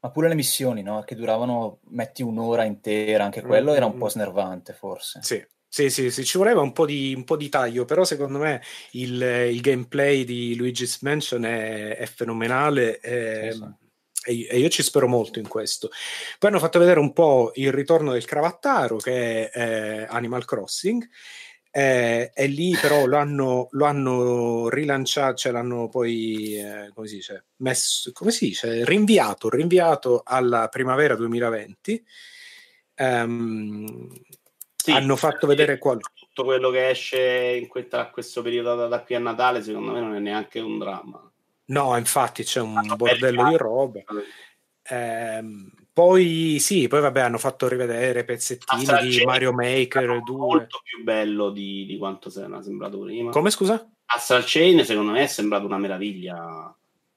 Ma 0.00 0.10
pure 0.10 0.28
le 0.28 0.34
missioni, 0.34 0.82
no? 0.82 1.02
Che 1.02 1.14
duravano, 1.14 1.80
metti 1.88 2.22
un'ora 2.22 2.64
intera, 2.64 3.24
anche 3.24 3.42
quello 3.42 3.68
mm-hmm. 3.68 3.76
era 3.76 3.86
un 3.86 3.98
po' 3.98 4.08
snervante 4.08 4.72
forse. 4.72 5.20
Sì. 5.22 5.44
Sì, 5.72 5.88
sì, 5.88 6.10
sì, 6.10 6.24
ci 6.24 6.36
voleva 6.36 6.62
un 6.62 6.72
po' 6.72 6.84
di, 6.84 7.14
un 7.14 7.22
po 7.22 7.36
di 7.36 7.48
taglio, 7.48 7.84
però 7.84 8.02
secondo 8.02 8.38
me 8.38 8.60
il, 8.92 9.22
il, 9.22 9.60
gameplay 9.60 10.24
di 10.24 10.56
Luigi's 10.56 11.00
Mansion 11.02 11.44
è, 11.44 11.96
è 11.96 12.06
fenomenale 12.06 12.98
e, 12.98 13.52
sì, 13.52 13.64
sì. 14.10 14.46
e, 14.46 14.58
io 14.58 14.68
ci 14.68 14.82
spero 14.82 15.06
molto 15.06 15.38
in 15.38 15.46
questo. 15.46 15.90
Poi 16.40 16.50
hanno 16.50 16.58
fatto 16.58 16.80
vedere 16.80 16.98
un 16.98 17.12
po' 17.12 17.52
il 17.54 17.70
ritorno 17.70 18.10
del 18.10 18.24
cravattaro 18.24 18.96
che 18.96 19.48
è 19.48 19.60
eh, 20.00 20.06
Animal 20.08 20.44
Crossing 20.44 21.08
eh, 21.72 22.32
e 22.34 22.46
lì 22.46 22.76
però 22.80 23.06
lo 23.06 23.16
hanno, 23.16 23.68
lo 23.70 23.84
hanno 23.84 24.68
rilanciato, 24.68 25.36
cioè 25.36 25.52
l'hanno 25.52 25.88
poi, 25.88 26.56
eh, 26.56 26.90
come 26.92 27.06
si 27.06 27.16
dice, 27.16 27.44
messo, 27.56 28.10
come 28.12 28.32
si 28.32 28.46
dice, 28.46 28.84
rinviato, 28.84 29.48
rinviato 29.48 30.22
alla 30.24 30.68
primavera 30.68 31.14
2020. 31.14 32.04
Um, 32.96 33.06
ehm, 33.06 34.20
sì, 34.76 34.90
hanno 34.90 35.16
fatto 35.16 35.46
vedere 35.46 35.78
qual- 35.78 36.00
tutto 36.12 36.44
quello 36.44 36.70
che 36.70 36.88
esce 36.88 37.58
in 37.60 37.68
questa, 37.68 38.10
questo 38.10 38.42
periodo 38.42 38.74
da, 38.74 38.86
da, 38.86 39.02
qui 39.02 39.14
a 39.14 39.20
Natale, 39.20 39.62
secondo 39.62 39.92
me 39.92 40.00
non 40.00 40.14
è 40.14 40.18
neanche 40.18 40.58
un 40.58 40.78
dramma. 40.78 41.30
No, 41.66 41.96
infatti 41.96 42.42
c'è 42.42 42.60
un 42.60 42.76
ah, 42.76 42.96
bordello 42.96 43.48
di 43.48 43.56
roba. 43.56 44.00
Eh, 44.82 45.44
poi 46.00 46.56
sì, 46.60 46.88
poi 46.88 47.02
vabbè, 47.02 47.20
hanno 47.20 47.36
fatto 47.36 47.68
rivedere 47.68 48.24
pezzettini 48.24 48.80
Astral 48.80 49.02
di 49.04 49.10
Chain 49.16 49.26
Mario 49.26 49.52
Maker 49.52 50.22
2. 50.22 50.34
Molto 50.38 50.80
più 50.82 51.04
bello 51.04 51.50
di, 51.50 51.84
di 51.84 51.98
quanto 51.98 52.32
era 52.34 52.62
sembrato 52.62 53.00
prima. 53.00 53.30
Come 53.30 53.50
scusa? 53.50 53.86
Astral 54.06 54.44
Chain 54.46 54.82
secondo 54.82 55.12
me 55.12 55.24
è 55.24 55.26
sembrato 55.26 55.66
una 55.66 55.76
meraviglia. 55.76 56.74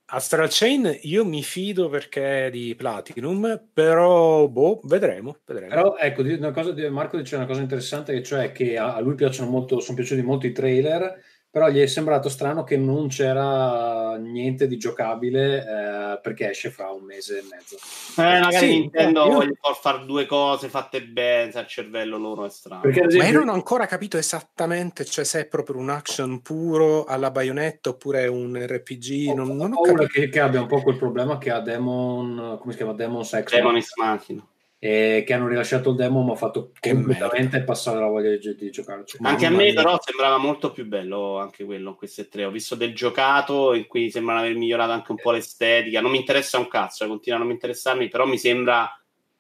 Astral 0.08 0.50
Chain 0.52 1.00
io 1.04 1.24
mi 1.24 1.44
fido 1.44 1.88
perché 1.88 2.48
è 2.48 2.50
di 2.50 2.76
Platinum, 2.76 3.70
però 3.72 4.50
boh, 4.50 4.82
vedremo, 4.84 5.38
vedremo. 5.46 5.74
Però 5.74 5.96
ecco, 5.96 6.22
una 6.22 6.52
cosa, 6.52 6.74
Marco 6.92 7.16
dice 7.16 7.38
una 7.38 7.46
cosa 7.46 7.62
interessante, 7.62 8.22
cioè 8.22 8.52
che 8.52 8.78
a 8.78 9.00
lui 9.00 9.16
piacciono 9.16 9.50
molto, 9.50 9.80
sono 9.80 9.96
piaciuti 9.96 10.22
molto 10.24 10.46
i 10.46 10.52
trailer 10.52 11.24
però 11.54 11.70
gli 11.70 11.80
è 11.80 11.86
sembrato 11.86 12.30
strano 12.30 12.64
che 12.64 12.78
non 12.78 13.10
c'era 13.10 14.16
niente 14.18 14.66
di 14.66 14.76
giocabile 14.76 15.60
eh, 15.60 16.20
perché 16.20 16.50
esce 16.50 16.72
fra 16.72 16.90
un 16.90 17.04
mese 17.04 17.38
e 17.38 17.44
mezzo. 17.48 17.76
Eh, 17.76 18.40
magari 18.40 18.58
sì, 18.58 18.80
Nintendo 18.80 19.26
io... 19.26 19.32
vuole 19.34 19.54
fare 19.80 20.04
due 20.04 20.26
cose 20.26 20.68
fatte 20.68 21.04
bene, 21.04 21.52
il 21.54 21.68
cervello 21.68 22.18
loro 22.18 22.46
è 22.46 22.50
strano. 22.50 22.82
Perché, 22.82 23.04
esempio... 23.04 23.20
Ma 23.20 23.28
io 23.28 23.38
non 23.38 23.50
ho 23.50 23.54
ancora 23.54 23.86
capito 23.86 24.18
esattamente 24.18 25.06
cioè, 25.06 25.24
se 25.24 25.42
è 25.42 25.46
proprio 25.46 25.78
un 25.78 25.92
action 25.92 26.42
puro 26.42 27.04
alla 27.04 27.30
baionetta 27.30 27.90
oppure 27.90 28.26
un 28.26 28.58
RPG. 28.60 29.30
Ho, 29.30 29.36
non, 29.36 29.56
non 29.56 29.74
ho, 29.74 29.82
capito. 29.82 30.08
Che, 30.08 30.30
che 30.30 30.40
abbia 30.40 30.60
un 30.60 30.68
po' 30.68 30.82
quel 30.82 30.98
problema 30.98 31.38
che 31.38 31.52
ha 31.52 31.60
Demon, 31.60 32.58
come 32.60 32.72
si 32.72 32.78
chiama? 32.78 32.94
Demon 32.94 33.24
Sex. 33.24 33.52
Demon 33.52 33.80
X 33.80 33.96
Machina 33.98 34.44
e 34.86 35.24
che 35.26 35.32
hanno 35.32 35.48
rilasciato 35.48 35.92
il 35.92 35.96
demo 35.96 36.26
mi 36.26 36.32
ha 36.32 36.36
fatto 36.36 36.74
completamente 36.78 37.64
passare 37.64 38.02
la 38.02 38.08
voglia 38.08 38.36
di, 38.36 38.54
di 38.54 38.70
giocarci. 38.70 39.18
Anche 39.22 39.46
a 39.46 39.50
me 39.50 39.72
però 39.72 39.98
sembrava 40.02 40.36
molto 40.36 40.74
più 40.74 40.86
bello 40.86 41.40
anche 41.40 41.64
quello, 41.64 41.96
queste 41.96 42.28
tre. 42.28 42.44
Ho 42.44 42.52
visto 42.52 42.76
del 42.76 42.94
giocato 42.94 43.74
in 43.76 43.88
cui 43.88 44.12
sembrano 44.12 44.42
aver 44.42 44.56
migliorato 44.56 44.92
anche 44.92 45.12
un 45.12 45.20
po' 45.22 45.32
l'estetica. 45.32 46.02
Non 46.02 46.12
mi 46.12 46.18
interessa 46.18 46.60
un 46.60 46.68
cazzo, 46.68 47.06
eh, 47.06 47.08
continua 47.08 47.40
a 47.40 47.42
non 47.44 47.52
interessarmi, 47.52 48.10
però 48.10 48.26
mi 48.26 48.38
sembra 48.38 48.92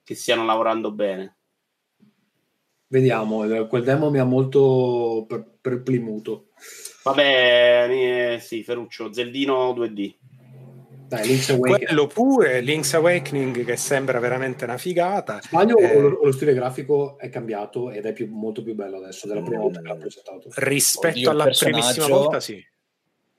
che 0.01 0.15
stiano 0.15 0.45
lavorando 0.45 0.93
bene. 0.93 1.35
Vediamo, 2.87 3.43
eh, 3.43 3.67
quel 3.67 3.83
demo 3.83 4.09
mi 4.09 4.19
ha 4.19 4.23
molto 4.23 5.27
perplimuto. 5.59 6.51
Vabbè, 7.03 8.35
eh, 8.35 8.39
sì, 8.39 8.63
Ferruccio, 8.63 9.11
Zeldino 9.11 9.73
2D. 9.73 10.15
Dai, 11.13 11.27
Link's 11.27 11.49
Awakening. 11.49 11.85
Quello 11.85 12.07
pure, 12.07 12.61
Link's 12.61 12.93
Awakening 12.95 13.65
che 13.65 13.77
sembra 13.77 14.19
veramente 14.19 14.63
una 14.63 14.77
figata. 14.77 15.39
Sbaglio 15.41 15.77
eh, 15.77 15.95
o, 15.95 16.07
lo, 16.23 16.31
stile 16.31 16.53
grafico 16.53 17.17
è 17.19 17.29
cambiato 17.29 17.91
ed 17.91 18.05
è 18.05 18.13
più, 18.13 18.27
molto 18.31 18.63
più 18.63 18.73
bello 18.73 18.97
adesso 18.97 19.27
della 19.27 19.41
prima 19.41 19.61
volta 19.61 19.81
che 19.81 19.87
l'ha 19.87 19.95
presentato? 19.95 20.49
Rispetto 20.55 21.17
Oddio, 21.17 21.29
alla 21.29 21.45
primissima 21.45 22.07
volta, 22.07 22.39
sì. 22.39 22.65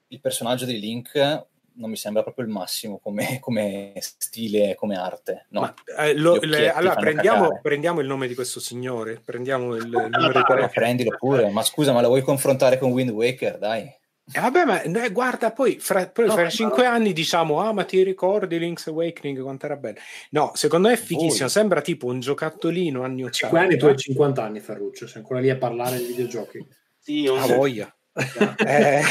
Il 0.08 0.20
personaggio 0.20 0.64
di 0.66 0.78
Link 0.78 1.46
non 1.76 1.90
mi 1.90 1.96
sembra 1.96 2.22
proprio 2.22 2.44
il 2.44 2.52
massimo 2.52 2.98
come, 2.98 3.38
come 3.40 3.94
stile, 3.98 4.76
come 4.76 4.96
arte. 4.96 5.46
No. 5.48 5.62
Ma, 5.62 5.74
eh, 5.98 6.16
lo, 6.16 6.38
le, 6.40 6.70
allora 6.70 6.94
prendiamo, 6.94 7.58
prendiamo, 7.60 8.00
il 8.00 8.06
nome 8.06 8.28
di 8.28 8.36
questo 8.36 8.60
signore, 8.60 9.20
prendiamo 9.24 9.74
il, 9.74 9.84
il 9.84 9.90
numero 10.12 10.32
di 10.32 10.44
telefono. 10.46 10.70
Prendilo 10.72 11.16
pure, 11.18 11.50
ma 11.50 11.62
scusa, 11.64 11.92
ma 11.92 12.00
lo 12.00 12.08
vuoi 12.08 12.22
confrontare 12.22 12.78
con 12.78 12.92
Wind 12.92 13.10
Waker? 13.10 13.58
Dai. 13.58 13.92
E 14.32 14.38
eh, 14.38 14.40
vabbè, 14.40 14.64
ma 14.64 14.80
eh, 14.80 15.10
guarda, 15.10 15.52
poi 15.52 15.78
fra, 15.78 16.08
poi 16.08 16.26
no, 16.26 16.32
fra 16.32 16.48
cinque 16.48 16.86
anni 16.86 17.12
diciamo, 17.12 17.60
ah, 17.60 17.72
ma 17.72 17.84
ti 17.84 18.02
ricordi 18.02 18.58
Link's 18.58 18.86
Awakening 18.86 19.42
quanto 19.42 19.66
era 19.66 19.76
bello? 19.76 19.98
No, 20.30 20.52
secondo 20.54 20.88
me 20.88 20.94
è 20.94 20.96
fighissimo, 20.96 21.48
sembra 21.48 21.82
tipo 21.82 22.06
un 22.06 22.20
giocattolino 22.20 23.02
anni 23.02 23.22
80. 23.22 23.36
5 23.36 23.58
anni, 23.58 23.76
tu 23.76 23.86
hai 23.86 23.96
50 23.96 24.42
anni, 24.42 24.60
Ferruccio, 24.60 25.06
sei 25.06 25.20
ancora 25.20 25.40
lì 25.40 25.50
a 25.50 25.56
parlare 25.56 25.98
di 25.98 26.04
videogiochi. 26.04 26.66
Sì, 26.98 27.26
ho 27.28 27.38
voglia. 27.46 27.94
eh. 28.64 29.02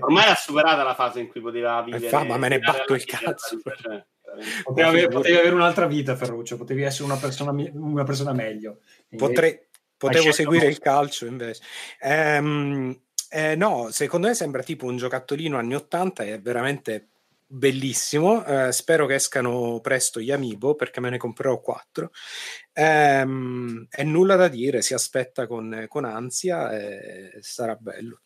Ormai 0.00 0.24
era 0.24 0.34
superata 0.36 0.84
la 0.84 0.94
fase 0.94 1.18
in 1.18 1.26
cui 1.26 1.40
poteva 1.40 1.82
vivere. 1.82 2.08
Fa, 2.08 2.22
ma 2.22 2.36
me 2.36 2.48
ne 2.48 2.60
batto 2.60 2.94
il 2.94 3.04
cazzo. 3.04 3.58
Cioè, 3.60 4.06
potevi, 4.62 4.88
avere, 4.88 5.08
potevi 5.08 5.36
avere 5.36 5.54
un'altra 5.54 5.86
vita, 5.86 6.14
Ferruccio, 6.14 6.56
potevi 6.56 6.82
essere 6.82 7.04
una 7.04 7.16
persona, 7.16 7.50
una 7.72 8.04
persona 8.04 8.32
meglio. 8.32 8.78
Potrei, 9.16 9.58
potevo 9.96 10.30
seguire 10.30 10.66
il 10.66 10.78
calcio 10.78 11.26
invece. 11.26 11.62
Ehm, 12.00 12.96
eh, 13.32 13.54
no, 13.54 13.90
secondo 13.92 14.26
me 14.26 14.34
sembra 14.34 14.62
tipo 14.62 14.86
un 14.86 14.96
giocattolino 14.96 15.56
anni 15.56 15.76
80, 15.76 16.24
è 16.24 16.40
veramente 16.40 17.10
bellissimo. 17.46 18.44
Eh, 18.44 18.72
spero 18.72 19.06
che 19.06 19.14
escano 19.14 19.80
presto 19.80 20.20
gli 20.20 20.30
Amiibo 20.30 20.74
perché 20.74 21.00
me 21.00 21.10
ne 21.10 21.18
comprerò 21.18 21.60
quattro. 21.60 22.10
Ehm, 22.72 23.86
è 23.88 24.02
nulla 24.02 24.36
da 24.36 24.48
dire, 24.48 24.82
si 24.82 24.94
aspetta 24.94 25.46
con, 25.46 25.86
con 25.88 26.04
ansia 26.04 26.72
e 26.76 27.38
sarà 27.40 27.76
bello. 27.76 28.20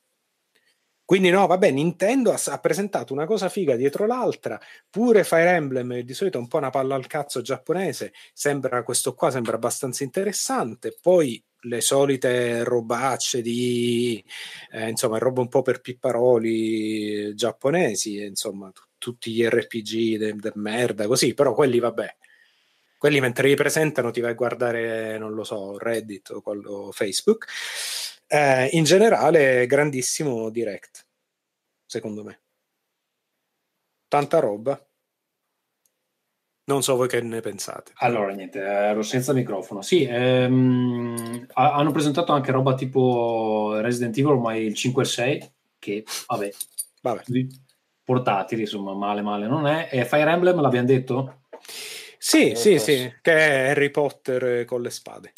Quindi 1.07 1.29
no, 1.29 1.47
vabbè, 1.47 1.71
Nintendo 1.71 2.33
ha, 2.33 2.41
ha, 2.47 2.59
presentato 2.59 3.13
una 3.13 3.27
cosa 3.27 3.51
figa 3.51 3.77
dietro 3.77 4.07
l'altra, 4.07 4.59
pure 4.89 5.23
Fire 5.23 5.51
Emblem, 5.51 5.99
di 6.01 6.15
solito 6.15 6.39
un 6.39 6.49
po' 6.49 6.57
una 6.57 6.71
palla 6.71 6.95
al 6.95 7.07
cazzo 7.07 7.43
giapponese, 7.43 8.15
sembra 8.33 8.83
questo 8.83 9.15
qua 9.15 9.31
sembra 9.31 9.57
abbastanza 9.57 10.03
interessante, 10.03 10.97
poi 11.03 11.43
le 11.65 11.81
solite 11.81 12.65
robacce 12.65 13.43
di 13.43 14.23
eh, 14.73 14.89
insomma 14.89 15.19
roba 15.19 15.41
un 15.41 15.49
po' 15.49 15.63
per 15.63 15.81
pipparoli 15.81 17.35
giapponesi 17.35 18.23
insomma 18.23 18.71
t- 18.71 18.83
tutti 18.99 19.33
gli 19.33 19.45
RPG 19.45 20.17
de, 20.17 20.35
de 20.35 20.53
merda 20.55 21.07
così 21.07 21.35
però 21.35 21.55
quelli 21.55 21.79
vabbè 21.79 22.17
quelli 23.05 23.21
mentre 23.21 23.49
li 23.49 23.55
presentano 23.55 24.11
ti 24.11 24.21
vai 24.21 24.31
a 24.31 24.35
guardare 24.35 25.19
non 25.19 25.35
lo 25.35 25.45
so 25.45 25.77
Reddit 25.77 26.31
o, 26.31 26.41
quello, 26.41 26.91
Facebook. 26.91 27.45
Eh, 28.27 28.69
in 28.73 28.85
generale 28.85 29.67
grandissimo 29.67 30.49
direct 30.49 31.07
secondo 31.85 32.25
me. 32.25 32.41
Tanta 34.09 34.39
roba 34.39 34.83
non 36.67 36.83
so 36.83 36.97
voi 36.97 37.09
che 37.09 37.21
ne 37.21 37.41
pensate. 37.41 37.93
Allora, 37.97 38.33
niente, 38.33 38.61
ero 38.61 39.03
senza 39.03 39.33
microfono. 39.33 39.83
Sì, 39.83 40.07
ehm, 40.09 41.47
hanno 41.53 41.91
presentato 41.91 42.33
anche 42.33 42.53
roba 42.53 42.75
tipo 42.75 43.79
Resident 43.81 44.17
Evil, 44.17 44.33
ormai 44.33 44.65
il 44.65 44.75
5 44.75 45.03
e 45.03 45.07
6, 45.07 45.53
che 45.79 46.05
vabbè, 46.27 46.51
vabbè. 47.03 47.23
portatili, 48.03 48.63
insomma, 48.63 48.95
male 48.95 49.23
male 49.23 49.47
non 49.47 49.67
è. 49.67 49.89
E 49.91 50.05
Fire 50.05 50.31
Emblem 50.31 50.61
l'abbiamo 50.61 50.87
detto? 50.87 51.43
Sì, 52.19 52.53
eh, 52.53 52.57
sì, 52.57 52.79
sì, 52.79 53.13
che 53.21 53.33
è 53.33 53.69
Harry 53.71 53.91
Potter 53.91 54.65
con 54.65 54.81
le 54.81 54.91
spade. 54.91 55.33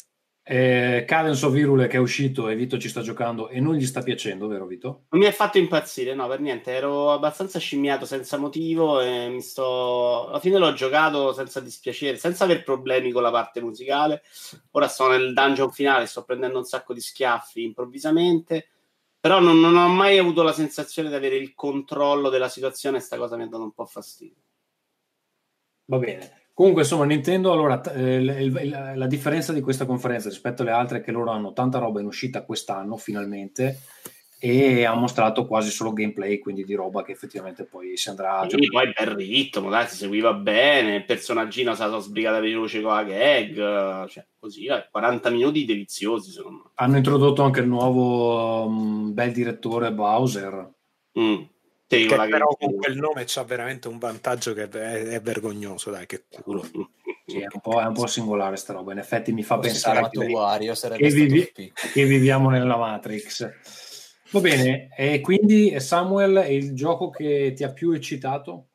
Eh, 0.49 1.03
Cadence 1.05 1.45
of 1.45 1.51
Virule 1.51 1.87
che 1.87 1.97
è 1.97 1.99
uscito 1.99 2.47
e 2.47 2.55
Vito 2.55 2.77
ci 2.77 2.87
sta 2.87 3.01
giocando 3.01 3.49
e 3.49 3.59
non 3.59 3.75
gli 3.75 3.85
sta 3.85 4.01
piacendo, 4.01 4.47
vero 4.47 4.65
Vito? 4.65 5.03
Non 5.09 5.19
mi 5.19 5.25
ha 5.25 5.31
fatto 5.33 5.57
impazzire, 5.57 6.13
no, 6.13 6.25
per 6.29 6.39
niente. 6.39 6.71
Ero 6.71 7.11
abbastanza 7.11 7.59
scimmiato 7.59 8.05
senza 8.05 8.37
motivo 8.37 9.01
e 9.01 9.27
mi 9.27 9.41
sto... 9.41 10.27
Alla 10.29 10.39
fine 10.39 10.57
l'ho 10.57 10.71
giocato 10.71 11.33
senza 11.33 11.59
dispiacere, 11.59 12.15
senza 12.15 12.45
aver 12.45 12.63
problemi 12.63 13.11
con 13.11 13.23
la 13.23 13.31
parte 13.31 13.59
musicale. 13.61 14.21
Ora 14.71 14.87
sto 14.87 15.09
nel 15.09 15.33
dungeon 15.33 15.69
finale, 15.69 16.05
sto 16.05 16.23
prendendo 16.23 16.59
un 16.59 16.65
sacco 16.65 16.93
di 16.93 17.01
schiaffi 17.01 17.63
improvvisamente, 17.63 18.69
però 19.19 19.41
non, 19.41 19.59
non 19.59 19.75
ho 19.75 19.89
mai 19.89 20.17
avuto 20.17 20.43
la 20.43 20.53
sensazione 20.53 21.09
di 21.09 21.15
avere 21.15 21.35
il 21.35 21.55
controllo 21.55 22.29
della 22.29 22.47
situazione 22.47 22.97
e 22.97 23.01
sta 23.01 23.17
cosa 23.17 23.35
mi 23.35 23.43
ha 23.43 23.47
dato 23.47 23.63
un 23.63 23.73
po' 23.73 23.85
fastidio. 23.85 24.41
Va 25.87 25.97
bene. 25.97 26.46
Comunque, 26.57 26.81
insomma, 26.81 27.05
Nintendo, 27.05 27.51
allora, 27.51 27.79
eh, 27.93 28.49
la, 28.95 29.05
differenza 29.05 29.53
di 29.53 29.61
questa 29.61 29.85
conferenza 29.85 30.27
rispetto 30.27 30.63
alle 30.63 30.71
altre 30.71 30.97
è 30.97 31.01
che 31.03 31.11
loro 31.11 31.29
hanno 31.29 31.53
tanta 31.53 31.77
roba 31.77 31.99
in 31.99 32.07
uscita 32.07 32.41
quest'anno, 32.45 32.97
finalmente, 32.97 33.81
e 34.39 34.83
ha 34.83 34.95
mostrato 34.95 35.45
quasi 35.45 35.69
solo 35.69 35.93
gameplay, 35.93 36.39
quindi 36.39 36.63
di 36.63 36.73
roba 36.73 37.03
che 37.03 37.11
effettivamente 37.11 37.65
poi 37.65 37.95
si 37.95 38.09
andrà 38.09 38.39
a 38.39 38.49
sì, 38.49 38.57
poi 38.71 38.91
bel 38.91 39.15
ritmo, 39.15 39.69
dai, 39.69 39.85
si 39.85 39.97
seguiva 39.97 40.33
bene, 40.33 40.95
il 40.95 41.05
personaggino 41.05 41.75
si 41.75 41.83
è 41.83 41.99
sbrigata 41.99 42.39
veloce 42.39 42.81
con 42.81 42.95
la 42.95 43.03
gag, 43.03 44.07
cioè 44.07 44.25
così, 44.39 44.65
40 44.89 45.29
minuti 45.29 45.63
deliziosi 45.63 46.31
secondo 46.31 46.63
me. 46.63 46.71
Hanno 46.73 46.97
introdotto 46.97 47.43
anche 47.43 47.59
il 47.59 47.67
nuovo 47.67 48.65
um, 48.65 49.13
bel 49.13 49.31
direttore 49.31 49.93
Bowser. 49.93 50.73
Mm. 51.19 51.41
Che 51.87 52.05
però 52.05 52.47
con 52.59 52.75
quel 52.75 52.97
nome 52.97 53.23
c'ha 53.25 53.43
veramente 53.43 53.87
un 53.87 53.97
vantaggio 53.97 54.53
che 54.53 54.63
è, 54.63 55.03
è 55.03 55.21
vergognoso, 55.21 55.89
dai, 55.89 56.05
che 56.05 56.25
culo. 56.29 56.61
Sì, 57.25 57.39
è, 57.39 57.47
un 57.51 57.61
po', 57.61 57.81
è 57.81 57.85
un 57.85 57.93
po' 57.93 58.07
singolare 58.07 58.57
sta 58.57 58.73
roba, 58.73 58.91
in 58.91 58.99
effetti 58.99 59.31
mi 59.31 59.43
fa 59.43 59.55
Forse 59.55 59.69
pensare 59.71 60.09
che, 60.09 60.25
Wario, 60.25 60.73
che, 60.73 61.09
vivi, 61.09 61.51
che 61.93 62.05
viviamo 62.05 62.49
nella 62.49 62.75
Matrix. 62.75 63.49
Va 64.31 64.39
bene, 64.41 64.89
e 64.97 65.21
quindi 65.21 65.79
Samuel 65.79 66.35
è 66.35 66.49
il 66.49 66.73
gioco 66.73 67.09
che 67.09 67.53
ti 67.55 67.63
ha 67.63 67.71
più 67.71 67.91
eccitato? 67.91 68.67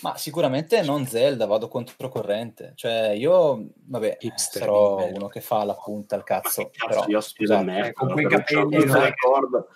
Ma 0.00 0.16
sicuramente 0.16 0.82
non 0.82 1.06
Zelda, 1.06 1.46
vado 1.46 1.68
controcorrente. 1.68 2.72
Cioè, 2.76 3.08
io, 3.16 3.72
vabbè, 3.86 4.18
Hipster, 4.20 4.62
sarò 4.62 5.06
uno 5.06 5.28
che 5.28 5.40
fa 5.40 5.64
la 5.64 5.74
punta 5.74 6.14
al 6.14 6.22
cazzo. 6.22 6.70
però, 6.86 7.04
io 7.06 7.20
scusate, 7.20 7.64
me, 7.64 7.92
con 7.92 8.12
quei 8.12 8.26
capelli 8.26 8.84
non 8.84 9.04
ricordo. 9.04 9.68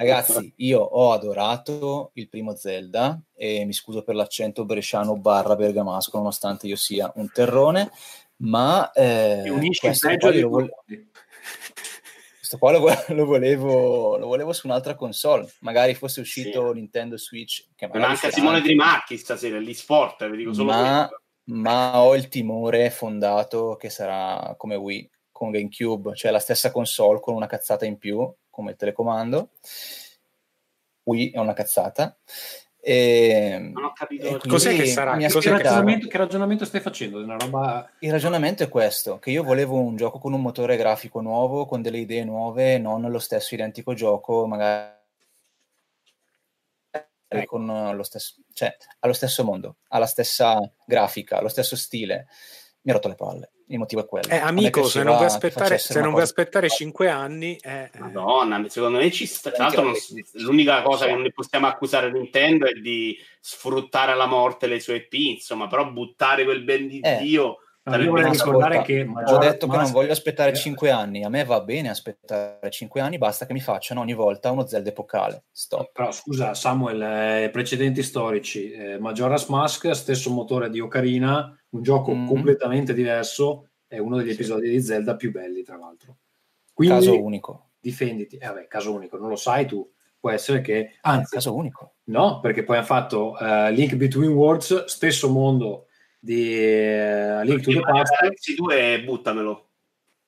Ragazzi, 0.00 0.50
io 0.56 0.80
ho 0.80 1.12
adorato 1.12 2.12
il 2.14 2.30
primo 2.30 2.56
Zelda 2.56 3.20
e 3.34 3.66
mi 3.66 3.74
scuso 3.74 4.02
per 4.02 4.14
l'accento 4.14 4.64
bresciano 4.64 5.18
barra 5.18 5.56
bergamasco, 5.56 6.16
nonostante 6.16 6.66
io 6.66 6.76
sia 6.76 7.12
un 7.16 7.30
terrone, 7.30 7.90
ma 8.36 8.90
eh, 8.92 9.50
unisce 9.50 9.88
il 9.88 9.98
peggio 10.00 10.30
di 10.30 10.40
vo- 10.40 10.66
questo 12.38 12.56
qua 12.56 12.72
lo, 12.72 12.80
lo, 13.14 13.26
volevo, 13.26 14.16
lo, 14.16 14.26
volevo, 14.26 14.54
su 14.54 14.66
un'altra 14.66 14.94
console, 14.94 15.46
magari 15.60 15.94
fosse 15.94 16.20
uscito 16.20 16.68
sì. 16.68 16.74
Nintendo 16.78 17.18
Switch. 17.18 17.66
Che 17.76 17.86
manca 17.92 18.30
Simone 18.30 18.62
Trimacchi 18.62 19.18
stasera, 19.18 19.58
lì 19.58 19.74
sport, 19.74 20.30
vi 20.30 20.38
dico 20.38 20.54
solo 20.54 20.72
ma, 20.72 21.10
ma 21.44 22.00
ho 22.00 22.16
il 22.16 22.28
timore 22.28 22.88
fondato 22.88 23.76
che 23.76 23.90
sarà 23.90 24.54
come 24.56 24.76
Wii 24.76 25.10
con 25.40 25.50
GameCube, 25.50 26.14
cioè 26.14 26.30
la 26.30 26.38
stessa 26.38 26.70
console 26.70 27.18
con 27.18 27.32
una 27.32 27.46
cazzata 27.46 27.86
in 27.86 27.96
più 27.96 28.30
come 28.50 28.76
telecomando. 28.76 29.52
Wii 31.04 31.30
è 31.30 31.38
una 31.38 31.54
cazzata. 31.54 32.14
E, 32.78 33.70
non 33.72 33.84
ho 33.84 33.92
capito 33.94 34.38
cos'è 34.46 34.76
che 34.76 34.84
sarà 34.84 35.16
che, 35.16 35.28
ragionamento, 35.28 36.08
che, 36.08 36.18
ragionamento, 36.18 36.64
stai 36.66 36.82
facendo? 36.82 37.24
Roba... 37.38 37.90
il 38.00 38.10
ragionamento 38.10 38.62
è 38.62 38.68
questo 38.68 39.18
che 39.18 39.30
io 39.30 39.42
volevo 39.42 39.78
un 39.78 39.96
gioco 39.96 40.18
con 40.18 40.34
un 40.34 40.42
motore 40.42 40.76
grafico 40.76 41.20
nuovo 41.20 41.66
con 41.66 41.82
delle 41.82 41.98
idee 41.98 42.24
nuove 42.24 42.78
non 42.78 43.02
lo 43.02 43.18
stesso 43.18 43.54
identico 43.54 43.92
gioco 43.92 44.46
magari 44.46 44.96
con 47.44 47.66
lo 47.94 48.02
stesso 48.02 48.36
cioè 48.54 48.74
allo 49.00 49.12
stesso 49.12 49.44
mondo 49.44 49.76
alla 49.88 50.06
stessa 50.06 50.58
grafica 50.86 51.36
allo 51.36 51.48
stesso 51.48 51.76
stile 51.76 52.28
mi 52.80 52.92
ha 52.92 52.94
rotto 52.94 53.08
le 53.08 53.14
palle 53.14 53.50
il 53.70 53.78
motivo 53.78 54.02
è 54.02 54.06
quello. 54.06 54.28
Eh, 54.28 54.36
amico, 54.36 54.84
se 54.84 55.02
non 55.02 55.14
vuoi 55.14 55.26
aspettare, 55.26 55.78
se 55.78 56.00
non 56.00 56.10
vuoi 56.10 56.22
aspettare 56.22 56.68
5 56.68 57.08
anni... 57.08 57.56
Eh, 57.60 57.90
eh, 57.92 57.98
Madonna, 57.98 58.62
secondo 58.68 58.98
me 58.98 59.10
ci 59.10 59.26
sta... 59.26 59.50
Tra 59.50 59.64
l'altro 59.64 59.82
non, 59.84 59.94
l'unica 60.34 60.82
cosa 60.82 61.06
che 61.06 61.12
non 61.12 61.30
possiamo 61.32 61.66
accusare 61.66 62.10
Nintendo 62.10 62.66
è 62.66 62.72
di 62.72 63.16
sfruttare 63.40 64.12
alla 64.12 64.26
morte 64.26 64.66
le 64.66 64.80
sue 64.80 64.96
IP, 64.96 65.12
insomma, 65.12 65.68
però 65.68 65.90
buttare 65.90 66.44
quel 66.44 66.62
ben 66.62 66.88
di 66.88 67.00
eh. 67.00 67.18
Dio... 67.18 67.58
No, 67.82 67.96
io 67.96 68.10
vorrei 68.10 68.30
ricordare 68.30 68.82
che 68.82 69.08
ho 69.08 69.38
detto 69.38 69.66
che 69.66 69.76
non 69.76 69.90
voglio 69.90 70.12
aspettare 70.12 70.54
5 70.54 70.90
anni. 70.90 71.24
A 71.24 71.30
me 71.30 71.44
va 71.44 71.60
bene 71.60 71.88
aspettare 71.88 72.70
5 72.70 73.00
anni, 73.00 73.16
basta 73.16 73.46
che 73.46 73.54
mi 73.54 73.60
facciano 73.60 74.00
ogni 74.00 74.12
volta 74.12 74.50
uno 74.50 74.66
Zelda 74.66 74.90
epocale. 74.90 75.44
Stop. 75.50 75.90
Però 75.92 76.12
scusa, 76.12 76.52
Samuel, 76.54 77.00
eh, 77.00 77.50
precedenti 77.50 78.02
storici, 78.02 78.70
eh, 78.70 78.98
Majora's 78.98 79.46
Mask, 79.46 79.94
stesso 79.94 80.30
motore 80.30 80.68
di 80.68 80.78
Ocarina, 80.78 81.58
un 81.70 81.82
gioco 81.82 82.14
mm-hmm. 82.14 82.26
completamente 82.26 82.94
diverso, 82.94 83.68
è 83.86 83.98
uno 83.98 84.16
degli 84.16 84.30
episodi 84.30 84.68
di 84.68 84.80
Zelda 84.80 85.16
più 85.16 85.30
belli, 85.30 85.62
tra 85.62 85.76
l'altro. 85.76 86.18
Quindi, 86.72 86.94
caso 86.94 87.22
unico. 87.22 87.70
Difenditi. 87.80 88.36
Eh, 88.36 88.46
vabbè, 88.46 88.66
caso 88.66 88.92
unico, 88.92 89.16
non 89.16 89.28
lo 89.28 89.36
sai 89.36 89.66
tu. 89.66 89.88
Può 90.18 90.30
essere 90.30 90.60
che... 90.60 90.96
Anzi, 91.02 91.34
caso 91.34 91.54
unico. 91.54 91.94
No, 92.04 92.40
perché 92.40 92.62
poi 92.62 92.76
hanno 92.76 92.86
fatto 92.86 93.36
uh, 93.38 93.70
Link 93.70 93.94
Between 93.94 94.32
Worlds, 94.32 94.84
stesso 94.84 95.30
mondo 95.30 95.86
di 96.18 96.52
uh, 96.52 97.42
Link 97.42 97.62
to 97.62 97.72
the 97.72 97.80
Past. 97.80 98.14
Galaxy 98.20 98.54
2 98.54 99.02
buttamelo. 99.04 99.70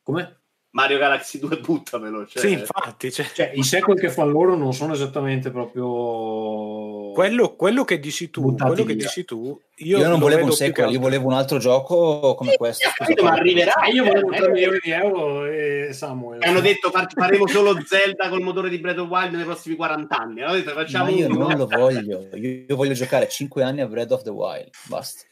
Come? 0.03 0.42
Mario 0.73 0.99
Galaxy 0.99 1.39
2 1.39 1.59
buttamelo. 1.59 2.27
Cioè... 2.27 2.43
Sì, 2.43 2.53
infatti. 2.53 3.13
Cioè... 3.13 3.27
Cioè, 3.33 3.53
I 3.55 3.63
sequel 3.63 3.99
che 3.99 4.11
fanno 4.11 4.31
loro 4.31 4.57
non 4.57 4.73
sono 4.73 4.95
esattamente 4.95 5.51
proprio... 5.51 7.13
Quello, 7.13 7.55
quello 7.57 7.85
che 7.85 7.99
dici 7.99 8.31
tu, 8.31 8.55
quello 8.55 8.85
che 8.85 8.97
dici 8.97 9.25
tu 9.25 9.61
io, 9.77 9.99
io 9.99 10.09
non 10.09 10.19
volevo 10.19 10.45
un 10.45 10.53
sequel, 10.53 10.91
io 10.91 10.99
volevo 10.99 11.27
un 11.27 11.35
altro 11.35 11.59
gioco 11.59 12.35
come 12.35 12.57
questo. 12.57 12.89
Capito, 12.95 13.25
ma 13.25 13.33
arriverà. 13.33 13.73
Io 13.93 14.05
volevo 14.05 14.31
3 14.31 14.51
milioni 14.51 14.79
di 14.83 14.91
euro 14.91 15.45
e 15.45 15.91
Samuel. 15.93 16.43
Hanno 16.43 16.61
detto 16.61 16.91
faremo 16.91 17.47
solo 17.47 17.79
Zelda 17.85 18.29
col 18.29 18.41
motore 18.41 18.71
di 18.71 18.79
Breath 18.79 18.99
of 18.99 19.09
Wild 19.09 19.35
nei 19.35 19.45
prossimi 19.45 19.77
40 19.77 20.17
anni. 20.17 20.43
Hanno 20.43 20.55
detto 20.55 20.71
facciamo 20.71 21.05
ma 21.05 21.11
io 21.11 21.27
un... 21.27 21.37
non 21.37 21.57
lo 21.57 21.67
voglio. 21.67 22.29
Io, 22.35 22.65
io, 22.67 22.77
voglio 22.77 22.95
giocare 22.95 23.29
5 23.29 23.63
anni 23.63 23.81
a 23.81 23.87
Breath 23.87 24.13
of 24.13 24.23
the 24.23 24.31
Wild. 24.31 24.71
Basta. 24.87 25.25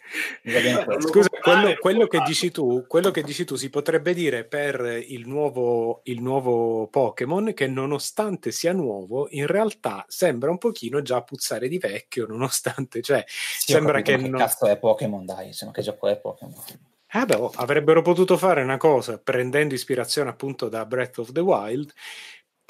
Scusa, 0.98 1.28
quello, 1.28 1.74
quello, 1.78 2.06
che 2.06 2.20
dici 2.26 2.50
tu, 2.50 2.84
quello 2.86 3.10
che 3.10 3.22
dici 3.22 3.44
tu 3.44 3.54
si 3.56 3.70
potrebbe 3.70 4.12
dire 4.12 4.44
per 4.44 5.02
il 5.06 5.28
nuovo, 5.28 6.00
il 6.04 6.20
nuovo 6.20 6.88
Pokémon 6.88 7.52
che 7.54 7.66
nonostante 7.66 8.50
sia 8.50 8.72
nuovo, 8.72 9.28
in 9.30 9.46
realtà 9.46 10.04
sembra 10.08 10.50
un 10.50 10.58
pochino 10.58 11.02
già 11.02 11.22
puzzare 11.22 11.68
di 11.68 11.78
vecchio, 11.78 12.26
nonostante, 12.26 13.00
cioè, 13.02 13.24
sì, 13.26 13.72
sembra 13.72 14.02
capito, 14.02 14.22
che... 14.22 14.28
non... 14.28 14.40
cazzo 14.40 14.66
è 14.66 14.78
Pokémon, 14.78 15.24
dai, 15.24 15.48
insomma, 15.48 15.72
che 15.72 15.82
gioco 15.82 16.08
è 16.08 16.18
Pokémon? 16.18 16.54
Eh 17.12 17.24
beh, 17.24 17.34
oh, 17.34 17.50
avrebbero 17.56 18.02
potuto 18.02 18.36
fare 18.36 18.62
una 18.62 18.76
cosa 18.76 19.18
prendendo 19.18 19.74
ispirazione 19.74 20.30
appunto 20.30 20.68
da 20.68 20.86
Breath 20.86 21.18
of 21.18 21.32
the 21.32 21.40
Wild 21.40 21.92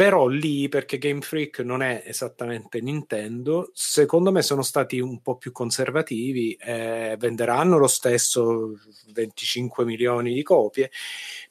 però 0.00 0.28
lì 0.28 0.66
perché 0.70 0.96
Game 0.96 1.20
Freak 1.20 1.58
non 1.58 1.82
è 1.82 2.02
esattamente 2.06 2.80
Nintendo 2.80 3.70
secondo 3.74 4.32
me 4.32 4.40
sono 4.40 4.62
stati 4.62 4.98
un 4.98 5.20
po' 5.20 5.36
più 5.36 5.52
conservativi 5.52 6.54
eh, 6.54 7.16
venderanno 7.18 7.76
lo 7.76 7.86
stesso 7.86 8.78
25 9.12 9.84
milioni 9.84 10.32
di 10.32 10.42
copie 10.42 10.90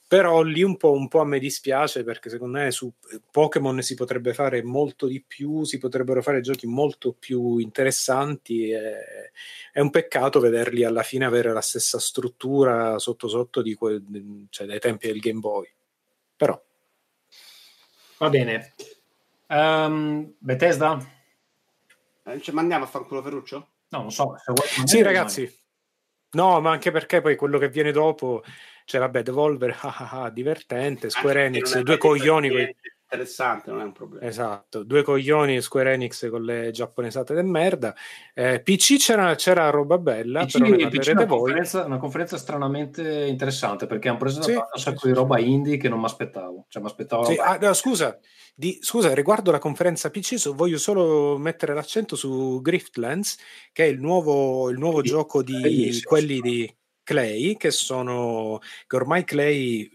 però 0.08 0.42
lì 0.42 0.64
un 0.64 0.78
po', 0.78 0.94
un 0.94 1.08
po', 1.08 1.20
a 1.20 1.26
me 1.26 1.38
dispiace 1.38 2.04
perché 2.04 2.32
secondo 2.32 2.58
me 2.58 2.72
su 2.72 2.92
Pokémon 3.30 3.84
si 3.84 3.94
potrebbe 3.94 4.34
fare 4.34 4.64
molto 4.64 5.06
di 5.06 5.22
più, 5.22 5.64
si 5.66 5.78
potrebbero 5.78 6.24
fare 6.24 6.42
giochi 6.42 6.66
molto 6.66 7.14
più 7.14 7.60
interessanti. 7.60 8.72
E 8.72 9.32
è 9.72 9.80
un 9.80 9.92
peccato 9.92 10.40
vederli 10.40 10.84
alla 10.84 11.04
fine 11.04 11.26
avere 11.26 11.54
la 11.54 11.62
stessa 11.62 12.00
struttura 12.00 12.98
sotto 12.98 13.28
sotto 13.28 13.62
que- 13.78 14.02
cioè 14.50 14.66
dai 14.66 14.80
tempi 14.80 15.06
del 15.06 15.20
Game 15.20 15.42
Boy. 15.42 15.72
Però 16.36 16.60
Va 18.20 18.30
bene. 18.30 18.74
Um, 19.48 20.36
Bethesda? 20.38 21.00
Cioè, 22.24 22.54
mandiamo 22.54 22.84
a 22.84 22.88
fanculo 22.88 23.22
Ferruccio? 23.22 23.70
No, 23.90 24.02
non 24.02 24.12
so. 24.12 24.36
sì, 24.84 25.02
ragazzi. 25.02 25.52
No, 26.32 26.60
ma 26.60 26.72
anche 26.72 26.92
perché 26.92 27.22
poi 27.22 27.36
quello 27.36 27.58
che 27.58 27.70
viene 27.70 27.92
dopo, 27.92 28.44
cioè 28.86 29.00
vabbè, 29.00 29.24
Devolver, 29.24 29.72
ah, 29.82 29.96
ah, 29.98 30.22
ah, 30.24 30.30
divertente, 30.30 31.10
Square 31.10 31.46
Enix, 31.46 31.80
due 31.80 31.98
coglioni. 31.98 32.50
Quei 32.50 32.76
interessante, 33.12 33.72
non 33.72 33.82
è 33.82 33.84
un 33.84 33.92
problema. 33.92 34.26
Esatto, 34.26 34.84
due 34.84 35.02
coglioni 35.02 35.62
Square 35.62 35.94
Enix 35.94 36.30
con 36.30 36.44
le 36.44 36.70
giapponesate 36.72 37.34
del 37.34 37.46
merda. 37.46 37.96
Eh, 38.36 38.62
PC 38.62 38.98
c'era, 38.98 39.34
c'era, 39.34 39.70
roba 39.72 39.98
bella, 39.98 40.46
PC, 40.46 40.60
però 40.60 40.90
PC 40.90 41.12
una, 41.14 41.26
conferenza, 41.26 41.86
una 41.86 41.98
conferenza 41.98 42.38
stranamente 42.38 43.26
interessante 43.26 43.88
perché 43.88 44.10
hanno 44.10 44.20
preso 44.20 44.44
sì, 44.44 44.54
un 44.54 44.64
sacco 44.76 45.00
sì, 45.00 45.08
di 45.08 45.14
roba 45.14 45.38
sì. 45.38 45.50
indie 45.50 45.78
che 45.78 45.90
non 45.90 46.00
mi 46.00 46.06
aspettavo. 46.06 46.66
Cioè, 46.68 46.84
sì, 47.26 47.36
ah, 47.40 47.58
no, 47.60 47.74
scusa, 47.74 48.20
di, 48.54 48.78
scusa, 48.82 49.14
riguardo 49.14 49.50
la 49.50 49.60
conferenza 49.60 50.12
PC, 50.12 50.38
so, 50.38 50.54
voglio 50.54 50.78
solo 50.78 51.38
mettere 51.40 51.74
l'accento 51.74 52.16
su 52.16 52.60
Griftlands, 52.62 53.38
che 53.72 53.86
è 53.86 53.88
il 53.88 54.00
nuovo, 54.00 54.70
il 54.70 54.78
nuovo 54.78 55.02
gioco 55.02 55.42
di 55.42 56.00
quelli 56.04 56.40
di 56.40 56.78
Clay, 57.04 57.58
che 57.58 57.72
sono 57.72 58.60
che 58.86 58.96
ormai 58.96 59.24
Clay 59.24 59.90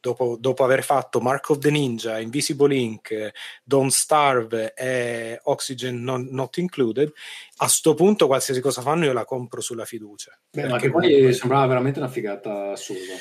dopo, 0.00 0.36
dopo, 0.38 0.64
aver 0.64 0.82
fatto 0.82 1.20
Mark 1.20 1.50
of 1.50 1.58
the 1.58 1.70
Ninja, 1.70 2.18
Invisible 2.18 2.74
Ink, 2.74 3.32
Don't 3.62 3.90
Starve 3.90 4.74
e 4.74 5.40
Oxygen 5.44 6.02
non, 6.02 6.28
Not 6.30 6.56
Included, 6.58 7.12
a 7.58 7.68
sto 7.68 7.94
punto 7.94 8.26
qualsiasi 8.26 8.60
cosa 8.60 8.82
fanno 8.82 9.04
io 9.04 9.12
la 9.12 9.24
compro 9.24 9.60
sulla 9.60 9.84
fiducia. 9.84 10.38
Beh, 10.50 10.68
ma 10.68 10.78
che 10.78 10.90
poi 10.90 11.02
comunque... 11.02 11.32
sembrava 11.32 11.66
veramente 11.66 11.98
una 11.98 12.08
figata 12.08 12.70
assurda. 12.70 13.14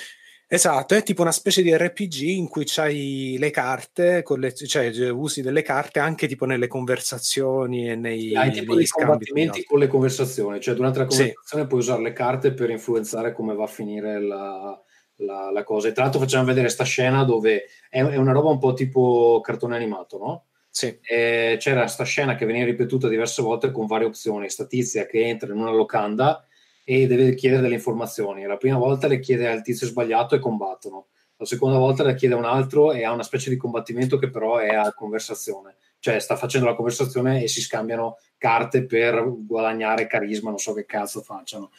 Esatto, 0.50 0.96
è 0.96 1.04
tipo 1.04 1.24
una 1.24 1.34
specie 1.34 1.62
di 1.62 1.76
RPG 1.76 2.22
in 2.22 2.48
cui 2.48 2.64
c'hai 2.66 3.36
le 3.38 3.52
carte, 3.52 4.24
le, 4.38 4.54
cioè 4.54 5.10
usi 5.10 5.42
delle 5.42 5.62
carte 5.62 6.00
anche 6.00 6.26
tipo 6.26 6.46
nelle 6.46 6.68
conversazioni 6.68 7.90
e 7.90 7.96
nei, 7.96 8.34
hai 8.34 8.52
tipo 8.52 8.74
dei 8.74 8.88
combattimenti 8.88 9.66
con 9.66 9.78
le 9.78 9.88
conversazioni, 9.88 10.62
cioè 10.62 10.74
durante 10.74 11.00
la 11.00 11.06
conversazione 11.06 11.64
sì. 11.64 11.68
puoi 11.68 11.82
usare 11.82 12.02
le 12.02 12.14
carte 12.14 12.54
per 12.54 12.70
influenzare 12.70 13.34
come 13.34 13.56
va 13.56 13.66
a 13.66 13.68
finire 13.68 14.22
la, 14.22 14.82
la, 15.18 15.52
la 15.52 15.64
cosa. 15.64 15.88
E 15.88 15.92
tra 15.92 16.04
l'altro 16.04 16.20
facciamo 16.20 16.46
vedere 16.46 16.66
questa 16.66 16.84
scena 16.84 17.24
dove 17.24 17.66
è, 17.90 18.04
è, 18.04 18.16
una 18.16 18.32
roba 18.32 18.50
un 18.50 18.60
po' 18.60 18.74
tipo 18.74 19.40
cartone 19.44 19.76
animato, 19.76 20.18
no? 20.18 20.46
Sì. 20.70 21.00
c'era 21.02 21.82
questa 21.82 22.04
scena 22.04 22.36
che 22.36 22.46
veniva 22.46 22.66
ripetuta 22.66 23.08
diverse 23.08 23.42
volte 23.42 23.72
con 23.72 23.88
varie 23.88 24.06
opzioni. 24.06 24.50
Sta 24.50 24.66
tizia 24.68 25.08
che 25.08 25.26
entra 25.26 25.52
in 25.52 25.60
una 25.60 25.72
locanda 25.72 26.46
e 26.84 27.08
deve 27.08 27.34
chiedere 27.34 27.62
delle 27.62 27.74
informazioni. 27.74 28.46
La 28.46 28.58
prima 28.58 28.78
volta 28.78 29.08
le 29.08 29.20
chiede 29.20 29.50
al 29.50 29.64
tizio 29.64 29.88
sbagliato 29.88 30.36
e 30.36 30.40
combattono. 30.40 31.08
La 31.38 31.46
seconda 31.46 31.78
volta 31.78 32.04
le 32.04 32.16
chiede 32.16 32.34
a 32.34 32.38
un 32.38 32.46
altro 32.46 32.94
e 32.94 33.04
ha 33.04 33.12
una 33.12 33.24
specie 33.24 33.50
di 33.50 33.58
combattimento 33.58 34.18
che 34.18 34.30
però 34.30 34.58
è 34.58 34.74
a 34.74 34.94
conversazione. 34.94 35.76
Cioè 36.00 36.20
sta 36.20 36.36
facendo 36.36 36.68
la 36.68 36.76
conversazione 36.76 37.44
e 37.44 37.48
si 37.48 37.60
scambiano 37.62 38.18
carte 38.38 38.86
per 38.86 39.24
guadagnare 39.46 40.08
carisma, 40.08 40.50
non 40.50 40.60
so 40.60 40.74
che 40.74 40.86
cazzo 40.86 41.22
facciano. 41.22 41.72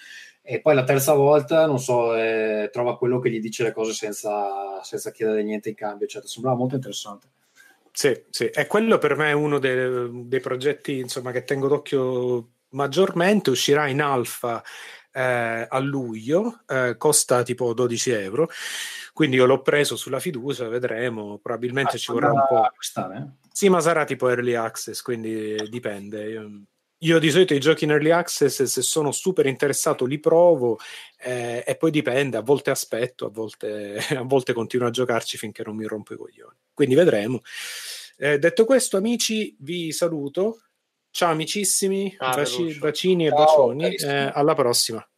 E 0.51 0.63
poi 0.63 0.75
la 0.75 0.85
terza 0.85 1.13
volta, 1.13 1.67
non 1.67 1.79
so, 1.79 2.17
eh, 2.17 2.71
trova 2.73 2.97
quello 2.97 3.19
che 3.19 3.31
gli 3.31 3.39
dice 3.39 3.65
le 3.65 3.73
cose 3.75 3.93
senza, 3.93 4.83
senza 4.83 5.11
chiedere 5.11 5.43
niente 5.43 5.69
in 5.69 5.75
cambio, 5.75 6.07
eccetera. 6.07 6.27
Sembrava 6.27 6.57
molto 6.57 6.75
interessante. 6.75 7.27
Sì, 7.93 8.25
sì, 8.31 8.47
e 8.47 8.67
quello 8.67 8.97
per 8.97 9.15
me 9.15 9.29
è 9.29 9.33
uno 9.33 9.59
dei, 9.59 10.27
dei 10.27 10.41
progetti 10.41 11.01
insomma, 11.01 11.33
che 11.33 11.45
tengo 11.45 11.69
d'occhio 11.69 12.49
maggiormente. 12.71 13.51
Uscirà 13.51 13.89
in 13.89 14.01
alfa 14.01 14.63
eh, 15.13 15.67
a 15.69 15.79
luglio, 15.81 16.61
eh, 16.67 16.95
costa 16.97 17.43
tipo 17.43 17.75
12 17.75 18.11
euro. 18.13 18.49
Quindi 19.13 19.37
io 19.37 19.45
l'ho 19.45 19.61
preso 19.61 19.97
sulla 19.97 20.19
fiducia, 20.19 20.67
vedremo. 20.67 21.39
Probabilmente 21.43 21.97
ah, 21.97 21.99
ci 21.99 22.11
vorrà 22.11 22.33
un 22.33 22.45
po'. 22.49 22.71
Sì, 23.53 23.69
ma 23.69 23.81
sarà 23.81 24.07
tipo 24.07 24.31
early 24.31 24.55
access, 24.55 25.03
quindi 25.03 25.57
dipende. 25.69 26.31
Io 26.31 26.63
io 26.99 27.19
di 27.19 27.31
solito 27.31 27.55
i 27.55 27.61
giochi 27.61 27.85
in 27.85 27.91
early 27.91 28.11
access, 28.11 28.63
se 28.63 28.83
sono 28.83 29.13
super 29.13 29.47
interessato, 29.47 30.05
li 30.05 30.19
provo 30.19 30.79
eh, 31.19 31.63
e 31.67 31.77
poi 31.77 31.91
dipende, 31.91 32.37
a 32.37 32.43
volte 32.43 32.71
aspetto, 32.71 33.27
a 33.27 33.31
volte, 33.31 33.99
a 34.17 34.23
volte 34.23 34.53
continuo 34.53 34.89
a 34.89 34.91
giocarci 34.91 35.37
finché 35.37 35.63
non 35.65 35.77
mi 35.77 35.87
rompo 35.87 36.15
i 36.15 36.17
coglioni. 36.17 36.57
Quindi 36.75 36.95
vedremo. 36.95 37.41
Eh, 38.17 38.39
detto 38.39 38.65
questo, 38.65 38.97
amici, 38.97 39.57
vi 39.61 39.93
saluto. 39.93 40.63
Ciao 41.11 41.31
amicissimi, 41.31 42.15
ah, 42.19 42.35
Vaci- 42.35 42.79
bacini 42.79 43.27
e 43.27 43.31
ciao, 43.31 43.39
bacioni. 43.39 43.95
Eh, 43.95 44.31
alla 44.35 44.55
prossima. 44.55 45.09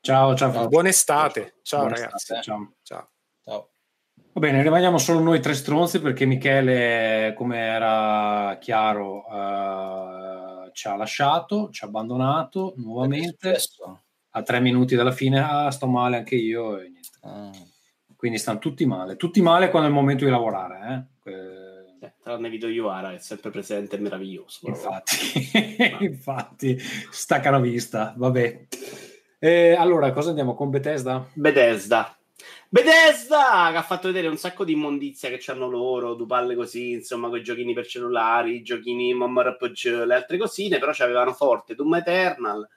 Ciao, 0.00 0.34
ciao. 0.34 0.52
ciao. 0.52 0.68
Buona 0.68 0.88
estate. 0.88 1.54
Ciao, 1.62 1.80
ciao 1.80 1.88
ragazzi. 1.88 2.34
Ciao. 2.42 2.42
ciao. 2.82 3.10
ciao. 3.42 3.70
Va 4.36 4.40
bene, 4.42 4.62
rimaniamo 4.62 4.98
solo 4.98 5.20
noi 5.20 5.40
tre 5.40 5.54
stronzi 5.54 5.98
perché 5.98 6.26
Michele, 6.26 7.32
come 7.34 7.58
era 7.58 8.58
chiaro, 8.60 9.24
uh, 9.26 10.45
ci 10.76 10.88
ha 10.88 10.94
lasciato, 10.94 11.70
ci 11.70 11.82
ha 11.82 11.86
abbandonato 11.86 12.74
nuovamente. 12.76 13.56
A 14.32 14.42
tre 14.42 14.60
minuti 14.60 14.94
dalla 14.94 15.10
fine, 15.10 15.40
ah, 15.40 15.70
sto 15.70 15.86
male 15.86 16.18
anche 16.18 16.34
io. 16.34 16.78
E 16.78 16.90
niente. 16.90 17.18
Ah. 17.22 17.50
Quindi 18.14 18.36
stanno 18.36 18.58
tutti 18.58 18.84
male. 18.84 19.16
Tutti 19.16 19.40
male 19.40 19.70
quando 19.70 19.88
è 19.88 19.90
il 19.90 19.96
momento 19.96 20.26
di 20.26 20.30
lavorare. 20.30 21.08
Eh? 21.24 21.30
Eh, 21.30 22.12
tranne 22.22 22.50
Vito 22.50 22.68
Iuara 22.68 23.14
è 23.14 23.18
sempre 23.18 23.48
presente, 23.50 23.96
è 23.96 24.00
meraviglioso. 24.00 24.68
Infatti, 24.68 25.16
infatti, 26.04 26.78
staccano 26.78 27.58
vista. 27.58 28.12
Vabbè. 28.14 28.66
Eh, 29.38 29.72
allora, 29.72 30.12
cosa 30.12 30.28
andiamo 30.28 30.54
con 30.54 30.68
Bethesda? 30.68 31.26
Bethesda. 31.32 32.15
Bethesda 32.68 33.68
che 33.70 33.76
ha 33.78 33.82
fatto 33.82 34.08
vedere 34.08 34.28
un 34.28 34.36
sacco 34.36 34.64
di 34.64 34.72
immondizia 34.72 35.30
che 35.30 35.50
hanno 35.50 35.68
loro, 35.68 36.14
due 36.14 36.26
palle 36.26 36.54
così, 36.54 36.92
insomma, 36.92 37.28
con 37.28 37.38
i 37.38 37.42
giochini 37.42 37.72
per 37.72 37.86
cellulari, 37.86 38.56
i 38.56 38.62
giochini 38.62 39.14
MMORPG, 39.14 40.04
le 40.04 40.14
altre 40.14 40.38
cosine, 40.38 40.78
però 40.78 40.92
c'avevano 40.94 41.32
forte 41.32 41.74
Doom 41.74 41.94
Eternal 41.94 42.68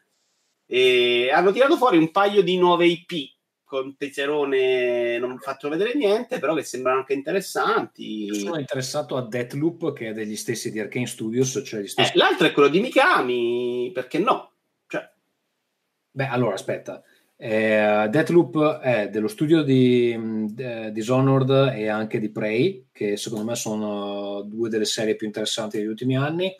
e 0.65 1.29
hanno 1.33 1.51
tirato 1.51 1.77
fuori 1.77 1.97
un 1.97 2.11
paio 2.11 2.43
di 2.43 2.57
nuove 2.57 2.85
IP 2.85 3.37
con 3.69 3.95
Tesserone 3.97 5.19
non 5.19 5.37
fatto 5.37 5.69
vedere 5.69 5.93
niente, 5.93 6.39
però 6.39 6.55
che 6.55 6.63
sembrano 6.63 6.99
anche 6.99 7.13
interessanti. 7.13 8.23
Io 8.23 8.33
sono 8.33 8.59
interessato 8.59 9.15
a 9.15 9.27
Deathloop, 9.27 9.93
che 9.93 10.07
è 10.07 10.13
degli 10.13 10.35
stessi 10.35 10.71
di 10.71 10.79
Arkane 10.79 11.05
Studios, 11.05 11.61
cioè 11.63 11.81
gli 11.81 11.87
stessi... 11.87 12.13
Eh, 12.13 12.17
l'altro 12.17 12.47
è 12.47 12.51
quello 12.51 12.67
di 12.67 12.79
Mikami, 12.79 13.91
perché 13.93 14.17
no? 14.17 14.53
Cioè... 14.87 15.07
Beh, 16.09 16.27
allora, 16.29 16.55
aspetta. 16.55 17.03
Eh, 17.41 18.07
Deathloop 18.09 18.79
è 18.79 19.09
dello 19.09 19.29
studio 19.29 19.63
di 19.63 20.11
eh, 20.57 20.91
Dishonored 20.91 21.71
e 21.73 21.87
anche 21.87 22.19
di 22.19 22.31
Prey, 22.31 22.87
che 22.91 23.15
secondo 23.15 23.45
me 23.45 23.55
sono 23.55 24.41
due 24.41 24.67
delle 24.67 24.83
serie 24.83 25.15
più 25.15 25.25
interessanti 25.25 25.77
degli 25.77 25.87
ultimi 25.87 26.17
anni. 26.17 26.53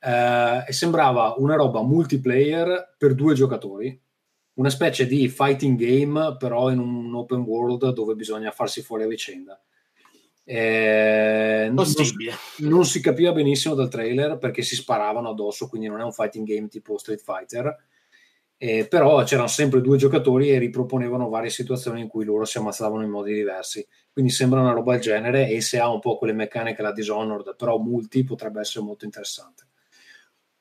Eh, 0.00 0.64
e 0.66 0.72
sembrava 0.72 1.34
una 1.38 1.54
roba 1.54 1.82
multiplayer 1.82 2.96
per 2.98 3.14
due 3.14 3.34
giocatori, 3.34 3.96
una 4.54 4.70
specie 4.70 5.06
di 5.06 5.28
fighting 5.28 5.78
game, 5.78 6.36
però 6.36 6.72
in 6.72 6.80
un 6.80 7.14
open 7.14 7.42
world 7.42 7.92
dove 7.92 8.16
bisogna 8.16 8.50
farsi 8.50 8.82
fuori 8.82 9.04
a 9.04 9.06
vicenda. 9.06 9.62
Eh, 10.42 11.68
non, 11.70 11.86
non, 12.56 12.84
si 12.84 13.00
capiva 13.00 13.32
benissimo 13.32 13.74
dal 13.74 13.88
trailer 13.88 14.38
perché 14.38 14.62
si 14.62 14.74
sparavano 14.74 15.28
addosso, 15.28 15.68
quindi 15.68 15.86
non 15.86 16.00
è 16.00 16.04
un 16.04 16.12
fighting 16.12 16.44
game 16.44 16.66
tipo 16.66 16.98
Street 16.98 17.22
Fighter 17.22 17.76
eh, 18.60 18.88
però 18.88 19.22
c'erano 19.22 19.46
sempre 19.46 19.80
due 19.80 19.96
giocatori 19.96 20.50
e 20.50 20.58
riproponevano 20.58 21.28
varie 21.28 21.48
situazioni 21.48 22.00
in 22.00 22.08
cui 22.08 22.24
loro 22.24 22.44
si 22.44 22.58
ammazzavano 22.58 23.04
in 23.04 23.10
modi 23.10 23.32
diversi. 23.32 23.86
Quindi 24.12 24.32
sembra 24.32 24.60
una 24.60 24.72
roba 24.72 24.92
del 24.92 25.00
genere 25.00 25.48
e 25.48 25.60
se 25.60 25.78
ha 25.78 25.88
un 25.88 26.00
po' 26.00 26.18
quelle 26.18 26.32
meccaniche 26.32 26.82
la 26.82 26.92
Dishonored, 26.92 27.54
però 27.56 27.78
multi 27.78 28.24
potrebbe 28.24 28.60
essere 28.60 28.84
molto 28.84 29.04
interessante. 29.04 29.66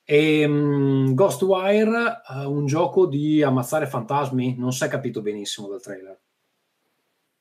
E, 0.04 0.46
um, 0.46 1.16
Ghostwire, 1.16 2.22
uh, 2.28 2.50
un 2.50 2.68
gioco 2.68 3.08
di 3.08 3.42
ammazzare 3.42 3.88
fantasmi, 3.88 4.56
non 4.58 4.72
si 4.72 4.86
è 4.86 4.88
capito 4.88 5.22
benissimo 5.22 5.68
dal 5.68 5.82
trailer. 5.82 6.20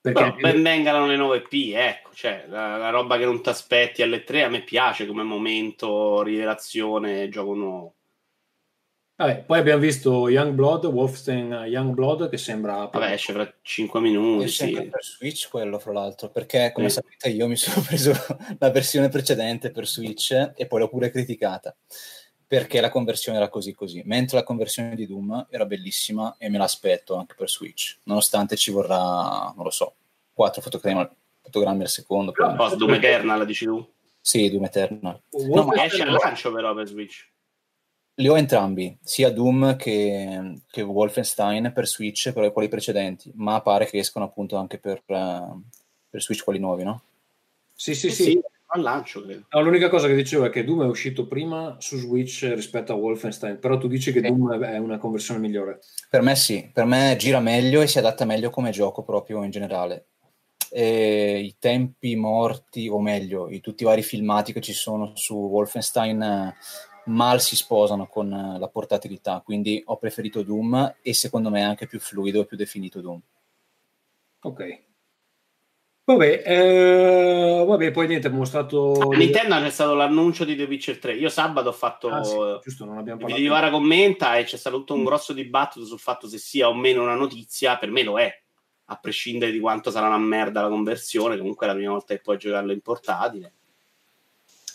Perché 0.01 0.23
Però 0.23 0.37
ben 0.41 0.63
vengano 0.63 1.07
le 1.07 1.17
nuove 1.17 1.43
P, 1.43 1.73
ecco, 1.75 2.11
cioè 2.15 2.47
la, 2.49 2.79
la 2.79 2.91
roba 2.91 3.19
che 3.19 3.25
non 3.27 3.43
ti 3.43 3.51
aspetti 3.51 4.01
alle 4.01 4.25
tre 4.25 4.45
a 4.45 4.49
me 4.49 4.63
piace 4.63 5.07
come 5.07 5.23
momento, 5.23 6.23
rivelazione, 6.23 7.29
gioco 7.29 7.55
nuovo. 7.55 7.95
Vabbè, 9.19 9.45
poi 9.45 9.59
abbiamo 9.59 9.81
visto 9.81 10.29
Young 10.29 10.53
Blood, 10.53 10.85
Wolfenstein 10.85 11.65
Young 11.69 11.95
Blood 11.95 12.29
che 12.29 12.37
sembra... 12.37 12.91
Vabbè, 12.93 13.13
esce 13.13 13.33
fra 13.33 13.51
5 13.63 13.99
minuti. 13.99 14.47
Sì. 14.49 14.73
per 14.73 15.03
Switch 15.03 15.49
quello, 15.49 15.79
fra 15.79 15.93
l'altro, 15.93 16.29
perché 16.29 16.71
come 16.75 16.91
sì. 16.91 16.97
sapete 16.97 17.31
io 17.31 17.49
mi 17.49 17.57
sono 17.57 17.83
preso 17.83 18.13
la 18.59 18.71
versione 18.71 19.09
precedente 19.09 19.71
per 19.71 19.87
Switch 19.87 20.53
e 20.55 20.67
poi 20.67 20.81
l'ho 20.81 20.89
pure 20.89 21.11
criticata, 21.11 21.75
perché 22.47 22.79
la 22.83 22.91
conversione 22.91 23.39
era 23.39 23.49
così 23.49 23.73
così, 23.73 24.03
mentre 24.05 24.37
la 24.37 24.45
conversione 24.45 24.95
di 24.95 25.07
Doom 25.07 25.47
era 25.49 25.65
bellissima 25.65 26.37
e 26.39 26.51
me 26.51 26.59
l'aspetto 26.59 27.15
anche 27.15 27.35
per 27.39 27.49
Switch, 27.49 28.01
nonostante 28.03 28.57
ci 28.57 28.71
vorrà, 28.71 29.51
non 29.57 29.65
lo 29.65 29.71
so, 29.71 29.95
4 30.35 30.61
fotogrammi, 30.61 31.09
fotogrammi 31.41 31.81
al 31.81 31.89
secondo. 31.89 32.33
Però, 32.33 32.77
Doom 32.77 32.93
Eternal, 32.93 33.47
dici 33.47 33.65
tu? 33.65 33.83
Sì, 34.21 34.51
Doom 34.51 34.65
Eternal. 34.65 35.19
No, 35.49 35.65
ma 35.65 35.85
esce 35.85 36.03
al 36.03 36.13
lancio 36.13 36.53
però 36.53 36.75
per 36.75 36.87
Switch. 36.87 37.27
Li 38.19 38.29
ho 38.29 38.37
entrambi, 38.37 38.97
sia 39.03 39.31
Doom 39.31 39.77
che, 39.77 40.61
che, 40.71 40.83
Wolfenstein 40.83 41.71
per 41.75 41.87
Switch, 41.87 42.33
però 42.33 42.51
quelli 42.51 42.69
precedenti, 42.69 43.31
ma 43.35 43.61
pare 43.61 43.87
che 43.87 43.99
escono 43.99 44.25
appunto 44.25 44.57
anche 44.57 44.79
per, 44.79 45.03
uh, 45.07 45.63
per 46.09 46.23
Switch 46.23 46.43
quelli 46.43 46.59
nuovi, 46.59 46.83
no? 46.83 47.03
Sì, 47.75 47.95
sì, 47.95 48.11
sì. 48.11 48.23
sì 48.23 48.41
al 48.69 48.83
lancio, 48.83 49.23
credo. 49.23 49.47
No, 49.51 49.61
l'unica 49.63 49.89
cosa 49.89 50.09
che 50.09 50.15
dicevo 50.15 50.45
è 50.45 50.51
che 50.51 50.65
Doom 50.65 50.83
è 50.83 50.87
uscito 50.87 51.27
prima 51.27 51.77
su 51.79 51.97
Switch 51.99 52.51
rispetto 52.55 52.93
a 52.93 52.97
Wolfenstein, 52.97 53.59
però 53.59 53.79
tu 53.79 53.87
dici 53.89 54.13
che 54.13 54.21
sì. 54.21 54.27
Doom 54.27 54.63
è 54.63 54.79
una 54.79 54.99
conversione 54.99 55.41
migliore. 55.41 55.81
Per 56.11 56.23
me 56.23 56.35
sì, 56.35 56.69
per 56.73 56.85
me 56.85 57.15
gira 57.19 57.41
meglio 57.41 57.81
e 57.81 57.87
si 57.87 57.99
adatta 57.99 58.25
meglio 58.25 58.51
come 58.51 58.71
gioco 58.71 59.03
proprio 59.03 59.43
in 59.43 59.51
generale. 59.51 60.07
E 60.69 61.39
I 61.39 61.57
tempi 61.59 62.17
morti, 62.17 62.89
o 62.89 63.01
meglio, 63.01 63.49
i, 63.49 63.61
tutti 63.61 63.85
i 63.85 63.87
vari 63.87 64.03
filmati 64.03 64.53
che 64.53 64.61
ci 64.61 64.73
sono 64.73 65.13
su 65.15 65.35
Wolfenstein 65.35 66.53
mal 67.07 67.41
si 67.41 67.57
sposano 67.57 68.07
con 68.07 68.33
eh, 68.33 68.59
la 68.59 68.69
portatilità, 68.69 69.43
quindi 69.45 69.83
ho 69.85 69.97
preferito 69.97 70.43
Doom 70.43 70.97
e 71.03 71.15
secondo 71.15 71.51
me 71.51 71.61
è 71.61 71.65
anche 71.65 71.87
più 71.87 72.01
fluido 72.01 72.41
e 72.41 72.47
più 72.47 72.57
definito 72.57 73.01
Doom. 73.01 73.21
Ok. 74.41 74.85
Vabbè, 76.07 76.43
eh, 76.47 77.65
vabbè, 77.67 77.91
poi 77.91 78.07
niente, 78.07 78.29
abbiamo 78.29 78.45
mostrato... 78.45 78.93
A 78.93 79.17
Nintendo 79.17 79.57
c'è 79.57 79.71
stato 79.71 79.95
l'annuncio 79.95 80.45
di 80.45 80.55
The 80.55 80.63
Witcher 80.63 81.01
3. 81.01 81.15
Io 81.15 81.29
sabato 81.29 81.71
ho 81.71 81.73
fatto... 81.73 82.09
Ah, 82.09 82.23
sì, 82.23 82.37
giusto, 82.63 82.85
non 82.85 82.99
abbiamo 82.99 83.19
parlato. 83.19 83.43
Di 83.43 83.49
Vara 83.49 83.71
commenta 83.71 84.37
e 84.37 84.45
c'è 84.45 84.57
stato 84.57 84.77
tutto 84.77 84.95
un 84.95 85.01
mm. 85.01 85.05
grosso 85.05 85.33
dibattito 85.33 85.85
sul 85.85 85.99
fatto 85.99 86.29
se 86.29 86.39
sia 86.39 86.69
o 86.69 86.75
meno 86.75 87.03
una 87.03 87.17
notizia. 87.17 87.77
Per 87.77 87.91
me 87.91 88.05
lo 88.05 88.21
è, 88.21 88.33
a 88.85 88.97
prescindere 88.99 89.51
di 89.51 89.59
quanto 89.59 89.91
sarà 89.91 90.07
una 90.07 90.19
merda 90.19 90.63
la 90.63 90.69
conversione. 90.69 91.39
Comunque 91.39 91.67
è 91.67 91.71
la 91.71 91.75
prima 91.75 91.91
volta 91.91 92.15
che 92.15 92.21
puoi 92.21 92.39
giocarlo 92.39 92.71
in 92.71 92.83
portatile. 92.83 93.53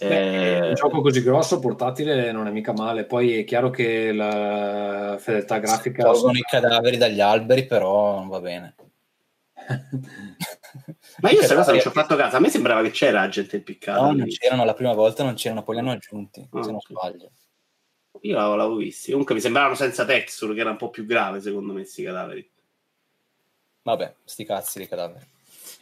Beh, 0.08 0.70
un 0.70 0.74
gioco 0.74 1.02
così 1.02 1.22
grosso, 1.22 1.60
portatile, 1.60 2.32
non 2.32 2.48
è 2.48 2.52
mica 2.52 2.74
male. 2.74 3.06
Poi 3.06 3.40
è 3.40 3.44
chiaro 3.44 3.70
che 3.70 4.12
la 4.12 5.18
fedeltà 5.20 5.60
grafica. 5.60 6.04
Tolgono 6.04 6.38
i 6.38 6.42
cadaveri 6.42 6.98
dagli 6.98 7.22
alberi, 7.22 7.66
però 7.66 8.16
non 8.16 8.28
va 8.28 8.40
bene. 8.40 8.76
Ma 11.20 11.30
io 11.30 11.38
questa 11.38 11.56
cosa 11.56 11.72
non 11.72 11.82
ci 11.82 11.88
ho 11.88 11.92
fatto 11.92 12.16
caso. 12.16 12.36
A 12.36 12.40
me 12.40 12.50
sembrava 12.50 12.82
che 12.82 12.90
c'era 12.90 13.28
gente 13.30 13.58
impiccata. 13.58 14.02
No, 14.02 14.12
non 14.14 14.28
c'erano 14.28 14.66
la 14.66 14.74
prima 14.74 14.94
volta, 14.94 15.24
non 15.24 15.36
c'erano, 15.36 15.64
poi 15.64 15.76
li 15.76 15.82
hanno 15.82 15.92
aggiunti. 15.92 16.48
Oh, 16.50 16.64
se 16.64 16.72
non 16.72 16.80
sbaglio. 16.80 17.32
Io 18.22 18.56
l'avevo 18.56 18.76
visto. 18.76 19.12
Comunque 19.12 19.36
mi 19.36 19.42
sembravano 19.42 19.76
senza 19.76 20.04
texture, 20.04 20.54
che 20.54 20.60
era 20.62 20.72
un 20.72 20.78
po' 20.78 20.90
più 20.90 21.06
grave, 21.06 21.42
secondo 21.42 21.74
me, 21.74 21.82
questi 21.82 22.04
cadaveri. 22.04 22.52
Vabbè, 23.84 24.16
sti 24.24 24.46
cazzi 24.46 24.80
di 24.80 24.88
cadaveri. 24.88 25.26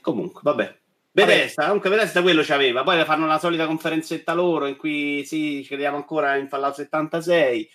Comunque, 0.02 0.42
vabbè. 0.44 0.78
Bethesda, 1.26 1.66
comunque 1.66 1.90
Bethesda 1.90 2.22
quello 2.22 2.42
c'aveva, 2.44 2.84
poi 2.84 3.04
fanno 3.06 3.26
la 3.26 3.40
solita 3.40 3.66
conferenzetta 3.66 4.34
loro 4.34 4.68
in 4.68 4.76
cui 4.76 5.24
sì, 5.26 5.62
ci 5.62 5.68
crediamo 5.68 5.98
ancora 5.98 6.36
in 6.36 6.48
Fallout 6.48 6.76
76. 6.76 7.70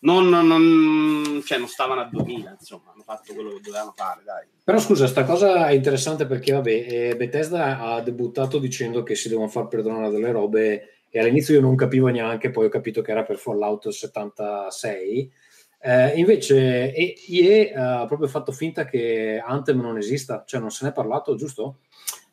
Non, 0.00 0.28
non, 0.28 1.42
cioè, 1.46 1.56
non 1.56 1.66
stavano 1.66 2.02
a 2.02 2.04
2000, 2.04 2.56
insomma, 2.58 2.92
hanno 2.92 3.02
fatto 3.04 3.32
quello 3.32 3.54
che 3.54 3.60
dovevano 3.62 3.94
fare, 3.96 4.20
dai. 4.22 4.46
Però 4.62 4.78
scusa, 4.78 5.06
sta 5.06 5.24
cosa 5.24 5.68
è 5.68 5.72
interessante 5.72 6.26
perché 6.26 6.52
vabbè, 6.52 6.86
eh, 6.88 7.16
Bethesda 7.16 7.80
ha 7.80 8.00
debuttato 8.02 8.58
dicendo 8.58 9.02
che 9.02 9.14
si 9.14 9.30
devono 9.30 9.48
far 9.48 9.66
perdonare 9.66 10.10
delle 10.10 10.30
robe 10.30 10.88
e 11.08 11.20
all'inizio 11.20 11.54
io 11.54 11.60
non 11.60 11.76
capivo 11.76 12.08
neanche, 12.08 12.50
poi 12.50 12.66
ho 12.66 12.68
capito 12.68 13.00
che 13.00 13.12
era 13.12 13.22
per 13.22 13.38
Fallout 13.38 13.88
76. 13.88 15.32
Eh, 15.86 16.18
invece 16.18 16.92
EA 16.94 18.00
ha 18.00 18.06
proprio 18.06 18.26
fatto 18.26 18.52
finta 18.52 18.84
che 18.84 19.40
Anthem 19.42 19.80
non 19.80 19.96
esista, 19.96 20.42
cioè 20.46 20.60
non 20.60 20.70
se 20.70 20.84
n'è 20.84 20.92
parlato, 20.92 21.34
giusto? 21.34 21.80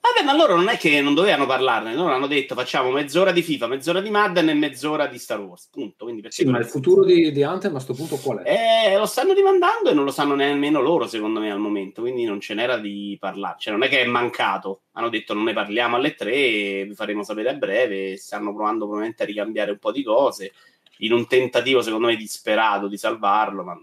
Vabbè, 0.02 0.26
ma 0.26 0.36
loro 0.36 0.56
non 0.56 0.68
è 0.68 0.78
che 0.78 1.00
non 1.00 1.14
dovevano 1.14 1.46
parlarne, 1.46 1.94
loro 1.94 2.12
hanno 2.12 2.26
detto 2.26 2.56
facciamo 2.56 2.90
mezz'ora 2.90 3.32
di 3.32 3.44
FIFA, 3.44 3.68
mezz'ora 3.68 4.02
di 4.02 4.10
Madden 4.10 4.50
e 4.50 4.54
mezz'ora 4.56 5.06
di 5.06 5.20
Star 5.20 5.40
Wars, 5.40 5.70
punto. 5.72 6.06
Quindi 6.06 6.26
sì, 6.30 6.44
ma 6.46 6.58
il 6.58 6.66
futuro 6.66 7.06
di, 7.06 7.32
di 7.32 7.44
Anthem 7.44 7.70
a 7.70 7.74
questo 7.74 7.94
punto 7.94 8.18
qual 8.18 8.40
è? 8.40 8.94
Eh, 8.94 8.98
lo 8.98 9.06
stanno 9.06 9.34
rimandando 9.34 9.92
e 9.92 9.94
non 9.94 10.04
lo 10.04 10.10
sanno 10.10 10.34
nemmeno 10.34 10.82
loro, 10.82 11.08
secondo 11.08 11.40
me, 11.40 11.52
al 11.52 11.60
momento, 11.60 12.02
quindi 12.02 12.24
non 12.24 12.40
ce 12.40 12.56
n'era 12.56 12.78
di 12.78 13.16
parlare. 13.20 13.58
Cioè, 13.60 13.74
non 13.74 13.84
è 13.84 13.90
che 13.90 14.02
è 14.02 14.06
mancato, 14.06 14.82
hanno 14.94 15.10
detto 15.10 15.36
non 15.36 15.44
ne 15.44 15.54
parliamo 15.54 15.98
alle 15.98 16.16
tre, 16.16 16.84
vi 16.84 16.96
faremo 16.96 17.22
sapere 17.24 17.50
a 17.50 17.54
breve, 17.54 18.18
stanno 18.18 18.56
provando 18.56 18.86
probabilmente 18.86 19.22
a 19.22 19.28
ricambiare 19.28 19.70
un 19.70 19.78
po' 19.78 19.92
di 19.92 20.02
cose, 20.02 20.52
in 20.98 21.14
un 21.14 21.28
tentativo, 21.28 21.84
secondo 21.84 22.08
me, 22.08 22.16
disperato 22.16 22.88
di 22.88 22.98
salvarlo, 22.98 23.64
ma 23.64 23.78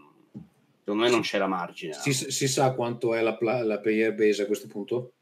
secondo 0.80 1.04
me 1.04 1.10
non 1.10 1.20
c'era 1.20 1.46
margine. 1.46 1.92
Si, 1.92 2.12
si 2.12 2.48
sa 2.48 2.72
quanto 2.72 3.14
è 3.14 3.22
la, 3.22 3.38
la 3.62 3.78
player 3.78 4.14
base 4.14 4.42
a 4.42 4.46
questo 4.46 4.66
punto? 4.66 5.12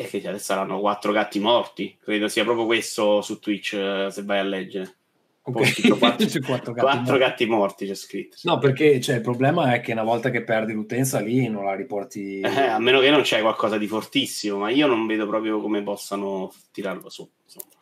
E 0.00 0.06
che 0.06 0.18
adesso 0.28 0.44
saranno 0.44 0.78
quattro 0.78 1.10
gatti 1.10 1.40
morti. 1.40 1.98
Credo 2.00 2.28
sia 2.28 2.44
proprio 2.44 2.66
questo 2.66 3.20
su 3.20 3.40
Twitch, 3.40 3.72
eh, 3.72 4.06
se 4.10 4.22
vai 4.22 4.38
a 4.38 4.44
leggere. 4.44 4.94
Okay. 5.42 5.72
Quattro, 5.96 5.96
quattro, 5.96 6.38
gatti, 6.38 6.40
quattro 6.40 6.72
morti. 6.74 7.18
gatti, 7.18 7.46
morti. 7.46 7.86
c'è 7.86 7.94
scritto. 7.94 8.36
No, 8.42 8.58
perché 8.58 9.00
cioè, 9.00 9.16
il 9.16 9.22
problema 9.22 9.72
è 9.72 9.80
che 9.80 9.92
una 9.92 10.02
volta 10.02 10.30
che 10.30 10.44
perdi 10.44 10.74
l'utenza 10.74 11.20
lì 11.20 11.48
non 11.48 11.64
la 11.64 11.74
riporti. 11.74 12.40
Eh, 12.40 12.60
a 12.66 12.78
meno 12.78 13.00
che 13.00 13.10
non 13.10 13.22
c'è 13.22 13.40
qualcosa 13.40 13.78
di 13.78 13.86
fortissimo, 13.86 14.58
ma 14.58 14.70
io 14.70 14.86
non 14.86 15.06
vedo 15.06 15.26
proprio 15.26 15.60
come 15.60 15.82
possano 15.82 16.52
tirarlo 16.70 17.08
su. 17.08 17.28
Insomma. 17.44 17.72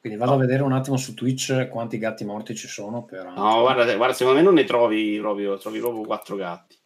Quindi 0.00 0.18
vado 0.18 0.32
no. 0.32 0.36
a 0.38 0.40
vedere 0.40 0.62
un 0.62 0.72
attimo 0.72 0.96
su 0.96 1.12
Twitch 1.14 1.68
quanti 1.68 1.98
gatti 1.98 2.24
morti 2.24 2.54
ci 2.54 2.68
sono. 2.68 3.04
Per... 3.04 3.24
No, 3.24 3.60
guarda, 3.60 3.84
guarda, 3.96 4.14
secondo 4.14 4.38
me 4.38 4.44
non 4.44 4.54
ne 4.54 4.64
trovi 4.64 5.18
proprio, 5.18 5.58
trovi 5.58 5.80
proprio 5.80 6.02
quattro 6.02 6.36
gatti. 6.36 6.76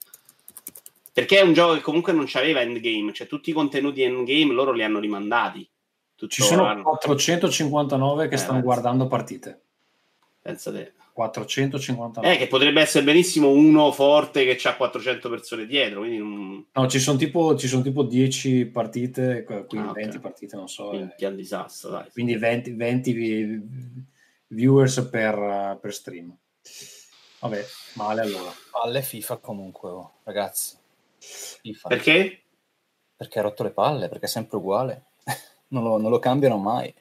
Perché 1.17 1.39
è 1.39 1.41
un 1.41 1.55
gioco 1.55 1.73
che 1.73 1.81
comunque 1.81 2.13
non 2.13 2.27
c'aveva 2.29 2.61
endgame, 2.61 3.11
cioè 3.15 3.27
tutti 3.27 3.49
i 3.49 3.55
contenuti 3.55 4.03
endgame 4.03 4.53
loro 4.53 4.73
li 4.73 4.83
hanno 4.83 4.99
rimandati. 4.99 5.67
Ci 6.15 6.43
sono 6.43 6.67
hanno... 6.67 6.83
459 6.83 8.29
che 8.29 8.35
eh, 8.35 8.37
stanno 8.37 8.53
penso. 8.53 8.67
guardando 8.67 9.07
partite. 9.07 9.63
Pensa 10.43 10.71
te. 10.71 10.93
459. 11.15 12.31
Eh, 12.31 12.37
che 12.37 12.49
potrebbe 12.49 12.83
essere 12.83 13.03
benissimo 13.03 13.49
uno 13.49 13.93
forte 13.93 14.45
che 14.45 14.69
ha 14.69 14.77
400 14.77 15.31
persone 15.31 15.65
dietro. 15.65 16.01
Quindi 16.01 16.19
non... 16.19 16.67
No, 16.71 16.87
ci 16.87 16.99
sono 16.99 17.17
tipo, 17.17 17.57
ci 17.57 17.67
sono 17.67 17.81
tipo 17.81 18.03
10 18.03 18.67
partite, 18.67 19.43
quindi 19.67 19.89
ah, 19.89 19.93
20 19.93 20.09
okay. 20.09 20.21
partite, 20.21 20.57
non 20.57 20.69
so. 20.69 20.89
Quindi 20.89 21.15
eh. 21.17 21.35
disastro, 21.35 21.93
dai. 21.93 22.11
Quindi 22.13 22.37
20, 22.37 22.73
20 22.73 23.63
viewers 24.49 25.09
per, 25.11 25.79
per, 25.81 25.95
stream. 25.95 26.37
Vabbè, 27.41 27.65
male 27.95 28.21
allora. 28.21 28.53
Palle 28.71 29.01
FIFA 29.01 29.39
comunque, 29.39 29.89
oh, 29.89 30.13
ragazzi. 30.25 30.85
FIFA. 31.27 31.89
Perché? 31.89 32.43
Perché 33.17 33.39
ha 33.39 33.43
rotto 33.43 33.63
le 33.63 33.71
palle, 33.71 34.09
perché 34.09 34.27
è 34.27 34.29
sempre 34.29 34.57
uguale. 34.59 35.05
non, 35.69 35.83
lo, 35.83 35.99
non 35.99 36.11
lo 36.11 36.19
cambiano 36.19 36.59
mai. 36.59 36.93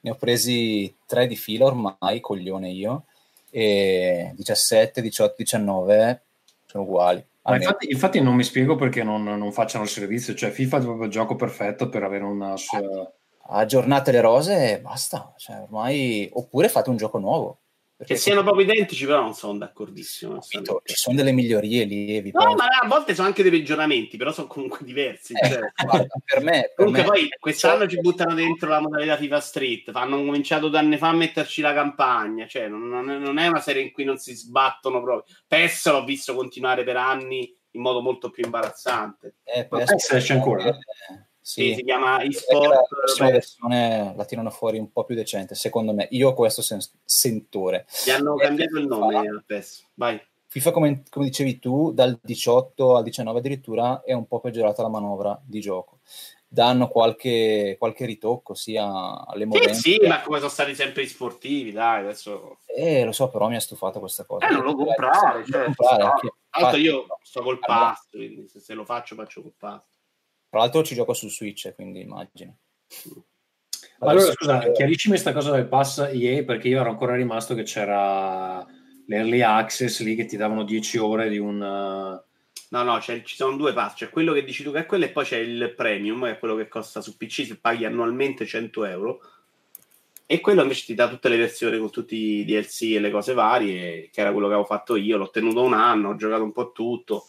Ne 0.00 0.10
ho 0.10 0.14
presi 0.14 0.94
tre 1.06 1.26
di 1.26 1.36
fila 1.36 1.66
ormai, 1.66 2.20
coglione 2.20 2.70
io, 2.70 3.06
e 3.50 4.32
17, 4.34 5.00
18, 5.00 5.34
19 5.38 6.22
sono 6.66 6.84
uguali. 6.84 7.24
Infatti, 7.46 7.90
infatti, 7.90 8.20
non 8.20 8.34
mi 8.34 8.42
spiego 8.42 8.74
perché 8.74 9.02
non, 9.02 9.22
non, 9.22 9.52
facciano 9.52 9.84
il 9.84 9.90
servizio, 9.90 10.34
cioè 10.34 10.50
FIFA 10.50 10.78
è 10.78 10.80
proprio 10.80 11.04
il 11.04 11.10
gioco 11.10 11.36
perfetto 11.36 11.88
per 11.88 12.02
avere 12.02 12.24
una 12.24 12.56
sua... 12.56 12.80
Aggiornate 13.46 14.12
le 14.12 14.20
rose 14.22 14.72
e 14.72 14.80
basta, 14.80 15.34
cioè, 15.36 15.60
ormai... 15.60 16.28
oppure 16.32 16.70
fate 16.70 16.88
un 16.88 16.96
gioco 16.96 17.18
nuovo. 17.18 17.58
Che 17.96 18.16
siano 18.16 18.42
proprio 18.42 18.64
identici, 18.64 19.06
però 19.06 19.20
non 19.20 19.34
sono 19.34 19.56
d'accordissimo. 19.56 20.40
Capito, 20.40 20.82
ci 20.84 20.96
sono 20.96 21.14
delle 21.14 21.30
migliorie 21.30 21.84
lievi. 21.84 22.32
No, 22.32 22.40
però... 22.40 22.54
ma 22.54 22.66
a 22.66 22.88
volte 22.88 23.14
sono 23.14 23.28
anche 23.28 23.42
dei 23.42 23.52
peggioramenti, 23.52 24.16
però 24.16 24.32
sono 24.32 24.48
comunque 24.48 24.84
diversi. 24.84 25.32
Eh, 25.32 25.48
cioè. 25.48 25.60
per 26.24 26.42
me. 26.42 26.72
Per 26.74 26.74
comunque, 26.74 27.02
me, 27.02 27.06
poi 27.06 27.28
quest'anno 27.38 27.86
ci 27.86 28.00
buttano 28.00 28.34
dentro 28.34 28.68
la 28.68 28.80
modalità 28.80 29.16
FIFA 29.16 29.40
Street. 29.40 29.90
Hanno 29.92 30.16
cominciato 30.16 30.68
da 30.68 30.80
anni 30.80 30.96
fa 30.96 31.10
a 31.10 31.14
metterci 31.14 31.60
la 31.60 31.72
campagna. 31.72 32.48
Cioè, 32.48 32.66
non, 32.66 32.88
non, 32.88 33.38
è 33.38 33.46
una 33.46 33.60
serie 33.60 33.82
in 33.82 33.92
cui 33.92 34.04
non 34.04 34.18
si 34.18 34.34
sbattono 34.34 35.00
proprio. 35.00 35.32
PES 35.46 35.90
l'ho 35.90 36.04
visto 36.04 36.34
continuare 36.34 36.82
per 36.82 36.96
anni 36.96 37.56
in 37.70 37.80
modo 37.80 38.02
molto 38.02 38.30
più 38.30 38.44
imbarazzante. 38.44 39.36
Eh, 39.44 39.66
PES 39.66 40.10
esce 40.10 40.32
ancora. 40.32 40.64
Eh, 40.64 40.78
sì, 41.46 41.74
si 41.74 41.84
chiama 41.84 42.22
eSport. 42.22 42.88
La 43.18 43.30
versione 43.30 44.14
la 44.16 44.24
tirano 44.24 44.48
fuori 44.48 44.78
un 44.78 44.90
po' 44.90 45.04
più 45.04 45.14
decente, 45.14 45.54
secondo 45.54 45.92
me. 45.92 46.08
Io 46.12 46.30
ho 46.30 46.32
questo 46.32 46.62
sen- 46.62 46.80
sentore. 47.04 47.84
Gli 48.02 48.08
hanno 48.08 48.38
e 48.38 48.46
cambiato 48.46 48.78
il 48.78 48.86
nome 48.86 49.18
al 49.18 49.44
PES. 49.46 49.88
Vai. 49.92 50.18
FIFA, 50.46 50.70
come, 50.70 51.02
come, 51.10 51.26
dicevi 51.26 51.58
tu, 51.58 51.92
dal 51.92 52.18
18 52.22 52.96
al 52.96 53.02
19 53.02 53.40
addirittura 53.40 54.02
è 54.02 54.14
un 54.14 54.26
po' 54.26 54.40
peggiorata 54.40 54.80
la 54.80 54.88
manovra 54.88 55.38
di 55.44 55.60
gioco. 55.60 55.98
Danno 56.48 56.88
qualche, 56.88 57.76
qualche 57.78 58.06
ritocco 58.06 58.54
sia 58.54 59.26
alle 59.26 59.44
movenze. 59.44 59.74
Sì, 59.74 59.98
sì, 60.00 60.06
ma 60.06 60.22
come 60.22 60.38
sono 60.38 60.48
stati 60.48 60.74
sempre 60.74 61.02
i 61.02 61.08
sportivi, 61.08 61.72
dai, 61.72 62.00
adesso... 62.00 62.60
Eh, 62.74 63.04
lo 63.04 63.12
so, 63.12 63.28
però 63.28 63.48
mi 63.48 63.56
ha 63.56 63.60
stufato 63.60 63.98
questa 63.98 64.24
cosa. 64.24 64.48
Eh, 64.48 64.50
non 64.50 64.64
lo 64.64 64.74
comprare, 64.74 65.44
cioè, 65.44 65.64
comprare. 65.64 66.12
Anche, 66.50 66.76
io 66.78 67.04
sto 67.22 67.42
col 67.42 67.58
pass, 67.58 68.08
quindi 68.08 68.48
se, 68.48 68.60
se 68.60 68.72
lo 68.72 68.86
faccio, 68.86 69.14
faccio 69.14 69.42
col 69.42 69.54
pass. 69.58 69.93
Tra 70.54 70.62
l'altro 70.62 70.84
ci 70.84 70.94
gioco 70.94 71.14
su 71.14 71.28
Switch, 71.28 71.74
quindi 71.74 72.02
immagino. 72.02 72.58
Allora, 73.98 74.20
allora 74.20 74.32
scusa, 74.34 74.58
che... 74.60 74.70
chiarissimi 74.70 75.14
questa 75.14 75.32
cosa 75.32 75.50
del 75.50 75.66
pass 75.66 75.98
EA, 76.12 76.44
perché 76.44 76.68
io 76.68 76.78
ero 76.78 76.90
ancora 76.90 77.16
rimasto 77.16 77.56
che 77.56 77.64
c'era 77.64 78.64
l'early 79.08 79.40
access 79.40 80.00
lì 80.02 80.14
che 80.14 80.26
ti 80.26 80.36
davano 80.36 80.62
10 80.62 80.98
ore 80.98 81.28
di 81.28 81.38
un... 81.38 81.56
Uh... 81.60 82.22
No, 82.68 82.82
no, 82.84 83.00
ci 83.00 83.24
sono 83.24 83.56
due 83.56 83.72
pass, 83.72 83.94
c'è 83.94 84.10
quello 84.10 84.32
che 84.32 84.44
dici 84.44 84.62
tu 84.62 84.70
che 84.70 84.78
è 84.78 84.86
quello 84.86 85.06
e 85.06 85.10
poi 85.10 85.24
c'è 85.24 85.38
il 85.38 85.74
premium, 85.74 86.22
che 86.22 86.30
è 86.30 86.38
quello 86.38 86.54
che 86.54 86.68
costa 86.68 87.00
su 87.00 87.16
PC, 87.16 87.46
se 87.46 87.58
paghi 87.58 87.84
annualmente 87.84 88.46
100 88.46 88.84
euro. 88.84 89.20
E 90.24 90.38
quello 90.38 90.62
invece 90.62 90.84
ti 90.86 90.94
dà 90.94 91.08
tutte 91.08 91.28
le 91.28 91.36
versioni 91.36 91.78
con 91.80 91.90
tutti 91.90 92.14
i 92.14 92.44
DLC 92.44 92.92
e 92.92 93.00
le 93.00 93.10
cose 93.10 93.34
varie, 93.34 94.08
che 94.08 94.20
era 94.20 94.30
quello 94.30 94.46
che 94.46 94.52
avevo 94.52 94.68
fatto 94.68 94.94
io. 94.94 95.16
L'ho 95.16 95.30
tenuto 95.30 95.62
un 95.62 95.74
anno, 95.74 96.10
ho 96.10 96.14
giocato 96.14 96.44
un 96.44 96.52
po' 96.52 96.70
tutto. 96.70 97.26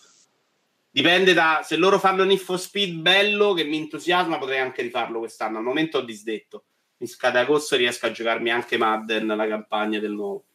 Dipende 0.95 1.34
da 1.34 1.59
se 1.61 1.76
loro 1.76 1.99
fanno 1.99 2.23
un 2.23 2.31
Info 2.31 2.55
Speed 2.55 2.93
bello 2.99 3.51
che 3.51 3.65
mi 3.65 3.76
entusiasma, 3.76 4.38
potrei 4.38 4.59
anche 4.59 4.81
rifarlo 4.81 5.19
quest'anno. 5.19 5.57
Al 5.57 5.63
momento 5.65 5.97
ho 5.97 6.01
disdetto. 6.01 6.63
Mi 6.99 7.07
scade 7.07 7.38
agosto 7.38 7.76
riesco 7.76 8.05
a 8.05 8.11
giocarmi 8.11 8.49
anche 8.49 8.77
Madden, 8.77 9.27
la 9.27 9.45
campagna 9.45 9.99
del 9.99 10.13
nuovo. 10.13 10.45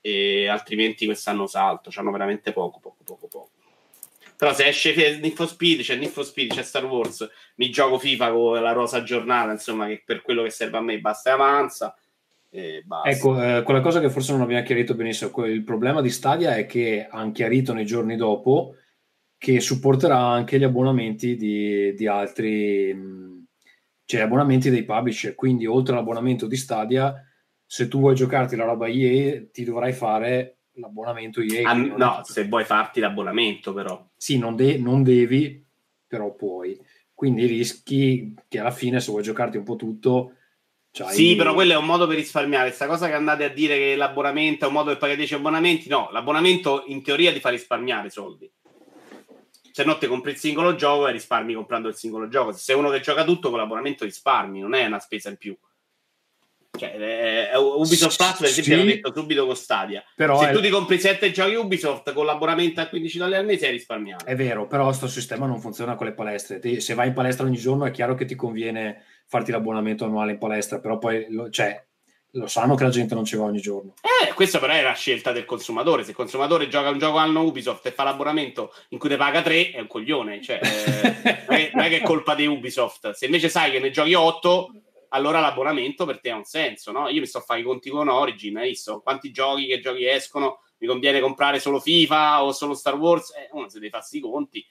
E 0.00 0.48
altrimenti 0.48 1.04
quest'anno 1.04 1.46
salto. 1.46 1.90
C'hanno 1.92 2.10
veramente 2.10 2.52
poco, 2.52 2.80
poco, 2.80 3.04
poco, 3.04 3.28
poco. 3.28 3.50
Però 4.38 4.54
se 4.54 4.68
esce 4.68 5.18
Need 5.20 5.42
Speed, 5.42 5.82
c'è 5.82 5.96
Need 5.96 6.18
Speed, 6.18 6.54
c'è 6.54 6.62
Star 6.62 6.86
Wars, 6.86 7.28
mi 7.56 7.68
gioco 7.68 7.98
FIFA 7.98 8.32
con 8.32 8.62
la 8.62 8.72
rosa 8.72 9.02
giornata, 9.02 9.52
insomma, 9.52 9.86
che 9.86 10.02
per 10.02 10.22
quello 10.22 10.44
che 10.44 10.50
serve 10.50 10.78
a 10.78 10.80
me 10.80 10.98
basta 10.98 11.28
e 11.28 11.32
avanza. 11.34 11.94
Ecco, 12.48 13.42
eh, 13.42 13.62
quella 13.64 13.82
cosa 13.82 14.00
che 14.00 14.08
forse 14.08 14.32
non 14.32 14.40
abbiamo 14.40 14.64
chiarito 14.64 14.94
benissimo, 14.94 15.44
il 15.44 15.62
problema 15.62 16.00
di 16.00 16.08
Stadia 16.08 16.56
è 16.56 16.64
che 16.64 17.06
hanno 17.10 17.32
chiarito 17.32 17.74
nei 17.74 17.84
giorni 17.84 18.16
dopo 18.16 18.76
che 19.42 19.58
supporterà 19.58 20.18
anche 20.18 20.56
gli 20.56 20.62
abbonamenti 20.62 21.34
di, 21.34 21.92
di 21.94 22.06
altri, 22.06 22.96
cioè 24.04 24.20
gli 24.20 24.22
abbonamenti 24.22 24.70
dei 24.70 24.84
publisher. 24.84 25.34
Quindi, 25.34 25.66
oltre 25.66 25.94
all'abbonamento 25.94 26.46
di 26.46 26.54
Stadia, 26.54 27.12
se 27.66 27.88
tu 27.88 27.98
vuoi 27.98 28.14
giocarti 28.14 28.54
la 28.54 28.66
roba 28.66 28.86
EA, 28.86 29.42
ti 29.50 29.64
dovrai 29.64 29.94
fare 29.94 30.58
l'abbonamento 30.74 31.40
EA. 31.40 31.68
Ah, 31.68 31.74
no, 31.74 32.20
se 32.22 32.46
vuoi 32.46 32.62
farti 32.62 33.00
l'abbonamento, 33.00 33.72
però. 33.72 34.08
Sì, 34.16 34.38
non, 34.38 34.54
de- 34.54 34.78
non 34.78 35.02
devi, 35.02 35.66
però 36.06 36.32
puoi. 36.36 36.78
Quindi 37.12 37.44
rischi 37.46 38.36
che 38.46 38.60
alla 38.60 38.70
fine, 38.70 39.00
se 39.00 39.10
vuoi 39.10 39.24
giocarti 39.24 39.56
un 39.56 39.64
po' 39.64 39.74
tutto, 39.74 40.34
C'hai... 40.92 41.14
Sì, 41.16 41.34
però 41.34 41.52
quello 41.54 41.72
è 41.72 41.76
un 41.76 41.86
modo 41.86 42.06
per 42.06 42.14
risparmiare. 42.14 42.66
Questa 42.66 42.86
cosa 42.86 43.08
che 43.08 43.14
andate 43.14 43.42
a 43.42 43.48
dire 43.48 43.76
che 43.76 43.96
l'abbonamento 43.96 44.66
è 44.66 44.68
un 44.68 44.74
modo 44.74 44.90
per 44.90 44.98
pagare 44.98 45.18
10 45.18 45.34
abbonamenti, 45.34 45.88
no, 45.88 46.10
l'abbonamento 46.12 46.84
in 46.86 47.02
teoria 47.02 47.32
ti 47.32 47.40
fa 47.40 47.48
risparmiare 47.48 48.08
soldi 48.08 48.48
se 49.72 49.84
no 49.84 49.98
ti 49.98 50.06
compri 50.06 50.32
il 50.32 50.36
singolo 50.36 50.74
gioco 50.74 51.08
e 51.08 51.12
risparmi 51.12 51.54
comprando 51.54 51.88
il 51.88 51.94
singolo 51.94 52.28
gioco. 52.28 52.52
Se 52.52 52.58
sei 52.58 52.76
uno 52.76 52.90
che 52.90 53.00
gioca 53.00 53.24
tutto 53.24 53.50
con 53.50 53.58
l'abbonamento 53.58 54.04
risparmi, 54.04 54.60
non 54.60 54.74
è 54.74 54.84
una 54.84 55.00
spesa 55.00 55.30
in 55.30 55.36
più. 55.36 55.56
Cioè, 56.78 57.50
eh, 57.52 57.56
Ubisoft 57.56 58.16
Plus, 58.16 58.38
per 58.38 58.48
esempio, 58.48 58.72
sì, 58.72 58.78
l'ho 58.78 58.86
detto 58.86 59.12
subito 59.14 59.46
con 59.46 59.56
Stadia. 59.56 60.02
Però 60.16 60.38
Se 60.40 60.50
è... 60.50 60.52
tu 60.52 60.60
ti 60.60 60.70
compri 60.70 60.98
7 60.98 61.30
giochi 61.30 61.54
Ubisoft 61.54 62.12
con 62.12 62.24
l'abbonamento 62.24 62.80
a 62.80 62.86
15 62.86 63.18
dollari 63.18 63.40
al 63.40 63.44
mese, 63.44 63.66
hai 63.66 63.72
risparmiato. 63.72 64.24
È 64.24 64.34
vero, 64.34 64.66
però 64.66 64.84
questo 64.84 65.06
sistema 65.06 65.46
non 65.46 65.60
funziona 65.60 65.96
con 65.96 66.06
le 66.06 66.14
palestre. 66.14 66.80
Se 66.80 66.94
vai 66.94 67.08
in 67.08 67.14
palestra 67.14 67.44
ogni 67.44 67.58
giorno, 67.58 67.84
è 67.84 67.90
chiaro 67.90 68.14
che 68.14 68.24
ti 68.24 68.34
conviene 68.34 69.04
farti 69.26 69.50
l'abbonamento 69.50 70.04
annuale 70.04 70.32
in 70.32 70.38
palestra, 70.38 70.80
però 70.80 70.98
poi 70.98 71.26
cioè, 71.50 71.86
lo 72.32 72.46
sanno 72.46 72.74
che 72.74 72.84
la 72.84 72.90
gente 72.90 73.14
non 73.14 73.24
ci 73.24 73.36
va 73.36 73.44
ogni 73.44 73.60
giorno. 73.60 73.94
Eh, 74.00 74.32
questa 74.32 74.58
però 74.58 74.72
è 74.72 74.82
la 74.82 74.94
scelta 74.94 75.32
del 75.32 75.44
consumatore. 75.44 76.02
Se 76.02 76.10
il 76.10 76.16
consumatore 76.16 76.68
gioca 76.68 76.88
un 76.88 76.98
gioco 76.98 77.18
anno 77.18 77.42
Ubisoft 77.42 77.84
e 77.86 77.92
fa 77.92 78.04
l'abbonamento 78.04 78.72
in 78.90 78.98
cui 78.98 79.10
ne 79.10 79.16
paga 79.16 79.42
3, 79.42 79.72
è 79.72 79.80
un 79.80 79.86
coglione. 79.86 80.40
Cioè, 80.40 80.60
eh, 80.62 81.44
non, 81.48 81.58
è, 81.58 81.70
non, 81.74 81.84
è, 81.84 81.88
che 81.88 81.98
è 81.98 82.02
colpa 82.02 82.34
di 82.34 82.46
Ubisoft. 82.46 83.10
Se 83.10 83.26
invece 83.26 83.48
sai 83.48 83.70
che 83.70 83.80
ne 83.80 83.90
giochi 83.90 84.14
8, 84.14 84.72
allora 85.08 85.40
l'abbonamento 85.40 86.06
per 86.06 86.20
te 86.20 86.30
ha 86.30 86.36
un 86.36 86.44
senso, 86.44 86.90
no? 86.90 87.08
Io 87.08 87.20
mi 87.20 87.26
sto 87.26 87.38
a 87.38 87.42
fare 87.42 87.60
i 87.60 87.64
conti 87.64 87.90
con 87.90 88.08
Origin, 88.08 88.56
hai 88.56 88.68
visto? 88.68 89.00
Quanti 89.00 89.30
giochi, 89.30 89.66
che 89.66 89.80
giochi 89.80 90.06
escono? 90.06 90.60
Mi 90.78 90.86
conviene 90.86 91.20
comprare 91.20 91.60
solo 91.60 91.80
FIFA 91.80 92.44
o 92.44 92.52
solo 92.52 92.74
Star 92.74 92.96
Wars? 92.96 93.30
Eh, 93.36 93.48
uno 93.52 93.68
se 93.68 93.78
devi 93.78 93.90
farsi 93.90 94.16
i 94.16 94.20
conti 94.20 94.64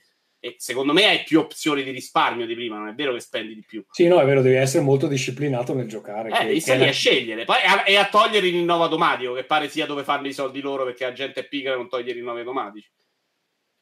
e 0.43 0.55
secondo 0.57 0.91
me 0.91 1.05
hai 1.05 1.23
più 1.23 1.39
opzioni 1.39 1.83
di 1.83 1.91
risparmio 1.91 2.47
di 2.47 2.55
prima, 2.55 2.75
non 2.75 2.87
è 2.87 2.95
vero 2.95 3.13
che 3.13 3.19
spendi 3.19 3.53
di 3.53 3.63
più. 3.63 3.85
Sì, 3.91 4.07
no, 4.07 4.19
è 4.19 4.25
vero, 4.25 4.41
devi 4.41 4.55
essere 4.55 4.83
molto 4.83 5.05
disciplinato 5.05 5.75
nel 5.75 5.87
giocare. 5.87 6.31
Eh, 6.31 6.45
devi 6.45 6.59
stare 6.59 6.89
a 6.89 6.91
scegliere 6.91 7.45
Poi, 7.45 7.57
a, 7.63 7.85
e 7.85 7.95
a 7.95 8.09
togliere 8.09 8.47
il 8.47 8.53
rinnovo 8.53 8.83
automatico, 8.83 9.33
che 9.33 9.43
pare 9.43 9.69
sia 9.69 9.85
dove 9.85 10.03
fanno 10.03 10.27
i 10.27 10.33
soldi 10.33 10.59
loro 10.59 10.83
perché 10.83 11.05
la 11.05 11.13
gente 11.13 11.41
è 11.41 11.47
pigra 11.47 11.73
e 11.73 11.75
non 11.75 11.87
toglie 11.87 12.09
i 12.09 12.15
rinnovi 12.15 12.39
automatici. 12.39 12.91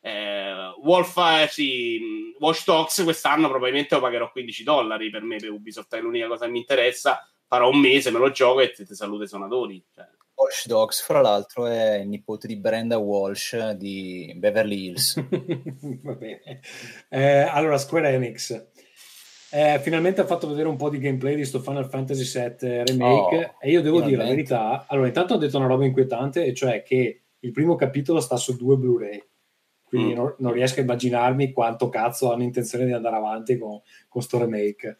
Eh, 0.01 0.73
Wolf, 0.83 1.15
eh, 1.17 1.47
sì, 1.49 2.35
Watch 2.39 2.65
Dogs 2.65 3.03
quest'anno 3.03 3.47
probabilmente 3.47 3.95
lo 3.95 4.01
pagherò 4.01 4.29
15 4.29 4.63
dollari 4.63 5.09
per 5.09 5.23
me 5.23 5.37
per 5.37 5.51
Ubisoft, 5.51 5.95
è 5.95 6.01
l'unica 6.01 6.27
cosa 6.27 6.43
che 6.43 6.51
mi 6.51 6.59
interessa. 6.59 7.25
Farò 7.47 7.69
un 7.69 7.79
mese, 7.79 8.11
me 8.11 8.19
lo 8.19 8.31
gioco 8.31 8.59
e 8.59 8.71
ti, 8.71 8.85
saluto 8.93 9.23
i 9.23 9.27
suonatori. 9.29 9.81
Cioè. 9.95 10.05
Walsh 10.39 10.67
Dogs, 10.67 11.01
fra 11.01 11.19
l'altro, 11.19 11.65
è 11.65 11.95
il 11.95 12.07
nipote 12.07 12.47
di 12.47 12.55
Brenda 12.55 12.97
Walsh 12.97 13.71
di 13.71 14.33
Beverly 14.37 14.85
Hills. 14.85 15.15
Va 16.01 16.13
bene. 16.13 16.61
Eh, 17.09 17.41
allora, 17.41 17.77
Square 17.77 18.09
Enix. 18.09 18.67
Eh, 19.51 19.79
finalmente 19.81 20.21
ha 20.21 20.25
fatto 20.25 20.47
vedere 20.47 20.69
un 20.69 20.77
po' 20.77 20.89
di 20.89 20.99
gameplay 20.99 21.35
di 21.35 21.43
sto 21.43 21.59
Final 21.59 21.89
Fantasy 21.89 22.23
VII 22.23 22.83
Remake 22.83 23.35
oh, 23.35 23.55
e 23.59 23.69
io 23.71 23.81
devo 23.81 23.97
finalmente. 23.97 24.07
dire 24.07 24.17
la 24.17 24.29
verità. 24.29 24.85
Allora, 24.87 25.07
intanto 25.07 25.33
ho 25.33 25.37
detto 25.37 25.57
una 25.57 25.67
roba 25.67 25.85
inquietante, 25.85 26.45
e 26.45 26.53
cioè 26.53 26.83
che 26.83 27.23
il 27.37 27.51
primo 27.51 27.75
capitolo 27.75 28.21
sta 28.21 28.37
su 28.37 28.55
due 28.55 28.77
Blu-ray. 28.77 29.21
Quindi 29.83 30.13
mm. 30.13 30.15
non, 30.15 30.35
non, 30.37 30.53
riesco 30.53 30.79
a 30.79 30.83
immaginarmi 30.83 31.51
quanto 31.51 31.89
cazzo 31.89 32.31
hanno 32.31 32.43
intenzione 32.43 32.85
di 32.85 32.93
andare 32.93 33.15
avanti 33.17 33.57
con, 33.57 33.81
con 34.07 34.21
sto 34.21 34.37
remake 34.37 34.99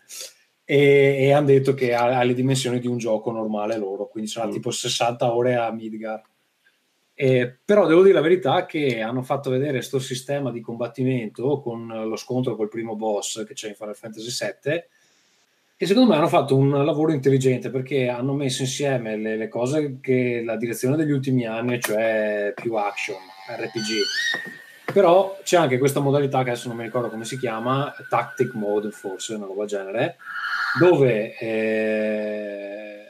e, 0.71 1.17
e 1.17 1.31
hanno 1.31 1.47
detto 1.47 1.73
che 1.73 1.95
ha, 1.95 2.19
ha, 2.19 2.21
le 2.21 2.35
dimensioni 2.35 2.79
di 2.79 2.85
un 2.85 2.99
gioco 2.99 3.31
normale 3.31 3.75
loro, 3.75 4.07
quindi 4.07 4.29
sarà 4.29 4.45
mm. 4.45 4.51
tipo 4.51 4.69
60 4.69 5.33
ore 5.33 5.55
a 5.55 5.71
Midgar. 5.71 6.21
Eh, 7.15 7.57
però 7.65 7.87
devo 7.87 8.03
dire 8.03 8.13
la 8.13 8.21
verità 8.21 8.67
che 8.67 9.01
hanno 9.01 9.23
fatto 9.23 9.49
vedere 9.49 9.79
questo 9.79 9.97
sistema 9.97 10.51
di 10.51 10.61
combattimento 10.61 11.59
con 11.59 11.87
lo 11.87 12.15
scontro 12.15 12.55
col 12.55 12.69
primo 12.69 12.95
boss 12.95 13.43
che 13.45 13.55
c'è 13.55 13.69
in 13.69 13.73
Final 13.73 13.95
Fantasy 13.95 14.29
VII 14.29 14.83
e 15.75 15.85
secondo 15.87 16.11
me 16.11 16.17
hanno 16.17 16.27
fatto 16.27 16.55
un 16.55 16.85
lavoro 16.85 17.13
intelligente 17.13 17.71
perché 17.71 18.07
hanno 18.07 18.33
messo 18.33 18.61
insieme 18.61 19.17
le, 19.17 19.37
le 19.37 19.47
cose 19.47 19.97
che 19.99 20.43
la 20.45 20.55
direzione 20.55 20.95
degli 20.95 21.11
ultimi 21.11 21.47
anni, 21.47 21.79
cioè 21.79 22.53
più 22.55 22.75
action, 22.75 23.17
RPG. 23.47 24.93
Però 24.93 25.37
c'è 25.43 25.57
anche 25.57 25.77
questa 25.77 25.99
modalità 25.99 26.43
che 26.43 26.51
adesso 26.51 26.67
non 26.67 26.77
mi 26.77 26.83
ricordo 26.83 27.09
come 27.09 27.25
si 27.25 27.39
chiama, 27.39 27.93
Tactic 28.07 28.53
Mode 28.53 28.91
forse, 28.91 29.33
una 29.33 29.45
roba 29.45 29.65
genere, 29.65 30.17
dove 30.77 31.37
eh, 31.37 33.07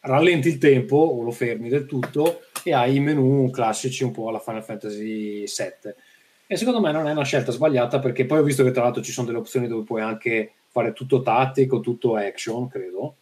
rallenti 0.00 0.48
il 0.48 0.58
tempo 0.58 0.96
o 0.96 1.22
lo 1.22 1.30
fermi 1.30 1.68
del 1.68 1.86
tutto 1.86 2.42
e 2.64 2.72
hai 2.72 2.96
i 2.96 3.00
menu 3.00 3.50
classici 3.50 4.04
un 4.04 4.12
po' 4.12 4.28
alla 4.28 4.38
Final 4.38 4.64
Fantasy 4.64 5.44
VII. 5.44 5.94
E 6.46 6.56
secondo 6.56 6.80
me 6.80 6.92
non 6.92 7.06
è 7.06 7.12
una 7.12 7.24
scelta 7.24 7.52
sbagliata 7.52 7.98
perché 7.98 8.26
poi 8.26 8.38
ho 8.38 8.42
visto 8.42 8.64
che 8.64 8.72
tra 8.72 8.82
l'altro 8.82 9.02
ci 9.02 9.12
sono 9.12 9.26
delle 9.26 9.38
opzioni 9.38 9.68
dove 9.68 9.84
puoi 9.84 10.02
anche 10.02 10.52
fare 10.68 10.92
tutto 10.92 11.22
tattico, 11.22 11.80
tutto 11.80 12.16
action, 12.16 12.68
credo. 12.68 13.16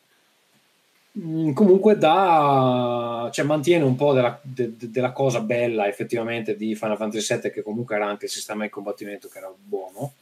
Mm, 1.18 1.52
comunque 1.52 1.96
da, 1.96 3.28
cioè, 3.32 3.44
mantiene 3.44 3.84
un 3.84 3.96
po' 3.96 4.12
della, 4.12 4.38
de, 4.42 4.76
de, 4.76 4.90
della, 4.90 5.12
cosa 5.12 5.40
bella 5.40 5.88
effettivamente 5.88 6.56
di 6.56 6.76
Final 6.76 6.96
Fantasy 6.96 7.34
VII 7.34 7.50
che 7.50 7.62
comunque 7.62 7.96
era 7.96 8.06
anche 8.06 8.26
il 8.26 8.30
sistema 8.30 8.62
di 8.62 8.70
combattimento 8.70 9.28
che 9.28 9.38
era 9.38 9.52
buono 9.56 10.12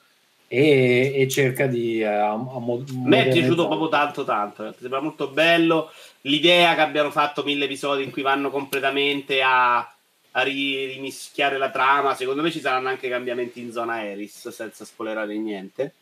e, 0.49 1.13
e 1.15 1.29
cerca 1.29 1.67
di... 1.67 2.03
Uh, 2.03 2.07
a 2.07 2.33
a 2.33 2.61
me 3.05 3.27
è 3.27 3.33
piaciuto 3.33 3.69
proprio 3.69 3.89
tanto 3.89 4.25
tanto, 4.25 4.67
eh. 4.67 4.75
sembra 4.79 5.01
molto 5.01 5.29
bello 5.29 5.91
l'idea 6.23 6.75
che 6.75 6.81
abbiano 6.81 7.11
fatto 7.11 7.45
mille 7.45 7.67
episodi 7.67 8.03
in 8.03 8.11
cui 8.11 8.23
vanno 8.23 8.51
completamente 8.51 9.43
a, 9.43 9.79
a 9.79 10.43
rimischiare 10.43 11.59
la 11.59 11.71
trama, 11.71 12.15
secondo 12.15 12.43
me 12.43 12.51
ci 12.51 12.61
saranno 12.61 12.89
anche 12.89 13.09
cambiamenti 13.09 13.61
in 13.61 13.73
zona 13.73 14.05
Eris 14.05 14.49
senza 14.49 14.85
spoilerare 14.85 15.37
niente. 15.37 15.93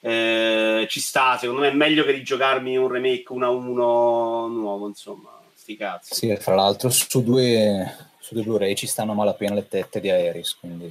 Eh, 0.00 0.86
ci 0.88 1.00
sta, 1.00 1.38
secondo 1.38 1.60
me 1.60 1.68
è 1.68 1.74
meglio 1.74 2.04
che 2.04 2.12
di 2.12 2.24
giocarmi 2.24 2.76
un 2.76 2.88
remake 2.88 3.32
1 3.32 3.46
a 3.46 3.50
1 3.50 4.48
nuovo, 4.48 4.88
insomma, 4.88 5.30
sti 5.54 5.76
cazzi. 5.76 6.14
Sì, 6.14 6.36
fra 6.36 6.54
l'altro 6.54 6.90
su 6.90 7.22
due, 7.22 8.10
su 8.18 8.34
due 8.34 8.42
Blu-ray 8.42 8.74
ci 8.74 8.88
stanno 8.88 9.14
malapena 9.14 9.54
le 9.54 9.68
tette 9.68 10.00
di 10.00 10.10
Aeris, 10.10 10.56
quindi... 10.58 10.90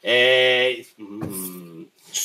Eh, 0.00 0.86
mm, 1.00 1.75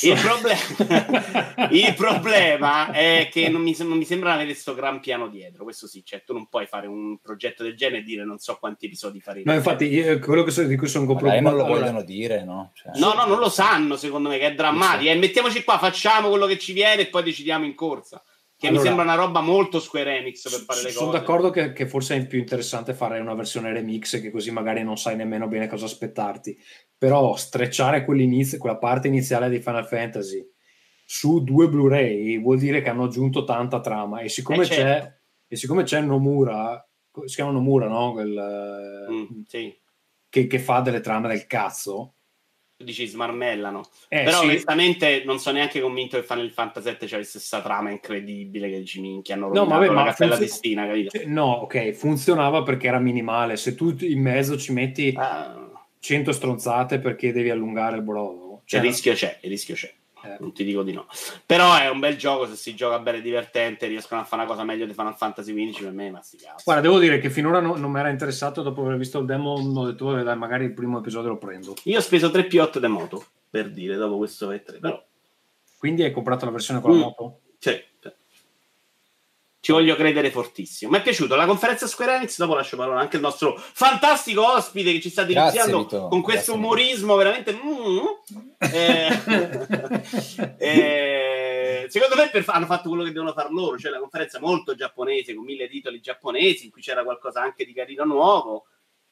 il, 0.02 0.18
problem- 0.20 1.70
il, 1.70 1.94
problema 1.94 2.90
è 2.92 3.28
che 3.30 3.48
non 3.48 3.62
mi, 3.62 3.74
non 3.78 3.98
mi 3.98 4.04
sembra 4.04 4.32
avere 4.32 4.46
questo 4.46 4.74
gran 4.74 5.00
piano 5.00 5.28
dietro. 5.28 5.64
Questo 5.64 5.86
sì, 5.86 6.02
cioè, 6.04 6.22
tu 6.24 6.32
non 6.32 6.48
puoi 6.48 6.66
fare 6.66 6.86
un 6.86 7.18
progetto 7.20 7.62
del 7.62 7.76
genere 7.76 8.00
e 8.00 8.02
dire 8.02 8.24
non 8.24 8.38
so 8.38 8.56
quanti 8.58 8.86
episodi 8.86 9.20
faremo. 9.20 9.50
No, 9.50 9.56
infatti, 9.56 9.86
io, 9.86 10.18
quello 10.18 10.48
so, 10.50 10.62
di 10.64 10.76
cui 10.76 10.88
sono 10.88 11.04
preoccupato. 11.04 11.40
non 11.40 11.56
lo 11.56 11.64
vogliono 11.64 12.02
dire, 12.02 12.44
no? 12.44 12.72
Cioè, 12.74 12.98
no, 12.98 13.12
no, 13.12 13.26
non 13.26 13.38
lo 13.38 13.50
sanno, 13.50 13.96
secondo 13.96 14.28
me, 14.28 14.38
che 14.38 14.46
è 14.48 14.54
drammatico. 14.54 15.10
E 15.10 15.14
mettiamoci 15.14 15.62
qua, 15.62 15.78
facciamo 15.78 16.28
quello 16.28 16.46
che 16.46 16.58
ci 16.58 16.72
viene 16.72 17.02
e 17.02 17.06
poi 17.06 17.22
decidiamo 17.22 17.64
in 17.64 17.74
corsa 17.74 18.22
che 18.62 18.68
allora, 18.68 18.82
mi 18.82 18.86
sembra 18.86 19.04
una 19.04 19.20
roba 19.20 19.40
molto 19.40 19.80
Square 19.80 20.18
Enix 20.18 20.48
per 20.48 20.60
fare 20.60 20.82
le 20.82 20.84
cose. 20.84 20.96
Sono 20.96 21.10
d'accordo 21.10 21.50
che, 21.50 21.72
che, 21.72 21.88
forse 21.88 22.14
è 22.14 22.26
più 22.28 22.38
interessante 22.38 22.94
fare 22.94 23.18
una 23.18 23.34
versione 23.34 23.72
remix 23.72 24.20
che 24.20 24.30
così 24.30 24.52
magari 24.52 24.84
non 24.84 24.96
sai 24.96 25.16
nemmeno 25.16 25.48
bene 25.48 25.66
cosa 25.66 25.86
aspettarti. 25.86 26.56
Però 26.96 27.34
strecciare 27.34 28.04
quella 28.04 28.78
parte 28.78 29.08
iniziale 29.08 29.48
di 29.48 29.60
Final 29.60 29.84
Fantasy 29.84 30.48
su 31.04 31.42
due 31.42 31.68
Blu-ray 31.68 32.40
vuol 32.40 32.58
dire 32.58 32.82
che 32.82 32.88
hanno 32.88 33.06
aggiunto 33.06 33.42
tanta 33.42 33.80
trama 33.80 34.20
e 34.20 34.28
siccome, 34.28 34.62
eh 34.62 34.68
c'è, 34.68 34.74
certo. 34.74 35.20
e 35.48 35.56
siccome 35.56 35.82
c'è 35.82 36.00
Nomura, 36.00 36.88
si 37.24 37.34
chiama 37.34 37.50
Nomura, 37.50 37.88
no? 37.88 38.12
Quel, 38.12 39.08
mm, 39.10 39.40
sì. 39.44 39.76
che, 40.28 40.46
che 40.46 40.58
fa 40.60 40.78
delle 40.78 41.00
trame 41.00 41.26
del 41.26 41.48
cazzo 41.48 42.14
dici 42.82 43.06
smarmellano. 43.06 43.82
Eh, 44.08 44.24
Però 44.24 44.40
sì. 44.40 44.46
onestamente 44.46 45.22
non 45.24 45.38
sono 45.38 45.56
neanche 45.56 45.80
convinto 45.80 46.18
che 46.18 46.24
Final 46.24 46.50
Fantasy 46.50 46.96
VII 46.98 47.08
c'è 47.08 47.16
la 47.18 47.24
stessa 47.24 47.60
trama 47.60 47.90
incredibile 47.90 48.70
che 48.70 48.78
dici 48.78 49.00
minchia 49.00 49.34
hanno 49.34 49.48
no, 49.52 49.66
vabbè, 49.66 49.88
ma 49.88 50.04
cappella 50.04 50.36
funzion- 50.36 50.38
destina, 50.38 50.86
capito? 50.86 51.20
No, 51.26 51.52
ok, 51.62 51.92
funzionava 51.92 52.62
perché 52.62 52.86
era 52.88 52.98
minimale. 52.98 53.56
Se 53.56 53.74
tu 53.74 53.94
in 54.00 54.20
mezzo 54.20 54.56
ci 54.56 54.72
metti 54.72 55.14
uh, 55.16 55.70
100 55.98 56.32
stronzate 56.32 56.98
perché 56.98 57.32
devi 57.32 57.50
allungare 57.50 57.96
il 57.96 58.02
brodo. 58.02 58.62
Cioè, 58.64 58.80
il 58.80 58.86
rischio 58.86 59.14
c'è, 59.14 59.38
il 59.42 59.50
rischio 59.50 59.74
c'è 59.74 59.92
eh. 60.24 60.36
non 60.40 60.52
ti 60.52 60.64
dico 60.64 60.82
di 60.82 60.92
no. 60.92 61.06
Però 61.46 61.76
è 61.76 61.88
un 61.88 62.00
bel 62.00 62.16
gioco, 62.16 62.46
se 62.46 62.56
si 62.56 62.74
gioca 62.74 62.98
bene 62.98 63.18
e 63.18 63.22
divertente, 63.22 63.86
riescono 63.86 64.20
a 64.20 64.24
fare 64.24 64.42
una 64.42 64.50
cosa 64.50 64.64
meglio 64.64 64.86
di 64.86 64.92
Final 64.92 65.16
Fantasy 65.16 65.52
XV 65.54 65.82
per 65.82 65.92
me, 65.92 66.10
ma 66.10 66.22
sti 66.22 66.36
cazzo. 66.38 66.62
Guarda, 66.64 66.82
devo 66.82 66.98
dire 66.98 67.18
che 67.18 67.30
finora 67.30 67.60
no, 67.60 67.76
non 67.76 67.90
mi 67.90 67.98
era 67.98 68.08
interessato, 68.08 68.62
dopo 68.62 68.82
aver 68.82 68.96
visto 68.96 69.18
il 69.18 69.26
demo 69.26 69.52
ho 69.52 69.86
detto, 69.86 70.22
dai, 70.22 70.36
magari 70.36 70.64
il 70.64 70.74
primo 70.74 70.98
episodio 70.98 71.30
lo 71.30 71.38
prendo. 71.38 71.74
Io 71.84 71.98
ho 71.98 72.02
speso 72.02 72.30
3 72.30 72.46
P8 72.48 72.78
de 72.78 72.88
moto, 72.88 73.24
per 73.48 73.70
dire, 73.70 73.96
dopo 73.96 74.16
questo 74.18 74.50
E3, 74.50 74.80
però... 74.80 75.02
Quindi 75.78 76.04
hai 76.04 76.12
comprato 76.12 76.44
la 76.44 76.52
versione 76.52 76.80
con 76.80 76.92
la 76.92 76.96
mm. 76.96 77.00
moto? 77.00 77.40
Sì. 77.58 77.90
Ci 79.64 79.70
voglio 79.70 79.94
credere 79.94 80.32
fortissimo. 80.32 80.90
Mi 80.90 80.98
è 80.98 81.02
piaciuto 81.02 81.36
la 81.36 81.46
conferenza 81.46 81.86
Square 81.86 82.16
Enix. 82.16 82.36
Dopo 82.36 82.56
lascio 82.56 82.76
parola 82.76 82.98
anche 82.98 83.14
al 83.14 83.22
nostro 83.22 83.54
fantastico 83.56 84.44
ospite 84.54 84.90
che 84.90 85.00
ci 85.00 85.08
sta 85.08 85.22
deliziando 85.22 85.86
con 85.86 86.20
questo 86.20 86.52
Grazie, 86.52 86.52
umorismo 86.54 87.16
Vito. 87.16 87.16
veramente. 87.16 87.60
Mm, 87.62 87.98
eh, 88.58 90.56
eh, 90.58 91.86
secondo 91.88 92.16
me 92.16 92.28
per, 92.30 92.42
hanno 92.48 92.66
fatto 92.66 92.88
quello 92.88 93.04
che 93.04 93.12
devono 93.12 93.32
fare 93.32 93.50
loro. 93.52 93.78
Cioè 93.78 93.92
la 93.92 94.00
conferenza 94.00 94.40
molto 94.40 94.74
giapponese 94.74 95.32
con 95.32 95.44
mille 95.44 95.68
titoli 95.68 96.00
giapponesi 96.00 96.64
in 96.64 96.72
cui 96.72 96.82
c'era 96.82 97.04
qualcosa 97.04 97.40
anche 97.40 97.64
di 97.64 97.72
carino 97.72 98.02
nuovo. 98.02 98.66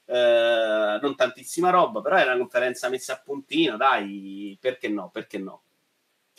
Eh, 0.04 0.98
non 1.00 1.14
tantissima 1.14 1.70
roba, 1.70 2.00
però 2.00 2.16
era 2.16 2.30
una 2.32 2.40
conferenza 2.40 2.88
messa 2.88 3.12
a 3.12 3.22
puntino. 3.24 3.76
Dai, 3.76 4.58
perché 4.60 4.88
no? 4.88 5.10
Perché 5.12 5.38
no? 5.38 5.62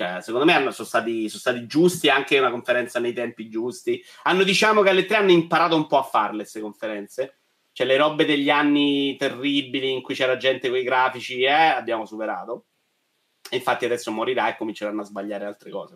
Cioè, 0.02 0.20
secondo 0.22 0.48
me 0.48 0.54
hanno, 0.54 0.72
sono, 0.72 0.88
stati, 0.88 1.30
sono, 1.30 1.40
stati, 1.40 1.68
giusti 1.68 2.10
anche 2.10 2.40
una 2.40 2.50
conferenza 2.50 3.00
nei 3.00 3.14
tempi 3.14 3.50
giusti. 3.50 4.04
Hanno, 4.24 4.42
diciamo 4.42 4.82
che 4.82 4.90
alle 4.90 5.06
tre 5.06 5.18
hanno 5.18 5.30
imparato 5.30 5.76
un 5.76 5.86
po' 5.86 6.00
a 6.00 6.04
farle 6.04 6.40
queste 6.40 6.60
conferenze. 6.60 7.36
Cioè, 7.72 7.86
le 7.86 7.98
robe 7.98 8.26
degli 8.26 8.50
anni 8.50 9.16
terribili 9.16 9.92
in 9.92 10.02
cui 10.02 10.16
c'era 10.16 10.38
gente 10.38 10.70
con 10.70 10.80
i 10.80 10.84
grafici, 10.84 11.42
eh, 11.42 11.52
abbiamo 11.52 12.08
superato. 12.08 12.66
E 13.48 13.58
infatti 13.58 13.86
adesso 13.86 14.12
morirà 14.12 14.50
e 14.50 14.58
cominceranno 14.58 15.02
a 15.02 15.06
sbagliare 15.06 15.46
altre 15.46 15.70
cose. 15.70 15.96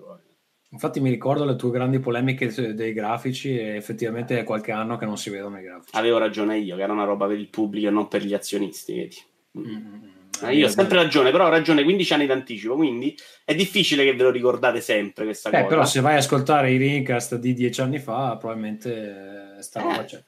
Infatti 0.69 0.99
mi 0.99 1.09
ricordo 1.09 1.43
le 1.43 1.55
tue 1.55 1.71
grandi 1.71 1.99
polemiche 1.99 2.75
dei 2.75 2.93
grafici 2.93 3.57
e 3.57 3.75
effettivamente 3.75 4.37
è 4.37 4.43
qualche 4.43 4.71
anno 4.71 4.97
che 4.97 5.05
non 5.05 5.17
si 5.17 5.31
vedono 5.31 5.57
i 5.57 5.63
grafici. 5.63 5.97
Avevo 5.97 6.19
ragione 6.19 6.59
io, 6.59 6.75
che 6.75 6.83
era 6.83 6.93
una 6.93 7.05
roba 7.05 7.25
per 7.25 7.39
il 7.39 7.49
pubblico 7.49 7.87
e 7.87 7.91
non 7.91 8.07
per 8.07 8.23
gli 8.23 8.35
azionisti, 8.35 8.93
vedi. 8.93 9.15
Mm-hmm. 9.57 10.14
Eh, 10.43 10.55
io 10.55 10.67
ho 10.67 10.69
sempre 10.69 10.97
ragione, 10.97 11.31
però 11.31 11.45
ho 11.45 11.49
ragione 11.49 11.83
15 11.83 12.13
anni 12.13 12.25
d'anticipo, 12.25 12.75
quindi 12.75 13.17
è 13.43 13.55
difficile 13.55 14.03
che 14.03 14.15
ve 14.15 14.23
lo 14.23 14.31
ricordate 14.31 14.81
sempre 14.81 15.25
questa 15.25 15.49
Beh, 15.49 15.57
cosa. 15.57 15.69
Però 15.69 15.85
se 15.85 16.01
vai 16.01 16.15
a 16.15 16.17
ascoltare 16.17 16.71
i 16.71 16.77
Rincast 16.77 17.35
di 17.35 17.53
10 17.53 17.81
anni 17.81 17.99
fa, 17.99 18.35
probabilmente 18.37 19.57
sta 19.59 19.81
roba 19.81 20.01
eh. 20.01 20.05
c'è. 20.05 20.23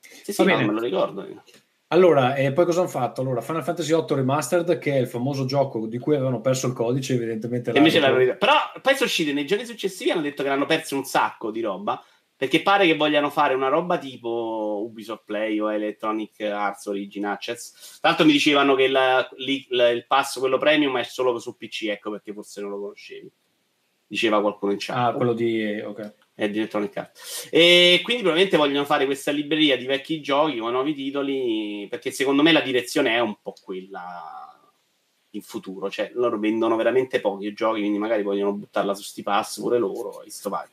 Sì, 0.00 0.32
sì, 0.32 0.44
no, 0.44 0.56
me 0.56 0.72
lo 0.72 0.80
ricordo. 0.80 1.26
Io. 1.26 1.42
Allora, 1.88 2.34
e 2.34 2.52
poi 2.52 2.64
cosa 2.64 2.80
hanno 2.80 2.88
fatto? 2.88 3.20
Allora, 3.20 3.40
Final 3.40 3.62
Fantasy 3.62 3.94
VIII 3.94 4.16
Remastered, 4.16 4.78
che 4.78 4.92
è 4.94 4.98
il 4.98 5.06
famoso 5.06 5.44
gioco 5.44 5.86
di 5.86 5.98
cui 5.98 6.16
avevano 6.16 6.40
perso 6.40 6.66
il 6.66 6.72
codice, 6.72 7.14
evidentemente. 7.14 7.70
Invece 7.76 8.00
Però 8.00 8.54
poi 8.82 8.94
sono 8.94 9.04
usciti 9.04 9.32
nei 9.32 9.46
giorni 9.46 9.64
successivi 9.64 10.10
hanno 10.10 10.22
detto 10.22 10.42
che 10.42 10.48
hanno 10.48 10.66
perso 10.66 10.96
un 10.96 11.04
sacco 11.04 11.52
di 11.52 11.60
roba, 11.60 12.02
perché 12.36 12.62
pare 12.62 12.86
che 12.86 12.96
vogliano 12.96 13.30
fare 13.30 13.54
una 13.54 13.68
roba 13.68 13.98
tipo 13.98 14.82
Ubisoft 14.84 15.24
Play 15.24 15.58
o 15.58 15.72
Electronic 15.72 16.40
Arts 16.40 16.86
Origin 16.86 17.26
Access. 17.26 17.98
Tra 18.00 18.10
l'altro 18.10 18.26
mi 18.26 18.32
dicevano 18.32 18.74
che 18.74 18.88
la, 18.88 19.28
la, 19.68 19.88
il 19.88 20.06
pass, 20.06 20.38
quello 20.38 20.58
premium, 20.58 20.98
è 20.98 21.04
solo 21.04 21.38
su 21.38 21.56
PC, 21.56 21.84
ecco 21.84 22.10
perché 22.10 22.32
forse 22.32 22.60
non 22.60 22.70
lo 22.70 22.80
conoscevi. 22.80 23.30
Diceva 24.06 24.40
qualcuno 24.40 24.72
in 24.72 24.78
chat. 24.78 24.96
Ah, 24.96 25.12
quello 25.14 25.32
di... 25.32 25.80
ok 25.80 26.14
è 26.36 26.50
di 26.50 26.58
Electronic 26.58 26.96
Arts. 26.98 27.48
E 27.50 28.00
quindi 28.04 28.22
probabilmente 28.22 28.58
vogliono 28.58 28.84
fare 28.84 29.06
questa 29.06 29.30
libreria 29.30 29.76
di 29.78 29.86
vecchi 29.86 30.20
giochi 30.20 30.58
con 30.58 30.70
nuovi 30.70 30.94
titoli, 30.94 31.86
perché 31.88 32.10
secondo 32.10 32.42
me 32.42 32.52
la 32.52 32.60
direzione 32.60 33.14
è 33.14 33.20
un 33.20 33.38
po' 33.40 33.54
quella 33.60 34.52
in 35.30 35.40
futuro, 35.40 35.90
cioè 35.90 36.10
loro 36.14 36.38
vendono 36.38 36.76
veramente 36.76 37.20
pochi 37.20 37.52
giochi, 37.54 37.80
quindi 37.80 37.98
magari 37.98 38.22
vogliono 38.22 38.52
buttarla 38.52 38.94
su 38.94 39.02
sti 39.02 39.22
pass 39.22 39.60
pure 39.60 39.78
loro, 39.78 40.22
e 40.22 40.30
sto 40.30 40.50
vai. 40.50 40.68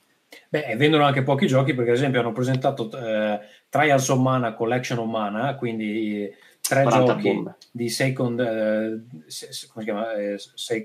Beh, 0.50 0.76
vendono 0.76 1.04
anche 1.04 1.24
pochi 1.24 1.48
giochi 1.48 1.74
perché 1.74 1.92
ad 1.92 1.98
esempio 1.98 2.20
hanno 2.20 2.32
presentato 2.32 2.90
eh, 2.92 3.40
Trials 3.70 4.08
of 4.10 4.20
Mana 4.20 4.54
Collection 4.54 5.00
of 5.00 5.08
Mana, 5.08 5.56
quindi 5.56 6.32
tre 6.62 6.86
giochi 6.86 7.34
bombe. 7.34 7.56
di 7.72 7.90
Second, 7.90 8.40
eh, 8.40 9.02
se, 9.28 9.68
come 9.68 9.86
si 9.86 9.92
chiama? 9.92 10.14
Eh, 10.14 10.38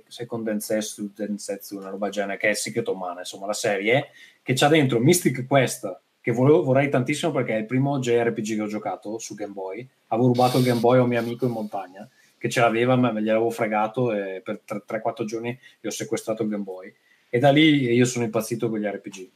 second 0.09 0.45
Densetsu, 0.45 1.13
Densetsu, 1.15 1.77
una 1.77 1.91
roba 1.91 2.09
genere, 2.09 2.39
che 2.39 2.51
è 2.51 2.55
Secret 2.55 2.89
of 2.89 2.97
Mana, 2.97 3.21
insomma 3.21 3.47
la 3.47 3.53
serie, 3.53 4.09
che 4.43 4.55
c'ha 4.55 4.69
dentro 4.69 4.99
Mystic 4.99 5.47
Quest, 5.47 6.01
che 6.21 6.33
volevo, 6.33 6.63
vorrei 6.63 6.89
tantissimo 6.89 7.33
perché 7.33 7.55
è 7.55 7.59
il 7.59 7.67
primo 7.67 7.99
JRPG 7.99 8.57
che 8.57 8.63
ho 8.63 8.67
giocato 8.67 9.19
su 9.19 9.35
Game 9.35 9.53
Boy. 9.53 9.89
Avevo 10.09 10.29
rubato 10.29 10.59
il 10.59 10.65
Game 10.65 10.81
Boy 10.81 10.99
a 10.99 11.03
un 11.03 11.09
mio 11.09 11.19
amico 11.19 11.47
in 11.47 11.53
montagna 11.53 12.09
che 12.39 12.49
ce 12.49 12.61
l'aveva, 12.61 12.97
ma 12.97 13.11
me 13.11 13.21
gliel'avevo 13.21 13.51
fregato 13.51 14.13
e 14.13 14.41
per 14.43 14.63
3-4 14.65 15.25
giorni 15.25 15.59
gli 15.81 15.87
ho 15.87 15.91
sequestrato 15.91 16.43
il 16.43 16.49
Game 16.49 16.63
Boy. 16.63 16.95
E 17.29 17.39
da 17.39 17.51
lì 17.51 17.93
io 17.93 18.05
sono 18.05 18.25
impazzito 18.25 18.69
con 18.69 18.79
gli 18.79 18.85
RPG. 18.85 19.29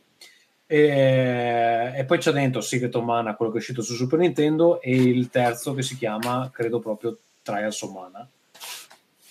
E, 0.73 1.93
e, 1.97 2.05
poi 2.07 2.17
c'è 2.17 2.33
dentro 2.33 2.63
Secret 2.63 2.95
of 2.95 3.05
Mana, 3.05 3.35
quello 3.35 3.51
che 3.51 3.59
è 3.59 3.61
uscito 3.61 3.83
su 3.83 3.93
Super 3.93 4.19
Nintendo, 4.19 4.81
e 4.81 4.91
il 4.91 5.29
terzo 5.29 5.75
che 5.75 5.83
si 5.83 5.99
chiama, 5.99 6.51
credo 6.51 6.79
proprio 6.79 7.19
Trials 7.43 7.83
of 7.83 7.93
Mana. 7.93 8.27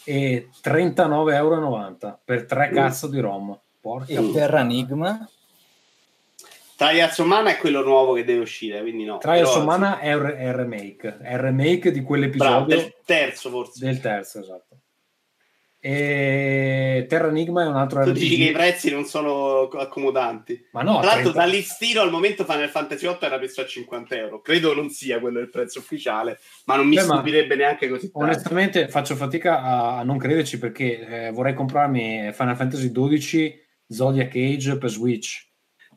E 0.03 0.49
39,90 0.63 1.33
euro 1.33 2.19
per 2.23 2.45
tre 2.45 2.69
cazzo 2.69 3.07
di 3.07 3.19
ROM. 3.19 3.57
Porca 3.79 4.13
e 4.13 4.21
per 4.21 4.53
Enigma? 4.53 5.27
Trials 6.75 7.17
of 7.17 7.25
Mana 7.25 7.49
è 7.49 7.57
quello 7.57 7.81
nuovo 7.81 8.13
che 8.13 8.23
deve 8.23 8.41
uscire, 8.41 8.79
quindi 8.81 9.05
no. 9.05 9.17
Trials 9.17 9.55
of 9.55 9.63
Mana 9.63 9.97
sì. 9.99 10.05
è, 10.05 10.11
il 10.11 10.53
remake, 10.53 11.17
è 11.21 11.33
il 11.33 11.39
remake 11.39 11.89
di 11.89 12.03
quell'episodio. 12.03 12.65
Bravo, 12.65 12.81
del 12.81 12.93
terzo 13.03 13.49
forse. 13.49 13.83
Del 13.83 13.99
terzo, 13.99 14.39
esatto. 14.41 14.80
E 15.83 17.07
Terra 17.09 17.29
Enigma 17.29 17.63
è 17.63 17.67
un 17.67 17.75
altro 17.75 18.03
tu 18.03 18.09
RPG. 18.09 18.19
dici 18.19 18.37
che 18.37 18.49
i 18.49 18.51
prezzi 18.51 18.91
non 18.91 19.05
sono 19.05 19.67
accomodanti. 19.67 20.67
Ma 20.73 20.83
no, 20.83 20.99
tra 20.99 21.15
l'altro 21.15 21.31
30... 21.31 21.39
da 21.39 21.45
listino 21.45 22.01
al 22.01 22.11
momento 22.11 22.45
Final 22.45 22.69
Fantasy 22.69 23.07
8 23.07 23.25
era 23.25 23.39
messo 23.39 23.61
a 23.61 23.65
50 23.65 24.15
euro. 24.15 24.41
Credo 24.41 24.75
non 24.75 24.91
sia 24.91 25.19
quello 25.19 25.39
il 25.39 25.49
prezzo 25.49 25.79
ufficiale, 25.79 26.39
ma 26.65 26.75
non 26.75 26.87
mi 26.87 26.97
Beh, 26.97 27.01
stupirebbe 27.01 27.55
neanche 27.55 27.89
così. 27.89 28.11
Tanto. 28.11 28.19
Onestamente 28.19 28.89
faccio 28.89 29.15
fatica 29.15 29.63
a, 29.63 29.97
a 29.97 30.03
non 30.03 30.19
crederci 30.19 30.59
perché 30.59 31.27
eh, 31.27 31.31
vorrei 31.31 31.55
comprarmi 31.55 32.31
Final 32.31 32.55
Fantasy 32.55 32.91
12 32.91 33.59
Zodiac 33.87 34.35
Age 34.35 34.77
per 34.77 34.89
Switch 34.91 35.50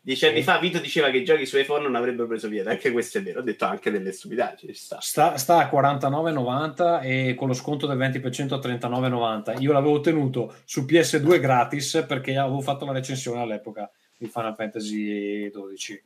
Dieci 0.04 0.26
anni 0.26 0.42
fa 0.42 0.58
Vito 0.58 0.80
diceva 0.80 1.08
che 1.08 1.16
i 1.16 1.24
giochi 1.24 1.46
su 1.46 1.56
iPhone 1.56 1.82
non 1.82 1.94
avrebbero 1.94 2.28
preso 2.28 2.46
via, 2.46 2.62
anche 2.68 2.92
questo 2.92 3.16
è 3.16 3.22
vero, 3.22 3.40
ho 3.40 3.42
detto 3.42 3.64
anche 3.64 3.90
delle 3.90 4.12
stupidaggini. 4.12 4.74
Sta. 4.74 5.00
Sta, 5.00 5.38
sta 5.38 5.56
a 5.56 5.70
49,90 5.72 7.00
e 7.02 7.34
con 7.34 7.48
lo 7.48 7.54
sconto 7.54 7.86
del 7.86 7.96
20% 7.96 8.52
a 8.52 8.58
39,90. 8.58 9.62
Io 9.62 9.72
l'avevo 9.72 10.00
tenuto 10.00 10.56
su 10.66 10.82
PS2 10.82 11.40
gratis 11.40 12.04
perché 12.06 12.36
avevo 12.36 12.60
fatto 12.60 12.84
la 12.84 12.92
recensione 12.92 13.40
all'epoca 13.40 13.90
di 14.18 14.26
Final 14.26 14.54
Fantasy 14.54 15.50
XII. 15.50 16.04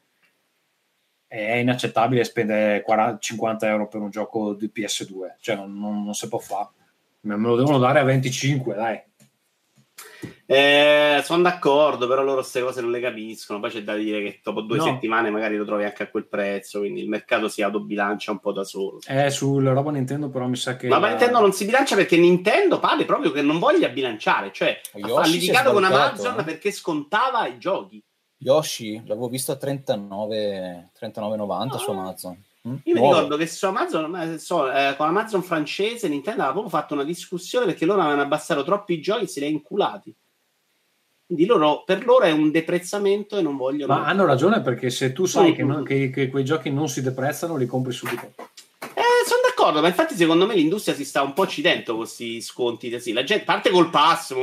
È 1.26 1.54
inaccettabile 1.54 2.22
spendere 2.22 2.82
40, 2.82 3.18
50 3.18 3.68
euro 3.68 3.88
per 3.88 4.00
un 4.00 4.10
gioco 4.10 4.54
di 4.54 4.70
PS2, 4.72 5.38
cioè 5.40 5.56
non, 5.56 5.76
non, 5.76 6.04
non 6.04 6.14
si 6.14 6.28
può 6.28 6.38
fare. 6.38 6.68
Me 7.22 7.36
lo 7.36 7.56
devono 7.56 7.78
dare 7.78 7.98
a 7.98 8.04
25, 8.04 8.74
dai. 8.76 9.02
Eh, 10.46 11.20
sono 11.22 11.42
d'accordo, 11.42 12.08
però 12.08 12.22
loro 12.22 12.40
queste 12.40 12.62
cose 12.62 12.80
non 12.80 12.90
le 12.90 13.00
capiscono. 13.00 13.60
Poi 13.60 13.70
c'è 13.70 13.82
da 13.82 13.94
dire 13.94 14.22
che 14.22 14.40
dopo 14.42 14.62
due 14.62 14.78
no. 14.78 14.84
settimane 14.84 15.30
magari 15.30 15.56
lo 15.56 15.64
trovi 15.64 15.84
anche 15.84 16.04
a 16.04 16.08
quel 16.08 16.26
prezzo, 16.26 16.80
quindi 16.80 17.02
il 17.02 17.08
mercato 17.08 17.48
si 17.48 17.62
autobilancia 17.62 18.30
un 18.30 18.40
po' 18.40 18.52
da 18.52 18.64
solo. 18.64 18.98
Eh, 19.06 19.30
sulla 19.30 19.72
roba 19.72 19.90
Nintendo 19.90 20.30
però 20.30 20.46
mi 20.46 20.56
sa 20.56 20.76
che... 20.76 20.88
Ma 20.88 20.98
la... 20.98 21.08
Nintendo 21.08 21.40
non 21.40 21.52
si 21.52 21.64
bilancia 21.64 21.94
perché 21.96 22.16
Nintendo 22.16 22.78
pare 22.78 23.04
proprio 23.04 23.30
che 23.30 23.42
non 23.42 23.58
voglia 23.58 23.88
bilanciare, 23.88 24.50
cioè 24.52 24.80
Yoshi 24.94 25.28
ha 25.28 25.32
litigato 25.32 25.72
con 25.72 25.84
Amazon 25.84 26.40
eh? 26.40 26.44
perché 26.44 26.70
scontava 26.70 27.46
i 27.46 27.58
giochi. 27.58 28.02
Yoshi 28.38 29.02
l'avevo 29.04 29.28
visto 29.28 29.52
a 29.52 29.56
39, 29.56 30.90
39,90 30.98 31.68
ah. 31.72 31.78
su 31.78 31.90
Amazon. 31.90 32.44
Mm? 32.66 32.74
Io 32.84 32.94
mi 32.94 33.00
ricordo 33.00 33.36
che 33.36 33.46
su 33.46 33.66
Amazon, 33.66 34.36
so, 34.38 34.70
eh, 34.72 34.94
con 34.96 35.06
Amazon 35.06 35.42
francese, 35.42 36.08
Nintendo 36.08 36.42
aveva 36.42 36.60
proprio 36.60 36.78
fatto 36.78 36.94
una 36.94 37.04
discussione 37.04 37.66
perché 37.66 37.84
loro 37.84 38.00
avevano 38.00 38.22
abbassato 38.22 38.64
troppi 38.64 39.00
giochi 39.00 39.24
e 39.24 39.28
se 39.28 39.40
li 39.40 39.46
ha 39.46 39.50
inculati. 39.50 40.14
Quindi 41.26 41.44
loro, 41.44 41.82
per 41.84 42.06
loro 42.06 42.24
è 42.24 42.30
un 42.30 42.50
deprezzamento 42.50 43.36
e 43.36 43.42
non 43.42 43.58
vogliono. 43.58 43.92
Ma 43.92 44.06
hanno 44.06 44.24
ragione 44.24 44.62
perché 44.62 44.88
se 44.88 45.12
tu 45.12 45.26
sai 45.26 45.54
che, 45.54 45.62
non, 45.62 45.84
che, 45.84 46.08
che, 46.08 46.30
quei 46.30 46.42
giochi 46.42 46.70
non 46.70 46.88
si 46.88 47.02
deprezzano, 47.02 47.56
li 47.56 47.66
compri 47.66 47.92
subito. 47.92 48.32
Eh, 48.80 49.26
sono 49.26 49.42
d'accordo, 49.46 49.82
ma 49.82 49.88
infatti 49.88 50.14
secondo 50.14 50.46
me 50.46 50.54
l'industria 50.54 50.94
si 50.94 51.04
sta 51.04 51.20
un 51.20 51.34
po' 51.34 51.42
uccidendo 51.42 51.84
con 51.84 51.96
questi 51.96 52.40
sconti. 52.40 52.98
Sì, 52.98 53.12
la 53.12 53.24
gente 53.24 53.44
parte 53.44 53.68
col 53.68 53.90
pass, 53.90 54.34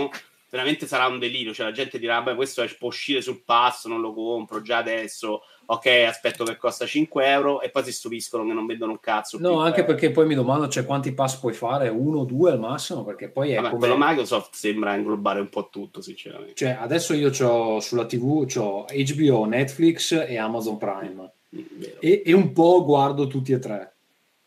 veramente 0.56 0.88
sarà 0.88 1.08
un 1.08 1.20
delirio. 1.20 1.54
Cioè, 1.54 1.66
la 1.66 1.72
gente 1.74 2.00
dirà: 2.00 2.22
Beh, 2.22 2.36
questo 2.36 2.66
può 2.80 2.88
uscire 2.88 3.22
sul 3.22 3.44
pass, 3.44 3.88
non 3.88 4.00
lo 4.00 4.14
compro 4.14 4.62
già 4.62 4.78
adesso. 4.78 5.42
Ok, 5.68 5.88
aspetto 6.08 6.44
che 6.44 6.58
costa 6.58 6.86
5 6.86 7.28
euro 7.28 7.60
e 7.60 7.70
poi 7.70 7.84
si 7.84 7.92
stupiscono 7.92 8.46
che 8.46 8.54
non 8.54 8.66
vendono 8.66 8.92
un 8.92 9.00
cazzo. 9.00 9.38
No, 9.40 9.60
anche 9.60 9.82
euro. 9.82 9.92
perché 9.92 10.12
poi 10.12 10.28
mi 10.28 10.36
domando 10.36 10.68
cioè, 10.68 10.86
quanti 10.86 11.12
pass 11.12 11.38
puoi 11.38 11.54
fare, 11.54 11.90
uno 11.90 12.20
o 12.20 12.26
due 12.26 12.52
al 12.52 12.60
massimo, 12.60 13.04
perché 13.04 13.30
poi 13.30 13.52
è 13.52 13.56
Vabbè, 13.56 13.70
come... 13.70 13.80
quello 13.80 13.96
Microsoft 13.98 14.54
sembra 14.54 14.96
inglobare 14.96 15.40
un 15.40 15.50
po' 15.50 15.70
tutto, 15.70 16.02
sinceramente. 16.02 16.54
Cioè, 16.54 16.78
adesso 16.80 17.14
io 17.14 17.32
ho 17.46 17.80
sulla 17.80 18.06
TV 18.06 18.48
ho 18.56 18.86
HBO, 18.86 19.46
Netflix 19.46 20.12
e 20.28 20.38
Amazon 20.38 20.78
Prime 20.78 21.32
mm, 21.56 21.84
e, 22.00 22.22
e, 22.26 22.34
un 22.34 22.54
po' 22.54 22.86
guardo 22.86 23.28
tutti 23.28 23.52
e 23.52 23.60
tre. 23.60 23.94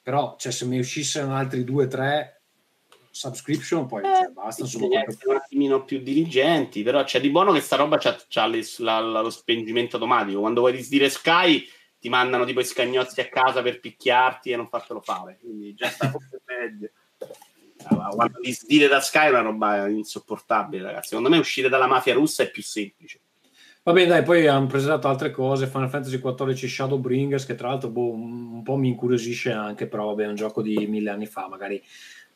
Però, 0.03 0.37
cioè, 0.39 0.53
se 0.53 0.65
mi 0.65 0.79
uscissero 0.79 1.33
altri 1.33 1.65
due 1.65 1.85
o 1.85 1.89
tre 1.89 2.38
subscription, 3.11 3.87
poi 3.87 4.03
eh, 4.03 4.15
cioè, 4.15 4.29
basta. 4.29 4.65
Sono 4.65 4.87
un 4.87 5.37
attimino 5.37 5.85
più 5.85 6.01
diligenti, 6.01 6.83
però 6.83 7.03
c'è 7.05 7.21
di 7.21 7.31
buono 7.31 7.53
che 7.53 7.61
sta 7.61 7.77
roba 7.77 7.99
c'ha, 7.99 8.17
c'ha 8.29 8.47
le, 8.47 8.63
la, 8.79 9.01
la, 9.01 9.21
lo 9.21 9.31
spengimento 9.31 9.97
automatico. 9.97 10.41
Quando 10.41 10.61
vuoi 10.61 10.73
disdire 10.73 11.09
Sky, 11.09 11.67
ti 11.99 12.09
mandano 12.09 12.45
tipo 12.45 12.61
i 12.61 12.65
scagnozzi 12.65 13.21
a 13.21 13.29
casa 13.29 13.63
per 13.63 13.81
picchiarti 13.81 14.51
e 14.51 14.57
non 14.57 14.69
fartelo 14.69 15.01
fare. 15.01 15.39
Quindi 15.41 15.75
già 15.75 15.89
sta 15.89 16.09
forse 16.11 16.41
meglio. 16.47 16.91
Quando 18.15 18.41
disdire 18.41 18.89
da 18.89 19.01
Sky 19.01 19.27
è 19.27 19.31
una 19.31 19.41
roba 19.41 19.87
insopportabile, 19.89 20.83
ragazzi. 20.83 21.09
Secondo 21.09 21.29
me 21.29 21.39
uscire 21.39 21.69
dalla 21.69 21.87
mafia 21.87 22.15
russa 22.15 22.43
è 22.43 22.51
più 22.51 22.63
semplice. 22.63 23.21
Va 23.89 23.95
bene, 23.95 24.09
dai, 24.09 24.23
poi 24.23 24.47
hanno 24.47 24.67
presentato 24.67 25.09
altre 25.09 25.31
cose, 25.31 25.67
Final 25.67 25.89
Fantasy 25.89 26.21
XIV 26.21 26.69
Shadowbringers, 26.69 27.47
che 27.47 27.55
tra 27.55 27.69
l'altro 27.69 27.89
boh, 27.89 28.13
un 28.13 28.63
po' 28.63 28.77
mi 28.77 28.89
incuriosisce 28.89 29.51
anche, 29.51 29.87
però 29.87 30.09
vabbè, 30.09 30.25
è 30.25 30.29
un 30.29 30.35
gioco 30.35 30.61
di 30.61 30.87
mille 30.87 31.09
anni 31.09 31.25
fa, 31.25 31.49
magari 31.49 31.83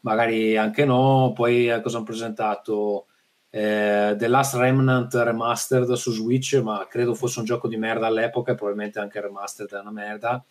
magari 0.02 0.56
anche 0.56 0.84
no. 0.84 1.32
Poi 1.34 1.68
eh, 1.68 1.80
cosa 1.80 1.96
hanno 1.96 2.06
presentato? 2.06 3.06
Eh, 3.50 4.14
The 4.16 4.28
Last 4.28 4.54
Remnant 4.54 5.12
Remastered 5.12 5.92
su 5.92 6.12
Switch, 6.12 6.54
ma 6.62 6.86
credo 6.88 7.14
fosse 7.14 7.40
un 7.40 7.44
gioco 7.44 7.68
di 7.68 7.76
merda 7.76 8.06
all'epoca, 8.06 8.54
probabilmente 8.54 8.98
anche 8.98 9.20
Remastered 9.20 9.74
è 9.74 9.80
una 9.80 9.90
merda. 9.90 10.42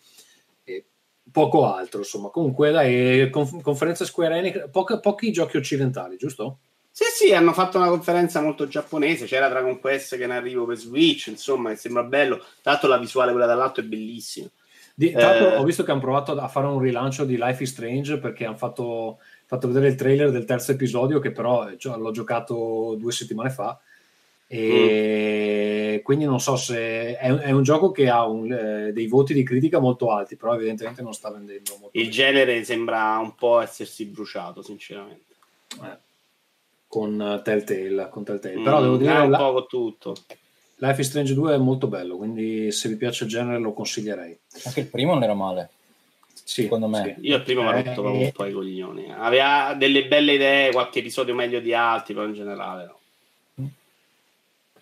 E 0.62 0.84
poco 1.30 1.72
altro, 1.72 1.98
insomma. 2.00 2.28
Comunque, 2.28 2.70
dai, 2.70 3.28
conf- 3.30 3.60
conferenza 3.60 4.04
Square 4.04 4.36
Enix, 4.38 4.70
pochi, 4.70 5.00
pochi 5.00 5.32
giochi 5.32 5.56
occidentali, 5.56 6.16
giusto? 6.16 6.58
Sì, 6.94 7.04
sì, 7.12 7.34
hanno 7.34 7.54
fatto 7.54 7.78
una 7.78 7.88
conferenza 7.88 8.40
molto 8.40 8.68
giapponese. 8.68 9.24
C'era 9.24 9.48
Dragon 9.48 9.80
Quest 9.80 10.16
che 10.16 10.22
è 10.22 10.26
in 10.26 10.30
arrivo 10.30 10.66
per 10.66 10.76
Switch, 10.76 11.28
insomma, 11.28 11.74
sembra 11.74 12.04
bello. 12.04 12.36
Tra 12.36 12.72
l'altro, 12.72 12.88
la 12.88 12.98
visuale, 12.98 13.32
quella 13.32 13.46
dall'alto, 13.46 13.80
è 13.80 13.84
bellissima. 13.84 14.46
Di, 14.94 15.10
tra 15.10 15.28
l'altro, 15.28 15.52
eh... 15.54 15.56
ho 15.56 15.64
visto 15.64 15.84
che 15.84 15.90
hanno 15.90 16.00
provato 16.00 16.32
a 16.32 16.48
fare 16.48 16.66
un 16.66 16.78
rilancio 16.78 17.24
di 17.24 17.38
Life 17.38 17.62
is 17.62 17.70
Strange 17.70 18.18
perché 18.18 18.44
hanno 18.44 18.58
fatto 18.58 19.20
fatto 19.52 19.68
vedere 19.68 19.88
il 19.88 19.96
trailer 19.96 20.30
del 20.30 20.46
terzo 20.46 20.72
episodio 20.72 21.18
che 21.18 21.30
però 21.30 21.76
cioè, 21.76 21.98
l'ho 21.98 22.10
giocato 22.10 22.96
due 22.98 23.12
settimane 23.12 23.50
fa 23.50 23.78
E 24.46 25.98
mm. 25.98 26.02
quindi 26.02 26.24
non 26.24 26.40
so 26.40 26.56
se 26.56 27.18
è, 27.18 27.30
è 27.30 27.50
un 27.50 27.62
gioco 27.62 27.90
che 27.90 28.08
ha 28.08 28.26
un, 28.26 28.50
eh, 28.50 28.92
dei 28.92 29.06
voti 29.08 29.34
di 29.34 29.42
critica 29.42 29.78
molto 29.78 30.10
alti, 30.10 30.36
però 30.36 30.54
evidentemente 30.54 31.02
non 31.02 31.12
sta 31.12 31.30
vendendo 31.30 31.76
molto. 31.78 31.98
Il 31.98 32.04
bene. 32.04 32.14
genere 32.14 32.64
sembra 32.64 33.18
un 33.18 33.34
po' 33.34 33.60
essersi 33.60 34.06
bruciato, 34.06 34.62
sinceramente. 34.62 35.34
Eh, 35.82 35.98
con 36.86 37.40
Telltale, 37.44 38.08
con 38.10 38.24
Telltale. 38.24 38.56
Mm, 38.56 38.64
però 38.64 38.80
devo 38.80 38.96
dire 38.96 39.18
un 39.18 39.30
la... 39.30 39.38
po' 39.38 39.66
tutto. 39.66 40.14
Life 40.76 41.00
is 41.00 41.08
Strange 41.08 41.34
2 41.34 41.54
è 41.54 41.58
molto 41.58 41.86
bello, 41.88 42.16
quindi 42.16 42.72
se 42.72 42.88
vi 42.88 42.96
piace 42.96 43.24
il 43.24 43.30
genere 43.30 43.58
lo 43.58 43.72
consiglierei. 43.72 44.36
Anche 44.64 44.80
il 44.80 44.86
primo 44.86 45.12
non 45.12 45.22
era 45.22 45.34
male. 45.34 45.70
Sì, 46.52 46.64
secondo 46.64 46.86
me. 46.86 47.16
Sì. 47.18 47.28
Io 47.28 47.36
il 47.36 47.42
primo 47.44 47.62
mi 47.62 47.68
ha 47.68 47.80
rotto 47.80 48.04
eh, 48.04 48.24
un 48.24 48.32
po' 48.32 48.44
i 48.44 48.52
coglioni. 48.52 49.10
Aveva 49.10 49.72
delle 49.72 50.06
belle 50.06 50.34
idee, 50.34 50.70
qualche 50.70 50.98
episodio 50.98 51.34
meglio 51.34 51.60
di 51.60 51.72
altri, 51.72 52.12
però 52.12 52.26
in 52.26 52.34
generale 52.34 52.84
no. 52.84 53.70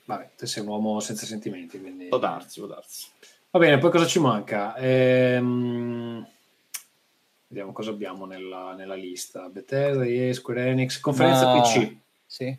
Vabbè, 0.05 0.31
te 0.35 0.47
sei 0.47 0.65
un 0.65 0.69
uomo 0.71 0.99
senza 0.99 1.27
sentimenti, 1.27 1.79
quindi... 1.79 2.07
Può 2.07 2.19
darsi, 2.19 2.59
può 2.59 2.69
darsi. 2.69 3.07
Va 3.51 3.61
bene, 3.61 3.79
poi 3.79 3.91
cosa 3.93 4.07
ci 4.07 4.19
manca? 4.19 4.75
Ehm... 4.79 6.27
Vediamo 7.47 7.71
cosa 7.71 7.91
abbiamo 7.91 8.27
nella, 8.27 8.75
nella 8.75 8.97
lista. 8.97 9.49
Bethesda, 9.49 10.05
EA, 10.05 10.33
Square 10.33 10.71
Enix, 10.71 10.99
conferenza 10.99 11.55
Ma... 11.55 11.61
PC. 11.61 11.97
Sì. 12.27 12.57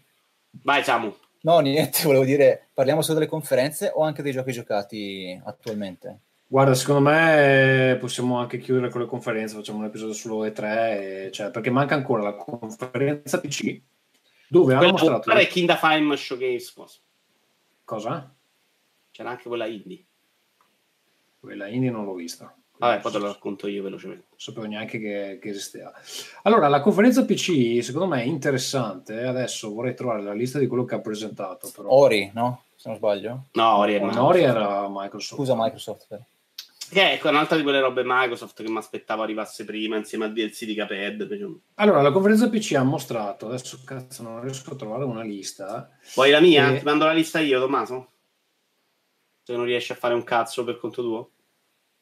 Vai 0.51 0.83
Samu. 0.85 1.13
No, 1.41 1.59
niente, 1.59 2.03
volevo 2.07 2.23
dire, 2.23 2.67
parliamo 2.73 3.01
solo 3.01 3.19
delle 3.19 3.29
conferenze 3.29 3.91
o 3.93 4.03
anche 4.03 4.21
dei 4.21 4.31
giochi 4.31 4.53
giocati 4.53 5.37
attualmente? 5.43 6.19
Guarda, 6.51 6.73
secondo 6.73 7.09
me 7.09 7.95
possiamo 7.97 8.37
anche 8.37 8.57
chiudere 8.57 8.89
con 8.89 8.99
le 8.99 9.07
conferenze, 9.07 9.55
facciamo 9.55 9.77
un 9.77 9.85
episodio 9.85 10.13
solo 10.13 10.45
E3, 10.45 10.57
e, 10.59 11.29
cioè, 11.31 11.49
perché 11.49 11.69
manca 11.69 11.95
ancora 11.95 12.23
la 12.23 12.33
conferenza 12.33 13.39
PC, 13.39 13.79
dove 14.49 14.73
hanno 14.73 14.89
mostrato... 14.89 15.31
È 15.31 15.47
Kingdom 15.47 15.77
Time 15.79 16.17
Showcase, 16.17 16.71
cosa? 16.75 16.99
Cosa? 17.85 18.35
C'era 19.11 19.29
anche 19.29 19.47
quella 19.47 19.65
indie. 19.65 20.03
Quella 21.39 21.69
indie 21.69 21.89
non 21.89 22.03
l'ho 22.03 22.15
vista. 22.15 22.53
Vabbè, 22.79 22.99
poi 22.99 23.11
te 23.13 23.17
lo 23.19 23.27
racconto 23.27 23.67
io 23.69 23.83
velocemente. 23.83 24.25
Non 24.31 24.39
sapevo 24.39 24.65
neanche 24.65 24.99
che, 24.99 25.39
che, 25.41 25.49
esisteva. 25.51 25.93
Allora, 26.41 26.67
la 26.67 26.81
conferenza 26.81 27.23
PC 27.23 27.81
secondo 27.81 28.07
me 28.07 28.23
è 28.23 28.25
interessante. 28.25 29.23
Adesso 29.23 29.71
vorrei 29.71 29.95
trovare 29.95 30.21
la 30.21 30.33
lista 30.33 30.59
di 30.59 30.67
quello 30.67 30.83
che 30.83 30.95
ha 30.95 30.99
presentato. 30.99 31.71
Però. 31.73 31.89
Ori, 31.89 32.29
no? 32.33 32.63
Se 32.75 32.89
non 32.89 32.97
sbaglio. 32.97 33.45
No, 33.53 33.77
Ori, 33.77 33.97
no, 34.01 34.25
Ori 34.25 34.41
era 34.41 34.87
Microsoft. 34.89 35.39
Scusa, 35.39 35.55
Microsoft. 35.55 36.07
Per. 36.09 36.25
Che 36.91 37.19
è 37.19 37.27
un'altra 37.29 37.55
di 37.55 37.63
quelle 37.63 37.79
robe 37.79 38.01
Microsoft 38.03 38.61
che 38.61 38.69
mi 38.69 38.77
aspettavo 38.77 39.21
arrivasse 39.21 39.63
prima 39.63 39.95
insieme 39.95 40.25
al 40.25 40.33
DLC 40.33 40.65
di 40.65 40.75
Caped. 40.75 41.61
Allora, 41.75 42.01
la 42.01 42.11
conferenza 42.11 42.49
PC 42.49 42.73
ha 42.73 42.83
mostrato, 42.83 43.47
adesso 43.47 43.79
cazzo 43.85 44.23
non 44.23 44.41
riesco 44.41 44.73
a 44.73 44.75
trovare 44.75 45.05
una 45.05 45.23
lista. 45.23 45.89
Vuoi 46.15 46.31
la 46.31 46.41
mia? 46.41 46.69
E... 46.69 46.79
Ti 46.79 46.83
mando 46.83 47.05
la 47.05 47.13
lista 47.13 47.39
io, 47.39 47.61
Tommaso? 47.61 48.11
Se 49.41 49.55
non 49.55 49.63
riesci 49.63 49.93
a 49.93 49.95
fare 49.95 50.13
un 50.13 50.25
cazzo 50.25 50.65
per 50.65 50.79
conto 50.79 51.01
tuo? 51.01 51.31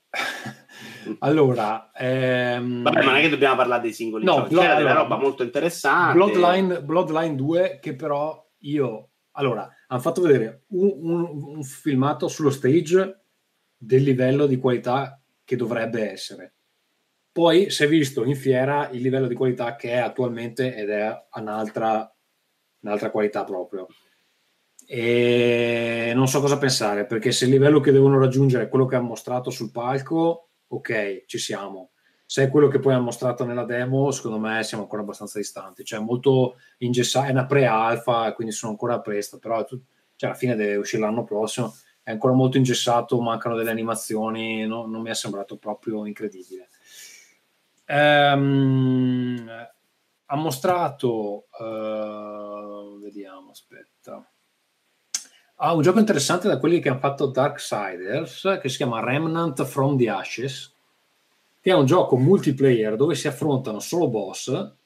allora, 1.19 1.91
ehm... 1.93 2.81
vabbè, 2.81 3.03
ma 3.03 3.05
non 3.05 3.15
è 3.17 3.21
che 3.21 3.29
dobbiamo 3.29 3.57
parlare 3.57 3.83
dei 3.83 3.93
singoli 3.93 4.25
no, 4.25 4.37
giochi, 4.37 4.55
c'era 4.55 4.73
della 4.73 4.93
roba 4.93 5.17
molto 5.17 5.43
interessante. 5.43 6.13
Bloodline, 6.13 6.81
Bloodline 6.81 7.35
2, 7.35 7.77
che 7.79 7.95
però 7.95 8.43
io 8.61 9.09
allora 9.33 9.69
hanno 9.87 10.01
fatto 10.01 10.21
vedere 10.21 10.63
un, 10.69 10.91
un, 10.99 11.43
un, 11.57 11.63
filmato 11.63 12.27
sullo 12.27 12.49
stage 12.49 13.27
del 13.79 14.03
livello 14.03 14.45
di 14.45 14.57
qualità 14.57 15.19
che 15.43 15.55
dovrebbe 15.55 16.11
essere. 16.11 16.53
Poi 17.31 17.71
si 17.71 17.83
è 17.83 17.87
visto 17.87 18.25
in 18.25 18.35
fiera 18.35 18.89
il 18.89 19.01
livello 19.01 19.27
di 19.27 19.35
qualità 19.35 19.75
che 19.75 19.91
è 19.91 19.97
attualmente 19.97 20.75
ed 20.75 20.89
è 20.89 21.25
un'altra, 21.35 22.13
un'altra 22.81 23.09
qualità 23.09 23.43
proprio 23.43 23.87
e 24.91 26.13
non 26.15 26.27
so 26.27 26.41
cosa 26.41 26.57
pensare 26.57 27.05
perché 27.05 27.31
se 27.31 27.45
il 27.45 27.51
livello 27.51 27.79
che 27.79 27.91
devono 27.91 28.17
raggiungere 28.17 28.63
è 28.63 28.69
quello 28.69 28.87
che 28.87 28.95
ha 28.95 29.01
mostrato 29.01 29.51
sul 29.51 29.69
palco, 29.69 30.49
ok, 30.65 31.25
ci 31.27 31.37
siamo. 31.37 31.91
Se 32.25 32.45
è 32.45 32.49
quello 32.49 32.69
che 32.69 32.79
poi 32.79 32.95
ha 32.95 32.99
mostrato 32.99 33.45
nella 33.45 33.65
demo, 33.65 34.09
secondo 34.09 34.39
me 34.39 34.63
siamo 34.63 34.83
ancora 34.83 35.03
abbastanza 35.03 35.37
distanti. 35.37 35.83
Cioè, 35.83 35.99
molto 35.99 36.55
ingessato, 36.79 37.27
è 37.27 37.31
una 37.31 37.45
pre-alfa, 37.45 38.33
quindi 38.33 38.51
sono 38.51 38.71
ancora 38.71 38.99
presto, 38.99 39.37
però 39.37 39.63
cioè, 39.63 39.79
alla 40.29 40.33
fine 40.33 40.55
deve 40.55 40.77
uscire 40.77 41.03
l'anno 41.03 41.23
prossimo. 41.23 41.75
È 42.09 42.13
ancora 42.13 42.33
molto 42.33 42.57
ingessato, 42.57 43.21
mancano 43.21 43.55
delle 43.55 43.69
animazioni, 43.69 44.65
no, 44.65 44.87
non 44.87 45.03
mi 45.03 45.11
è 45.11 45.13
sembrato 45.13 45.57
proprio 45.57 46.07
incredibile. 46.07 46.69
Um, 47.85 49.47
ha 50.25 50.35
mostrato, 50.35 51.45
uh, 51.59 52.99
vediamo, 52.99 53.51
aspetta 53.51 54.27
Ah, 55.57 55.73
un 55.73 55.83
gioco 55.83 55.99
interessante 55.99 56.47
da 56.47 56.57
quelli 56.57 56.79
che 56.79 56.89
hanno 56.89 56.97
fatto 56.97 57.27
Darksiders, 57.27 58.57
che 58.59 58.69
si 58.69 58.77
chiama 58.77 59.03
Remnant 59.03 59.63
from 59.65 59.95
the 59.95 60.09
Ashes, 60.09 60.73
che 61.61 61.69
è 61.69 61.75
un 61.75 61.85
gioco 61.85 62.17
multiplayer 62.17 62.95
dove 62.95 63.13
si 63.13 63.27
affrontano 63.27 63.79
solo 63.79 64.07
boss, 64.07 64.77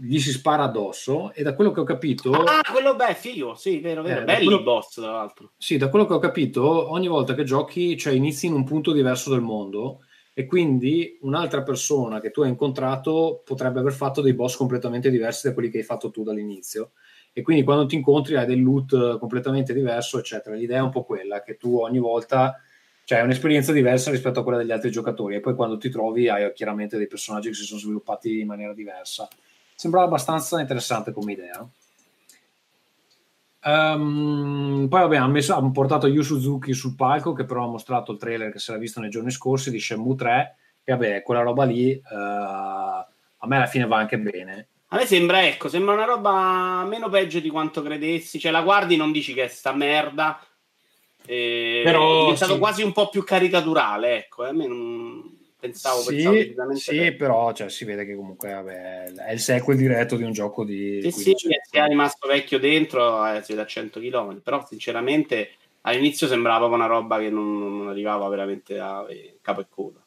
gli 0.00 0.18
si 0.18 0.30
spara 0.30 0.64
addosso 0.64 1.32
e 1.32 1.42
da 1.42 1.54
quello 1.54 1.70
che 1.70 1.80
ho 1.80 1.84
capito... 1.84 2.32
Ah, 2.32 2.60
quello 2.70 2.94
beh, 2.94 3.14
figo, 3.14 3.54
sì, 3.54 3.80
vero, 3.80 4.02
vero, 4.02 4.20
eh, 4.20 4.24
belli 4.24 4.44
quello, 4.44 4.62
boss 4.62 4.94
tra 4.94 5.10
l'altro. 5.10 5.52
Sì, 5.56 5.76
da 5.76 5.88
quello 5.88 6.06
che 6.06 6.14
ho 6.14 6.18
capito, 6.18 6.90
ogni 6.90 7.08
volta 7.08 7.34
che 7.34 7.44
giochi, 7.44 7.96
cioè 7.96 8.12
inizi 8.12 8.46
in 8.46 8.54
un 8.54 8.64
punto 8.64 8.92
diverso 8.92 9.30
del 9.30 9.40
mondo 9.40 10.00
e 10.32 10.46
quindi 10.46 11.18
un'altra 11.20 11.62
persona 11.62 12.20
che 12.20 12.30
tu 12.30 12.42
hai 12.42 12.48
incontrato 12.48 13.42
potrebbe 13.44 13.78
aver 13.78 13.92
fatto 13.92 14.20
dei 14.20 14.34
boss 14.34 14.56
completamente 14.56 15.10
diversi 15.10 15.46
da 15.46 15.54
quelli 15.54 15.70
che 15.70 15.78
hai 15.78 15.84
fatto 15.84 16.10
tu 16.10 16.24
dall'inizio 16.24 16.90
e 17.32 17.42
quindi 17.42 17.62
quando 17.62 17.86
ti 17.86 17.94
incontri 17.94 18.36
hai 18.36 18.46
del 18.46 18.62
loot 18.62 19.18
completamente 19.18 19.72
diverso, 19.72 20.18
eccetera. 20.18 20.56
L'idea 20.56 20.78
è 20.78 20.82
un 20.82 20.90
po' 20.90 21.04
quella 21.04 21.42
che 21.42 21.56
tu 21.56 21.78
ogni 21.78 21.98
volta 21.98 22.60
cioè 23.04 23.18
è 23.18 23.22
un'esperienza 23.22 23.72
diversa 23.72 24.10
rispetto 24.10 24.40
a 24.40 24.42
quella 24.42 24.58
degli 24.58 24.70
altri 24.70 24.90
giocatori 24.90 25.34
e 25.34 25.40
poi 25.40 25.54
quando 25.54 25.76
ti 25.76 25.90
trovi 25.90 26.28
hai 26.28 26.50
chiaramente 26.54 26.96
dei 26.96 27.06
personaggi 27.06 27.48
che 27.48 27.54
si 27.54 27.64
sono 27.64 27.80
sviluppati 27.80 28.40
in 28.40 28.46
maniera 28.46 28.72
diversa. 28.72 29.28
Sembrava 29.74 30.06
abbastanza 30.06 30.60
interessante 30.60 31.12
come 31.12 31.32
idea. 31.32 31.66
Um, 33.66 34.86
poi 34.90 35.00
vabbè, 35.00 35.16
hanno, 35.16 35.32
messo, 35.32 35.54
hanno 35.54 35.70
portato 35.70 36.06
Yu 36.06 36.22
Suzuki 36.22 36.74
sul 36.74 36.94
palco 36.94 37.32
che 37.32 37.44
però 37.44 37.64
ha 37.64 37.70
mostrato 37.70 38.12
il 38.12 38.18
trailer 38.18 38.52
che 38.52 38.58
si 38.58 38.70
era 38.70 38.78
visto 38.78 39.00
nei 39.00 39.08
giorni 39.08 39.30
scorsi 39.30 39.70
di 39.70 39.80
Shenmue 39.80 40.16
3 40.16 40.56
e 40.84 40.92
vabbè, 40.92 41.22
quella 41.22 41.40
roba 41.40 41.64
lì 41.64 41.94
uh, 41.94 42.14
a 42.14 43.46
me 43.46 43.56
alla 43.56 43.64
fine 43.64 43.86
va 43.86 43.96
anche 43.96 44.18
bene 44.18 44.68
a 44.94 44.96
me 44.96 45.06
sembra, 45.06 45.44
ecco, 45.44 45.68
sembra 45.68 45.94
una 45.94 46.04
roba 46.04 46.84
meno 46.86 47.08
peggio 47.08 47.40
di 47.40 47.50
quanto 47.50 47.82
credessi. 47.82 48.38
Cioè, 48.38 48.52
la 48.52 48.62
guardi 48.62 48.94
non 48.94 49.10
dici 49.10 49.34
che 49.34 49.44
è 49.44 49.48
sta 49.48 49.72
merda. 49.72 50.40
Eh, 51.26 51.80
Però, 51.82 52.18
è 52.18 52.20
diventato 52.20 52.52
sì. 52.52 52.58
quasi 52.60 52.82
un 52.84 52.92
po' 52.92 53.08
più 53.08 53.24
caricaturale, 53.24 54.18
ecco. 54.18 54.44
Eh. 54.44 54.50
A 54.50 54.52
me 54.52 54.68
non 54.68 55.33
pensavo, 55.64 56.00
sì, 56.02 56.22
pensavo 56.22 56.74
sì 56.74 56.90
che... 56.90 57.14
però 57.14 57.52
cioè, 57.52 57.70
si 57.70 57.84
vede 57.84 58.04
che 58.04 58.14
comunque 58.14 58.52
vabbè, 58.52 59.12
è 59.14 59.32
il 59.32 59.40
sequel 59.40 59.76
diretto 59.76 60.16
di 60.16 60.22
un 60.22 60.32
gioco 60.32 60.64
di... 60.64 61.00
Sì, 61.02 61.10
sì, 61.10 61.34
che 61.34 61.62
sia 61.68 61.86
rimasto 61.86 62.28
vecchio 62.28 62.58
dentro, 62.58 63.24
eh, 63.26 63.42
si 63.42 63.52
vede 63.52 63.64
a 63.64 63.66
100 63.66 64.00
km, 64.00 64.40
però 64.42 64.64
sinceramente 64.66 65.50
all'inizio 65.82 66.26
sembrava 66.26 66.66
una 66.66 66.86
roba 66.86 67.18
che 67.18 67.30
non, 67.30 67.58
non 67.58 67.88
arrivava 67.88 68.28
veramente 68.28 68.78
a 68.78 69.06
eh, 69.08 69.38
capo 69.40 69.60
e 69.60 69.66
coda. 69.68 70.04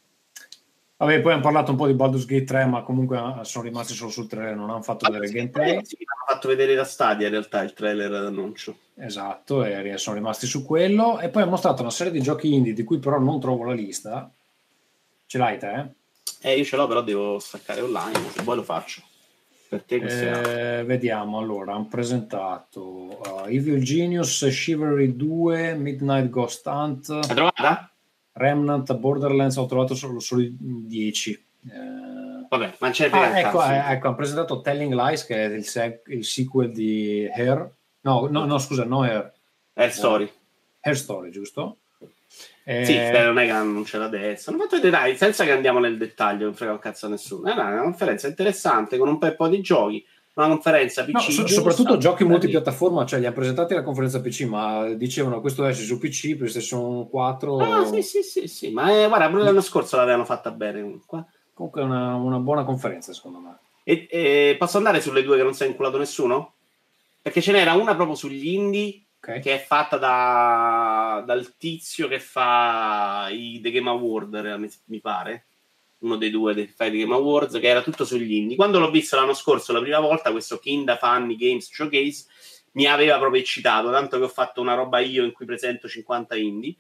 Vabbè, 1.00 1.22
poi 1.22 1.34
hanno 1.34 1.44
parlato 1.44 1.70
un 1.70 1.78
po' 1.78 1.86
di 1.86 1.94
Baldur's 1.94 2.26
Gate 2.26 2.44
3, 2.44 2.66
ma 2.66 2.82
comunque 2.82 3.18
ah, 3.18 3.44
sono 3.44 3.66
rimasti 3.66 3.94
solo 3.94 4.10
sul 4.10 4.28
trailer, 4.28 4.56
non 4.56 4.72
hanno 4.72 4.82
fatto 4.82 5.12
vedere 5.12 5.32
gameplay. 5.32 5.86
Sì, 5.86 5.98
hanno 6.00 6.26
fatto 6.28 6.48
vedere 6.48 6.74
la 6.74 6.86
stadia 6.86 7.28
in 7.28 7.34
realtà 7.34 7.62
il 7.62 7.74
trailer 7.74 8.10
d'annuncio. 8.10 8.76
Esatto, 8.96 9.64
e 9.64 9.96
sono 9.98 10.16
rimasti 10.16 10.48
su 10.48 10.66
quello. 10.66 11.20
E 11.20 11.30
poi 11.30 11.44
hanno 11.44 11.52
mostrato 11.52 11.84
una 11.84 11.92
serie 11.92 12.12
di 12.12 12.22
giochi 12.22 12.52
indie 12.52 12.74
di 12.74 12.84
cui 12.84 12.98
però 12.98 13.20
non 13.20 13.40
trovo 13.40 13.64
la 13.64 13.74
lista. 13.74 14.32
Ce 15.28 15.38
l'hai 15.38 15.60
te? 15.60 15.88
Eh, 16.42 16.58
io 16.58 16.64
ce 16.64 16.78
l'ho, 16.78 16.88
però 16.88 17.02
devo 17.02 17.38
staccare 17.38 17.82
online, 17.82 18.30
se 18.32 18.44
vuoi 18.44 18.56
lo 18.56 18.64
faccio. 18.64 19.02
Per 19.68 19.84
te 19.84 19.96
eh, 19.98 20.86
vediamo, 20.86 21.38
allora, 21.38 21.74
hanno 21.74 21.88
presentato 21.88 22.82
uh, 22.82 23.48
Evil 23.48 23.84
Genius, 23.84 24.48
Chivalry 24.50 25.14
2, 25.18 25.74
Midnight 25.74 26.30
Ghost 26.30 26.66
Hunt. 26.66 27.10
L'hai 27.10 27.36
trovata? 27.36 27.92
Remnant, 28.32 28.96
Borderlands 28.96 29.58
ho 29.58 29.66
trovato 29.66 29.94
solo, 29.94 30.20
solo 30.20 30.48
10. 30.48 31.32
Eh... 31.66 32.46
Vabbè, 32.48 32.76
ma 32.80 32.90
c'è 32.92 33.10
ah, 33.12 33.40
ecco, 33.40 33.62
eh, 33.62 33.92
ecco, 33.92 34.08
hanno 34.08 34.16
presentato 34.16 34.62
Telling 34.62 34.94
Lies, 34.94 35.26
che 35.26 35.46
è 35.46 35.50
il, 35.50 35.66
sec- 35.66 36.08
il 36.08 36.24
sequel 36.24 36.72
di 36.72 37.30
Hair. 37.30 37.70
No, 38.02 38.28
no, 38.32 38.46
no, 38.46 38.58
scusa, 38.60 38.86
no 38.86 39.02
Hair. 39.02 39.34
Hair 39.74 39.92
Story. 39.92 40.32
Hair 40.80 40.96
Story, 40.96 41.30
giusto? 41.32 41.80
Eh... 42.70 42.84
Sì, 42.84 42.98
non 42.98 43.40
è 43.40 43.46
che 43.46 43.54
non 43.54 43.84
c'è 43.84 43.98
adesso. 43.98 44.50
Hanno 44.50 44.60
fatto 44.60 44.76
vedere, 44.76 44.92
dai, 44.92 45.16
senza 45.16 45.46
che 45.46 45.52
andiamo 45.52 45.80
nel 45.80 45.98
dettaglio, 45.98 46.44
non 46.44 46.54
frega 46.54 46.74
un 46.74 46.80
cazzo 46.80 47.06
a 47.06 47.10
nessuno. 47.10 47.50
È 47.50 47.54
una 47.54 47.82
conferenza 47.82 48.28
interessante 48.28 48.98
con 48.98 49.08
un 49.08 49.18
bel 49.18 49.36
po' 49.36 49.48
di 49.48 49.62
giochi 49.62 50.06
una 50.34 50.50
conferenza 50.50 51.04
PC. 51.04 51.12
No, 51.14 51.20
so, 51.20 51.48
soprattutto 51.48 51.98
giochi 51.98 52.24
multipiattaforma, 52.24 53.06
cioè 53.06 53.20
li 53.20 53.26
ha 53.26 53.32
presentati 53.32 53.74
la 53.74 53.82
conferenza 53.82 54.22
PC, 54.22 54.42
ma 54.42 54.88
dicevano 54.94 55.42
questo 55.42 55.66
esce 55.66 55.84
su 55.84 55.98
PC, 55.98 56.36
PlayStation 56.36 57.10
4. 57.10 57.58
Ah, 57.58 57.86
sì, 57.86 58.04
sì, 58.04 58.22
sì, 58.22 58.48
sì. 58.48 58.70
ma 58.70 58.92
eh, 58.92 59.08
guarda, 59.08 59.30
pure 59.30 59.44
l'anno 59.44 59.62
scorso 59.62 59.96
l'avevano 59.96 60.26
fatta 60.26 60.52
bene. 60.52 60.82
Comunque, 60.82 61.26
comunque 61.54 61.82
è 61.82 61.86
una, 61.86 62.16
una, 62.16 62.38
buona 62.38 62.66
conferenza, 62.66 63.14
secondo 63.14 63.40
me. 63.40 63.58
E, 63.84 64.08
e, 64.12 64.56
posso 64.60 64.78
andare 64.78 65.02
sulle 65.02 65.24
due 65.24 65.38
che 65.38 65.44
non 65.44 65.56
si 65.56 65.64
è 65.64 65.68
inculato 65.68 65.98
nessuno? 65.98 66.52
perché 67.28 67.42
ce 67.42 67.52
n'era 67.52 67.74
una 67.74 67.94
proprio 67.94 68.16
sugli 68.16 68.54
indie 68.54 69.07
okay. 69.28 69.42
che 69.42 69.56
è 69.56 69.60
fatta 69.60 69.98
da, 69.98 71.24
dal 71.26 71.58
tizio 71.58 72.08
che 72.08 72.20
fa 72.20 73.28
i 73.30 73.60
The 73.62 73.72
Game 73.72 73.90
Award, 73.90 74.72
mi 74.86 75.02
pare, 75.02 75.48
uno 76.00 76.16
dei 76.16 76.30
due 76.30 76.54
che 76.54 76.68
fa 76.68 76.86
i 76.86 76.92
The 76.92 76.98
Game 76.98 77.14
Awards, 77.14 77.60
che 77.60 77.68
era 77.68 77.82
tutto 77.82 78.06
sugli 78.06 78.34
indie. 78.34 78.56
Quando 78.56 78.80
l'ho 78.80 78.90
visto 78.90 79.16
l'anno 79.16 79.34
scorso, 79.34 79.74
la 79.74 79.82
prima 79.82 80.00
volta, 80.00 80.32
questo 80.32 80.60
Kinda 80.60 80.98
Funny 80.98 81.36
Games 81.36 81.72
Showcase 81.72 82.26
mi 82.74 82.86
aveva 82.86 83.18
proprio 83.18 83.42
eccitato, 83.42 83.92
tanto 83.92 84.18
che 84.18 84.24
ho 84.24 84.30
fatto 84.30 84.62
una 84.62 84.76
roba 84.76 85.00
io 85.00 85.24
in 85.24 85.32
cui 85.32 85.46
presento 85.46 85.88
50 85.88 86.36
indie. 86.36 86.76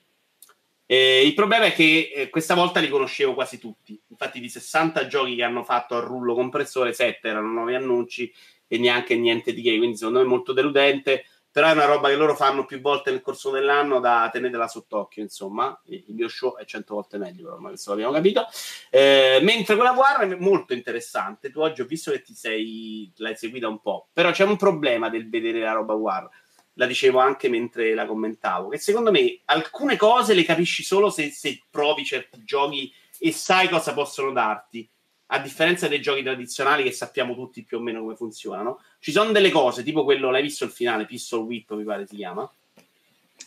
Eh, 0.89 1.25
il 1.25 1.33
problema 1.33 1.65
è 1.65 1.73
che 1.73 2.11
eh, 2.13 2.29
questa 2.29 2.53
volta 2.53 2.79
li 2.79 2.87
conoscevo 2.87 3.33
quasi 3.33 3.59
tutti. 3.59 3.99
Infatti, 4.07 4.39
di 4.39 4.47
60 4.47 5.07
giochi 5.07 5.35
che 5.35 5.43
hanno 5.43 5.63
fatto 5.63 5.95
al 5.95 6.03
rullo 6.03 6.33
compressore, 6.33 6.93
7 6.93 7.27
erano 7.27 7.51
nuovi 7.51 7.75
annunci 7.75 8.31
e 8.67 8.77
neanche 8.77 9.17
niente 9.17 9.53
di 9.53 9.61
che. 9.61 9.75
Quindi, 9.77 9.97
secondo 9.97 10.19
me, 10.19 10.25
è 10.25 10.27
molto 10.27 10.53
deludente 10.53 11.25
però 11.57 11.69
è 11.69 11.71
una 11.71 11.85
roba 11.85 12.09
che 12.09 12.15
loro 12.15 12.35
fanno 12.35 12.65
più 12.65 12.79
volte 12.81 13.09
nel 13.09 13.23
corso 13.23 13.49
dell'anno 13.49 13.99
da 13.99 14.29
tenetela 14.31 14.67
sott'occhio, 14.67 15.23
insomma, 15.23 15.75
il 15.85 16.03
mio 16.09 16.27
show 16.27 16.55
è 16.55 16.65
cento 16.65 16.93
volte 16.93 17.17
meglio, 17.17 17.51
ormai 17.51 17.71
questo 17.71 17.89
l'abbiamo 17.89 18.11
capito. 18.11 18.45
Eh, 18.91 19.39
mentre 19.41 19.73
quella 19.73 19.93
guerra 19.93 20.21
è 20.21 20.35
molto 20.35 20.75
interessante, 20.75 21.49
tu 21.49 21.61
oggi 21.61 21.81
ho 21.81 21.85
visto 21.85 22.11
che 22.11 22.21
ti 22.21 22.35
sei, 22.35 23.11
l'hai 23.15 23.35
seguita 23.35 23.67
un 23.67 23.81
po', 23.81 24.09
però 24.13 24.29
c'è 24.29 24.43
un 24.43 24.55
problema 24.55 25.09
del 25.09 25.27
vedere 25.31 25.61
la 25.61 25.71
roba 25.71 25.93
war, 25.93 26.29
la 26.73 26.85
dicevo 26.85 27.17
anche 27.17 27.49
mentre 27.49 27.95
la 27.95 28.05
commentavo, 28.05 28.67
che 28.67 28.77
secondo 28.77 29.09
me 29.09 29.39
alcune 29.45 29.95
cose 29.97 30.35
le 30.35 30.43
capisci 30.43 30.83
solo 30.83 31.09
se, 31.09 31.31
se 31.31 31.63
provi 31.71 32.05
certi 32.05 32.43
giochi 32.43 32.93
e 33.17 33.31
sai 33.31 33.67
cosa 33.67 33.95
possono 33.95 34.31
darti 34.31 34.87
a 35.27 35.39
differenza 35.39 35.87
dei 35.87 36.01
giochi 36.01 36.23
tradizionali 36.23 36.83
che 36.83 36.91
sappiamo 36.91 37.35
tutti 37.35 37.63
più 37.63 37.77
o 37.77 37.81
meno 37.81 38.01
come 38.01 38.15
funzionano, 38.15 38.79
ci 38.99 39.11
sono 39.11 39.31
delle 39.31 39.51
cose, 39.51 39.83
tipo 39.83 40.03
quello, 40.03 40.31
l'hai 40.31 40.41
visto 40.41 40.63
il 40.63 40.71
finale, 40.71 41.05
Pistol 41.05 41.41
Whip 41.41 41.71
mi 41.73 41.83
pare 41.83 42.07
si 42.07 42.15
chiama? 42.15 42.49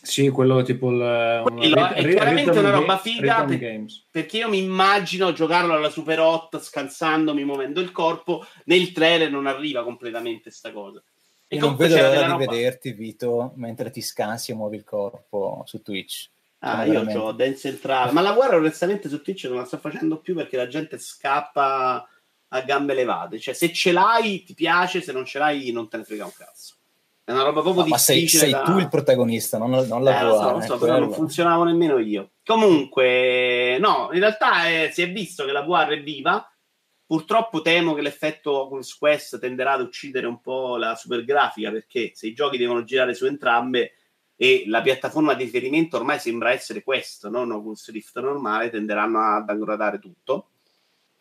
Sì, 0.03 0.29
quello 0.29 0.63
tipo 0.63 0.89
il... 0.89 1.41
Quello 1.43 1.87
è 1.89 2.09
chiaramente 2.09 2.57
una 2.57 2.71
roba 2.71 2.97
figa 2.97 3.45
per, 3.45 3.85
perché 4.09 4.37
io 4.37 4.49
mi 4.49 4.57
immagino 4.57 5.31
giocarlo 5.31 5.73
alla 5.73 5.89
Super 5.89 6.19
Hot 6.19 6.59
scansandomi, 6.59 7.43
muovendo 7.43 7.81
il 7.81 7.91
corpo, 7.91 8.45
nel 8.65 8.91
trailer 8.93 9.29
non 9.29 9.45
arriva 9.45 9.83
completamente 9.83 10.49
sta 10.49 10.71
cosa. 10.71 11.03
E 11.47 11.57
io 11.57 11.65
non 11.65 11.75
vedo 11.75 11.97
l'ora 11.97 12.21
di 12.21 12.31
roba... 12.31 12.37
vederti, 12.37 12.93
Vito, 12.93 13.51
mentre 13.57 13.91
ti 13.91 14.01
scansi 14.01 14.51
e 14.51 14.55
muovi 14.55 14.77
il 14.77 14.83
corpo 14.83 15.63
su 15.65 15.81
Twitch. 15.81 16.29
Ah, 16.63 16.85
io 16.85 17.01
ho 17.01 17.31
Dance 17.31 17.69
Central, 17.69 18.13
ma 18.13 18.21
la 18.21 18.33
guerra 18.33 18.57
onestamente 18.57 19.09
su 19.09 19.21
Twitch 19.21 19.45
non 19.45 19.57
la 19.57 19.65
sto 19.65 19.77
facendo 19.77 20.17
più 20.17 20.35
perché 20.35 20.57
la 20.57 20.67
gente 20.67 20.99
scappa 20.99 22.07
a 22.53 22.61
gambe 22.61 22.93
levate. 22.93 23.39
Cioè, 23.39 23.53
se 23.55 23.73
ce 23.73 23.91
l'hai 23.91 24.43
ti 24.43 24.53
piace, 24.53 25.01
se 25.01 25.11
non 25.11 25.25
ce 25.25 25.39
l'hai 25.39 25.71
non 25.71 25.89
te 25.89 25.97
ne 25.97 26.03
frega 26.03 26.25
un 26.25 26.33
cazzo. 26.35 26.75
È 27.23 27.31
una 27.31 27.43
roba 27.43 27.61
proprio 27.61 27.83
no, 27.83 27.89
difficile. 27.89 28.15
Ma 28.15 28.19
sei, 28.19 28.27
sei 28.27 28.51
da... 28.51 28.61
tu 28.61 28.77
il 28.77 28.89
protagonista, 28.89 29.57
non, 29.57 29.71
non 29.87 30.03
la 30.03 30.19
eh, 30.19 30.25
vuoi. 30.25 30.61
So, 30.61 30.67
so, 30.67 30.77
però 30.77 30.99
non 30.99 31.11
funzionavo 31.11 31.63
nemmeno 31.63 31.97
io. 31.97 32.31
Comunque, 32.45 33.77
no, 33.79 34.09
in 34.11 34.19
realtà 34.19 34.67
è, 34.67 34.89
si 34.93 35.01
è 35.01 35.11
visto 35.11 35.45
che 35.45 35.51
la 35.51 35.61
VR 35.63 35.89
è 35.89 36.03
viva. 36.03 36.45
Purtroppo 37.05 37.61
temo 37.61 37.93
che 37.95 38.01
l'effetto 38.01 38.61
Oculus 38.61 38.95
Quest 38.97 39.39
tenderà 39.39 39.73
ad 39.73 39.81
uccidere 39.81 40.27
un 40.27 40.39
po' 40.41 40.77
la 40.77 40.95
super 40.95 41.25
grafica 41.25 41.71
perché 41.71 42.11
se 42.13 42.27
i 42.27 42.33
giochi 42.33 42.57
devono 42.57 42.83
girare 42.83 43.13
su 43.13 43.25
entrambe 43.25 43.93
e 44.41 44.63
la 44.65 44.81
piattaforma 44.81 45.35
di 45.35 45.43
riferimento 45.43 45.97
ormai 45.97 46.17
sembra 46.17 46.51
essere 46.51 46.81
questo, 46.81 47.29
non 47.29 47.51
Oculus 47.51 47.91
Rift 47.91 48.19
normale, 48.21 48.71
tenderanno 48.71 49.19
ad 49.19 49.47
aggradare 49.47 49.99
tutto. 49.99 50.47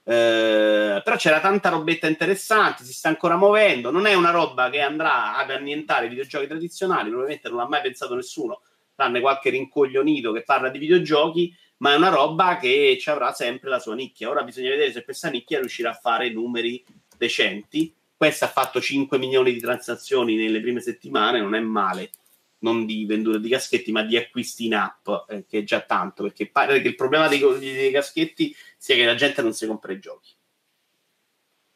Eh, 0.02 1.02
però 1.04 1.16
c'era 1.16 1.38
tanta 1.38 1.68
robetta 1.68 2.06
interessante, 2.06 2.82
si 2.82 2.94
sta 2.94 3.10
ancora 3.10 3.36
muovendo, 3.36 3.90
non 3.90 4.06
è 4.06 4.14
una 4.14 4.30
roba 4.30 4.70
che 4.70 4.80
andrà 4.80 5.36
ad 5.36 5.50
annientare 5.50 6.06
i 6.06 6.08
videogiochi 6.08 6.46
tradizionali, 6.46 7.10
probabilmente 7.10 7.50
non 7.50 7.58
l'ha 7.58 7.68
mai 7.68 7.82
pensato 7.82 8.14
nessuno, 8.14 8.62
tranne 8.94 9.20
qualche 9.20 9.50
rincoglionito 9.50 10.32
che 10.32 10.42
parla 10.42 10.70
di 10.70 10.78
videogiochi, 10.78 11.54
ma 11.80 11.92
è 11.92 11.96
una 11.96 12.08
roba 12.08 12.56
che 12.56 12.96
ci 12.98 13.10
avrà 13.10 13.34
sempre 13.34 13.68
la 13.68 13.80
sua 13.80 13.94
nicchia. 13.94 14.30
Ora 14.30 14.44
bisogna 14.44 14.70
vedere 14.70 14.92
se 14.92 15.04
questa 15.04 15.28
nicchia 15.28 15.58
riuscirà 15.58 15.90
a 15.90 16.00
fare 16.00 16.32
numeri 16.32 16.82
decenti. 17.18 17.94
Questa 18.16 18.46
ha 18.46 18.48
fatto 18.48 18.80
5 18.80 19.18
milioni 19.18 19.52
di 19.52 19.60
transazioni 19.60 20.36
nelle 20.36 20.62
prime 20.62 20.80
settimane, 20.80 21.38
non 21.38 21.54
è 21.54 21.60
male 21.60 22.12
non 22.60 22.86
di 22.86 23.04
vendita 23.04 23.38
di 23.38 23.48
caschetti, 23.48 23.92
ma 23.92 24.02
di 24.02 24.16
acquisti 24.16 24.66
in 24.66 24.74
app, 24.74 25.08
eh, 25.28 25.44
che 25.46 25.58
è 25.58 25.62
già 25.62 25.80
tanto, 25.80 26.24
perché 26.24 26.48
pare 26.48 26.80
che 26.80 26.88
il 26.88 26.94
problema 26.94 27.28
dei, 27.28 27.40
dei, 27.58 27.90
caschetti 27.90 28.54
sia 28.76 28.94
che 28.94 29.04
la 29.04 29.14
gente 29.14 29.42
non 29.42 29.52
si 29.52 29.66
compra 29.66 29.92
i 29.92 29.98
giochi. 29.98 30.30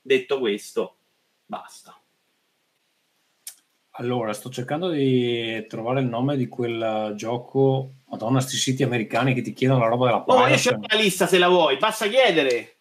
Detto 0.00 0.38
questo, 0.38 0.96
basta. 1.46 1.98
Allora, 3.96 4.32
sto 4.32 4.50
cercando 4.50 4.90
di 4.90 5.64
trovare 5.68 6.00
il 6.00 6.06
nome 6.06 6.36
di 6.36 6.48
quel 6.48 7.12
gioco. 7.16 7.92
Madonna, 8.06 8.40
sti 8.40 8.56
siti 8.56 8.82
americani 8.82 9.34
che 9.34 9.40
ti 9.40 9.52
chiedono 9.52 9.80
la 9.80 9.86
roba 9.86 10.06
della 10.06 10.20
pagina. 10.20 10.46
Oh, 10.46 10.48
io 10.48 10.56
c'è 10.56 10.72
una 10.72 11.00
lista 11.00 11.26
se 11.26 11.38
la 11.38 11.48
vuoi, 11.48 11.76
basta 11.76 12.08
chiedere. 12.08 12.73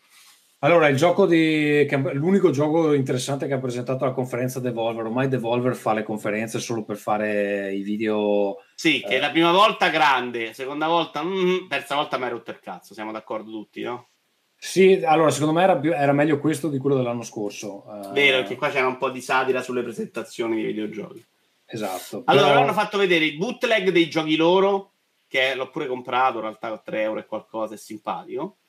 Allora, 0.63 0.87
il 0.87 0.95
gioco 0.95 1.25
di, 1.25 1.85
l'unico 2.13 2.49
gioco 2.49 2.93
interessante 2.93 3.47
che 3.47 3.53
ha 3.53 3.59
presentato 3.59 4.05
la 4.05 4.13
conferenza 4.13 4.61
Devolver, 4.61 5.03
ormai 5.03 5.27
Devolver 5.27 5.75
fa 5.75 5.91
le 5.91 6.03
conferenze 6.03 6.59
solo 6.59 6.83
per 6.83 6.95
fare 6.95 7.73
i 7.73 7.81
video. 7.81 8.63
Sì, 8.73 9.03
che 9.05 9.15
eh. 9.15 9.19
la 9.19 9.29
prima 9.29 9.51
volta 9.51 9.89
grande, 9.89 10.53
seconda 10.53 10.87
volta, 10.87 11.21
mm, 11.21 11.67
terza 11.67 11.95
volta 11.95 12.17
mi 12.17 12.23
hai 12.23 12.29
rotto 12.29 12.51
il 12.51 12.61
cazzo, 12.61 12.93
siamo 12.93 13.11
d'accordo 13.11 13.51
tutti, 13.51 13.81
no? 13.81 14.07
Sì, 14.55 15.01
allora 15.03 15.31
secondo 15.31 15.53
me 15.53 15.63
era, 15.63 15.77
più, 15.77 15.91
era 15.91 16.13
meglio 16.13 16.39
questo 16.39 16.69
di 16.69 16.77
quello 16.77 16.95
dell'anno 16.95 17.23
scorso. 17.23 17.83
Eh. 17.85 18.13
Vero, 18.13 18.37
perché 18.37 18.55
qua 18.55 18.69
c'era 18.69 18.87
un 18.87 18.97
po' 18.97 19.09
di 19.09 19.19
satira 19.19 19.61
sulle 19.61 19.83
presentazioni 19.83 20.55
dei 20.55 20.67
videogiochi. 20.67 21.25
Esatto. 21.65 22.21
Allora, 22.23 22.47
però... 22.47 22.61
hanno 22.61 22.73
fatto 22.73 22.97
vedere 22.97 23.25
il 23.25 23.35
bootleg 23.35 23.89
dei 23.89 24.09
giochi 24.09 24.37
loro, 24.37 24.93
che 25.27 25.55
l'ho 25.55 25.69
pure 25.69 25.87
comprato, 25.87 26.37
in 26.37 26.43
realtà 26.43 26.69
a 26.69 26.77
3 26.77 27.01
euro 27.01 27.19
e 27.19 27.25
qualcosa, 27.25 27.73
è 27.73 27.77
simpatico 27.77 28.59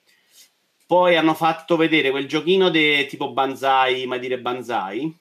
poi 0.86 1.16
hanno 1.16 1.34
fatto 1.34 1.76
vedere 1.76 2.10
quel 2.10 2.26
giochino 2.26 2.68
de, 2.70 3.06
tipo 3.06 3.32
Banzai, 3.32 4.06
mai 4.06 4.20
dire 4.20 4.40
Banzai. 4.40 5.18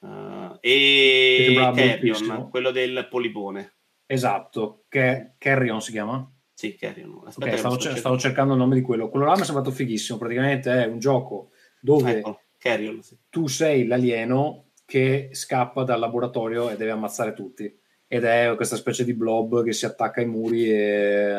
Uh, 0.00 0.56
e 0.60 1.54
Carrion, 1.74 2.48
quello 2.50 2.70
del 2.70 3.06
polipone. 3.08 3.72
Esatto, 4.06 4.84
che 4.88 5.34
Carrion 5.38 5.80
si 5.80 5.92
chiama? 5.92 6.30
Sì, 6.52 6.76
Carrion. 6.76 7.22
Okay, 7.34 7.58
stavo, 7.58 7.76
cer- 7.78 7.96
stavo, 7.96 8.18
cercando 8.18 8.52
il 8.52 8.58
nome 8.58 8.74
di 8.74 8.82
quello. 8.82 9.08
Quello 9.08 9.26
là 9.26 9.34
mi 9.34 9.40
è 9.40 9.44
sembrato 9.44 9.70
fighissimo. 9.70 10.18
Praticamente 10.18 10.84
è 10.84 10.86
un 10.86 10.98
gioco 10.98 11.50
dove 11.80 12.18
ecco, 12.18 12.40
Carrion, 12.58 13.02
sì. 13.02 13.16
tu 13.30 13.46
sei 13.46 13.86
l'alieno 13.86 14.66
che 14.84 15.30
scappa 15.32 15.82
dal 15.82 15.98
laboratorio 15.98 16.70
e 16.70 16.76
deve 16.76 16.90
ammazzare 16.90 17.32
tutti. 17.32 17.80
Ed 18.06 18.24
è 18.24 18.52
questa 18.54 18.76
specie 18.76 19.04
di 19.04 19.14
blob 19.14 19.64
che 19.64 19.72
si 19.72 19.86
attacca 19.86 20.20
ai 20.20 20.26
muri 20.26 20.70
e 20.70 21.34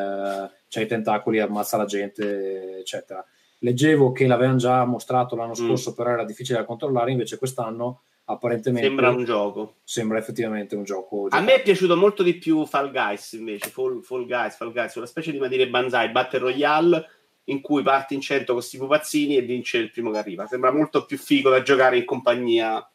c'ha 0.75 0.81
i 0.81 0.87
tentacoli, 0.87 1.39
ammazza 1.39 1.77
la 1.77 1.85
gente, 1.85 2.79
eccetera. 2.79 3.25
Leggevo 3.59 4.11
che 4.11 4.27
l'avevano 4.27 4.57
già 4.57 4.83
mostrato 4.85 5.35
l'anno 5.35 5.51
mm. 5.51 5.67
scorso, 5.67 5.91
mm. 5.91 5.93
però 5.93 6.09
era 6.11 6.25
difficile 6.25 6.59
da 6.59 6.65
controllare, 6.65 7.11
invece 7.11 7.37
quest'anno 7.37 8.01
apparentemente 8.25 8.87
sembra 8.87 9.09
un 9.09 9.23
gioco. 9.23 9.75
Sembra 9.83 10.17
effettivamente 10.17 10.75
un 10.75 10.83
gioco. 10.83 11.27
A 11.29 11.39
me 11.41 11.55
è 11.55 11.61
piaciuto 11.61 11.95
molto 11.95 12.23
di 12.23 12.35
più 12.35 12.65
Fall 12.65 12.91
Guys 12.91 13.33
invece, 13.33 13.69
Fall, 13.69 14.01
Fall 14.01 14.25
Guys, 14.25 14.55
Fall 14.55 14.73
Guys, 14.73 14.95
una 14.95 15.05
specie 15.05 15.31
di 15.31 15.39
Madire 15.39 15.69
Banzai, 15.69 16.09
Battle 16.09 16.39
Royale 16.39 17.09
in 17.45 17.61
cui 17.61 17.83
parti 17.83 18.15
in 18.15 18.21
centro 18.21 18.53
con 18.53 18.55
questi 18.55 18.77
pupazzini 18.77 19.37
e 19.37 19.41
vince 19.41 19.77
il 19.77 19.91
primo 19.91 20.11
che 20.11 20.17
arriva. 20.17 20.47
Sembra 20.47 20.71
molto 20.71 21.05
più 21.05 21.17
figo 21.17 21.49
da 21.49 21.61
giocare 21.61 21.97
in 21.97 22.05
compagnia 22.05 22.87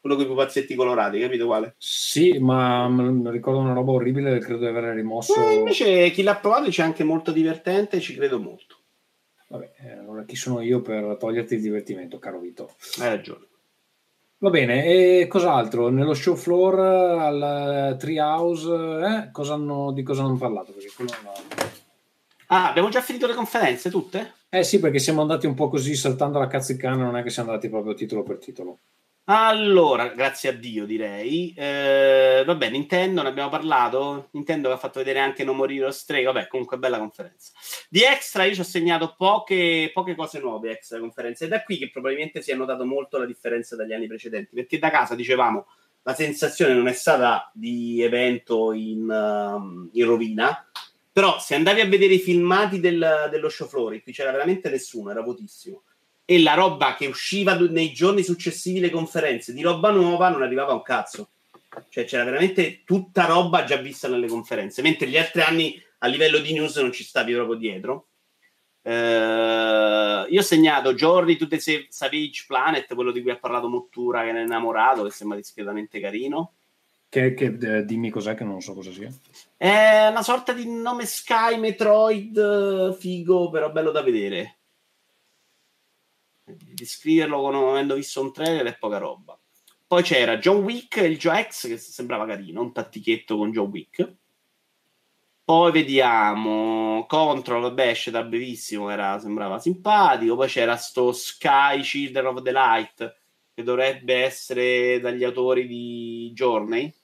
quello 0.00 0.16
con 0.16 0.24
i 0.24 0.28
pupazzetti 0.28 0.74
colorati, 0.74 1.20
capito 1.20 1.46
quale? 1.46 1.74
Sì, 1.76 2.38
ma 2.38 2.88
ricordo 3.26 3.60
una 3.60 3.74
roba 3.74 3.92
orribile, 3.92 4.38
credo 4.38 4.60
di 4.60 4.66
aver 4.66 4.94
rimosso. 4.94 5.34
Eh, 5.34 5.54
invece 5.54 6.10
chi 6.10 6.22
l'ha 6.22 6.36
provato 6.36 6.70
c'è 6.70 6.82
anche 6.82 7.04
molto 7.04 7.32
divertente, 7.32 8.00
ci 8.00 8.14
credo 8.14 8.40
molto. 8.40 8.76
Vabbè, 9.48 9.72
eh, 9.80 9.90
allora 9.98 10.24
chi 10.24 10.36
sono 10.36 10.60
io 10.60 10.80
per 10.80 11.16
toglierti 11.18 11.54
il 11.54 11.60
divertimento, 11.60 12.18
caro 12.18 12.38
Vito? 12.38 12.74
Hai 12.98 13.08
ragione. 13.08 13.46
Va 14.38 14.48
bene, 14.48 14.86
e 14.86 15.26
cos'altro? 15.26 15.90
Nello 15.90 16.14
show 16.14 16.34
floor 16.34 16.78
al 16.80 17.96
Treehouse, 17.98 18.72
eh, 18.72 19.30
cosa 19.32 19.52
hanno, 19.52 19.92
di 19.92 20.02
cosa 20.02 20.22
hanno 20.22 20.38
parlato? 20.38 20.72
Non... 20.96 21.08
Ah, 22.46 22.70
abbiamo 22.70 22.88
già 22.88 23.02
finito 23.02 23.26
le 23.26 23.34
conferenze 23.34 23.90
tutte? 23.90 24.32
Eh 24.48 24.64
sì, 24.64 24.80
perché 24.80 24.98
siamo 24.98 25.20
andati 25.20 25.46
un 25.46 25.54
po' 25.54 25.68
così 25.68 25.94
saltando 25.94 26.38
la 26.38 26.46
cazzicana, 26.46 27.04
non 27.04 27.16
è 27.18 27.22
che 27.22 27.28
siamo 27.28 27.50
andati 27.50 27.68
proprio 27.68 27.92
titolo 27.92 28.22
per 28.22 28.38
titolo. 28.38 28.78
Allora, 29.32 30.08
grazie 30.08 30.48
a 30.48 30.52
Dio 30.52 30.84
direi. 30.84 31.54
Eh, 31.56 32.42
vabbè, 32.44 32.68
Nintendo, 32.68 33.22
ne 33.22 33.28
abbiamo 33.28 33.48
parlato. 33.48 34.26
Nintendo 34.32 34.66
che 34.66 34.74
ha 34.74 34.78
fatto 34.78 34.98
vedere 34.98 35.20
anche 35.20 35.44
No 35.44 35.52
More 35.52 35.72
Heroes 35.72 36.04
3. 36.04 36.24
Vabbè, 36.24 36.48
comunque 36.48 36.78
bella 36.78 36.98
conferenza. 36.98 37.52
Di 37.88 38.02
extra 38.02 38.42
io 38.42 38.54
ci 38.54 38.60
ho 38.60 38.64
segnato 38.64 39.14
poche, 39.16 39.92
poche 39.94 40.16
cose 40.16 40.40
nuove 40.40 40.72
extra 40.72 40.98
conferenza. 40.98 41.44
Ed 41.44 41.52
è 41.52 41.58
da 41.58 41.62
qui 41.62 41.78
che 41.78 41.90
probabilmente 41.90 42.42
si 42.42 42.50
è 42.50 42.56
notato 42.56 42.84
molto 42.84 43.18
la 43.18 43.24
differenza 43.24 43.76
dagli 43.76 43.92
anni 43.92 44.08
precedenti. 44.08 44.56
Perché 44.56 44.80
da 44.80 44.90
casa, 44.90 45.14
dicevamo, 45.14 45.68
la 46.02 46.14
sensazione 46.14 46.74
non 46.74 46.88
è 46.88 46.92
stata 46.92 47.52
di 47.54 48.02
evento 48.02 48.72
in, 48.72 49.08
uh, 49.08 49.90
in 49.92 50.06
rovina. 50.06 50.68
Però 51.12 51.38
se 51.38 51.54
andavi 51.54 51.80
a 51.80 51.86
vedere 51.86 52.14
i 52.14 52.18
filmati 52.18 52.80
del, 52.80 53.28
dello 53.30 53.48
show 53.48 53.68
floor, 53.68 54.02
qui 54.02 54.10
c'era 54.10 54.32
veramente 54.32 54.68
nessuno, 54.68 55.12
era 55.12 55.22
votissimo 55.22 55.84
e 56.30 56.40
la 56.40 56.54
roba 56.54 56.94
che 56.94 57.08
usciva 57.08 57.58
nei 57.58 57.92
giorni 57.92 58.22
successivi 58.22 58.78
alle 58.78 58.90
conferenze 58.90 59.52
di 59.52 59.62
roba 59.62 59.90
nuova 59.90 60.28
non 60.28 60.42
arrivava 60.42 60.72
un 60.72 60.82
cazzo. 60.82 61.30
Cioè 61.88 62.04
c'era 62.04 62.22
veramente 62.22 62.84
tutta 62.84 63.26
roba 63.26 63.64
già 63.64 63.78
vista 63.78 64.06
nelle 64.06 64.28
conferenze, 64.28 64.80
mentre 64.80 65.08
gli 65.08 65.16
altri 65.18 65.40
anni 65.40 65.82
a 65.98 66.06
livello 66.06 66.38
di 66.38 66.52
news 66.52 66.76
non 66.76 66.92
ci 66.92 67.02
stavi 67.02 67.32
proprio 67.34 67.56
dietro. 67.56 68.06
Uh, 68.82 70.30
io 70.30 70.38
ho 70.38 70.42
segnato 70.42 70.94
Journey 70.94 71.34
to 71.34 71.48
the 71.48 71.58
Savage 71.58 72.44
Planet, 72.46 72.94
quello 72.94 73.10
di 73.10 73.22
cui 73.22 73.32
ha 73.32 73.36
parlato 73.36 73.68
Mottura, 73.68 74.22
che 74.22 74.30
ne 74.30 74.42
è 74.42 74.44
innamorato, 74.44 75.02
che 75.02 75.10
sembra 75.10 75.36
discretamente 75.36 75.98
carino. 75.98 76.52
Che, 77.08 77.34
che 77.34 77.56
eh, 77.60 77.84
dimmi 77.84 78.08
cos'è 78.10 78.36
che 78.36 78.44
non 78.44 78.60
so 78.60 78.72
cosa 78.74 78.92
sia. 78.92 79.12
È 79.56 80.06
una 80.08 80.22
sorta 80.22 80.52
di 80.52 80.64
nome 80.70 81.06
Sky 81.06 81.58
Metroid 81.58 82.96
figo, 82.96 83.50
però 83.50 83.72
bello 83.72 83.90
da 83.90 84.02
vedere 84.02 84.58
descriverlo 86.58 87.40
con, 87.40 87.54
avendo 87.54 87.94
visto 87.94 88.20
un 88.20 88.32
trailer 88.32 88.66
è 88.66 88.78
poca 88.78 88.98
roba. 88.98 89.38
Poi 89.86 90.02
c'era 90.02 90.38
John 90.38 90.62
Wick 90.62 90.98
e 90.98 91.06
il 91.06 91.18
Joe 91.18 91.48
X 91.48 91.66
che 91.66 91.76
sembrava 91.76 92.26
carino, 92.26 92.60
un 92.60 92.72
tattichetto 92.72 93.36
con 93.36 93.50
John 93.50 93.70
Wick. 93.70 94.14
Poi 95.44 95.72
vediamo 95.72 97.06
Control, 97.08 97.62
vabbè, 97.62 97.88
esce 97.88 98.12
da 98.12 98.22
brevissimo, 98.22 98.88
era, 98.88 99.18
sembrava 99.18 99.58
simpatico. 99.58 100.36
Poi 100.36 100.46
c'era 100.46 100.76
sto 100.76 101.10
Sky 101.10 101.80
Children 101.80 102.26
of 102.26 102.42
the 102.42 102.52
Light 102.52 103.18
che 103.52 103.62
dovrebbe 103.64 104.14
essere 104.22 105.00
dagli 105.00 105.24
autori 105.24 105.66
di 105.66 106.30
Journey. 106.34 106.94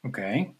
Ok. 0.00 0.52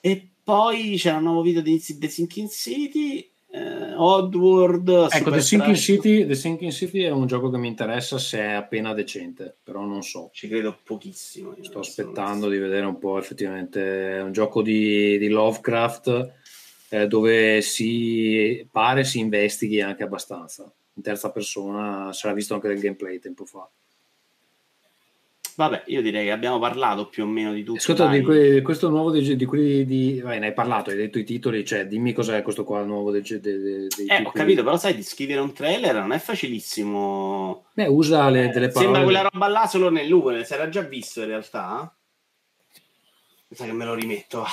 E 0.00 0.30
poi 0.44 0.96
c'era 0.98 1.16
un 1.16 1.22
nuovo 1.24 1.40
video 1.40 1.62
di 1.62 1.80
The 1.80 2.08
Sinking 2.08 2.48
City 2.48 3.30
eh, 3.50 3.87
Oddworld. 3.98 5.08
Ecco, 5.10 5.30
The 5.30 5.40
Sinking, 5.40 5.74
City, 5.74 6.26
The 6.26 6.34
Sinking, 6.34 6.70
City, 6.70 7.02
è 7.02 7.10
un 7.10 7.26
gioco 7.26 7.50
che 7.50 7.58
mi 7.58 7.68
interessa 7.68 8.18
se 8.18 8.38
è 8.38 8.52
appena 8.52 8.94
decente, 8.94 9.56
però 9.62 9.84
non 9.84 10.02
so. 10.02 10.30
Ci 10.32 10.48
credo 10.48 10.78
pochissimo. 10.82 11.54
Sto 11.60 11.80
aspettando 11.80 12.48
di 12.48 12.58
vedere 12.58 12.86
un 12.86 12.98
po' 12.98 13.18
effettivamente. 13.18 14.16
È 14.16 14.22
un 14.22 14.32
gioco 14.32 14.62
di, 14.62 15.18
di 15.18 15.28
Lovecraft 15.28 16.32
eh, 16.90 17.06
dove 17.06 17.60
si 17.60 18.66
pare 18.70 19.04
si 19.04 19.18
investighi 19.18 19.80
anche 19.80 20.02
abbastanza. 20.02 20.72
In 20.94 21.02
terza 21.02 21.30
persona, 21.30 22.10
era 22.22 22.32
visto 22.32 22.54
anche 22.54 22.68
del 22.68 22.80
gameplay 22.80 23.18
tempo 23.18 23.44
fa. 23.44 23.68
Vabbè, 25.58 25.82
io 25.86 26.02
direi 26.02 26.26
che 26.26 26.30
abbiamo 26.30 26.60
parlato 26.60 27.08
più 27.08 27.24
o 27.24 27.26
meno 27.26 27.52
di 27.52 27.64
tutto. 27.64 27.78
Ascolta, 27.78 28.06
di 28.06 28.22
que- 28.22 28.62
questo 28.62 28.90
nuovo 28.90 29.10
di, 29.10 29.34
di 29.34 29.44
quelli 29.44 29.84
di... 29.84 30.20
Vai, 30.20 30.38
ne 30.38 30.46
hai 30.46 30.52
parlato, 30.52 30.90
hai 30.90 30.96
detto 30.96 31.18
i 31.18 31.24
titoli, 31.24 31.64
cioè 31.64 31.88
dimmi 31.88 32.12
cos'è 32.12 32.42
questo 32.42 32.62
qua 32.62 32.84
nuovo 32.84 33.10
dei, 33.10 33.22
dei, 33.22 33.40
dei 33.40 33.86
Eh, 33.86 33.88
titoli. 33.88 34.24
ho 34.24 34.30
capito, 34.30 34.62
però 34.62 34.76
sai, 34.76 34.94
di 34.94 35.02
scrivere 35.02 35.40
un 35.40 35.52
trailer 35.52 35.96
non 35.96 36.12
è 36.12 36.18
facilissimo. 36.20 37.64
Beh, 37.74 37.86
usa 37.88 38.28
le, 38.28 38.50
delle 38.50 38.68
parole. 38.68 38.84
Sembra 38.84 39.02
quella 39.02 39.28
roba 39.28 39.48
là 39.48 39.66
solo 39.66 39.90
nel 39.90 40.08
nuvole, 40.08 40.44
si 40.44 40.52
era 40.54 40.68
già 40.68 40.82
visto 40.82 41.22
in 41.22 41.26
realtà. 41.26 41.92
Mi 43.48 43.56
sa 43.56 43.64
che 43.64 43.72
me 43.72 43.84
lo 43.84 43.94
rimetto. 43.94 44.44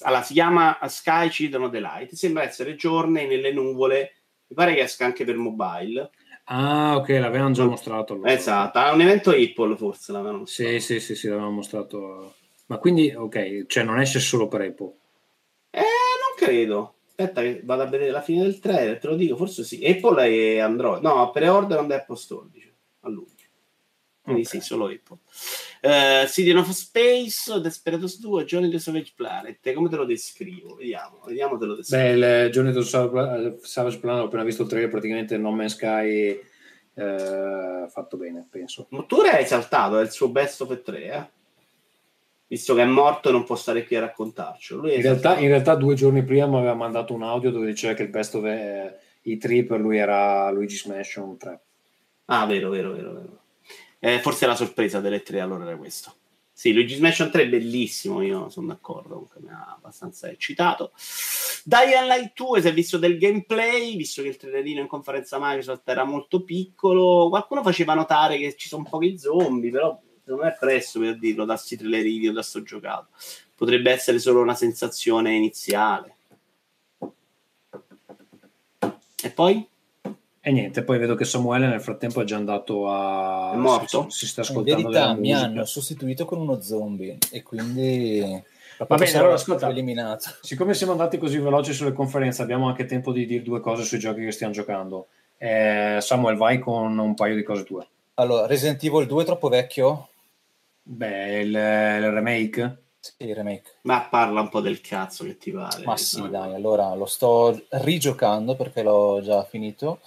Allora, 0.00 0.22
si 0.22 0.32
chiama 0.32 0.76
Sky 0.88 1.28
Children 1.28 1.62
of 1.62 1.70
the 1.70 1.78
Light, 1.78 2.12
sembra 2.14 2.42
essere 2.42 2.74
giorni 2.74 3.24
nelle 3.28 3.52
nuvole, 3.52 4.14
mi 4.48 4.56
pare 4.56 4.74
che 4.74 4.80
esca 4.80 5.04
anche 5.04 5.24
per 5.24 5.36
mobile 5.36 6.10
Ah, 6.44 6.96
ok, 6.96 7.08
l'avevano 7.08 7.52
già 7.52 7.64
mostrato. 7.64 8.14
Allora. 8.14 8.32
Esatto, 8.32 8.78
a 8.78 8.92
un 8.92 9.00
evento 9.00 9.30
Apple 9.30 9.76
forse 9.76 10.12
l'avevano 10.12 10.38
mostrato. 10.40 10.70
Sì, 10.72 10.80
sì, 10.80 11.00
sì, 11.00 11.14
sì, 11.14 11.28
l'avevano 11.28 11.52
mostrato. 11.52 12.34
Ma 12.66 12.78
quindi, 12.78 13.14
ok, 13.14 13.66
cioè 13.66 13.84
non 13.84 14.00
esce 14.00 14.20
solo 14.20 14.48
per 14.48 14.60
Apple? 14.62 14.92
Eh, 15.70 15.80
non 15.80 16.36
credo. 16.36 16.94
Aspetta 17.06 17.42
che 17.42 17.60
vado 17.64 17.82
a 17.82 17.86
vedere 17.86 18.10
la 18.10 18.20
fine 18.20 18.42
del 18.42 18.58
trailer, 18.58 18.98
te 18.98 19.06
lo 19.06 19.16
dico, 19.16 19.36
forse 19.36 19.64
sì. 19.64 19.84
Apple 19.86 20.26
e 20.26 20.58
Android. 20.60 21.02
No, 21.02 21.30
pre-order 21.30 21.78
on 21.78 21.92
Apple 21.92 22.16
Store, 22.16 22.48
dice, 22.50 22.74
a 23.00 23.08
luglio. 23.08 23.33
Quindi 24.24 24.42
okay. 24.46 24.60
sì, 24.60 24.66
solo 24.66 24.86
Apple. 24.86 25.18
Uh, 25.82 26.26
City 26.26 26.50
of 26.52 26.70
Space, 26.70 27.60
Desperados 27.60 28.18
2, 28.18 28.44
Johnny 28.44 28.70
the 28.70 28.78
Savage 28.78 29.12
Planet. 29.14 29.72
Come 29.74 29.90
te 29.90 29.96
lo 29.96 30.06
descrivo? 30.06 30.76
Vediamo, 30.76 31.20
vediamo 31.26 31.58
te 31.58 31.66
lo 31.66 31.76
descrivo. 31.76 32.02
Beh, 32.02 32.44
il 32.46 32.50
Johnny 32.50 32.72
the 32.72 32.82
Savage 33.62 33.98
Planet, 33.98 34.22
ho 34.22 34.26
appena 34.26 34.42
visto 34.42 34.62
il 34.62 34.68
trailer, 34.68 34.88
praticamente 34.88 35.36
No 35.36 35.52
Man's 35.52 35.74
Sky 35.74 36.40
eh, 36.94 37.86
fatto 37.88 38.16
bene, 38.16 38.46
penso. 38.48 38.86
Mottura 38.90 39.32
è 39.36 39.42
esaltato, 39.42 39.98
è 39.98 40.02
il 40.02 40.10
suo 40.10 40.28
best 40.28 40.60
of 40.62 40.82
3, 40.82 41.04
eh? 41.04 41.28
Visto 42.46 42.74
che 42.74 42.82
è 42.82 42.86
morto 42.86 43.30
non 43.30 43.44
può 43.44 43.56
stare 43.56 43.84
qui 43.84 43.96
a 43.96 44.00
raccontarcelo. 44.00 44.88
In 44.88 45.02
realtà, 45.02 45.38
in, 45.38 45.48
realtà, 45.48 45.74
due 45.74 45.94
giorni 45.94 46.22
prima 46.22 46.46
mi 46.46 46.58
aveva 46.58 46.74
mandato 46.74 47.12
un 47.12 47.22
audio 47.22 47.50
dove 47.50 47.66
diceva 47.66 47.94
che 47.94 48.02
il 48.02 48.10
best 48.10 48.34
of 48.36 48.44
eh, 48.44 48.96
i 49.22 49.38
3 49.38 49.64
per 49.64 49.80
lui 49.80 49.98
era 49.98 50.50
Luigi 50.50 50.88
Mansion 50.88 51.36
3. 51.36 51.60
Ah, 52.26 52.46
vero, 52.46 52.70
vero, 52.70 52.92
vero, 52.92 53.12
vero. 53.12 53.43
Eh, 54.04 54.20
forse 54.20 54.44
la 54.44 54.54
sorpresa 54.54 55.00
delle 55.00 55.22
tre 55.22 55.40
allora 55.40 55.64
era 55.64 55.78
questo. 55.78 56.14
Sì, 56.52 56.74
Luigi's 56.74 56.98
Mansion 56.98 57.30
3 57.30 57.44
è 57.44 57.48
bellissimo, 57.48 58.20
io 58.20 58.50
sono 58.50 58.66
d'accordo, 58.66 59.14
comunque 59.14 59.40
mi 59.40 59.48
ha 59.48 59.72
abbastanza 59.74 60.28
eccitato. 60.28 60.92
Dying 61.64 62.04
Light 62.04 62.32
2 62.34 62.60
si 62.60 62.68
è 62.68 62.74
visto 62.74 62.98
del 62.98 63.16
gameplay, 63.16 63.96
visto 63.96 64.20
che 64.20 64.28
il 64.28 64.36
trailerino 64.36 64.82
in 64.82 64.88
conferenza 64.88 65.38
Microsoft 65.40 65.88
era 65.88 66.04
molto 66.04 66.42
piccolo, 66.42 67.30
qualcuno 67.30 67.62
faceva 67.62 67.94
notare 67.94 68.36
che 68.36 68.54
ci 68.56 68.68
sono 68.68 68.86
pochi 68.86 69.18
zombie, 69.18 69.70
però 69.70 69.98
non 70.24 70.44
è 70.44 70.54
presto 70.60 71.00
per 71.00 71.18
dirlo 71.18 71.46
da 71.46 71.56
sti 71.56 71.78
trailer 71.78 72.02
video, 72.02 72.32
da 72.32 72.42
sto 72.42 72.62
giocato. 72.62 73.08
Potrebbe 73.54 73.90
essere 73.90 74.18
solo 74.18 74.42
una 74.42 74.54
sensazione 74.54 75.34
iniziale. 75.34 76.16
E 79.22 79.30
poi? 79.30 79.66
E 80.46 80.52
niente, 80.52 80.82
poi 80.82 80.98
vedo 80.98 81.14
che 81.14 81.24
Samuele 81.24 81.66
nel 81.66 81.80
frattempo 81.80 82.20
è 82.20 82.24
già 82.24 82.36
andato 82.36 82.90
a... 82.90 83.52
È 83.54 83.56
morto? 83.56 84.10
Si, 84.10 84.18
si 84.18 84.26
sta 84.26 84.42
ascoltando 84.42 84.82
In 84.82 84.90
verità 84.90 85.14
mi 85.14 85.32
hanno 85.32 85.64
sostituito 85.64 86.26
con 86.26 86.38
uno 86.38 86.60
zombie 86.60 87.16
e 87.32 87.42
quindi... 87.42 88.42
Va 88.76 88.96
bene, 88.96 89.16
allora 89.16 89.34
ascolta, 89.34 89.70
eliminato. 89.70 90.34
siccome 90.42 90.74
siamo 90.74 90.92
andati 90.92 91.16
così 91.16 91.38
veloci 91.38 91.72
sulle 91.72 91.94
conferenze, 91.94 92.42
abbiamo 92.42 92.68
anche 92.68 92.84
tempo 92.84 93.10
di 93.10 93.24
dire 93.24 93.42
due 93.42 93.60
cose 93.60 93.84
sui 93.84 93.98
giochi 93.98 94.22
che 94.22 94.32
stiamo 94.32 94.52
giocando. 94.52 95.06
Eh, 95.38 95.96
Samuel, 96.02 96.36
vai 96.36 96.58
con 96.58 96.98
un 96.98 97.14
paio 97.14 97.36
di 97.36 97.42
cose 97.42 97.64
tue. 97.64 97.86
Allora, 98.14 98.46
Resident 98.46 98.84
Evil 98.84 99.06
2 99.06 99.22
è 99.22 99.24
troppo 99.24 99.48
vecchio? 99.48 100.08
Beh, 100.82 101.40
il, 101.40 101.48
il 101.48 102.10
remake? 102.10 102.82
Sì, 103.04 103.34
remake. 103.34 103.80
Ma 103.82 104.08
parla 104.08 104.40
un 104.40 104.48
po' 104.48 104.60
del 104.62 104.80
cazzo 104.80 105.24
che 105.24 105.36
ti 105.36 105.50
vale. 105.50 105.84
Ma 105.84 105.94
sì, 105.94 106.26
dai, 106.30 106.54
allora 106.54 106.94
lo 106.94 107.04
sto 107.04 107.66
rigiocando 107.68 108.56
perché 108.56 108.82
l'ho 108.82 109.20
già 109.22 109.44
finito 109.44 110.00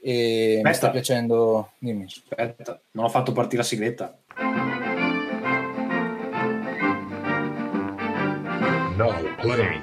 e 0.00 0.54
Aspetta. 0.54 0.68
mi 0.68 0.74
sta 0.74 0.90
piacendo. 0.90 1.72
Dimmi. 1.78 2.04
Aspetta, 2.04 2.80
non 2.92 3.04
ho 3.04 3.08
fatto 3.10 3.32
partire 3.32 3.58
la 3.58 3.68
sigletta. 3.68 4.18
No, 8.96 9.12
play. 9.42 9.82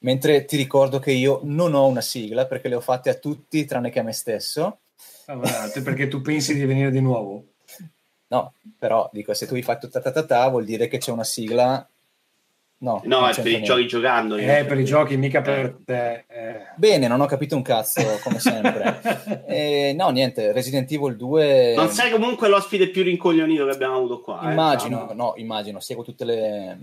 Mentre 0.00 0.44
ti 0.44 0.58
ricordo 0.58 0.98
che 0.98 1.12
io 1.12 1.40
non 1.44 1.72
ho 1.72 1.86
una 1.86 2.02
sigla 2.02 2.46
perché 2.46 2.68
le 2.68 2.74
ho 2.74 2.80
fatte 2.82 3.08
a 3.08 3.14
tutti 3.14 3.64
tranne 3.64 3.88
che 3.88 4.00
a 4.00 4.02
me 4.02 4.12
stesso. 4.12 4.80
Allora, 5.24 5.70
perché 5.82 6.08
tu 6.08 6.20
pensi 6.20 6.52
di 6.54 6.66
venire 6.66 6.90
di 6.90 7.00
nuovo? 7.00 7.51
No, 8.32 8.54
però 8.78 9.10
dico, 9.12 9.34
se 9.34 9.46
tu 9.46 9.54
hai 9.54 9.62
fatto 9.62 9.90
ta 9.90 10.00
ta 10.00 10.10
ta, 10.10 10.24
ta 10.24 10.48
vuol 10.48 10.64
dire 10.64 10.88
che 10.88 10.96
c'è 10.96 11.12
una 11.12 11.22
sigla 11.22 11.86
No, 12.82 13.00
no 13.04 13.28
è 13.28 13.34
per 13.34 13.46
i 13.46 13.62
giochi 13.62 13.86
giocando. 13.86 14.36
Eh, 14.36 14.64
per 14.64 14.76
i 14.76 14.84
giochi, 14.84 15.16
mica 15.16 15.40
per 15.40 15.76
te. 15.84 16.24
Eh. 16.26 16.66
Bene, 16.74 17.06
non 17.06 17.20
ho 17.20 17.26
capito 17.26 17.54
un 17.54 17.62
cazzo, 17.62 18.02
come 18.24 18.40
sempre. 18.40 19.00
eh, 19.46 19.94
no, 19.96 20.08
niente, 20.08 20.50
Resident 20.50 20.90
Evil 20.90 21.16
2... 21.16 21.74
Non 21.76 21.90
sei 21.90 22.10
comunque 22.10 22.48
l'ospite 22.48 22.88
più 22.88 23.04
rincoglionito 23.04 23.66
che 23.66 23.70
abbiamo 23.70 23.98
avuto 23.98 24.20
qua. 24.20 24.40
Eh, 24.48 24.50
immagino, 24.50 25.08
eh, 25.08 25.14
no, 25.14 25.34
immagino, 25.36 25.78
seguo 25.78 26.02
tutte 26.02 26.24
le, 26.24 26.78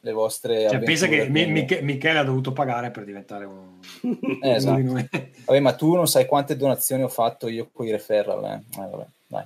le 0.00 0.12
vostre... 0.12 0.68
Cioè, 0.68 0.80
pensa 0.80 1.06
che 1.06 1.28
mi, 1.28 1.46
Mich- 1.46 1.80
Michele 1.80 2.18
ha 2.18 2.24
dovuto 2.24 2.52
pagare 2.52 2.90
per 2.90 3.04
diventare 3.04 3.44
un... 3.44 3.78
Eh, 4.42 4.50
esatto. 4.50 5.06
Vabbè, 5.44 5.60
ma 5.60 5.74
tu 5.74 5.94
non 5.94 6.08
sai 6.08 6.26
quante 6.26 6.56
donazioni 6.56 7.04
ho 7.04 7.08
fatto 7.08 7.46
io 7.46 7.68
con 7.72 7.86
i 7.86 7.92
referral, 7.92 8.44
eh. 8.44 8.82
eh 8.82 8.88
vabbè. 8.90 9.06
Dai. 9.28 9.44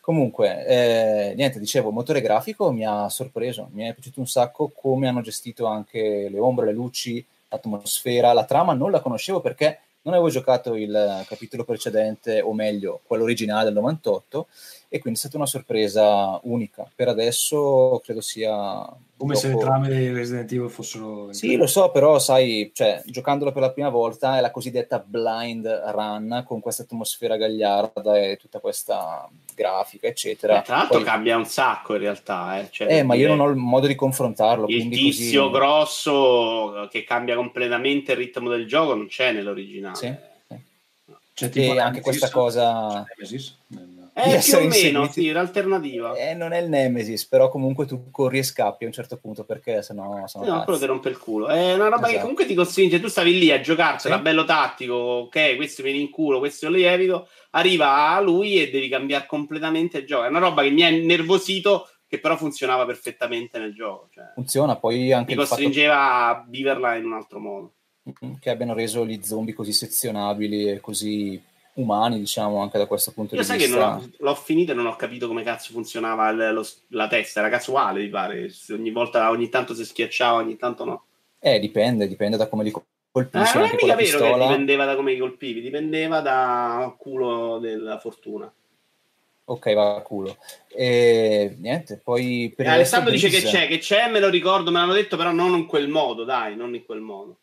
Comunque, 0.00 0.66
eh, 0.66 1.34
niente, 1.36 1.60
dicevo, 1.60 1.88
il 1.88 1.94
motore 1.94 2.20
grafico 2.20 2.72
mi 2.72 2.84
ha 2.84 3.08
sorpreso, 3.08 3.68
mi 3.72 3.84
è 3.84 3.92
piaciuto 3.92 4.18
un 4.18 4.26
sacco 4.26 4.72
come 4.74 5.06
hanno 5.06 5.20
gestito 5.20 5.66
anche 5.66 6.28
le 6.28 6.38
ombre, 6.40 6.66
le 6.66 6.72
luci, 6.72 7.24
l'atmosfera, 7.48 8.32
la 8.32 8.44
trama 8.44 8.72
non 8.72 8.90
la 8.90 9.00
conoscevo 9.00 9.40
perché 9.40 9.80
non 10.02 10.14
avevo 10.14 10.30
giocato 10.30 10.74
il 10.74 11.24
capitolo 11.28 11.64
precedente, 11.64 12.40
o 12.40 12.52
meglio, 12.54 13.00
quello 13.06 13.22
originale 13.24 13.64
del 13.64 13.74
98, 13.74 14.48
e 14.92 14.98
quindi 14.98 15.20
è 15.20 15.22
stata 15.22 15.36
una 15.36 15.46
sorpresa 15.46 16.40
unica. 16.42 16.84
Per 16.92 17.06
adesso 17.06 18.00
credo 18.04 18.20
sia... 18.20 18.84
Come 19.16 19.34
dopo... 19.34 19.46
se 19.46 19.48
le 19.48 19.56
trame 19.56 19.88
di 19.88 20.12
Resident 20.12 20.50
Evil 20.50 20.68
fossero... 20.68 21.32
Sì, 21.32 21.54
lo 21.54 21.68
so, 21.68 21.92
però 21.92 22.18
sai, 22.18 22.72
cioè, 22.74 23.00
giocandolo 23.06 23.52
per 23.52 23.62
la 23.62 23.70
prima 23.70 23.88
volta 23.88 24.36
è 24.36 24.40
la 24.40 24.50
cosiddetta 24.50 24.98
blind 24.98 25.64
run 25.94 26.42
con 26.44 26.58
questa 26.58 26.82
atmosfera 26.82 27.36
gagliarda 27.36 28.18
e 28.18 28.36
tutta 28.36 28.58
questa 28.58 29.28
grafica, 29.54 30.08
eccetera. 30.08 30.58
Eh, 30.58 30.64
tra 30.64 30.78
l'altro 30.78 30.96
Poi... 30.96 31.06
cambia 31.06 31.36
un 31.36 31.46
sacco 31.46 31.94
in 31.94 32.00
realtà. 32.00 32.58
Eh, 32.58 32.68
cioè, 32.72 32.92
eh 32.92 33.04
ma 33.04 33.14
io 33.14 33.28
non 33.28 33.38
ho 33.38 33.48
il 33.48 33.56
modo 33.56 33.86
di 33.86 33.94
confrontarlo. 33.94 34.66
Il 34.66 34.88
tizio 34.88 35.50
così... 35.50 35.54
grosso 35.54 36.88
che 36.90 37.04
cambia 37.04 37.36
completamente 37.36 38.10
il 38.10 38.18
ritmo 38.18 38.48
del 38.48 38.66
gioco 38.66 38.94
non 38.94 39.06
c'è 39.06 39.30
nell'originale. 39.30 39.94
Sì. 39.94 40.12
C'è 41.32 41.48
tipo 41.48 41.74
e 41.74 41.78
anche 41.78 42.00
questa 42.00 42.28
cosa... 42.28 43.04
Nemesis? 44.14 44.52
Eh, 44.52 44.56
più 44.56 44.66
o 44.66 44.68
meno, 44.68 45.10
sì, 45.10 45.30
l'alternativa. 45.30 46.14
Eh, 46.14 46.34
non 46.34 46.52
è 46.52 46.58
il 46.58 46.68
Nemesis, 46.68 47.26
però 47.26 47.48
comunque 47.48 47.86
tu 47.86 48.10
corri 48.10 48.38
e 48.38 48.42
scappi 48.42 48.84
a 48.84 48.86
un 48.86 48.92
certo 48.92 49.16
punto 49.16 49.44
perché 49.44 49.82
sennò 49.82 50.26
sono 50.26 50.44
No, 50.44 50.64
quello 50.64 50.78
ti 50.78 50.86
rompe 50.86 51.08
il 51.08 51.18
culo. 51.18 51.48
È 51.48 51.74
una 51.74 51.84
roba 51.84 51.96
esatto. 51.96 52.12
che 52.12 52.18
comunque 52.20 52.46
ti 52.46 52.54
costringe, 52.54 53.00
tu 53.00 53.08
stavi 53.08 53.38
lì 53.38 53.50
a 53.50 53.60
giocarsela, 53.60 54.16
sì. 54.16 54.22
bello 54.22 54.44
tattico, 54.44 54.94
ok, 54.94 55.56
questo 55.56 55.82
viene 55.82 55.98
in 55.98 56.10
culo, 56.10 56.38
questo 56.38 56.68
lo 56.68 56.76
evito, 56.76 57.28
arriva 57.50 58.08
a 58.08 58.20
lui 58.20 58.60
e 58.60 58.70
devi 58.70 58.88
cambiare 58.88 59.26
completamente 59.26 59.98
il 59.98 60.06
gioco. 60.06 60.24
È 60.24 60.28
una 60.28 60.38
roba 60.38 60.62
che 60.62 60.70
mi 60.70 60.84
ha 60.84 60.88
innervosito 60.88 61.88
che 62.10 62.18
però 62.18 62.36
funzionava 62.36 62.84
perfettamente 62.86 63.60
nel 63.60 63.72
gioco. 63.72 64.08
Cioè, 64.12 64.32
Funziona, 64.34 64.74
poi 64.76 65.12
anche... 65.12 65.30
Ti 65.32 65.38
costringeva 65.38 65.94
fatto... 65.94 66.40
a 66.40 66.46
viverla 66.48 66.96
in 66.96 67.04
un 67.04 67.12
altro 67.12 67.38
modo. 67.38 67.74
Che 68.40 68.50
abbiano 68.50 68.74
reso 68.74 69.06
gli 69.06 69.20
zombie 69.22 69.54
così 69.54 69.72
sezionabili 69.72 70.68
e 70.68 70.80
così 70.80 71.40
umani, 71.74 72.18
diciamo, 72.18 72.60
anche 72.60 72.78
da 72.78 72.86
questo 72.86 73.12
punto 73.12 73.34
Io 73.34 73.42
di 73.42 73.46
vista. 73.46 73.62
Io 73.62 73.74
sai 73.74 74.00
che 74.00 74.12
l'ho, 74.18 74.26
l'ho 74.28 74.34
finita 74.34 74.72
e 74.72 74.74
non 74.74 74.86
ho 74.86 74.96
capito 74.96 75.26
come 75.26 75.42
cazzo 75.42 75.72
funzionava 75.72 76.30
l- 76.32 76.52
lo, 76.52 76.66
la 76.88 77.08
testa, 77.08 77.40
era 77.40 77.48
casuale, 77.48 78.02
mi 78.02 78.08
pare. 78.08 78.50
Ogni 78.70 78.90
volta, 78.90 79.30
ogni 79.30 79.48
tanto 79.48 79.74
si 79.74 79.84
schiacciava, 79.84 80.38
ogni 80.38 80.56
tanto 80.56 80.84
no. 80.84 81.04
Eh, 81.38 81.58
dipende, 81.58 82.06
dipende 82.06 82.36
da 82.36 82.48
come 82.48 82.64
li 82.64 82.70
colpisci. 82.70 83.56
Eh, 83.56 83.58
non 83.58 83.68
è 83.68 83.72
mica 83.72 83.86
vero 83.86 83.96
pistola. 83.96 84.36
che 84.36 84.42
dipendeva 84.42 84.84
da 84.84 84.94
come 84.94 85.12
li 85.12 85.18
colpivi, 85.18 85.60
dipendeva 85.60 86.20
dal 86.20 86.96
culo 86.96 87.58
della 87.58 87.98
fortuna. 87.98 88.52
Ok, 89.46 89.74
va 89.74 89.96
a 89.96 90.02
culo. 90.02 90.36
E 90.68 91.56
niente, 91.58 92.00
poi... 92.02 92.52
Per 92.54 92.66
eh, 92.66 92.68
Alessandro 92.68 93.10
dice 93.10 93.28
che 93.28 93.42
c'è, 93.42 93.66
che 93.66 93.78
c'è, 93.78 94.08
me 94.08 94.20
lo 94.20 94.28
ricordo, 94.28 94.70
me 94.70 94.78
l'hanno 94.78 94.92
detto, 94.92 95.16
però 95.16 95.32
non 95.32 95.56
in 95.56 95.66
quel 95.66 95.88
modo, 95.88 96.22
dai, 96.22 96.54
non 96.54 96.72
in 96.74 96.84
quel 96.84 97.00
modo. 97.00 97.38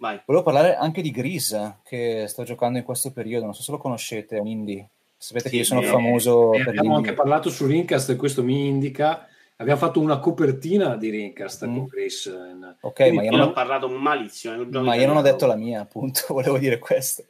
Vai. 0.00 0.18
Volevo 0.24 0.44
parlare 0.44 0.76
anche 0.76 1.02
di 1.02 1.10
Gris, 1.10 1.74
che 1.84 2.24
sto 2.26 2.42
giocando 2.42 2.78
in 2.78 2.84
questo 2.84 3.12
periodo, 3.12 3.44
non 3.44 3.54
so 3.54 3.62
se 3.62 3.70
lo 3.70 3.76
conoscete, 3.76 4.38
è 4.38 4.40
un 4.40 4.46
indie. 4.46 4.88
Sapete 5.18 5.44
sì, 5.44 5.50
che 5.50 5.56
io 5.58 5.64
sono 5.64 5.82
eh, 5.82 5.86
famoso 5.86 6.54
eh, 6.54 6.64
per 6.64 6.68
Abbiamo 6.68 6.96
anche 6.96 7.12
parlato 7.12 7.50
su 7.50 7.66
Rincast 7.66 8.08
e 8.08 8.16
questo 8.16 8.42
mi 8.42 8.66
indica 8.66 9.28
abbiamo 9.56 9.78
fatto 9.78 10.00
una 10.00 10.18
copertina 10.18 10.96
di 10.96 11.10
Rincast 11.10 11.66
mm. 11.66 11.76
con 11.76 11.86
Chris. 11.86 12.34
Ok, 12.80 12.94
Quindi 12.94 13.16
ma 13.16 13.22
io 13.24 13.30
non 13.30 13.40
ho 13.40 13.52
parlato 13.52 13.90
malissimo. 13.90 14.64
Ma 14.80 14.94
io 14.94 15.06
non 15.06 15.18
ho 15.18 15.22
detto 15.22 15.44
la 15.44 15.56
mia, 15.56 15.82
appunto, 15.82 16.22
volevo 16.32 16.56
dire 16.56 16.78
questo. 16.78 17.24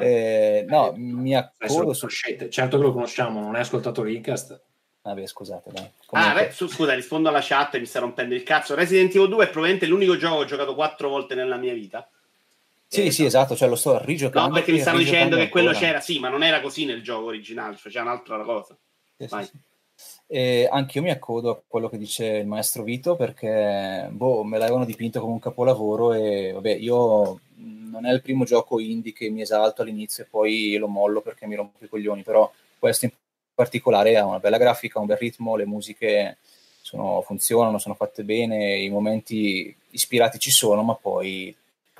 Eh, 0.00 0.64
no, 0.66 0.94
mi 0.96 1.36
accodo 1.36 1.92
su... 1.92 2.08
Certo 2.08 2.78
che 2.78 2.82
lo 2.82 2.92
conosciamo, 2.94 3.40
non 3.40 3.54
hai 3.54 3.60
ascoltato 3.60 4.02
Rincast? 4.02 4.58
Vabbè, 5.06 5.22
ah, 5.22 5.26
scusate, 5.26 5.70
dai. 5.72 5.88
Ah, 6.10 6.34
beh, 6.34 6.50
su, 6.50 6.66
scusa, 6.66 6.92
rispondo 6.92 7.28
alla 7.28 7.40
chat 7.40 7.76
e 7.76 7.78
mi 7.78 7.86
sta 7.86 8.00
rompendo 8.00 8.34
il 8.34 8.42
cazzo. 8.42 8.74
Resident 8.74 9.14
Evil 9.14 9.28
2 9.28 9.44
è 9.44 9.48
probabilmente 9.48 9.86
l'unico 9.86 10.16
gioco 10.16 10.38
che 10.38 10.42
ho 10.42 10.46
giocato 10.46 10.74
quattro 10.74 11.08
volte 11.08 11.36
nella 11.36 11.56
mia 11.56 11.72
vita. 11.72 12.08
Sì, 12.88 13.06
eh, 13.06 13.10
sì, 13.12 13.24
esatto, 13.24 13.54
cioè 13.54 13.68
lo 13.68 13.76
sto 13.76 14.02
rigiocando. 14.04 14.48
No, 14.48 14.54
perché 14.54 14.72
mi 14.72 14.80
stanno 14.80 14.98
dicendo 14.98 15.36
che 15.36 15.48
quello 15.48 15.70
c'era, 15.72 16.00
sì, 16.00 16.18
ma 16.18 16.28
non 16.28 16.42
era 16.42 16.60
così 16.60 16.84
nel 16.86 17.02
gioco 17.02 17.26
originale, 17.26 17.76
cioè 17.76 17.92
c'era 17.92 18.04
un'altra 18.04 18.42
cosa. 18.42 18.76
Sì, 19.16 19.26
Vai. 19.28 19.44
Sì, 19.44 19.50
sì. 19.50 19.58
E 20.26 20.68
anche 20.70 20.98
io 20.98 21.04
mi 21.04 21.10
accodo 21.10 21.50
a 21.50 21.62
quello 21.64 21.88
che 21.88 21.98
dice 21.98 22.26
il 22.26 22.46
maestro 22.46 22.82
Vito 22.82 23.14
perché 23.14 24.08
boh, 24.10 24.42
me 24.42 24.58
l'avevano 24.58 24.84
dipinto 24.84 25.20
come 25.20 25.34
un 25.34 25.38
capolavoro 25.38 26.12
e 26.12 26.50
vabbè, 26.52 26.74
io 26.74 27.40
non 27.54 28.04
è 28.04 28.12
il 28.12 28.20
primo 28.20 28.44
gioco 28.44 28.80
indie 28.80 29.12
che 29.12 29.30
mi 29.30 29.40
esalto 29.40 29.82
all'inizio 29.82 30.24
e 30.24 30.26
poi 30.28 30.76
lo 30.76 30.88
mollo 30.88 31.20
perché 31.22 31.46
mi 31.46 31.54
rompo 31.54 31.82
i 31.82 31.88
coglioni, 31.88 32.22
però 32.22 32.52
questo 32.78 33.04
in 33.04 33.12
particolare 33.56 34.18
ha 34.18 34.26
una 34.26 34.38
bella 34.38 34.58
grafica, 34.58 35.00
un 35.00 35.06
bel 35.06 35.16
ritmo, 35.16 35.56
le 35.56 35.64
musiche 35.64 36.36
sono, 36.82 37.22
funzionano, 37.22 37.78
sono 37.78 37.94
fatte 37.94 38.22
bene, 38.22 38.76
i 38.76 38.90
momenti 38.90 39.74
ispirati 39.90 40.38
ci 40.38 40.50
sono, 40.50 40.82
ma 40.82 40.94
poi 40.94 41.54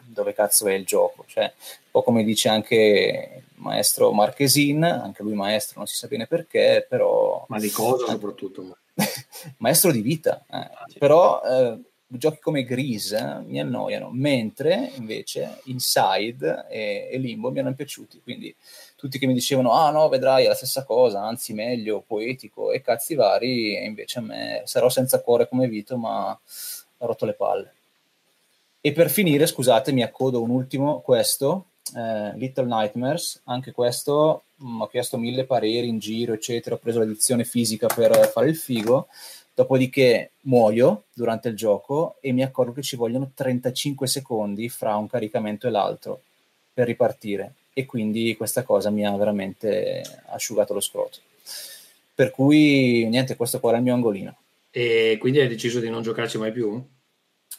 dove 0.05 0.35
cazzo 0.35 0.67
è 0.69 0.75
il 0.75 0.85
gioco? 0.85 1.25
Cioè, 1.27 1.45
un 1.45 1.91
po' 1.91 2.03
come 2.03 2.23
dice 2.23 2.51
anche 2.51 3.43
il 3.49 3.63
maestro 3.63 4.13
Marchesin, 4.13 4.85
anche 4.85 5.23
lui 5.23 5.35
maestro, 5.35 5.79
non 5.79 5.87
si 5.87 5.97
sa 5.97 6.07
bene 6.07 6.27
perché, 6.27 6.87
però... 6.89 7.47
Ma 7.49 7.59
di 7.59 7.71
cosa 7.71 8.07
soprattutto? 8.07 8.77
maestro 9.59 9.91
di 9.91 10.03
vita, 10.03 10.45
eh. 10.51 10.57
ah, 10.57 10.85
sì. 10.87 10.99
però... 10.99 11.41
Eh, 11.43 11.81
giochi 12.09 12.39
come 12.41 12.63
Grease 12.65 13.17
eh, 13.17 13.41
mi 13.45 13.61
annoiano, 13.61 14.11
mentre 14.13 14.93
invece 14.95 15.61
Inside 15.65 16.67
e, 16.69 17.09
e 17.11 17.19
Limbo 17.19 17.51
mi 17.51 17.59
hanno 17.59 17.75
piaciuti, 17.75 18.21
quindi 18.23 18.55
tutti 18.97 19.19
che 19.19 19.27
mi 19.27 19.35
dicevano 19.35 19.73
ah 19.73 19.91
no 19.91 20.09
vedrai 20.09 20.45
è 20.45 20.49
la 20.49 20.55
stessa 20.55 20.85
cosa, 20.85 21.23
anzi 21.23 21.53
meglio, 21.53 22.03
poetico 22.05 22.73
e 22.73 22.81
cazzi 22.81 23.15
vari, 23.15 23.77
e 23.77 23.85
invece 23.85 24.19
a 24.19 24.23
me 24.23 24.63
sarò 24.65 24.89
senza 24.89 25.21
cuore 25.21 25.49
come 25.49 25.69
Vito 25.69 25.97
ma 25.97 26.31
ho 26.99 27.07
rotto 27.07 27.27
le 27.27 27.35
palle. 27.35 27.75
E 28.81 28.93
per 28.93 29.11
finire, 29.11 29.47
scusate, 29.47 29.93
mi 29.93 30.03
accodo 30.03 30.41
un 30.41 30.51
ultimo, 30.51 31.01
questo, 31.01 31.67
eh, 31.95 32.33
Little 32.37 32.67
Nightmares, 32.67 33.43
anche 33.45 33.73
questo 33.73 34.45
mh, 34.57 34.69
mm, 34.69 34.81
ho 34.83 34.87
chiesto 34.87 35.19
mille 35.19 35.45
pareri 35.45 35.89
in 35.89 35.99
giro, 35.99 36.33
eccetera, 36.33 36.77
ho 36.77 36.79
preso 36.79 37.01
l'edizione 37.01 37.45
fisica 37.45 37.89
per 37.89 38.29
fare 38.29 38.49
il 38.49 38.57
figo, 38.57 39.09
dopodiché 39.55 40.33
muoio 40.43 41.05
durante 41.13 41.49
il 41.49 41.57
gioco 41.57 42.17
e 42.21 42.33
mi 42.33 42.43
accorgo 42.43 42.73
che 42.73 42.83
ci 42.83 42.97
vogliono 42.97 43.31
35 43.35 44.07
secondi 44.07 44.69
fra 44.69 44.97
un 44.97 45.09
caricamento 45.09 45.67
e 45.67 45.71
l'altro 45.71 46.21
per 46.73 46.87
ripartire 46.87 47.55
e 47.79 47.85
quindi 47.85 48.35
questa 48.39 48.63
cosa 48.63 48.89
mi 48.89 49.05
ha 49.05 49.15
veramente 49.15 50.01
asciugato 50.29 50.73
lo 50.73 50.81
scroto. 50.81 51.19
Per 52.15 52.31
cui 52.31 53.07
niente, 53.07 53.37
questo 53.37 53.61
qua 53.61 53.69
era 53.69 53.79
il 53.79 53.85
mio 53.85 53.93
angolino. 53.93 54.35
E 54.71 55.19
quindi 55.21 55.41
hai 55.41 55.47
deciso 55.47 55.79
di 55.79 55.91
non 55.91 56.01
giocarci 56.01 56.39
mai 56.39 56.53
più? 56.53 56.83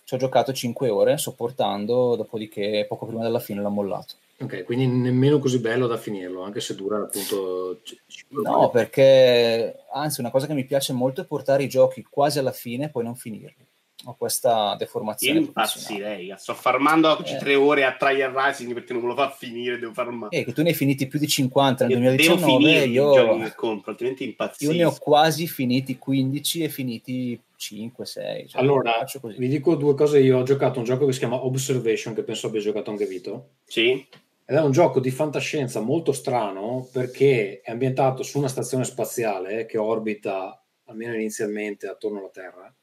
Ci 0.03 0.15
ho 0.15 0.17
giocato 0.17 0.51
5 0.51 0.89
ore 0.89 1.19
sopportando, 1.19 2.15
dopodiché 2.15 2.87
poco 2.89 3.05
prima 3.05 3.21
della 3.21 3.39
fine 3.39 3.61
l'ho 3.61 3.69
mollato. 3.69 4.15
Ok, 4.39 4.63
quindi 4.63 4.87
nemmeno 4.87 5.37
così 5.37 5.59
bello 5.59 5.85
da 5.85 5.97
finirlo, 5.97 6.41
anche 6.41 6.61
se 6.61 6.73
dura 6.73 6.97
appunto... 6.97 7.81
No, 8.29 8.71
perché 8.71 9.83
anzi 9.93 10.19
una 10.19 10.31
cosa 10.31 10.47
che 10.47 10.55
mi 10.55 10.65
piace 10.65 10.93
molto 10.93 11.21
è 11.21 11.25
portare 11.25 11.61
i 11.61 11.69
giochi 11.69 12.03
quasi 12.09 12.39
alla 12.39 12.51
fine 12.51 12.85
e 12.85 12.89
poi 12.89 13.03
non 13.03 13.15
finirli 13.15 13.66
ho 14.07 14.15
questa 14.15 14.75
deformazione. 14.77 15.39
Io 15.39 15.45
impazzirei, 15.47 16.33
sto 16.37 16.53
farmando 16.53 17.11
oggi 17.11 17.33
eh. 17.33 17.37
tre 17.37 17.55
ore 17.55 17.83
a 17.83 17.93
Trial 17.93 18.31
Rising 18.31 18.73
perché 18.73 18.93
non 18.93 19.01
me 19.01 19.09
lo 19.09 19.15
fa 19.15 19.29
finire, 19.29 19.77
devo 19.77 19.91
farmare. 19.91 20.37
Eh, 20.37 20.45
che 20.45 20.53
tu 20.53 20.63
ne 20.63 20.69
hai 20.69 20.75
finiti 20.75 21.07
più 21.07 21.19
di 21.19 21.27
50 21.27 21.87
nel 21.87 21.97
2019, 21.99 22.85
io, 22.85 23.37
che 23.39 23.53
compro, 23.53 23.91
altrimenti 23.91 24.23
impazzisco. 24.23 24.71
Io 24.71 24.77
ne 24.77 24.85
ho 24.85 24.95
quasi 24.97 25.45
finiti 25.45 25.97
15 25.97 26.63
e 26.63 26.69
finiti 26.69 27.41
5, 27.57 28.05
6. 28.05 28.47
Cioè 28.47 28.61
allora, 28.61 28.93
vi 29.37 29.47
dico 29.49 29.75
due 29.75 29.93
cose, 29.93 30.19
io 30.19 30.37
ho 30.37 30.43
giocato 30.43 30.79
un 30.79 30.85
gioco 30.85 31.05
che 31.05 31.11
si 31.11 31.19
chiama 31.19 31.43
Observation, 31.43 32.13
che 32.13 32.23
penso 32.23 32.47
abbia 32.47 32.61
giocato 32.61 32.89
anche 32.89 33.05
Vito. 33.05 33.55
Sì. 33.65 34.07
Ed 34.49 34.55
è 34.55 34.61
un 34.61 34.71
gioco 34.71 35.01
di 35.01 35.11
fantascienza 35.11 35.81
molto 35.81 36.13
strano 36.13 36.87
perché 36.93 37.59
è 37.59 37.71
ambientato 37.71 38.23
su 38.23 38.37
una 38.37 38.47
stazione 38.47 38.85
spaziale 38.85 39.65
che 39.65 39.77
orbita, 39.77 40.63
almeno 40.85 41.13
inizialmente, 41.13 41.87
attorno 41.87 42.19
alla 42.19 42.29
Terra 42.29 42.73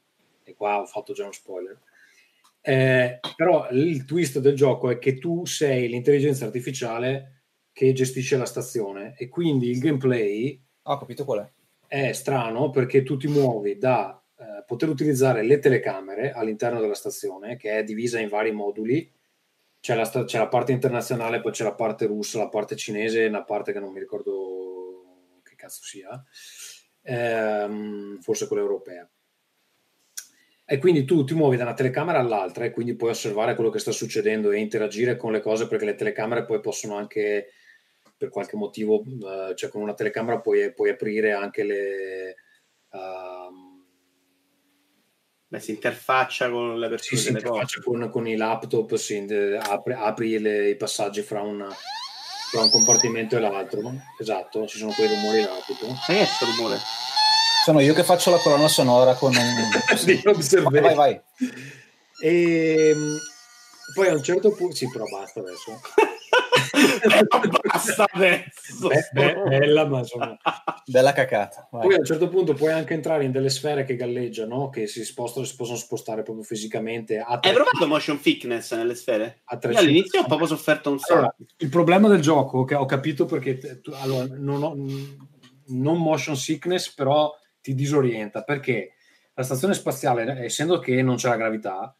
e 0.45 0.55
qua 0.55 0.81
ho 0.81 0.87
fatto 0.87 1.13
già 1.13 1.25
uno 1.25 1.33
spoiler. 1.33 1.81
Eh, 2.61 3.21
però 3.37 3.69
il 3.71 4.05
twist 4.05 4.39
del 4.39 4.55
gioco 4.55 4.89
è 4.89 4.99
che 4.99 5.19
tu 5.19 5.45
sei 5.45 5.89
l'intelligenza 5.89 6.47
artificiale 6.47 7.43
che 7.73 7.93
gestisce 7.93 8.37
la 8.37 8.47
stazione 8.47 9.15
e 9.19 9.29
quindi 9.29 9.69
il 9.69 9.81
gameplay 9.81 10.63
ho 10.83 10.97
capito 10.97 11.25
qual 11.25 11.41
è. 11.41 11.53
È 11.87 12.13
strano 12.13 12.71
perché 12.71 13.03
tu 13.03 13.17
ti 13.17 13.27
muovi 13.27 13.77
da 13.77 14.19
eh, 14.37 14.65
poter 14.67 14.89
utilizzare 14.89 15.43
le 15.43 15.59
telecamere 15.59 16.33
all'interno 16.33 16.81
della 16.81 16.95
stazione 16.95 17.57
che 17.57 17.79
è 17.79 17.85
divisa 17.85 18.19
in 18.19 18.29
vari 18.29 18.53
moduli. 18.53 19.13
C'è 19.81 19.95
la, 19.95 20.05
sta- 20.05 20.25
c'è 20.25 20.39
la 20.39 20.49
parte 20.49 20.73
internazionale, 20.73 21.41
poi 21.41 21.53
c'è 21.53 21.65
la 21.65 21.75
parte 21.75 22.07
russa, 22.07 22.39
la 22.39 22.49
parte 22.49 22.77
cinese 22.77 23.25
e 23.25 23.29
la 23.29 23.45
parte 23.45 23.73
che 23.73 23.81
non 23.81 23.93
mi 23.93 23.99
ricordo 24.01 25.41
che 25.43 25.55
cazzo 25.55 25.83
sia, 25.83 26.25
ehm, 27.03 28.21
forse 28.21 28.47
quella 28.47 28.63
europea 28.63 29.07
e 30.67 30.79
quindi 30.79 31.05
tu 31.05 31.25
ti 31.25 31.35
muovi 31.35 31.57
da 31.57 31.65
una 31.65 31.75
telecamera 31.75 32.19
all'altra 32.19 32.65
e 32.65 32.71
quindi 32.71 32.97
puoi 32.97 33.11
osservare 33.11 33.55
quello 33.55 33.71
che 33.71 33.79
sta 33.79 33.93
succedendo 33.93 34.51
e 34.51 34.59
interagire 34.59 35.17
con 35.17 35.33
le 35.33 35.41
cose 35.41 35.67
perché 35.69 35.85
le 35.85 35.95
telecamere 35.95 36.45
poi 36.45 36.61
possono 36.61 36.97
anche 36.97 37.49
per 38.17 38.31
qualche 38.31 38.57
motivo 38.57 39.01
uh, 39.01 39.55
cioè 39.55 39.69
con 39.69 39.83
una 39.83 39.95
telecamera 39.95 40.41
puoi, 40.41 40.73
puoi 40.73 40.91
aprire 40.91 41.33
anche 41.33 41.65
le 41.65 42.37
uh, 42.91 43.73
Beh, 45.47 45.61
si 45.61 45.73
interfaccia 45.73 46.51
con 46.51 46.79
le 46.79 46.89
persone 46.89 47.21
sì, 47.21 47.27
si 47.27 47.33
interfaccia 47.33 47.81
con, 47.83 48.09
con, 48.11 48.27
i 48.27 48.35
laptop 48.35 48.95
si, 48.95 49.25
apri, 49.61 49.93
apri 49.93 50.39
le, 50.39 50.71
i 50.71 50.77
passaggi 50.77 51.21
fra 51.21 51.43
una 51.43 51.69
tra 52.55 52.63
un 52.63 52.71
compartimento 52.71 53.37
e 53.37 53.41
l'altro. 53.41 53.93
Esatto, 54.19 54.67
ci 54.67 54.79
sono 54.79 54.93
quei 54.93 55.09
rumori 55.09 55.43
là. 55.43 55.59
Tipo. 55.67 55.87
E 55.87 55.95
che 56.07 56.21
è 56.23 56.25
questo 56.25 56.47
rumore? 56.47 56.79
Sono 57.65 57.81
io 57.81 57.95
che 57.95 58.05
faccio 58.05 58.31
la 58.31 58.37
colonna 58.37 58.69
sonora 58.69 59.15
con 59.15 59.35
un... 59.35 59.41
vai, 60.71 60.81
vai, 60.83 60.95
vai. 60.95 61.21
E 62.21 62.91
ehm, 62.91 63.17
poi 63.95 64.09
a 64.09 64.13
un 64.13 64.23
certo 64.23 64.51
punto... 64.51 64.75
Sì, 64.75 64.87
però 64.91 65.07
basta 65.07 65.41
adesso. 65.41 65.81
basta 67.63 68.05
adesso. 68.13 68.89
Be- 68.89 69.09
be- 69.13 69.43
bella, 69.49 69.87
ma 69.87 70.01
insomma... 70.01 70.37
Bella 70.85 71.15
cacata. 71.15 71.67
Vai. 71.71 71.87
Poi 71.87 71.95
a 71.95 71.99
un 72.01 72.05
certo 72.05 72.29
punto 72.29 72.53
puoi 72.53 72.71
anche 72.71 72.93
entrare 72.93 73.25
in 73.25 73.33
delle 73.33 73.49
sfere 73.49 73.85
che 73.85 73.97
galleggiano, 73.97 74.69
che 74.69 74.87
si, 74.87 75.03
spostano, 75.03 75.47
si 75.47 75.57
possono 75.57 75.79
spostare 75.79 76.23
proprio 76.23 76.45
fisicamente. 76.45 77.17
Hai 77.17 77.41
provato 77.41 77.87
motion 77.87 78.21
thickness 78.21 78.75
nelle 78.75 78.95
sfere? 78.95 79.41
Io 79.71 79.79
all'inizio 79.79 80.21
ho 80.21 80.27
proprio 80.27 80.49
sofferto 80.49 80.91
un 80.91 80.99
sacco. 80.99 81.15
Allora, 81.15 81.37
il 81.57 81.69
problema 81.71 82.09
del 82.09 82.21
gioco, 82.21 82.65
che 82.65 82.75
ho 82.75 82.85
capito 82.85 83.25
perché... 83.25 83.81
Tu, 83.81 83.91
allora, 83.95 84.27
non, 84.37 84.63
ho, 84.63 84.75
non 85.69 85.97
motion 85.97 86.37
sickness, 86.37 86.93
però 86.93 87.35
ti 87.65 87.75
disorienta, 87.75 88.43
perché 88.43 88.93
la 89.33 89.43
stazione 89.43 89.73
spaziale, 89.73 90.45
essendo 90.45 90.79
che 90.79 91.01
non 91.01 91.17
c'è 91.17 91.31
la 91.31 91.37
gravità, 91.37 91.97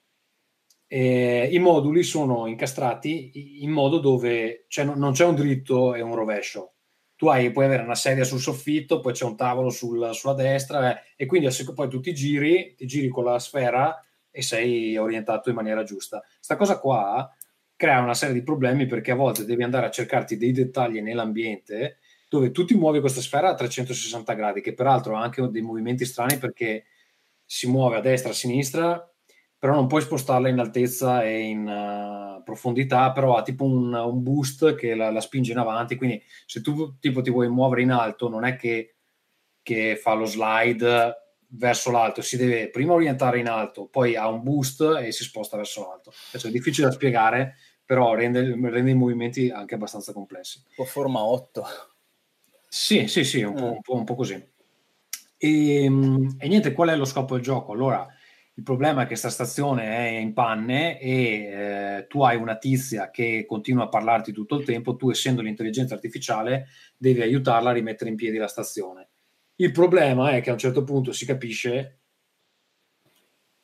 eh, 0.87 1.49
i 1.51 1.59
moduli 1.59 2.03
sono 2.03 2.47
incastrati 2.47 3.63
in 3.65 3.71
modo 3.71 3.99
dove 3.99 4.67
cioè, 4.69 4.85
non 4.85 5.13
c'è 5.13 5.25
un 5.25 5.35
dritto 5.35 5.95
e 5.95 6.03
un 6.03 6.15
rovescio. 6.15 6.75
Tu 7.17 7.29
hai, 7.29 7.51
puoi 7.51 7.65
avere 7.65 7.83
una 7.83 7.95
sedia 7.95 8.25
sul 8.25 8.41
soffitto, 8.41 9.01
poi 9.01 9.15
c'è 9.15 9.25
un 9.25 9.37
tavolo 9.37 9.71
sul, 9.71 10.11
sulla 10.13 10.35
destra 10.35 11.01
eh, 11.01 11.15
e 11.17 11.25
quindi 11.25 11.49
poi 11.75 11.89
tu 11.89 12.01
ti 12.01 12.13
giri, 12.13 12.75
ti 12.77 12.87
giri 12.87 13.09
con 13.09 13.25
la 13.25 13.39
sfera 13.39 13.99
e 14.31 14.43
sei 14.43 14.99
orientato 14.99 15.49
in 15.49 15.55
maniera 15.55 15.83
giusta. 15.83 16.23
Sta 16.41 16.57
cosa 16.57 16.79
qua 16.79 17.27
crea 17.75 18.01
una 18.01 18.15
serie 18.15 18.35
di 18.35 18.43
problemi 18.43 18.85
perché 18.85 19.13
a 19.13 19.17
volte 19.17 19.47
devi 19.47 19.63
andare 19.63 19.87
a 19.87 19.91
cercarti 19.91 20.37
dei 20.37 20.53
dettagli 20.53 21.01
nell'ambiente 21.01 22.01
dove 22.35 22.51
tu 22.51 22.65
ti 22.65 22.75
muovi 22.75 23.01
questa 23.01 23.21
sfera 23.21 23.51
a 23.51 23.55
360 23.55 24.33
gradi, 24.35 24.61
che 24.61 24.75
peraltro 24.75 25.17
ha 25.17 25.23
anche 25.23 25.49
dei 25.51 25.63
movimenti 25.63 26.05
strani 26.05 26.39
perché 26.39 26.87
si 27.45 27.69
muove 27.69 27.97
a 27.97 28.01
destra, 28.01 28.31
a 28.31 28.35
sinistra 28.35 29.09
però 29.65 29.77
non 29.77 29.87
puoi 29.87 30.03
spostarla 30.03 30.51
in 30.51 30.59
altezza 30.59 31.25
e 31.25 31.39
in 31.39 31.67
uh, 31.67 32.43
profondità, 32.43 33.13
però 33.13 33.37
ha 33.37 33.43
tipo 33.43 33.65
un, 33.65 33.95
un 33.95 34.23
boost 34.23 34.75
che 34.75 34.95
la, 34.95 35.11
la, 35.11 35.23
spinge 35.23 35.53
in 35.53 35.57
avanti, 35.57 35.97
quindi 35.97 36.23
se 36.45 36.61
tu 36.61 36.99
tipo 36.99 37.23
ti 37.23 37.31
vuoi 37.31 37.49
muovere 37.49 37.81
in 37.81 37.91
alto 37.91 38.29
non 38.29 38.45
è 38.45 38.57
che, 38.57 38.97
che 39.63 39.97
fa 39.97 40.13
lo 40.13 40.27
slide 40.27 41.15
verso 41.53 41.91
l'alto, 41.91 42.21
si 42.21 42.37
deve 42.37 42.69
prima 42.69 42.93
orientare 42.93 43.39
in 43.39 43.49
alto, 43.49 43.87
poi 43.87 44.17
ha 44.17 44.29
un 44.29 44.43
boost 44.43 44.83
e 45.01 45.13
si 45.13 45.25
sposta 45.25 45.57
verso 45.57 45.89
l'alto. 45.89 46.13
Cioè, 46.33 46.51
è 46.51 46.53
difficile 46.53 46.89
da 46.89 46.93
spiegare, 46.93 47.55
però 47.87 48.13
rende, 48.13 48.43
rende, 48.69 48.91
i 48.91 48.95
movimenti 48.95 49.49
anche 49.49 49.77
abbastanza 49.77 50.13
complessi. 50.13 50.63
Po' 50.77 50.85
forma 50.85 51.25
8. 51.25 51.65
Sì, 52.77 53.07
sì, 53.07 53.23
sì, 53.23 53.41
un, 53.41 53.55
po', 53.55 53.71
un, 53.71 53.81
po', 53.83 53.95
un 53.95 54.05
po', 54.05 54.17
così. 54.17 54.35
E, 55.37 55.85
ehm, 55.85 56.35
e 56.41 56.49
niente, 56.49 56.73
qual 56.73 56.89
è 56.89 56.97
lo 56.97 57.05
scopo 57.05 57.35
del 57.35 57.43
gioco? 57.45 57.71
Allora, 57.71 58.05
il 58.55 58.65
problema 58.65 58.99
è 58.99 59.03
che 59.03 59.11
questa 59.11 59.31
stazione 59.31 59.85
è 59.97 60.09
in 60.19 60.33
panne 60.33 60.99
e 60.99 61.99
eh, 61.99 62.07
tu 62.09 62.23
hai 62.23 62.37
una 62.37 62.57
tizia 62.59 63.11
che 63.11 63.45
continua 63.47 63.85
a 63.85 63.89
parlarti 63.89 64.33
tutto 64.33 64.57
il 64.57 64.65
tempo, 64.65 64.97
tu 64.97 65.09
essendo 65.09 65.41
l'intelligenza 65.41 65.95
artificiale 65.95 66.67
devi 66.97 67.21
aiutarla 67.23 67.71
a 67.71 67.75
rimettere 67.75 68.11
in 68.11 68.17
piedi 68.17 68.39
la 68.39 68.49
stazione. 68.49 69.09
Il 69.55 69.71
problema 69.71 70.33
è 70.33 70.41
che 70.41 70.51
a 70.51 70.55
un 70.55 70.59
certo 70.59 70.83
punto 70.83 71.13
si 71.13 71.25
capisce 71.25 72.01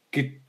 che, 0.09 0.43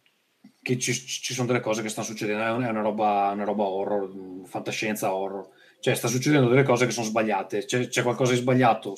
che 0.62 0.78
ci, 0.78 0.94
ci, 0.94 1.34
sono 1.34 1.48
delle 1.48 1.62
cose 1.62 1.82
che 1.82 1.90
stanno 1.90 2.06
succedendo, 2.06 2.44
è 2.64 2.70
una, 2.70 2.82
roba, 2.82 3.32
una 3.34 3.44
roba 3.44 3.64
horror, 3.64 4.46
fantascienza 4.46 5.16
horror, 5.16 5.50
cioè 5.82 5.96
sta 5.96 6.08
succedendo 6.08 6.48
delle 6.48 6.64
cose 6.64 6.86
che 6.86 6.92
sono 6.92 7.06
sbagliate, 7.06 7.66
c'è, 7.66 7.88
c'è 7.88 8.04
qualcosa 8.04 8.32
di 8.32 8.40
sbagliato 8.40 8.96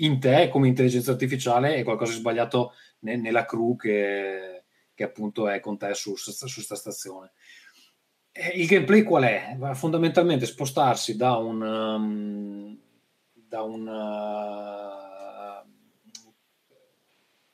in 0.00 0.18
te 0.18 0.48
come 0.48 0.66
intelligenza 0.66 1.12
artificiale 1.12 1.76
e 1.76 1.84
qualcosa 1.84 2.12
di 2.12 2.18
sbagliato 2.18 2.72
ne, 3.00 3.16
nella 3.16 3.44
crew 3.44 3.76
che 3.76 4.56
che 4.96 5.04
appunto 5.04 5.46
è 5.46 5.60
con 5.60 5.76
te 5.76 5.94
su, 5.94 6.14
questa 6.14 6.74
stazione. 6.74 7.32
Il 8.54 8.66
gameplay 8.66 9.02
qual 9.02 9.24
è? 9.24 9.56
Fondamentalmente 9.74 10.46
spostarsi 10.46 11.16
da 11.16 11.36
un, 11.36 11.60
um, 11.60 12.78
da, 13.32 13.62
un 13.62 13.86
uh, 13.86 15.05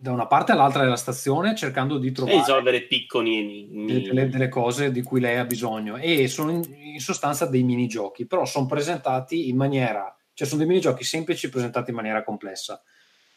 da 0.03 0.11
una 0.11 0.27
parte 0.27 0.51
all'altra 0.51 0.83
della 0.83 0.97
stazione 0.97 1.55
cercando 1.55 1.97
di 1.97 2.11
trovare 2.11 2.37
e 2.37 2.41
risolvere 2.41 2.81
piccoli 2.83 3.69
delle, 3.71 4.29
delle, 4.29 4.49
cose 4.49 4.91
di 4.91 5.01
cui 5.01 5.21
lei 5.21 5.39
ha 5.39 5.45
bisogno 5.45 5.97
e 5.97 6.27
sono 6.27 6.51
in, 6.51 6.63
in 6.95 6.99
sostanza 6.99 7.47
dei 7.47 7.63
minigiochi 7.63 8.27
però 8.27 8.45
sono 8.45 8.67
presentati 8.67 9.49
in 9.49 9.57
maniera 9.57 10.13
cioè 10.35 10.49
sono 10.49 10.59
dei 10.59 10.69
minigiochi 10.69 11.05
semplici 11.05 11.49
presentati 11.49 11.91
in 11.91 11.97
maniera 11.97 12.25
complessa 12.25 12.83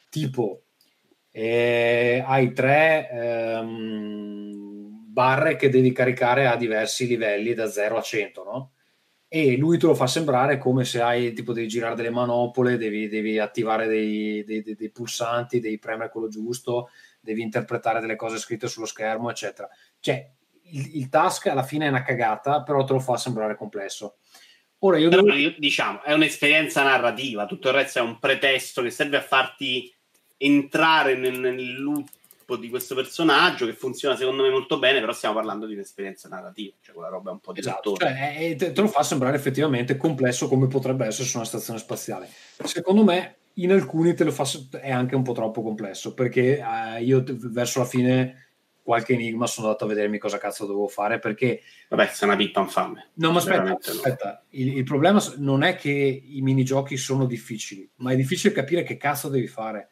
tipo 0.10 0.64
e 1.30 2.24
hai 2.26 2.52
tre 2.52 3.10
ehm, 3.12 4.56
barre 5.16 5.58
che 5.58 5.70
devi 5.70 5.92
caricare 5.92 6.48
a 6.48 6.56
diversi 6.56 7.06
livelli 7.06 7.54
da 7.54 7.70
0 7.70 7.98
a 7.98 8.02
100, 8.02 8.44
no? 8.44 8.72
E 9.36 9.58
lui 9.58 9.78
te 9.78 9.86
lo 9.86 9.96
fa 9.96 10.08
sembrare 10.08 10.58
come 10.58 10.86
se 10.86 11.02
hai 11.02 11.34
tipo 11.34 11.52
devi 11.52 11.68
girare 11.68 11.94
delle 11.96 12.10
manopole, 12.10 12.78
devi, 12.78 13.10
devi 13.10 13.38
attivare 13.38 13.86
dei, 13.86 14.46
dei, 14.46 14.62
dei, 14.62 14.76
dei, 14.76 14.90
pulsanti, 14.90 15.60
devi 15.60 15.78
premere 15.78 16.10
quello 16.10 16.30
giusto, 16.30 16.90
devi 17.20 17.42
interpretare 17.42 18.00
delle 18.00 18.16
cose 18.16 18.38
scritte 18.38 18.70
sullo 18.70 18.86
schermo, 18.86 19.30
eccetera. 19.30 19.68
Cioè, 20.00 20.32
il, 20.68 21.00
il 21.00 21.10
task 21.10 21.48
alla 21.48 21.64
fine 21.64 21.86
è 21.86 21.90
una 21.90 22.02
cagata, 22.02 22.64
però 22.64 22.86
te 22.86 22.94
lo 22.94 23.02
fa 23.02 23.18
sembrare 23.18 23.58
complesso. 23.58 24.20
Ora 24.80 25.00
io 25.00 25.10
devo... 25.10 25.28
diciamo, 25.58 26.02
è 26.02 26.14
un'esperienza 26.14 26.84
narrativa, 26.84 27.46
tutto 27.46 27.68
il 27.68 27.74
resto 27.74 28.00
è 28.00 28.04
un 28.04 28.20
pretesto 28.20 28.84
che 28.84 28.90
serve 28.90 29.18
a 29.18 29.22
farti 29.22 29.94
entrare 30.38 31.18
nel, 31.18 31.38
nel 31.38 31.82
loop 31.82 32.08
di 32.56 32.70
questo 32.70 32.94
personaggio 32.94 33.66
che 33.66 33.74
funziona 33.74 34.16
secondo 34.16 34.44
me 34.44 34.50
molto 34.50 34.78
bene, 34.78 35.00
però 35.00 35.12
stiamo 35.12 35.36
parlando 35.36 35.66
di 35.66 35.74
un'esperienza 35.74 36.30
narrativa, 36.30 36.76
cioè 36.82 36.94
quella 36.94 37.10
roba 37.10 37.32
è 37.32 37.34
un 37.34 37.40
po' 37.40 37.52
di 37.52 37.62
esatto, 37.62 37.96
cioè, 37.96 38.56
te, 38.56 38.74
lo 38.76 38.88
fa 38.88 39.02
sembrare 39.02 39.36
effettivamente 39.36 39.98
complesso 39.98 40.48
come 40.48 40.68
potrebbe 40.68 41.08
essere 41.08 41.28
su 41.28 41.38
una 41.38 41.46
stazione 41.46 41.80
spaziale. 41.80 42.30
Secondo 42.64 43.04
me 43.04 43.38
in 43.56 43.72
alcuni 43.72 44.14
te 44.14 44.24
lo 44.24 44.32
fa 44.32 44.46
è 44.80 44.92
anche 44.92 45.16
un 45.16 45.24
po' 45.24 45.34
troppo 45.34 45.64
complesso 45.64 46.14
perché 46.14 46.60
eh, 46.60 47.04
io 47.04 47.24
verso 47.26 47.80
la 47.80 47.86
fine 47.86 48.46
qualche 48.86 49.14
enigma 49.14 49.48
sono 49.48 49.66
andato 49.66 49.86
a 49.86 49.88
vedermi 49.88 50.20
cosa 50.20 50.38
cazzo 50.38 50.68
dovevo 50.68 50.88
fare 50.88 51.18
perché 51.18 51.62
vabbè 51.90 52.12
sei 52.14 52.28
una 52.28 52.38
pippa 52.38 52.62
infame 52.62 53.10
no 53.16 53.32
ma 53.32 53.40
aspetta, 53.40 53.78
aspetta. 53.80 54.30
No. 54.30 54.40
Il, 54.50 54.78
il, 54.78 54.84
problema 54.84 55.24
non 55.38 55.64
è 55.64 55.76
che 55.76 55.90
i 55.90 56.42
minigiochi 56.42 56.96
sono 56.98 57.26
difficili 57.26 57.90
ma 57.98 58.12
è 58.12 58.16
difficile 58.16 58.54
capire 58.54 58.84
che 58.84 58.98
cazzo 58.98 59.30
devi 59.30 59.48
fare 59.48 59.90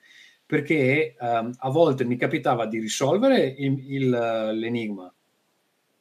perché 0.53 1.15
um, 1.19 1.51
a 1.57 1.69
volte 1.71 2.05
mi 2.05 2.15
capitava 2.15 2.67
di 2.67 2.77
risolvere 2.77 3.55
il, 3.57 3.91
il, 3.91 4.09
l'enigma, 4.09 5.11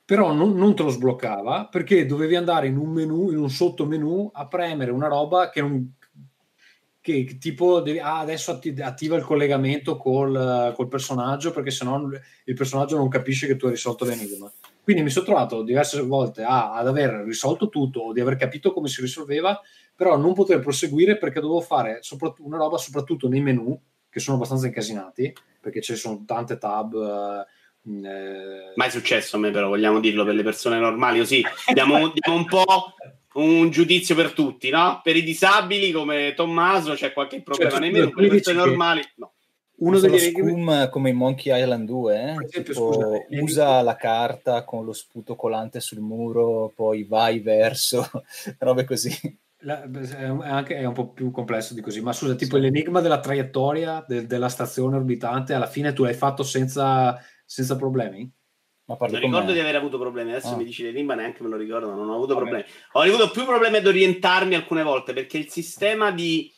però 0.04 0.34
non, 0.34 0.52
non, 0.52 0.74
te 0.74 0.82
lo 0.82 0.90
sbloccava 0.90 1.68
perché 1.70 2.04
dovevi 2.04 2.36
andare 2.36 2.66
in 2.66 2.76
un 2.76 2.90
menu, 2.90 3.30
in 3.30 3.38
un 3.38 3.48
sottomenu 3.48 4.28
a 4.30 4.46
premere 4.48 4.90
una 4.90 5.08
roba 5.08 5.48
che 5.48 5.62
non 5.62 5.94
che 7.00 7.38
tipo 7.40 7.80
devi, 7.80 7.98
ah, 7.98 8.18
adesso 8.18 8.60
attiva 8.80 9.16
il 9.16 9.24
collegamento 9.24 9.96
col, 9.96 10.74
col 10.76 10.88
personaggio 10.88 11.50
perché 11.50 11.70
sennò 11.70 11.98
il 12.44 12.54
personaggio 12.54 12.98
non 12.98 13.08
capisce 13.08 13.46
che 13.46 13.56
tu 13.56 13.64
hai 13.64 13.72
risolto 13.72 14.04
l'enigma. 14.04 14.52
Quindi 14.84 15.02
mi 15.02 15.08
sono 15.08 15.24
trovato 15.24 15.62
diverse 15.62 16.02
volte 16.02 16.42
a, 16.42 16.74
ad 16.74 16.86
aver 16.86 17.24
risolto 17.24 17.70
tutto 17.70 18.00
o 18.00 18.12
di 18.12 18.20
aver 18.20 18.36
capito 18.36 18.74
come 18.74 18.88
si 18.88 19.00
risolveva, 19.00 19.58
però 19.96 20.18
non 20.18 20.34
poter 20.34 20.60
proseguire 20.60 21.16
perché 21.16 21.40
dovevo 21.40 21.62
fare 21.62 22.00
una 22.40 22.58
roba 22.58 22.76
soprattutto 22.76 23.28
nei 23.28 23.40
menu 23.40 23.80
che 24.12 24.20
sono 24.20 24.36
abbastanza 24.36 24.66
incasinati 24.66 25.34
perché 25.58 25.80
ci 25.80 25.96
sono 25.96 26.22
tante 26.26 26.58
tab. 26.58 26.94
Eh, 26.94 27.60
eh, 28.06 28.72
Mai 28.76 28.90
successo 28.90 29.36
a 29.36 29.38
me, 29.38 29.50
però 29.50 29.68
vogliamo 29.68 30.00
dirlo 30.00 30.24
per 30.24 30.34
le 30.34 30.42
persone 30.42 30.78
normali, 30.78 31.18
così 31.18 31.42
diamo, 31.72 32.12
diamo 32.14 32.38
un 32.38 32.44
po' 32.44 32.94
un 33.34 33.70
giudizio 33.70 34.14
per 34.14 34.32
tutti, 34.32 34.68
no? 34.68 35.00
Per 35.02 35.16
i 35.16 35.22
disabili 35.22 35.90
come 35.90 36.34
Tommaso 36.36 36.92
c'è 36.92 37.12
qualche 37.12 37.40
problema, 37.40 37.70
cioè, 37.70 37.80
nemmeno 37.80 38.10
per 38.10 38.22
le 38.22 38.28
persone 38.28 38.56
normali, 38.58 39.02
no. 39.16 39.32
Uno 39.76 39.98
degli 39.98 40.18
scum 40.18 40.90
come 40.90 41.10
in 41.10 41.16
Monkey 41.16 41.60
Island 41.60 41.86
2 41.88 42.14
eh? 42.14 42.44
esempio, 42.44 42.74
scusa, 42.74 43.08
usa 43.30 43.82
la 43.82 43.96
carta 43.96 44.62
con 44.62 44.84
lo 44.84 44.92
sputo 44.92 45.34
colante 45.34 45.80
sul 45.80 45.98
muro, 45.98 46.70
poi 46.72 47.02
vai 47.02 47.40
verso, 47.40 48.08
robe 48.58 48.84
così. 48.84 49.10
La, 49.64 49.82
è, 49.82 50.24
anche, 50.24 50.76
è 50.76 50.84
un 50.84 50.92
po' 50.92 51.12
più 51.12 51.30
complesso 51.30 51.74
di 51.74 51.80
così, 51.80 52.00
ma 52.00 52.12
scusa, 52.12 52.34
tipo 52.34 52.56
sì. 52.56 52.62
l'enigma 52.62 53.00
della 53.00 53.20
traiettoria 53.20 54.04
de, 54.06 54.26
della 54.26 54.48
stazione 54.48 54.96
orbitante, 54.96 55.54
alla 55.54 55.66
fine 55.66 55.92
tu 55.92 56.02
l'hai 56.02 56.14
fatto 56.14 56.42
senza, 56.42 57.16
senza 57.44 57.76
problemi? 57.76 58.30
Ma 58.84 58.96
non 58.98 59.20
ricordo 59.20 59.52
di 59.52 59.60
aver 59.60 59.76
avuto 59.76 59.98
problemi, 59.98 60.30
adesso 60.30 60.54
ah. 60.54 60.56
mi 60.56 60.64
dici 60.64 60.82
l'enigma 60.82 61.14
neanche 61.14 61.42
me 61.42 61.48
lo 61.48 61.56
ricordo, 61.56 61.94
non 61.94 62.08
ho 62.08 62.14
avuto 62.14 62.34
Vabbè. 62.34 62.46
problemi. 62.46 62.68
Ho 62.92 63.00
avuto 63.00 63.30
più 63.30 63.44
problemi 63.44 63.76
ad 63.76 63.86
orientarmi 63.86 64.54
alcune 64.54 64.82
volte 64.82 65.12
perché 65.12 65.38
il 65.38 65.48
sistema 65.48 66.10
di, 66.10 66.52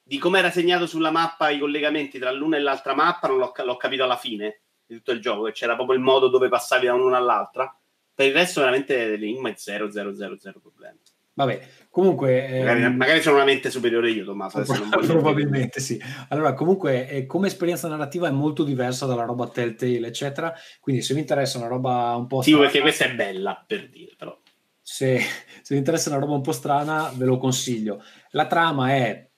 di 0.00 0.18
come 0.18 0.38
era 0.38 0.50
segnato 0.50 0.86
sulla 0.86 1.10
mappa 1.10 1.50
i 1.50 1.58
collegamenti 1.58 2.18
tra 2.18 2.30
l'una 2.30 2.56
e 2.56 2.60
l'altra 2.60 2.94
mappa 2.94 3.26
non 3.26 3.38
l'ho, 3.38 3.52
l'ho 3.56 3.76
capito 3.76 4.04
alla 4.04 4.16
fine 4.16 4.62
di 4.86 4.94
tutto 4.96 5.12
il 5.12 5.20
gioco, 5.20 5.42
che 5.44 5.52
c'era 5.52 5.74
proprio 5.74 5.96
il 5.96 6.02
modo 6.02 6.28
dove 6.28 6.48
passavi 6.48 6.86
da 6.86 6.94
un'una 6.94 7.16
all'altra. 7.16 7.76
Per 8.14 8.26
il 8.26 8.32
resto 8.32 8.60
veramente 8.60 9.16
l'enigma 9.16 9.50
è 9.50 9.54
0, 9.56 9.90
0, 9.90 10.14
0, 10.14 10.38
0 10.38 10.60
problemi. 10.60 10.98
Vabbè, 11.34 11.68
comunque... 11.98 12.60
Magari, 12.60 12.82
ehm... 12.84 12.94
magari, 12.94 13.20
sono 13.20 13.34
una 13.36 13.44
mente 13.44 13.70
superiore 13.70 14.12
io, 14.12 14.24
Tommaso. 14.24 14.62
Probabilmente 15.04 15.80
sì. 15.80 16.00
Allora, 16.28 16.54
comunque, 16.54 17.08
eh, 17.08 17.26
come 17.26 17.48
esperienza 17.48 17.88
narrativa 17.88 18.28
è 18.28 18.30
molto 18.30 18.62
diversa 18.62 19.04
dalla 19.06 19.24
roba 19.24 19.48
Telltale, 19.48 20.06
eccetera. 20.06 20.54
Quindi 20.78 21.02
se 21.02 21.14
vi 21.14 21.20
interessa 21.20 21.58
una 21.58 21.66
roba 21.66 22.14
un 22.16 22.28
po'... 22.28 22.40
Sì, 22.40 22.50
strana, 22.50 22.66
perché 22.66 22.80
questa 22.82 23.04
è 23.06 23.14
bella, 23.16 23.64
per 23.66 23.88
dire, 23.88 24.14
però. 24.16 24.38
Se, 24.80 25.18
se 25.18 25.74
vi 25.74 25.78
interessa 25.78 26.10
una 26.10 26.20
roba 26.20 26.34
un 26.34 26.42
po' 26.42 26.52
strana, 26.52 27.10
ve 27.16 27.24
lo 27.24 27.36
consiglio. 27.36 28.00
La 28.30 28.46
trama 28.46 28.94
è 28.94 29.28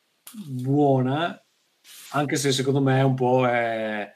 buona, 0.47 1.43
anche 2.11 2.37
se 2.37 2.53
secondo 2.53 2.83
me 2.83 2.99
è 2.99 3.03
un 3.03 3.15
po'... 3.15 3.49
È... 3.49 4.15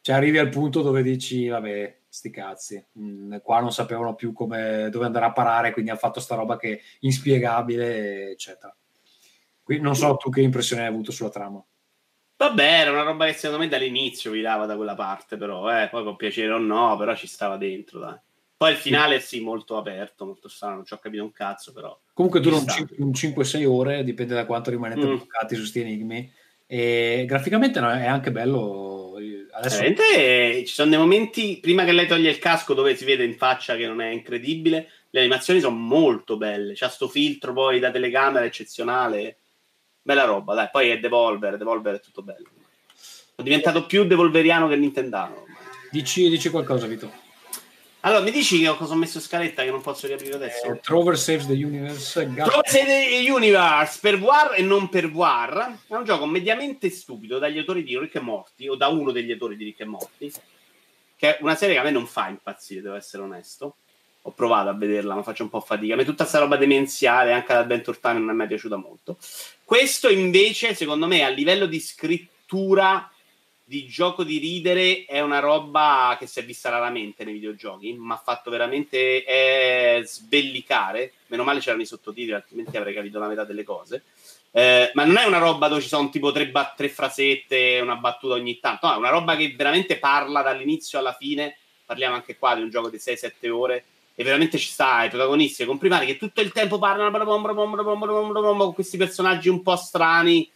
Cioè, 0.00 0.16
arrivi 0.16 0.38
al 0.38 0.48
punto 0.48 0.82
dove 0.82 1.02
dici, 1.02 1.46
vabbè, 1.46 2.00
sti 2.14 2.30
cazzi. 2.30 2.86
Mm, 2.98 3.36
qua 3.42 3.60
non 3.60 3.72
sapevano 3.72 4.14
più 4.14 4.32
come, 4.32 4.88
dove 4.90 5.04
andare 5.04 5.24
a 5.26 5.32
parare, 5.32 5.72
quindi 5.72 5.90
ha 5.90 5.96
fatto 5.96 6.20
sta 6.20 6.36
roba 6.36 6.56
che 6.56 6.72
è 6.76 6.80
inspiegabile, 7.00 8.30
eccetera. 8.30 8.74
Qui 9.62 9.80
non 9.80 9.96
so 9.96 10.16
tu 10.16 10.30
che 10.30 10.40
impressione 10.40 10.82
hai 10.82 10.88
avuto 10.88 11.10
sulla 11.10 11.30
trama. 11.30 11.64
Vabbè, 12.36 12.80
era 12.80 12.92
una 12.92 13.02
roba 13.02 13.26
che 13.26 13.32
secondo 13.32 13.58
me 13.58 13.68
dall'inizio 13.68 14.30
vi 14.30 14.42
dava 14.42 14.66
da 14.66 14.76
quella 14.76 14.94
parte, 14.94 15.36
però, 15.36 15.68
eh, 15.70 15.88
poi 15.88 16.04
con 16.04 16.16
piacere 16.16 16.52
o 16.52 16.58
no, 16.58 16.96
però 16.96 17.16
ci 17.16 17.26
stava 17.26 17.56
dentro, 17.56 17.98
dai. 17.98 18.18
Poi 18.56 18.70
il 18.70 18.78
finale 18.78 19.18
sì, 19.18 19.40
molto 19.40 19.76
aperto, 19.76 20.24
molto 20.24 20.48
strano, 20.48 20.76
non 20.76 20.84
ci 20.84 20.92
ho 20.92 20.98
capito 20.98 21.24
un 21.24 21.32
cazzo, 21.32 21.72
però. 21.72 21.98
Comunque 22.12 22.38
dura 22.40 22.56
un, 22.56 22.64
un 22.98 23.10
5-6 23.10 23.66
ore, 23.66 24.04
dipende 24.04 24.34
da 24.34 24.46
quanto 24.46 24.70
rimanete 24.70 25.04
mm. 25.04 25.16
bloccati 25.16 25.54
su 25.54 25.62
questi 25.62 25.80
enigmi. 25.80 26.32
E 26.66 27.24
graficamente 27.26 27.80
no, 27.80 27.90
è 27.90 28.06
anche 28.06 28.32
bello 28.32 28.94
Adesso... 29.56 29.76
Veramente 29.76 30.64
ci 30.66 30.74
sono 30.74 30.90
dei 30.90 30.98
momenti, 30.98 31.58
prima 31.60 31.84
che 31.84 31.92
lei 31.92 32.08
toglie 32.08 32.30
il 32.30 32.38
casco, 32.38 32.74
dove 32.74 32.96
si 32.96 33.04
vede 33.04 33.24
in 33.24 33.36
faccia 33.36 33.76
che 33.76 33.86
non 33.86 34.00
è 34.00 34.08
incredibile. 34.08 34.90
Le 35.10 35.20
animazioni 35.20 35.60
sono 35.60 35.76
molto 35.76 36.36
belle. 36.36 36.72
C'ha 36.74 36.88
sto 36.88 37.08
filtro 37.08 37.52
poi 37.52 37.78
da 37.78 37.92
telecamera 37.92 38.44
eccezionale. 38.44 39.36
Bella 40.02 40.24
roba, 40.24 40.54
dai. 40.54 40.68
Poi 40.72 40.90
è 40.90 40.98
Devolver, 40.98 41.56
Devolver 41.56 41.96
è 41.96 42.00
tutto 42.00 42.22
bello. 42.22 42.48
Sono 42.96 43.46
diventato 43.46 43.86
più 43.86 44.04
devolveriano 44.04 44.66
che 44.66 44.76
Nintendano. 44.76 45.44
Dici, 45.90 46.28
dici 46.28 46.50
qualcosa, 46.50 46.88
Vito. 46.88 47.22
Allora, 48.06 48.20
mi 48.20 48.30
dici 48.30 48.60
che 48.60 48.76
cosa 48.76 48.92
ho 48.92 48.96
messo 48.96 49.16
in 49.16 49.22
scaletta 49.22 49.62
che 49.62 49.70
non 49.70 49.80
posso 49.80 50.06
capire 50.06 50.34
adesso? 50.34 50.66
Eh, 50.66 50.80
Trover 50.80 51.16
Saves 51.16 51.46
the 51.46 51.54
Universe. 51.54 52.30
Trover 52.34 52.68
Saves 52.68 52.86
the 52.86 53.30
Universe 53.30 53.98
per 53.98 54.16
War 54.16 54.52
e 54.54 54.60
non 54.60 54.90
per 54.90 55.06
War. 55.06 55.78
È 55.86 55.94
un 55.94 56.04
gioco 56.04 56.26
mediamente 56.26 56.90
stupido 56.90 57.38
dagli 57.38 57.56
autori 57.56 57.82
di 57.82 57.98
Rick 57.98 58.16
e 58.16 58.20
Morty, 58.20 58.68
o 58.68 58.74
da 58.74 58.88
uno 58.88 59.10
degli 59.10 59.32
autori 59.32 59.56
di 59.56 59.64
Rick 59.64 59.80
e 59.80 59.84
Morty, 59.86 60.30
che 61.16 61.38
è 61.38 61.38
una 61.40 61.54
serie 61.54 61.76
che 61.76 61.80
a 61.80 61.84
me 61.84 61.92
non 61.92 62.06
fa 62.06 62.28
impazzire, 62.28 62.82
devo 62.82 62.94
essere 62.94 63.22
onesto. 63.22 63.76
Ho 64.20 64.32
provato 64.32 64.68
a 64.68 64.74
vederla, 64.74 65.14
ma 65.14 65.22
faccio 65.22 65.44
un 65.44 65.48
po' 65.48 65.60
fatica. 65.60 65.94
A 65.94 65.96
me 65.96 66.04
tutta 66.04 66.24
questa 66.24 66.40
roba 66.40 66.56
demenziale, 66.56 67.32
anche 67.32 67.54
l'Adventure 67.54 67.98
Time, 67.98 68.18
non 68.18 68.36
mi 68.36 68.44
è 68.44 68.46
piaciuta 68.46 68.76
molto. 68.76 69.16
Questo 69.64 70.10
invece, 70.10 70.74
secondo 70.74 71.06
me, 71.06 71.24
a 71.24 71.30
livello 71.30 71.64
di 71.64 71.80
scrittura 71.80 73.10
di 73.66 73.86
gioco 73.86 74.24
di 74.24 74.36
ridere 74.38 75.06
è 75.06 75.20
una 75.20 75.38
roba 75.38 76.16
che 76.18 76.26
si 76.26 76.38
è 76.38 76.44
vista 76.44 76.68
raramente 76.68 77.24
nei 77.24 77.32
videogiochi, 77.32 77.94
ma 77.94 78.14
ha 78.14 78.22
fatto 78.22 78.50
veramente 78.50 79.24
eh, 79.24 80.02
sbellicare. 80.04 81.14
Meno 81.28 81.44
male 81.44 81.60
c'erano 81.60 81.82
i 81.82 81.86
sottotitoli, 81.86 82.34
altrimenti 82.34 82.76
avrei 82.76 82.92
capito 82.92 83.18
la 83.18 83.26
metà 83.26 83.44
delle 83.44 83.64
cose. 83.64 84.04
Eh, 84.50 84.90
ma 84.94 85.04
non 85.04 85.16
è 85.16 85.24
una 85.24 85.38
roba 85.38 85.68
dove 85.68 85.80
ci 85.80 85.88
sono 85.88 86.10
tipo 86.10 86.30
tre, 86.30 86.48
ba- 86.48 86.74
tre 86.76 86.88
frasette, 86.88 87.80
una 87.82 87.96
battuta 87.96 88.34
ogni 88.34 88.60
tanto, 88.60 88.86
no, 88.86 88.94
è 88.94 88.98
una 88.98 89.08
roba 89.08 89.34
che 89.34 89.54
veramente 89.56 89.98
parla 89.98 90.42
dall'inizio 90.42 90.98
alla 90.98 91.14
fine. 91.14 91.56
Parliamo 91.86 92.14
anche 92.14 92.36
qua 92.36 92.54
di 92.54 92.62
un 92.62 92.70
gioco 92.70 92.90
di 92.90 92.98
6-7 92.98 93.50
ore 93.50 93.84
e 94.14 94.22
veramente 94.22 94.58
ci 94.58 94.68
sta 94.68 95.04
i 95.04 95.08
protagonisti 95.08 95.62
e 95.62 95.66
comprimari 95.66 96.06
che 96.06 96.16
tutto 96.16 96.40
il 96.40 96.52
tempo 96.52 96.78
parlano 96.78 97.10
con 97.26 98.74
questi 98.74 98.96
personaggi 98.96 99.48
un 99.48 99.62
po' 99.62 99.76
strani 99.76 100.48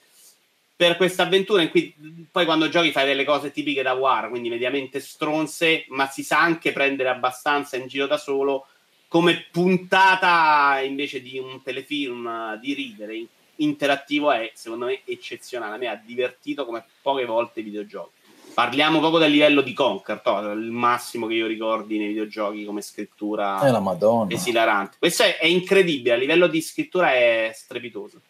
per 0.78 0.96
questa 0.96 1.24
avventura 1.24 1.60
in 1.60 1.70
cui 1.70 1.92
poi 2.30 2.44
quando 2.44 2.68
giochi 2.68 2.92
fai 2.92 3.04
delle 3.04 3.24
cose 3.24 3.50
tipiche 3.50 3.82
da 3.82 3.94
War, 3.94 4.28
quindi 4.28 4.48
mediamente 4.48 5.00
stronze, 5.00 5.84
ma 5.88 6.06
si 6.06 6.22
sa 6.22 6.40
anche 6.40 6.70
prendere 6.70 7.08
abbastanza 7.08 7.76
in 7.76 7.88
giro 7.88 8.06
da 8.06 8.16
solo 8.16 8.64
come 9.08 9.44
puntata 9.50 10.78
invece 10.78 11.20
di 11.20 11.36
un 11.36 11.60
telefilm 11.64 12.60
di 12.60 12.74
ridere 12.74 13.26
interattivo 13.56 14.30
è 14.30 14.52
secondo 14.54 14.86
me 14.86 15.00
eccezionale. 15.04 15.74
A 15.74 15.78
me 15.78 15.88
ha 15.88 16.00
divertito 16.00 16.64
come 16.64 16.84
poche 17.02 17.24
volte 17.24 17.58
i 17.58 17.64
videogiochi. 17.64 18.12
Parliamo 18.54 19.00
proprio 19.00 19.18
del 19.18 19.32
livello 19.32 19.62
di 19.62 19.72
Conquer, 19.72 20.20
to, 20.20 20.52
il 20.52 20.70
massimo 20.70 21.26
che 21.26 21.34
io 21.34 21.48
ricordi 21.48 21.98
nei 21.98 22.06
videogiochi 22.06 22.64
come 22.64 22.82
scrittura 22.82 23.58
è 23.62 23.70
la 23.72 23.80
Madonna. 23.80 24.32
esilarante. 24.32 24.94
Questo 25.00 25.24
è, 25.24 25.38
è 25.38 25.46
incredibile, 25.46 26.14
a 26.14 26.18
livello 26.18 26.46
di 26.46 26.60
scrittura 26.60 27.12
è 27.12 27.50
strepitoso 27.52 28.20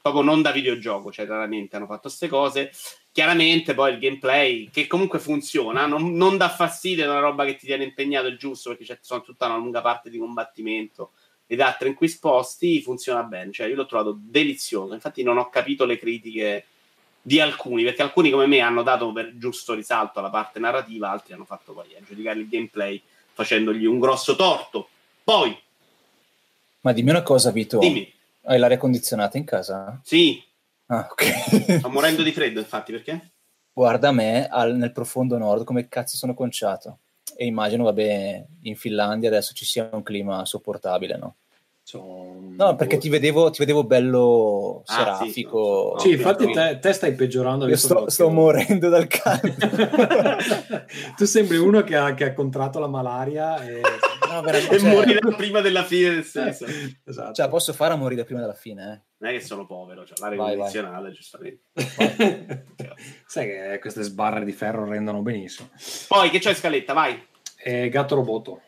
proprio 0.00 0.22
non 0.22 0.42
da 0.42 0.50
videogioco, 0.50 1.12
cioè 1.12 1.26
raramente 1.26 1.76
hanno 1.76 1.86
fatto 1.86 2.02
queste 2.02 2.28
cose. 2.28 2.72
Chiaramente 3.12 3.74
poi 3.74 3.92
il 3.92 3.98
gameplay, 3.98 4.70
che 4.70 4.86
comunque 4.86 5.18
funziona, 5.18 5.86
non, 5.86 6.14
non 6.14 6.36
dà 6.36 6.48
fastidio, 6.48 7.04
è 7.04 7.08
una 7.08 7.18
roba 7.18 7.44
che 7.44 7.56
ti 7.56 7.66
tiene 7.66 7.84
impegnato, 7.84 8.28
è 8.28 8.36
giusto, 8.36 8.70
perché 8.70 8.84
c'è 8.84 8.98
sono 9.00 9.22
tutta 9.22 9.46
una 9.46 9.56
lunga 9.56 9.80
parte 9.80 10.10
di 10.10 10.18
combattimento 10.18 11.12
ed 11.46 11.60
altre 11.60 11.88
in 11.88 11.94
cui 11.94 12.08
sposti, 12.08 12.80
funziona 12.80 13.22
bene. 13.24 13.52
Cioè 13.52 13.66
io 13.66 13.74
l'ho 13.74 13.86
trovato 13.86 14.16
delizioso, 14.20 14.94
infatti 14.94 15.22
non 15.22 15.38
ho 15.38 15.48
capito 15.48 15.84
le 15.84 15.98
critiche 15.98 16.66
di 17.20 17.40
alcuni, 17.40 17.82
perché 17.82 18.02
alcuni 18.02 18.30
come 18.30 18.46
me 18.46 18.60
hanno 18.60 18.82
dato 18.82 19.12
per 19.12 19.36
giusto 19.36 19.74
risalto 19.74 20.20
alla 20.20 20.30
parte 20.30 20.58
narrativa, 20.58 21.10
altri 21.10 21.34
hanno 21.34 21.44
fatto 21.44 21.72
poi 21.72 21.94
a 21.96 22.02
giudicare 22.06 22.38
il 22.38 22.48
gameplay 22.48 23.02
facendogli 23.32 23.84
un 23.84 23.98
grosso 23.98 24.36
torto. 24.36 24.88
Poi... 25.24 25.56
Ma 26.82 26.92
dimmi 26.92 27.10
una 27.10 27.22
cosa, 27.22 27.50
Vito. 27.50 27.78
Dimmi 27.78 28.10
hai 28.50 28.58
l'aria 28.58 28.78
condizionata 28.78 29.38
in 29.38 29.44
casa? 29.44 30.00
Sì. 30.02 30.42
Ah, 30.86 31.08
ok. 31.08 31.78
Sto 31.78 31.88
morendo 31.88 32.22
di 32.22 32.32
freddo, 32.32 32.58
infatti, 32.58 32.90
perché? 32.90 33.30
Guarda 33.72 34.10
me 34.10 34.48
al, 34.48 34.74
nel 34.74 34.90
profondo 34.90 35.38
nord 35.38 35.62
come 35.64 35.88
cazzo 35.88 36.16
sono 36.16 36.34
conciato. 36.34 36.98
E 37.36 37.46
immagino, 37.46 37.84
vabbè, 37.84 38.44
in 38.62 38.74
Finlandia 38.74 39.28
adesso 39.28 39.54
ci 39.54 39.64
sia 39.64 39.88
un 39.92 40.02
clima 40.02 40.44
sopportabile, 40.44 41.16
no? 41.16 41.36
No, 41.92 42.76
perché 42.76 42.98
ti 42.98 43.08
vedevo, 43.08 43.50
ti 43.50 43.58
vedevo 43.58 43.82
bello 43.84 44.82
ah, 44.86 44.92
serafico. 44.92 45.96
Sì, 45.98 46.08
sì 46.08 46.14
infatti 46.14 46.50
te, 46.52 46.78
te, 46.80 46.92
stai 46.92 47.14
peggiorando. 47.14 47.66
Io 47.66 47.76
sto, 47.76 48.08
sto 48.08 48.28
morendo 48.30 48.88
dal 48.88 49.06
caldo. 49.08 49.54
tu 51.16 51.24
sembri 51.24 51.56
uno 51.56 51.82
che 51.82 51.96
ha, 51.96 52.14
che 52.14 52.24
ha 52.24 52.32
contratto 52.32 52.78
la 52.78 52.86
malaria 52.86 53.64
e, 53.64 53.80
no, 54.30 54.46
e 54.48 54.60
cioè... 54.60 54.94
morire 54.94 55.20
prima 55.36 55.60
della 55.60 55.84
fine 55.84 56.10
del 56.10 56.24
senso. 56.24 56.66
esatto. 57.04 57.32
Cioè, 57.32 57.48
posso 57.48 57.72
fare 57.72 57.94
a 57.94 57.96
morire 57.96 58.24
prima 58.24 58.40
della 58.40 58.54
fine, 58.54 58.82
eh? 58.82 59.08
Non 59.18 59.30
è 59.30 59.38
che 59.38 59.44
sono 59.44 59.66
povero, 59.66 60.04
cioè 60.04 60.18
l'aria 60.18 60.38
vai, 60.38 60.56
condizionale, 60.56 61.02
vai. 61.02 61.12
giustamente. 61.12 61.62
Sai 63.26 63.46
che 63.46 63.78
queste 63.80 64.02
sbarre 64.02 64.44
di 64.44 64.52
ferro 64.52 64.84
rendono 64.84 65.20
benissimo. 65.22 65.70
Poi, 66.08 66.30
che 66.30 66.38
c'è 66.38 66.50
in 66.50 66.56
scaletta? 66.56 66.92
Vai. 66.92 67.22
Eh, 67.62 67.88
gatto 67.88 68.14
roboto. 68.14 68.62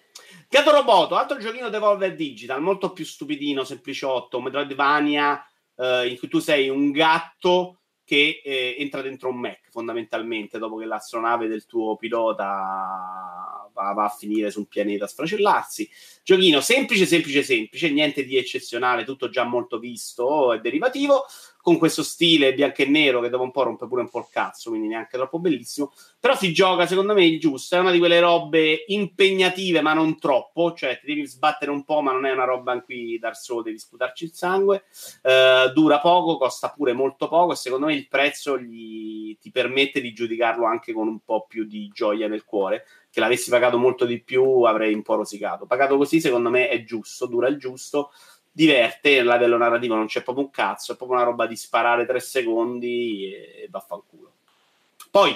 Gatto 0.53 0.71
Roboto, 0.71 1.17
altro 1.17 1.39
giochino 1.39 1.71
Devolver 1.71 2.15
Digital, 2.15 2.61
molto 2.61 2.93
più 2.93 3.07
stupidino, 3.07 3.65
sempliciotto, 3.65 4.39
Metroidvania, 4.39 5.43
eh, 5.75 6.09
in 6.09 6.19
cui 6.19 6.29
tu 6.29 6.41
sei 6.41 6.69
un 6.69 6.91
gatto 6.91 7.81
che 8.05 8.43
eh, 8.45 8.77
entra 8.79 9.01
dentro 9.01 9.31
un 9.31 9.39
mech 9.39 9.71
fondamentalmente 9.71 10.59
dopo 10.59 10.77
che 10.77 10.85
l'astronave 10.85 11.49
del 11.49 11.65
tuo 11.65 11.97
pilota 11.97 13.62
va, 13.73 13.93
va, 13.93 14.05
a 14.05 14.09
finire 14.09 14.51
su 14.51 14.61
un 14.61 14.67
pianeta 14.67 15.05
a 15.05 15.09
sfracellarsi. 15.09 15.89
Giochino 16.23 16.61
semplice, 16.61 17.07
semplice, 17.07 17.43
semplice, 17.43 17.91
niente 17.91 18.25
di 18.25 18.37
eccezionale, 18.37 19.05
tutto 19.05 19.29
già 19.29 19.45
molto 19.45 19.79
visto 19.79 20.53
e 20.53 20.61
derivativo 20.61 21.25
con 21.63 21.79
questo 21.79 22.03
stile 22.03 22.55
bianco 22.55 22.83
e 22.83 22.87
nero 22.87 23.21
che 23.21 23.29
dopo 23.29 23.45
un 23.45 23.53
po' 23.53 23.63
rompe 23.63 23.87
pure 23.87 24.03
un 24.03 24.11
po' 24.11 24.19
il 24.19 24.27
cazzo, 24.29 24.71
quindi 24.71 24.89
neanche 24.89 25.17
troppo 25.17 25.39
bellissimo. 25.39 25.93
Però 26.19 26.37
si 26.37 26.53
gioca, 26.53 26.87
secondo 26.87 27.15
me, 27.15 27.25
il 27.25 27.39
giusto. 27.39 27.77
È 27.77 27.79
una 27.79 27.93
di 27.93 28.01
quelle 28.01 28.19
robe 28.19 28.85
impegnative, 28.89 29.81
ma 29.81 29.95
non 29.95 30.19
troppo. 30.19 30.73
Cioè, 30.73 30.99
ti 30.99 31.07
devi 31.07 31.25
sbattere 31.25 31.71
un 31.71 31.85
po', 31.85 32.01
ma 32.01 32.11
non 32.11 32.27
è 32.27 32.33
una 32.33 32.45
roba 32.45 32.75
in 32.75 32.83
cui 32.83 33.17
dar 33.21 33.37
solo 33.37 33.63
devi 33.63 33.79
sputarci 33.79 34.25
il 34.25 34.33
sangue. 34.33 34.85
Uh, 35.23 35.73
dura 35.73 36.01
poco, 36.01 36.37
costa 36.37 36.71
pure 36.71 36.93
molto 36.93 37.29
poco. 37.29 37.53
E 37.53 37.57
secondo 37.57 37.87
me 37.87 37.95
il 37.95 38.09
prezzo 38.09 38.59
gli, 38.59 39.39
ti 39.39 39.53
permette 39.53 40.01
di 40.01 40.13
giudicarlo 40.13 40.67
anche 40.67 40.93
con 40.93 41.07
un 41.07 41.21
po' 41.21 41.47
più 41.49 41.65
di 41.65 41.89
gioia 41.95 42.27
nel 42.27 42.45
cuore. 42.45 42.87
Che 43.13 43.21
l'avessi 43.21 43.51
pagato 43.51 43.77
molto 43.77 44.07
di 44.07 44.21
più, 44.23 44.63
avrei 44.63 44.95
un 44.95 45.03
po' 45.03 45.17
rosicato. 45.17 45.67
Pagato 45.67 45.99
così, 45.99 46.19
secondo 46.19 46.49
me, 46.49 46.69
è 46.69 46.83
giusto, 46.83 47.27
dura 47.27 47.47
il 47.49 47.59
giusto 47.59 48.11
diverte 48.55 49.19
a 49.19 49.23
livello 49.23 49.57
narrativo 49.57 49.95
non 49.95 50.07
c'è 50.07 50.23
proprio 50.23 50.45
un 50.45 50.51
cazzo 50.51 50.93
è 50.93 50.97
proprio 50.97 51.17
una 51.17 51.27
roba 51.27 51.47
di 51.47 51.57
sparare 51.57 52.05
tre 52.05 52.21
secondi 52.21 53.33
e, 53.33 53.63
e 53.63 53.69
vaffanculo 53.71 54.33
poi 55.11 55.35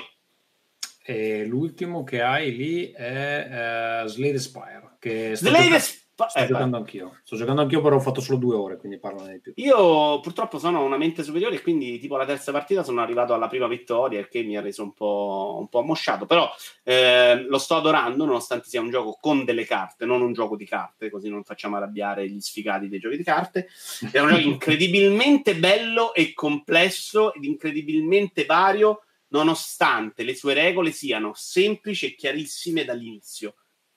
e 1.02 1.46
l'ultimo 1.46 2.04
che 2.04 2.20
hai 2.20 2.54
lì 2.54 2.90
è 2.90 4.02
uh, 4.04 4.06
Slade 4.06 4.38
Spire 4.38 4.96
che 4.98 5.34
Slade, 5.34 5.78
Sto 6.16 6.38
eh, 6.38 6.46
giocando 6.46 6.78
beh. 6.78 6.82
anch'io. 6.82 7.18
Sto 7.22 7.36
giocando 7.36 7.60
anch'io, 7.60 7.82
però 7.82 7.96
ho 7.96 8.00
fatto 8.00 8.22
solo 8.22 8.38
due 8.38 8.56
ore, 8.56 8.78
quindi 8.78 8.98
parlo 8.98 9.26
di 9.26 9.38
più. 9.38 9.52
Io 9.56 10.18
purtroppo 10.20 10.58
sono 10.58 10.82
una 10.82 10.96
mente 10.96 11.22
superiore, 11.22 11.60
quindi 11.60 11.98
tipo 11.98 12.16
la 12.16 12.24
terza 12.24 12.52
partita 12.52 12.82
sono 12.82 13.02
arrivato 13.02 13.34
alla 13.34 13.48
prima 13.48 13.66
vittoria, 13.66 14.18
il 14.18 14.28
che 14.28 14.42
mi 14.42 14.56
ha 14.56 14.62
reso 14.62 14.82
un 14.82 14.94
po', 14.94 15.58
un 15.60 15.68
po 15.68 15.80
ammosciato. 15.80 16.24
Però 16.24 16.50
eh, 16.84 17.44
lo 17.46 17.58
sto 17.58 17.76
adorando, 17.76 18.24
nonostante 18.24 18.66
sia 18.66 18.80
un 18.80 18.88
gioco 18.88 19.18
con 19.20 19.44
delle 19.44 19.66
carte, 19.66 20.06
non 20.06 20.22
un 20.22 20.32
gioco 20.32 20.56
di 20.56 20.64
carte, 20.64 21.10
così 21.10 21.28
non 21.28 21.44
facciamo 21.44 21.76
arrabbiare 21.76 22.26
gli 22.26 22.40
sfigati 22.40 22.88
dei 22.88 22.98
giochi 22.98 23.18
di 23.18 23.24
carte. 23.24 23.68
È 24.10 24.18
un 24.18 24.28
gioco 24.28 24.40
incredibilmente 24.48 25.54
bello 25.54 26.14
e 26.14 26.32
complesso 26.32 27.34
ed 27.34 27.44
incredibilmente 27.44 28.46
vario, 28.46 29.02
nonostante 29.28 30.22
le 30.22 30.34
sue 30.34 30.54
regole 30.54 30.92
siano 30.92 31.32
semplici 31.34 32.06
e 32.06 32.14
chiarissime 32.14 32.86
dall'inizio 32.86 33.56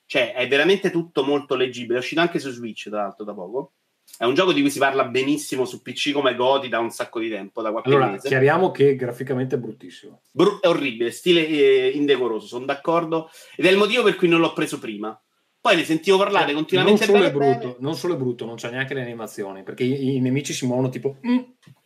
cioè, 0.10 0.34
è 0.34 0.48
veramente 0.48 0.90
tutto 0.90 1.24
molto 1.24 1.54
leggibile. 1.54 1.98
È 1.98 2.00
uscito 2.00 2.20
anche 2.20 2.40
su 2.40 2.50
Switch, 2.50 2.90
tra 2.90 3.04
l'altro, 3.04 3.24
da 3.24 3.36
poco. 3.36 3.74
È 4.18 4.24
un 4.26 4.34
gioco 4.34 4.54
di 4.54 4.62
cui 4.62 4.72
si 4.72 4.80
parla 4.80 5.06
benissimo 5.06 5.66
su 5.66 5.84
PC 5.84 6.14
come 6.14 6.34
Goti 6.34 6.68
da 6.68 6.80
un 6.80 6.90
sacco 6.90 7.20
di 7.20 7.30
tempo, 7.30 7.62
da 7.62 7.70
qualche 7.70 7.90
allora, 7.90 8.10
mese. 8.10 8.28
chiariamo 8.28 8.72
che 8.72 8.96
graficamente 8.96 9.54
è 9.54 9.60
bruttissimo. 9.60 10.24
Bru- 10.32 10.62
è 10.62 10.68
orribile, 10.68 11.12
stile 11.12 11.46
eh, 11.46 11.92
indecoroso, 11.94 12.48
sono 12.48 12.66
d'accordo. 12.66 13.30
Ed 13.56 13.68
è 13.68 13.70
il 13.70 13.78
motivo 13.78 14.02
per 14.02 14.16
cui 14.16 14.28
non 14.28 14.40
l'ho 14.40 14.52
preso 14.52 14.80
prima. 14.80 15.16
Poi 15.62 15.76
ne 15.76 15.84
sentivo 15.84 16.18
parlare 16.18 16.54
eh, 16.54 16.56
continuamente. 16.56 17.06
Non 17.06 17.16
solo, 17.16 17.30
è 17.30 17.32
brutto, 17.32 17.76
non 17.80 17.96
solo 17.96 18.14
è 18.16 18.18
brutto, 18.18 18.46
non 18.46 18.56
c'è 18.56 18.72
neanche 18.72 18.96
le 18.96 19.04
animazioni, 19.04 19.62
perché 19.62 19.84
i, 19.84 20.16
i 20.16 20.20
nemici 20.22 20.54
si 20.54 20.66
muovono 20.66 20.90
tipo... 20.90 21.18
Mm, 21.24 21.38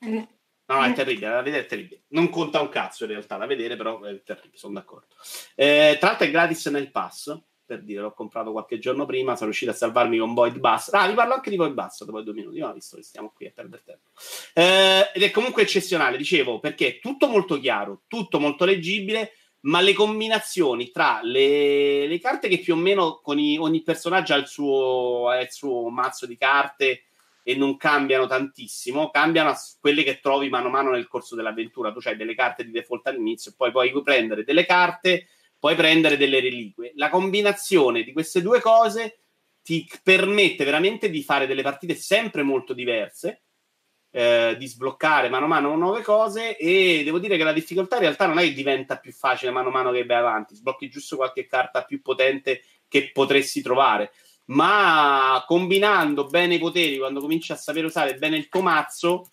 mm, 0.05 0.23
No, 0.65 0.77
no, 0.77 0.85
è 0.85 0.93
terribile, 0.93 1.27
da 1.27 1.41
vedere 1.41 1.63
è 1.63 1.65
terribile. 1.65 2.03
Non 2.09 2.29
conta 2.29 2.61
un 2.61 2.69
cazzo 2.69 3.03
in 3.03 3.09
realtà 3.09 3.35
da 3.35 3.45
vedere, 3.45 3.75
però 3.75 4.01
è 4.01 4.23
terribile, 4.23 4.55
sono 4.55 4.75
d'accordo. 4.75 5.13
Eh, 5.55 5.97
tra 5.99 6.07
l'altro 6.07 6.25
è 6.25 6.31
gratis 6.31 6.67
nel 6.67 6.89
pass, 6.89 7.37
per 7.73 7.83
dire, 7.83 8.01
l'ho 8.01 8.13
comprato 8.13 8.51
qualche 8.51 8.77
giorno 8.77 9.05
prima, 9.05 9.33
sono 9.33 9.45
riuscito 9.45 9.71
a 9.71 9.73
salvarmi 9.73 10.19
con 10.19 10.33
Void 10.33 10.59
Bust. 10.59 10.93
Ah, 10.93 11.07
vi 11.07 11.15
parlo 11.15 11.33
anche 11.33 11.49
di 11.49 11.55
Void 11.55 11.73
Bust 11.73 12.05
dopo 12.05 12.21
due 12.21 12.33
minuti, 12.33 12.59
no, 12.59 12.71
visto 12.71 12.97
che 12.97 13.03
stiamo 13.03 13.31
qui 13.35 13.47
a 13.47 13.51
perdere 13.53 13.81
tempo. 13.83 14.09
Eh, 14.53 15.09
ed 15.13 15.23
è 15.23 15.31
comunque 15.31 15.63
eccezionale, 15.63 16.17
dicevo, 16.17 16.59
perché 16.59 16.87
è 16.87 16.99
tutto 16.99 17.27
molto 17.27 17.59
chiaro, 17.59 18.03
tutto 18.07 18.39
molto 18.39 18.65
leggibile, 18.65 19.33
ma 19.61 19.81
le 19.81 19.93
combinazioni 19.93 20.91
tra 20.91 21.21
le, 21.23 22.05
le 22.05 22.19
carte 22.19 22.47
che 22.47 22.59
più 22.59 22.73
o 22.73 22.77
meno 22.77 23.21
i, 23.27 23.57
ogni 23.57 23.81
personaggio 23.81 24.33
ha 24.33 24.37
il, 24.37 24.47
suo, 24.47 25.29
ha 25.29 25.39
il 25.39 25.51
suo 25.51 25.89
mazzo 25.89 26.25
di 26.25 26.37
carte 26.37 27.05
e 27.43 27.55
non 27.55 27.77
cambiano 27.77 28.27
tantissimo, 28.27 29.09
cambiano 29.09 29.53
quelle 29.79 30.03
che 30.03 30.19
trovi 30.19 30.49
mano 30.49 30.67
a 30.67 30.71
mano 30.71 30.91
nel 30.91 31.07
corso 31.07 31.35
dell'avventura. 31.35 31.91
Tu 31.91 31.99
hai 32.03 32.15
delle 32.15 32.35
carte 32.35 32.65
di 32.65 32.71
default 32.71 33.07
all'inizio 33.07 33.51
e 33.51 33.55
poi 33.57 33.71
puoi 33.71 33.91
prendere 34.03 34.43
delle 34.43 34.65
carte 34.65 35.27
puoi 35.63 35.75
prendere 35.75 36.17
delle 36.17 36.41
reliquie. 36.41 36.91
La 36.95 37.09
combinazione 37.09 38.03
di 38.03 38.11
queste 38.11 38.41
due 38.41 38.59
cose 38.59 39.19
ti 39.61 39.89
permette 40.03 40.65
veramente 40.65 41.09
di 41.09 41.23
fare 41.23 41.47
delle 41.47 41.61
partite 41.61 41.95
sempre 41.95 42.43
molto 42.43 42.73
diverse, 42.73 43.43
eh, 44.11 44.57
di 44.59 44.67
sbloccare 44.67 45.29
mano 45.29 45.45
a 45.45 45.47
mano 45.47 45.77
nuove 45.77 46.01
cose 46.01 46.57
e 46.57 47.03
devo 47.05 47.17
dire 47.17 47.37
che 47.37 47.45
la 47.45 47.53
difficoltà 47.53 47.95
in 47.95 48.01
realtà 48.01 48.25
non 48.25 48.39
è 48.39 48.43
che 48.43 48.51
diventa 48.51 48.97
più 48.97 49.13
facile 49.13 49.51
mano 49.51 49.69
a 49.69 49.71
mano 49.71 49.91
che 49.93 50.03
vai 50.03 50.17
avanti, 50.17 50.53
sblocchi 50.53 50.89
giusto 50.89 51.15
qualche 51.15 51.45
carta 51.45 51.85
più 51.85 52.01
potente 52.01 52.61
che 52.89 53.11
potresti 53.13 53.61
trovare, 53.61 54.11
ma 54.47 55.41
combinando 55.47 56.25
bene 56.25 56.55
i 56.55 56.59
poteri, 56.59 56.97
quando 56.97 57.21
cominci 57.21 57.53
a 57.53 57.55
sapere 57.55 57.85
usare 57.85 58.15
bene 58.15 58.35
il 58.35 58.49
tuo 58.49 58.61
mazzo, 58.61 59.29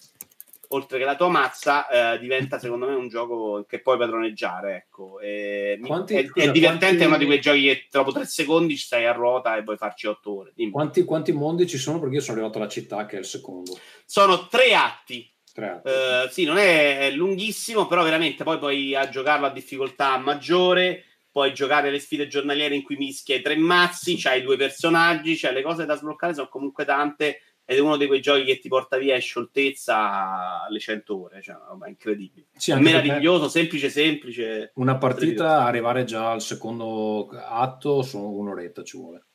oltre 0.73 0.99
che 0.99 1.05
la 1.05 1.17
tua 1.17 1.29
mazza, 1.29 1.89
eh, 1.89 2.19
diventa 2.19 2.59
secondo 2.59 2.87
me 2.87 2.95
un 2.95 3.09
gioco 3.09 3.65
che 3.69 3.81
puoi 3.81 3.99
padroneggiare. 3.99 4.77
Ecco. 4.77 5.19
E 5.21 5.81
quanti, 5.85 6.15
è, 6.15 6.27
scusa, 6.27 6.47
è, 6.47 6.51
divertente, 6.51 6.87
quanti... 6.87 7.03
è 7.03 7.07
uno 7.07 7.17
di 7.17 7.27
quei 7.27 7.41
giochi 7.41 7.63
che 7.63 7.87
dopo 7.91 8.13
tre 8.13 8.25
secondi 8.25 8.77
ci 8.77 8.85
stai 8.85 9.07
a 9.07 9.13
ruota 9.13 9.57
e 9.57 9.63
puoi 9.63 9.77
farci 9.77 10.07
otto 10.07 10.39
ore. 10.39 10.53
Quanti, 10.71 11.05
quanti, 11.05 11.33
mondi 11.33 11.67
ci 11.67 11.79
sono? 11.79 11.99
Perché 11.99 12.17
io 12.17 12.21
sono 12.21 12.39
arrivato 12.39 12.59
alla 12.59 12.69
città, 12.69 13.07
che 13.07 13.17
è 13.17 13.19
il 13.21 13.25
secondo. 13.25 13.79
Sono 14.05 14.47
tre 14.47 14.75
atti. 14.75 15.33
Tre 15.53 15.69
atti. 15.69 15.89
Uh, 15.89 16.31
sì, 16.31 16.45
non 16.45 16.59
è 16.59 17.11
lunghissimo, 17.13 17.87
però 17.87 18.03
veramente 18.05 18.45
poi 18.45 18.59
puoi 18.59 18.95
a 18.95 19.09
giocarlo 19.09 19.47
a 19.47 19.51
difficoltà 19.51 20.17
maggiore. 20.19 21.05
Puoi 21.33 21.53
giocare 21.55 21.91
le 21.91 22.01
sfide 22.01 22.27
giornaliere 22.27 22.75
in 22.75 22.83
cui 22.83 22.97
mischia 22.97 23.37
i 23.37 23.43
tre 23.43 23.57
mazzi, 23.57 24.17
c'hai 24.17 24.43
due 24.43 24.57
personaggi, 24.57 25.37
c'hai 25.37 25.55
le 25.55 25.63
cose 25.63 25.87
da 25.87 25.97
sbloccare, 25.97 26.35
sono 26.35 26.49
comunque 26.49 26.85
tante 26.85 27.41
ed 27.71 27.77
è 27.77 27.81
uno 27.81 27.97
di 27.97 28.09
quei 28.09 28.21
giochi 28.21 28.43
che 28.43 28.59
ti 28.59 28.67
porta 28.67 28.99
via 28.99 29.15
in 29.15 29.21
scioltezza 29.21 30.65
alle 30.65 30.81
100 30.81 31.21
ore, 31.21 31.41
cioè, 31.41 31.55
è 31.55 31.89
incredibile. 31.89 32.49
Sì, 32.57 32.75
meraviglioso, 32.75 33.49
semplice, 33.49 33.89
semplice. 33.91 34.73
Una 34.75 34.99
partita, 34.99 35.63
arrivare 35.63 36.03
già 36.03 36.33
al 36.33 36.43
secondo 36.43 37.29
atto, 37.29 38.03
sono 38.03 38.31
un'oretta 38.31 38.83
ci 38.83 38.97
vuole. 38.97 39.27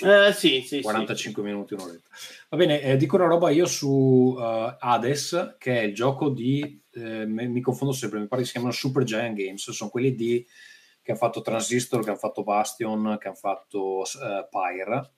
Eh, 0.00 0.32
sì, 0.32 0.62
sì, 0.62 0.80
45 0.80 1.42
sì. 1.42 1.48
minuti, 1.50 1.74
un'oretta. 1.74 2.08
Va 2.48 2.56
bene, 2.56 2.80
eh, 2.80 2.96
dico 2.96 3.16
una 3.16 3.26
roba 3.26 3.50
io 3.50 3.66
su 3.66 4.36
uh, 4.38 4.74
Hades, 4.78 5.56
che 5.58 5.80
è 5.80 5.82
il 5.82 5.92
gioco 5.92 6.30
di, 6.30 6.82
eh, 6.94 7.26
mi 7.26 7.60
confondo 7.60 7.92
sempre, 7.92 8.20
mi 8.20 8.26
pare 8.26 8.40
che 8.40 8.46
si 8.46 8.52
chiamano 8.54 8.72
Super 8.72 9.02
Giant 9.02 9.36
Games, 9.36 9.70
sono 9.70 9.90
quelli 9.90 10.14
di, 10.14 10.42
che 11.02 11.10
hanno 11.10 11.20
fatto 11.20 11.42
Transistor, 11.42 12.02
che 12.02 12.08
hanno 12.08 12.18
fatto 12.18 12.42
Bastion, 12.42 13.18
che 13.20 13.28
hanno 13.28 13.36
fatto 13.36 13.98
uh, 13.98 14.48
Pyre 14.48 15.10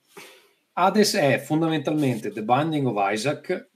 Hades 0.77 1.15
è 1.15 1.39
fondamentalmente 1.39 2.31
The 2.31 2.43
Binding 2.43 2.85
of 2.85 2.97
Isaac. 3.09 3.69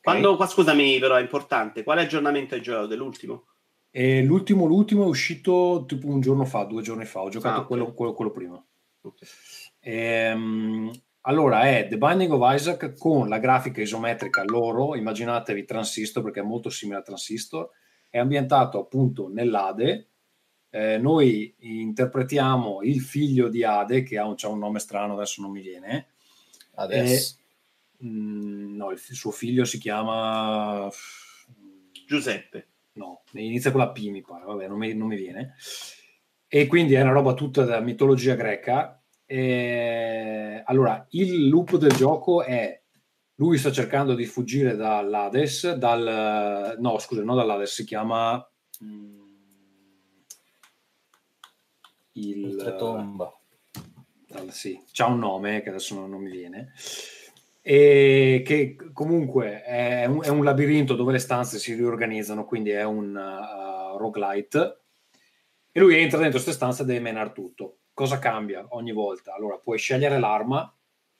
Quando, 0.00 0.36
qua, 0.36 0.46
scusami, 0.46 0.98
però 0.98 1.16
è 1.16 1.20
importante, 1.20 1.82
quale 1.82 2.02
aggiornamento 2.02 2.54
hai 2.54 2.62
giocato 2.62 2.86
dell'ultimo? 2.86 3.48
E 3.90 4.22
l'ultimo, 4.22 4.64
l'ultimo 4.64 5.04
è 5.04 5.06
uscito 5.06 5.84
tipo 5.86 6.06
un 6.06 6.20
giorno 6.20 6.46
fa, 6.46 6.64
due 6.64 6.80
giorni 6.80 7.04
fa. 7.04 7.20
Ho 7.20 7.28
giocato 7.28 7.54
ah, 7.54 7.64
okay. 7.64 7.66
quello, 7.66 7.92
quello, 7.92 8.14
quello, 8.14 8.30
prima. 8.30 8.66
Okay. 9.02 9.28
Ehm, 9.80 10.90
allora 11.22 11.68
è 11.68 11.86
The 11.86 11.98
Binding 11.98 12.32
of 12.32 12.54
Isaac 12.54 12.96
con 12.96 13.28
la 13.28 13.38
grafica 13.38 13.82
isometrica 13.82 14.42
loro. 14.44 14.94
Immaginatevi 14.96 15.66
Transistor 15.66 16.22
perché 16.22 16.40
è 16.40 16.44
molto 16.44 16.70
simile 16.70 17.00
a 17.00 17.02
Transistor. 17.02 17.68
È 18.08 18.18
ambientato 18.18 18.80
appunto 18.80 19.28
nell'Ade. 19.28 20.08
Eh, 20.70 20.96
noi 20.96 21.54
interpretiamo 21.58 22.80
il 22.82 23.02
figlio 23.02 23.48
di 23.48 23.64
Ade 23.64 24.02
che 24.02 24.16
ha 24.16 24.24
un, 24.26 24.36
ha 24.40 24.48
un 24.48 24.58
nome 24.58 24.78
strano, 24.78 25.12
adesso 25.12 25.42
non 25.42 25.50
mi 25.50 25.60
viene 25.60 26.08
Adesso. 26.78 27.38
E, 27.98 28.04
mh, 28.04 28.08
mm, 28.08 28.76
no, 28.76 28.90
il, 28.90 28.98
suo 28.98 29.30
figlio 29.30 29.64
si 29.64 29.78
chiama 29.78 30.88
Giuseppe. 32.06 32.68
No, 32.92 33.22
inizia 33.32 33.70
con 33.70 33.80
la 33.80 33.90
P, 33.90 34.08
mi 34.08 34.22
pare, 34.22 34.44
vabbè, 34.44 34.66
non 34.66 34.78
mi, 34.78 34.94
non 34.94 35.08
mi 35.08 35.16
viene. 35.16 35.54
E 36.48 36.66
quindi 36.66 36.94
è 36.94 37.02
una 37.02 37.12
roba 37.12 37.34
tutta 37.34 37.64
da 37.64 37.80
mitologia 37.80 38.34
greca. 38.34 39.00
E, 39.24 40.62
allora, 40.64 41.06
il 41.10 41.48
loop 41.48 41.76
del 41.76 41.92
gioco 41.92 42.42
è 42.42 42.80
lui 43.36 43.58
sta 43.58 43.70
cercando 43.70 44.14
di 44.14 44.24
fuggire 44.24 44.74
dall'Hades, 44.74 45.74
dal 45.74 46.76
no, 46.78 46.98
scusa, 46.98 47.22
non 47.22 47.36
dall'Hades, 47.36 47.72
si 47.72 47.84
chiama 47.84 48.34
mh, 48.80 48.86
mm, 48.86 49.28
il 52.12 52.56
tomba 54.38 54.52
sì, 54.52 54.80
c'ha 54.92 55.06
un 55.06 55.18
nome 55.18 55.60
che 55.62 55.68
adesso 55.68 55.94
non, 55.94 56.10
non 56.10 56.22
mi 56.22 56.30
viene, 56.30 56.72
e 57.60 58.42
che 58.44 58.76
comunque 58.92 59.62
è 59.62 60.06
un, 60.06 60.22
è 60.22 60.28
un, 60.28 60.44
labirinto 60.44 60.94
dove 60.94 61.12
le 61.12 61.18
stanze 61.18 61.58
si 61.58 61.74
riorganizzano, 61.74 62.44
quindi 62.44 62.70
è 62.70 62.84
un 62.84 63.14
uh, 63.14 63.96
roguelite, 63.98 64.80
e 65.70 65.80
lui 65.80 65.96
entra 65.96 66.18
dentro 66.18 66.40
queste 66.40 66.52
stanze 66.52 66.82
e 66.82 66.86
deve 66.86 67.00
menare 67.00 67.32
tutto. 67.32 67.78
Cosa 67.92 68.18
cambia 68.18 68.66
ogni 68.70 68.92
volta? 68.92 69.34
Allora, 69.34 69.58
puoi 69.58 69.78
scegliere 69.78 70.18
l'arma 70.18 70.72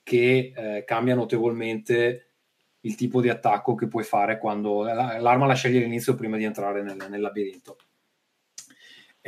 che 0.02 0.52
eh, 0.56 0.84
cambia 0.84 1.14
notevolmente 1.14 2.28
il 2.82 2.94
tipo 2.94 3.20
di 3.20 3.28
attacco 3.28 3.74
che 3.74 3.88
puoi 3.88 4.04
fare 4.04 4.38
quando 4.38 4.84
l'arma 4.84 5.46
la 5.46 5.54
scegli 5.54 5.76
all'inizio 5.76 6.14
prima 6.14 6.36
di 6.36 6.44
entrare 6.44 6.82
nel, 6.82 6.96
nel 7.10 7.20
labirinto 7.20 7.76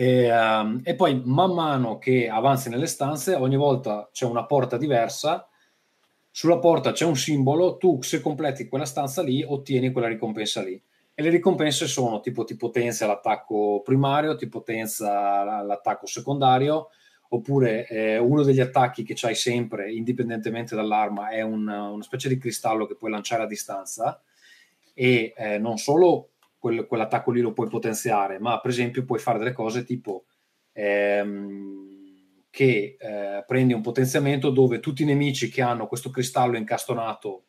e, 0.01 0.33
um, 0.33 0.81
e, 0.83 0.95
poi 0.95 1.21
man 1.27 1.53
mano 1.53 1.99
che 1.99 2.27
avanzi 2.31 2.71
nelle 2.71 2.87
stanze, 2.87 3.35
ogni 3.35 3.57
volta 3.57 4.09
c'è 4.11 4.25
una 4.25 4.47
porta 4.47 4.79
diversa. 4.79 5.47
Sulla 6.31 6.59
porta 6.59 6.93
c'è 6.93 7.05
un 7.05 7.17
simbolo, 7.17 7.77
tu 7.77 8.01
se 8.01 8.23
completi 8.23 8.67
quella 8.67 8.87
stanza 8.87 9.21
lì 9.21 9.45
ottieni 9.47 9.93
quella 9.93 10.09
ricompensa 10.09 10.63
lì. 10.63 10.83
E 11.13 11.23
le 11.23 11.29
ricompense 11.29 11.87
sono 11.87 12.21
tipo 12.21 12.45
ti 12.45 12.57
potenzia 12.57 13.07
l'attacco 13.07 13.83
primario, 13.85 14.37
ti 14.37 14.49
potenzia 14.49 15.63
l'attacco 15.65 16.07
secondario, 16.07 16.89
oppure 17.29 17.87
eh, 17.87 18.17
uno 18.17 18.43
degli 18.43 18.61
attacchi 18.61 19.03
che 19.03 19.13
c'hai 19.15 19.35
sempre, 19.35 19.93
indipendentemente 19.93 20.75
dall'arma, 20.75 21.29
è 21.29 21.43
un, 21.43 21.69
una 21.69 22.03
specie 22.03 22.31
di 22.31 22.39
cristallo 22.39 22.87
che 22.87 22.97
puoi 22.97 23.11
lanciare 23.11 23.43
a 23.43 23.47
distanza. 23.47 24.19
E 24.95 25.35
eh, 25.37 25.59
non 25.59 25.77
solo 25.77 26.30
quel, 26.61 26.87
quell'attacco 26.87 27.33
lì 27.33 27.41
lo 27.41 27.53
puoi 27.53 27.69
potenziare, 27.69 28.39
ma 28.39 28.61
per 28.61 28.71
esempio 28.71 29.05
puoi 29.05 29.19
fare 29.19 29.39
delle 29.39 29.53
cose 29.53 29.83
tipo 29.83 30.27
ehm, 30.73 32.45
che 32.51 32.97
eh, 32.99 33.45
prendi 33.47 33.73
un 33.73 33.81
potenziamento 33.81 34.51
dove 34.51 34.79
tutti 34.79 35.03
i 35.03 35.07
nemici 35.07 35.49
che 35.49 35.63
hanno 35.63 35.87
questo 35.87 36.11
cristallo 36.11 36.59
incastonato 36.59 37.47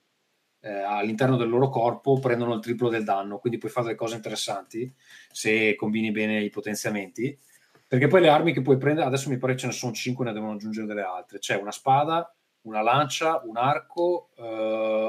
eh, 0.62 0.72
all'interno 0.72 1.36
del 1.36 1.50
loro 1.50 1.70
corpo 1.70 2.20
prendono 2.20 2.54
il 2.54 2.62
triplo 2.62 2.88
del 2.88 3.04
danno, 3.04 3.40
quindi 3.40 3.60
puoi 3.60 3.72
fare 3.72 3.88
delle 3.88 3.98
cose 3.98 4.16
interessanti 4.16 4.92
se 5.30 5.76
combini 5.76 6.12
bene 6.12 6.42
i 6.42 6.50
potenziamenti. 6.50 7.38
Perché 7.86 8.08
poi 8.08 8.22
le 8.22 8.30
armi 8.30 8.54
che 8.54 8.62
puoi 8.62 8.78
prendere, 8.78 9.06
adesso 9.06 9.30
mi 9.30 9.38
pare 9.38 9.58
ce 9.58 9.66
ne 9.66 9.74
sono 9.74 9.92
5, 9.92 10.24
ne 10.24 10.32
devono 10.32 10.54
aggiungere 10.54 10.88
delle 10.88 11.02
altre. 11.02 11.40
C'è 11.40 11.58
una 11.58 11.72
spada, 11.72 12.34
una 12.62 12.82
lancia, 12.82 13.42
un 13.44 13.58
arco, 13.58 14.30
uh, 14.38 14.44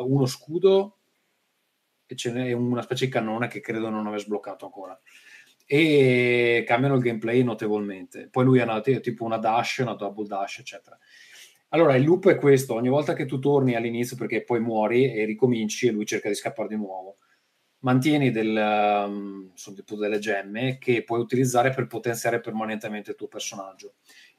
uno 0.05 0.27
scudo 0.27 0.97
e 2.13 2.17
ce 2.17 2.31
n'è 2.31 2.53
una 2.53 2.83
specie 2.83 3.07
di 3.07 3.11
cannone 3.11 3.49
che 3.49 3.61
credo 3.61 3.89
non 3.89 4.07
aver 4.07 4.21
sbloccato 4.21 4.67
ancora. 4.67 4.99
E 5.67 6.65
cambiano 6.67 6.97
il 6.97 7.03
gameplay 7.03 7.43
notevolmente. 7.43 8.29
Poi 8.31 8.45
lui 8.45 8.61
ha 8.61 8.81
tipo 8.81 9.25
una 9.25 9.39
dash, 9.39 9.79
una 9.79 9.95
double 9.95 10.27
dash, 10.27 10.59
eccetera. 10.59 10.99
Allora, 11.69 11.95
il 11.95 12.05
loop 12.05 12.29
è 12.29 12.37
questo: 12.37 12.75
ogni 12.75 12.91
volta 12.91 13.15
che 13.15 13.25
tu 13.25 13.39
torni 13.39 13.75
all'inizio, 13.75 14.17
perché 14.17 14.45
poi 14.45 14.61
muori 14.61 15.13
e 15.15 15.25
ricominci, 15.25 15.87
e 15.87 15.93
lui 15.93 16.05
cerca 16.05 16.29
di 16.29 16.35
scappare 16.35 16.69
di 16.69 16.77
nuovo, 16.77 17.17
mantieni 17.79 18.31
del, 18.31 18.55
um, 18.55 19.51
sono 19.55 19.77
tipo 19.77 19.97
delle 19.97 20.19
gemme 20.19 20.77
che 20.79 21.05
puoi 21.05 21.21
utilizzare 21.21 21.71
per 21.71 21.87
potenziare 21.87 22.41
permanentemente 22.41 23.13
il 23.13 23.17
tuo 23.17 23.29
personaggio. 23.29 23.95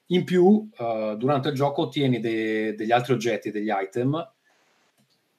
In 0.08 0.26
più, 0.26 0.44
uh, 0.46 1.16
durante 1.16 1.48
il 1.48 1.56
gioco 1.56 1.84
ottieni 1.84 2.20
de- 2.20 2.76
degli 2.76 2.92
altri 2.92 3.14
oggetti, 3.14 3.50
degli 3.50 3.72
item, 3.74 4.34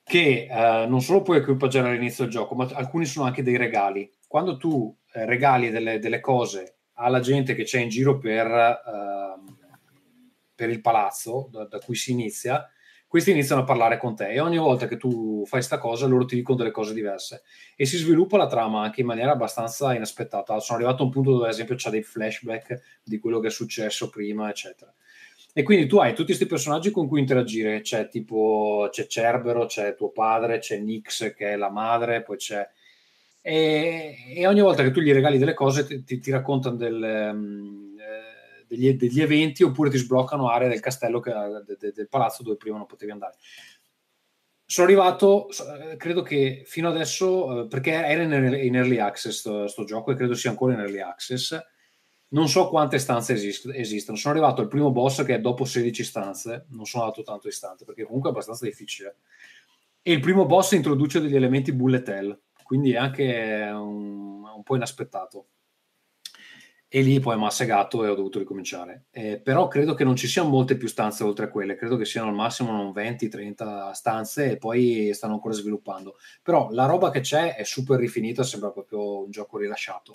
che 0.04 0.46
uh, 0.50 0.88
non 0.88 1.00
solo 1.00 1.22
puoi 1.22 1.38
equipaggiare 1.38 1.88
all'inizio 1.88 2.24
del 2.24 2.32
gioco, 2.32 2.54
ma 2.54 2.68
alcuni 2.74 3.06
sono 3.06 3.26
anche 3.26 3.42
dei 3.42 3.56
regali. 3.56 4.08
Quando 4.28 4.58
tu 4.58 4.94
eh, 5.12 5.24
regali 5.24 5.70
delle, 5.70 5.98
delle, 5.98 6.20
cose 6.20 6.76
alla 6.94 7.20
gente 7.20 7.54
che 7.54 7.64
c'è 7.64 7.80
in 7.80 7.88
giro 7.88 8.18
per, 8.18 8.46
uh, 8.46 9.56
per 10.54 10.68
il 10.68 10.82
palazzo 10.82 11.48
da, 11.50 11.64
da, 11.64 11.78
cui 11.78 11.94
si 11.94 12.12
inizia, 12.12 12.68
questi 13.08 13.30
iniziano 13.30 13.62
a 13.62 13.64
parlare 13.64 13.96
con 13.96 14.14
te 14.14 14.28
e 14.28 14.40
ogni 14.40 14.58
volta 14.58 14.86
che 14.86 14.96
tu 14.96 15.42
fai 15.44 15.60
questa 15.60 15.78
cosa 15.78 16.06
loro 16.06 16.26
ti 16.26 16.34
dicono 16.34 16.58
delle 16.58 16.70
cose 16.72 16.92
diverse 16.92 17.42
e 17.76 17.86
si 17.86 17.96
sviluppa 17.96 18.36
la 18.36 18.48
trama 18.48 18.82
anche 18.82 19.00
in 19.00 19.06
maniera 19.06 19.32
abbastanza 19.32 19.94
inaspettata. 19.94 20.58
Sono 20.60 20.78
arrivato 20.78 21.02
a 21.02 21.06
un 21.06 21.12
punto 21.12 21.30
dove 21.30 21.46
ad 21.46 21.52
esempio 21.52 21.76
c'è 21.76 21.90
dei 21.90 22.02
flashback 22.02 23.00
di 23.02 23.18
quello 23.18 23.40
che 23.40 23.46
è 23.46 23.50
successo 23.50 24.10
prima, 24.10 24.50
eccetera. 24.50 24.92
E 25.56 25.62
quindi 25.62 25.86
tu 25.86 25.98
hai 25.98 26.10
tutti 26.10 26.26
questi 26.26 26.46
personaggi 26.46 26.90
con 26.90 27.06
cui 27.06 27.20
interagire, 27.20 27.80
c'è 27.80 28.08
tipo 28.08 28.88
c'è 28.90 29.06
Cerbero, 29.06 29.66
c'è 29.66 29.94
tuo 29.94 30.10
padre, 30.10 30.58
c'è 30.58 30.78
Nix 30.78 31.32
che 31.34 31.52
è 31.52 31.56
la 31.56 31.70
madre, 31.70 32.22
poi 32.22 32.36
c'è 32.36 32.68
e, 33.46 34.16
e, 34.36 34.46
ogni 34.46 34.62
volta 34.62 34.82
che 34.82 34.90
tu 34.90 35.00
gli 35.00 35.12
regali 35.12 35.36
delle 35.36 35.52
cose 35.52 35.84
ti, 35.86 36.02
ti, 36.02 36.18
ti 36.18 36.30
raccontano 36.30 36.76
del, 36.76 37.30
um, 37.30 37.94
degli, 38.66 38.94
degli, 38.94 39.20
eventi 39.20 39.62
oppure 39.62 39.90
ti 39.90 39.98
sbloccano 39.98 40.48
aree 40.48 40.68
del 40.68 40.80
castello, 40.80 41.20
che, 41.20 41.30
de, 41.66 41.76
de, 41.78 41.92
del 41.92 42.08
palazzo 42.08 42.42
dove 42.42 42.56
prima 42.56 42.78
non 42.78 42.86
potevi 42.86 43.12
andare. 43.12 43.36
Sono 44.64 44.86
arrivato, 44.86 45.48
eh, 45.50 45.96
credo 45.98 46.22
che 46.22 46.62
fino 46.64 46.88
adesso, 46.88 47.64
eh, 47.64 47.66
perché 47.66 47.92
era 47.92 48.22
in, 48.22 48.32
in 48.32 48.76
early 48.76 48.96
access 48.96 49.42
questo 49.42 49.84
gioco 49.84 50.10
e 50.10 50.14
credo 50.14 50.32
sia 50.32 50.48
ancora 50.48 50.72
in 50.72 50.80
early 50.80 51.00
access, 51.00 51.54
non 52.28 52.48
so 52.48 52.68
quante 52.68 52.98
stanze 52.98 53.34
esist- 53.34 53.70
esistono. 53.74 54.16
Sono 54.16 54.34
arrivato 54.34 54.60
al 54.60 54.68
primo 54.68 54.90
boss 54.90 55.24
che 55.24 55.34
è 55.34 55.40
dopo 55.40 55.64
16 55.64 56.04
stanze, 56.04 56.66
non 56.70 56.86
sono 56.86 57.04
andato 57.04 57.22
tanto 57.22 57.48
istante 57.48 57.84
perché 57.84 58.04
comunque 58.04 58.30
è 58.30 58.32
abbastanza 58.32 58.64
difficile. 58.64 59.16
E 60.02 60.12
il 60.12 60.20
primo 60.20 60.46
boss 60.46 60.72
introduce 60.72 61.20
degli 61.20 61.36
elementi 61.36 61.72
bullet 61.72 62.08
hell 62.08 62.38
quindi 62.64 62.92
è 62.92 62.96
anche 62.96 63.70
un, 63.72 64.42
un 64.42 64.62
po' 64.64 64.74
inaspettato. 64.74 65.46
E 66.88 67.02
lì 67.02 67.18
poi 67.18 67.36
mi 67.36 67.44
ha 67.44 67.50
segato 67.50 68.04
e 68.04 68.08
ho 68.08 68.14
dovuto 68.14 68.38
ricominciare. 68.38 69.06
Eh, 69.10 69.40
però 69.40 69.68
credo 69.68 69.94
che 69.94 70.04
non 70.04 70.16
ci 70.16 70.28
siano 70.28 70.48
molte 70.48 70.76
più 70.76 70.86
stanze 70.88 71.24
oltre 71.24 71.46
a 71.46 71.48
quelle, 71.48 71.74
credo 71.74 71.96
che 71.96 72.04
siano 72.04 72.28
al 72.28 72.34
massimo 72.34 72.92
20-30 72.92 73.90
stanze 73.90 74.52
e 74.52 74.56
poi 74.58 75.12
stanno 75.12 75.34
ancora 75.34 75.54
sviluppando. 75.54 76.16
Però 76.42 76.68
la 76.70 76.86
roba 76.86 77.10
che 77.10 77.20
c'è 77.20 77.56
è 77.56 77.64
super 77.64 77.98
rifinita, 77.98 78.44
sembra 78.44 78.70
proprio 78.70 79.24
un 79.24 79.30
gioco 79.30 79.58
rilasciato. 79.58 80.14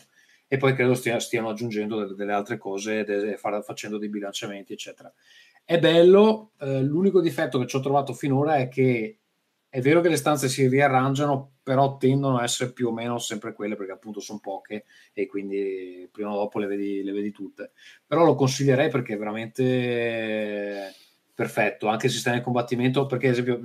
E 0.52 0.58
poi 0.58 0.74
credo 0.74 0.96
stia, 0.96 1.20
stiano 1.20 1.50
aggiungendo 1.50 2.14
delle, 2.14 2.34
altre 2.34 2.58
cose, 2.58 3.06
facendo 3.64 4.00
dei 4.00 4.10
bilanciamenti, 4.10 4.74
eccetera. 4.74 5.14
È 5.64 5.78
bello, 5.78 6.54
eh, 6.60 6.82
l'unico 6.82 7.22
difetto 7.22 7.60
che 7.60 7.68
ci 7.68 7.76
ho 7.76 7.80
trovato 7.80 8.14
finora 8.14 8.56
è 8.56 8.68
che 8.68 9.20
è 9.70 9.82
vero 9.82 10.02
che 10.02 10.10
le 10.10 10.16
stanze 10.16 10.50
si 10.50 10.68
riarrangiano, 10.68 11.58
però 11.62 11.98
tendono 11.98 12.40
a 12.40 12.44
essere 12.44 12.74
più 12.74 12.88
o 12.88 12.92
meno 12.92 13.20
sempre 13.20 13.54
quelle 13.54 13.76
perché 13.76 13.92
appunto 13.92 14.20
sono 14.20 14.40
poche 14.40 14.86
e 15.14 15.28
quindi 15.28 16.10
prima 16.12 16.34
o 16.34 16.38
dopo 16.38 16.58
le 16.58 16.66
vedi, 16.66 17.04
le 17.04 17.12
vedi 17.12 17.32
tutte. 17.32 17.74
Però 18.08 18.26
lo 18.26 18.34
consiglierei 18.34 18.90
perché 18.90 19.14
è 19.14 19.18
veramente 19.18 20.96
perfetto. 21.36 21.88
Anche 21.88 22.08
il 22.08 22.12
sistema 22.12 22.38
di 22.38 22.42
combattimento, 22.42 23.06
perché 23.06 23.28
ad 23.28 23.34
esempio 23.34 23.60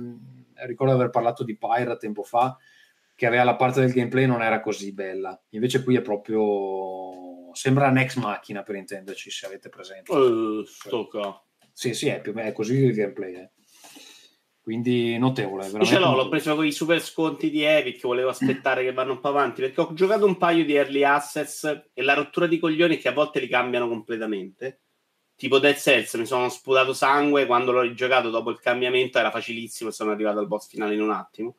ricordo 0.67 0.93
di 0.93 0.99
aver 0.99 1.09
parlato 1.09 1.43
di 1.43 1.57
Pyra 1.57 1.97
tempo 1.97 2.21
fa, 2.21 2.55
che 3.15 3.25
aveva 3.25 3.43
la 3.43 3.55
parte 3.55 3.79
del 3.79 3.93
gameplay 3.93 4.25
non 4.25 4.41
era 4.41 4.59
così 4.59 4.93
bella. 4.93 5.39
Invece 5.49 5.83
qui 5.83 5.95
è 5.95 6.01
proprio... 6.01 7.53
sembra 7.53 7.89
Next 7.89 8.17
Macchina 8.17 8.61
per 8.61 8.75
intenderci, 8.75 9.31
se 9.31 9.45
avete 9.45 9.69
presente. 9.69 10.11
Uh, 10.11 10.63
sto 10.65 11.43
Sì, 11.71 11.93
sì, 11.93 12.07
è, 12.07 12.21
più, 12.21 12.33
è 12.33 12.51
così 12.51 12.75
il 12.75 12.93
gameplay. 12.93 13.35
Eh 13.35 13.49
quindi 14.65 15.15
notevole. 15.19 15.67
Io 15.67 15.85
ce 15.85 15.99
l'ho, 15.99 16.15
l'ho 16.15 16.27
preso 16.27 16.55
con 16.55 16.65
i 16.65 16.71
super 16.71 16.99
sconti 16.99 17.51
di 17.51 17.61
Epic, 17.61 18.01
volevo 18.01 18.29
aspettare 18.29 18.83
che 18.83 18.93
vanno 18.93 19.11
un 19.11 19.19
po' 19.19 19.27
avanti, 19.27 19.61
perché 19.61 19.79
ho 19.79 19.93
giocato 19.93 20.25
un 20.25 20.37
paio 20.37 20.65
di 20.65 20.73
early 20.73 21.03
access 21.03 21.65
e 21.93 22.01
la 22.01 22.15
rottura 22.15 22.47
di 22.47 22.57
coglioni 22.57 22.97
che 22.97 23.09
a 23.09 23.11
volte 23.11 23.39
li 23.39 23.47
cambiano 23.47 23.87
completamente. 23.87 24.79
Tipo 25.35 25.59
Dead 25.59 25.75
Cells, 25.75 26.15
mi 26.15 26.25
sono 26.25 26.49
sputato 26.49 26.93
sangue, 26.93 27.45
quando 27.45 27.71
l'ho 27.71 27.81
rigiocato 27.81 28.31
dopo 28.31 28.49
il 28.49 28.59
cambiamento 28.59 29.19
era 29.19 29.29
facilissimo 29.29 29.91
e 29.91 29.93
sono 29.93 30.09
arrivato 30.09 30.39
al 30.39 30.47
boss 30.47 30.67
finale 30.67 30.95
in 30.95 31.01
un 31.01 31.11
attimo. 31.11 31.57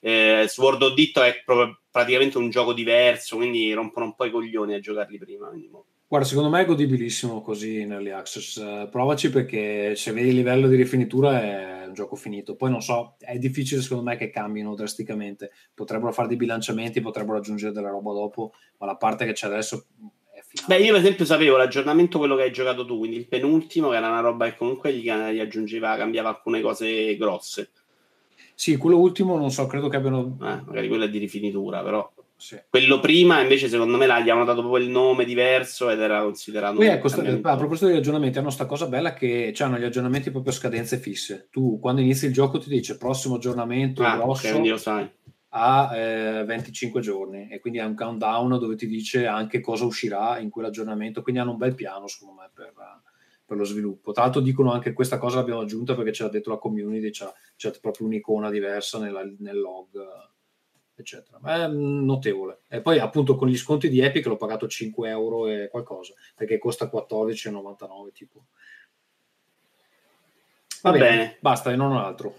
Eh, 0.00 0.46
Sword 0.48 0.82
of 0.82 0.94
Ditto 0.94 1.22
è 1.22 1.42
proprio, 1.44 1.80
praticamente 1.90 2.38
un 2.38 2.50
gioco 2.50 2.72
diverso, 2.72 3.36
quindi 3.36 3.72
rompono 3.72 4.06
un 4.06 4.14
po' 4.14 4.24
i 4.24 4.30
coglioni 4.30 4.74
a 4.74 4.80
giocarli 4.80 5.18
prima. 5.18 5.48
Quindi, 5.48 5.70
Guarda, 6.10 6.26
secondo 6.26 6.50
me 6.50 6.62
è 6.62 6.64
godibilissimo 6.64 7.40
così 7.40 7.82
in 7.82 7.92
early 7.92 8.10
access. 8.10 8.56
Uh, 8.56 8.88
provaci 8.90 9.30
perché 9.30 9.94
se 9.94 10.10
vedi 10.10 10.30
il 10.30 10.34
livello 10.34 10.66
di 10.66 10.74
rifinitura 10.74 11.40
è 11.40 11.86
un 11.86 11.94
gioco 11.94 12.16
finito. 12.16 12.56
Poi 12.56 12.68
non 12.68 12.82
so, 12.82 13.14
è 13.20 13.38
difficile 13.38 13.80
secondo 13.80 14.02
me 14.02 14.16
che 14.16 14.28
cambino 14.28 14.74
drasticamente. 14.74 15.52
Potrebbero 15.72 16.10
fare 16.10 16.26
dei 16.26 16.36
bilanciamenti, 16.36 17.00
potrebbero 17.00 17.38
aggiungere 17.38 17.72
della 17.72 17.90
roba 17.90 18.12
dopo, 18.12 18.54
ma 18.78 18.86
la 18.86 18.96
parte 18.96 19.24
che 19.24 19.34
c'è 19.34 19.46
adesso 19.46 19.86
è 20.32 20.42
finale. 20.44 20.80
Beh, 20.80 20.84
io 20.84 20.92
per 20.94 21.00
esempio 21.00 21.24
sapevo 21.24 21.56
l'aggiornamento 21.56 22.18
quello 22.18 22.34
che 22.34 22.42
hai 22.42 22.52
giocato 22.52 22.84
tu, 22.84 22.98
quindi 22.98 23.16
il 23.16 23.28
penultimo, 23.28 23.90
che 23.90 23.96
era 23.96 24.08
una 24.08 24.18
roba 24.18 24.46
che 24.46 24.56
comunque 24.56 24.92
gli 24.92 25.08
aggiungeva, 25.08 25.96
cambiava 25.96 26.30
alcune 26.30 26.60
cose 26.60 27.16
grosse. 27.16 27.70
Sì, 28.60 28.76
quello 28.76 28.98
ultimo 28.98 29.38
non 29.38 29.50
so, 29.50 29.66
credo 29.66 29.88
che 29.88 29.96
abbiano... 29.96 30.36
Eh, 30.38 30.60
magari 30.66 30.86
quello 30.86 31.04
è 31.04 31.08
di 31.08 31.16
rifinitura, 31.16 31.82
però... 31.82 32.12
Sì. 32.36 32.60
Quello 32.68 33.00
prima, 33.00 33.40
invece, 33.40 33.68
secondo 33.68 33.96
me, 33.96 34.04
gli 34.22 34.28
hanno 34.28 34.44
dato 34.44 34.60
proprio 34.60 34.84
il 34.84 34.90
nome 34.90 35.24
diverso 35.24 35.88
ed 35.88 35.98
era 35.98 36.20
considerato. 36.20 36.76
Poi 36.76 36.88
ecco, 36.88 37.06
a 37.06 37.56
proposito 37.56 37.86
degli 37.86 37.96
aggiornamenti, 37.96 38.36
hanno 38.36 38.48
questa 38.48 38.66
cosa 38.66 38.86
bella 38.86 39.14
che 39.14 39.54
hanno 39.60 39.78
gli 39.78 39.84
aggiornamenti 39.84 40.30
proprio 40.30 40.52
a 40.52 40.56
scadenze 40.56 40.98
fisse. 40.98 41.48
Tu 41.50 41.78
quando 41.80 42.02
inizi 42.02 42.26
il 42.26 42.34
gioco 42.34 42.58
ti 42.58 42.68
dice 42.68 42.98
prossimo 42.98 43.36
aggiornamento 43.36 44.02
ah, 44.02 44.16
grosso 44.16 44.48
okay, 44.48 45.10
a 45.48 45.96
eh, 45.96 46.44
25 46.44 47.00
giorni 47.00 47.48
e 47.48 47.60
quindi 47.60 47.78
ha 47.78 47.86
un 47.86 47.94
countdown 47.94 48.58
dove 48.58 48.76
ti 48.76 48.86
dice 48.86 49.26
anche 49.26 49.60
cosa 49.60 49.86
uscirà 49.86 50.38
in 50.38 50.50
quell'aggiornamento. 50.50 51.22
Quindi 51.22 51.40
hanno 51.40 51.52
un 51.52 51.58
bel 51.58 51.74
piano, 51.74 52.08
secondo 52.08 52.42
me, 52.42 52.50
per, 52.52 52.74
per 53.50 53.58
lo 53.58 53.64
sviluppo. 53.64 54.12
Tra 54.12 54.22
l'altro 54.22 54.40
dicono 54.40 54.70
anche 54.70 54.92
questa 54.92 55.18
cosa 55.18 55.38
l'abbiamo 55.38 55.62
aggiunta 55.62 55.96
perché 55.96 56.12
ce 56.12 56.22
l'ha 56.22 56.28
detto 56.28 56.50
la 56.50 56.58
community, 56.58 57.10
c'è, 57.10 57.26
c'è 57.56 57.72
proprio 57.80 58.06
un'icona 58.06 58.48
diversa 58.48 59.00
nella, 59.00 59.28
nel 59.38 59.58
log 59.58 59.88
eccetera. 60.94 61.38
Ma 61.40 61.64
è 61.64 61.66
notevole. 61.66 62.60
E 62.68 62.80
poi 62.80 63.00
appunto 63.00 63.34
con 63.34 63.48
gli 63.48 63.56
sconti 63.56 63.88
di 63.88 63.98
Epic 63.98 64.24
l'ho 64.26 64.36
pagato 64.36 64.68
5 64.68 65.08
euro 65.08 65.48
e 65.48 65.68
qualcosa, 65.68 66.14
perché 66.36 66.58
costa 66.58 66.88
14,99 66.88 68.12
tipo. 68.12 68.44
Va, 70.82 70.90
Va 70.90 70.98
bene, 70.98 71.08
bene, 71.08 71.36
basta, 71.40 71.72
e 71.72 71.76
non 71.76 71.96
altro. 71.96 72.36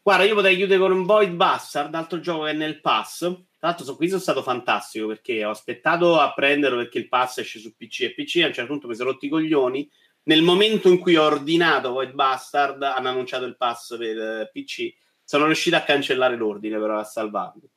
Guarda, 0.00 0.22
io 0.22 0.36
potrei 0.36 0.54
chiudere 0.54 0.78
con 0.78 0.92
un 0.92 1.06
Void 1.06 1.32
Bastard, 1.32 1.92
altro 1.92 2.20
gioco 2.20 2.44
che 2.44 2.50
è 2.50 2.54
nel 2.54 2.80
pass. 2.80 3.18
Tra 3.18 3.68
l'altro, 3.70 3.96
qui 3.96 4.06
sono 4.06 4.20
stato 4.20 4.42
fantastico 4.42 5.08
perché 5.08 5.44
ho 5.44 5.50
aspettato 5.50 6.20
a 6.20 6.32
prenderlo 6.32 6.76
perché 6.76 6.98
il 6.98 7.08
pass 7.08 7.38
esce 7.38 7.58
su 7.58 7.74
PC 7.74 8.02
e 8.02 8.14
PC. 8.14 8.42
A 8.44 8.46
un 8.46 8.52
certo 8.52 8.70
punto 8.70 8.86
mi 8.86 8.94
sono 8.94 9.10
rotti 9.10 9.26
i 9.26 9.30
coglioni. 9.30 9.90
Nel 10.26 10.42
momento 10.42 10.88
in 10.88 10.98
cui 10.98 11.16
ho 11.16 11.22
ordinato 11.22 11.92
Void 11.92 12.12
Bastard, 12.12 12.82
hanno 12.82 13.08
annunciato 13.08 13.44
il 13.44 13.56
pass 13.56 13.96
per 13.96 14.18
eh, 14.18 14.50
PC. 14.52 14.92
Sono 15.22 15.46
riuscito 15.46 15.76
a 15.76 15.82
cancellare 15.82 16.36
l'ordine, 16.36 16.78
però 16.78 16.98
a 16.98 17.04
salvarlo. 17.04 17.70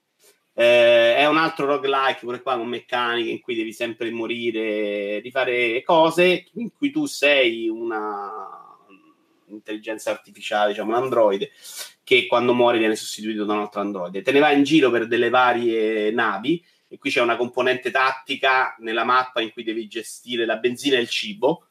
Eh, 0.53 1.15
è 1.15 1.27
un 1.27 1.37
altro 1.37 1.67
roguelike, 1.67 2.21
pure 2.21 2.41
qua 2.41 2.57
con 2.57 2.67
meccaniche 2.67 3.29
in 3.29 3.39
cui 3.39 3.55
devi 3.55 3.71
sempre 3.71 4.09
morire, 4.09 5.21
di 5.21 5.29
fare 5.29 5.83
cose 5.83 6.45
in 6.53 6.71
cui 6.73 6.89
tu 6.89 7.05
sei 7.05 7.69
una 7.69 8.67
intelligenza 9.45 10.09
artificiale, 10.09 10.69
diciamo 10.69 10.89
un 10.89 11.03
androide, 11.03 11.51
che 12.03 12.25
quando 12.25 12.55
muori 12.55 12.79
viene 12.79 12.95
sostituito 12.95 13.45
da 13.45 13.53
un 13.53 13.59
altro 13.59 13.81
androide. 13.81 14.23
Te 14.23 14.31
ne 14.31 14.39
vai 14.39 14.57
in 14.57 14.63
giro 14.63 14.89
per 14.89 15.07
delle 15.07 15.29
varie 15.29 16.11
navi 16.11 16.65
e 16.87 16.97
qui 16.97 17.11
c'è 17.11 17.21
una 17.21 17.37
componente 17.37 17.91
tattica 17.91 18.75
nella 18.79 19.03
mappa 19.03 19.41
in 19.41 19.51
cui 19.51 19.63
devi 19.63 19.87
gestire 19.87 20.45
la 20.45 20.57
benzina 20.57 20.97
e 20.97 21.01
il 21.01 21.09
cibo. 21.09 21.68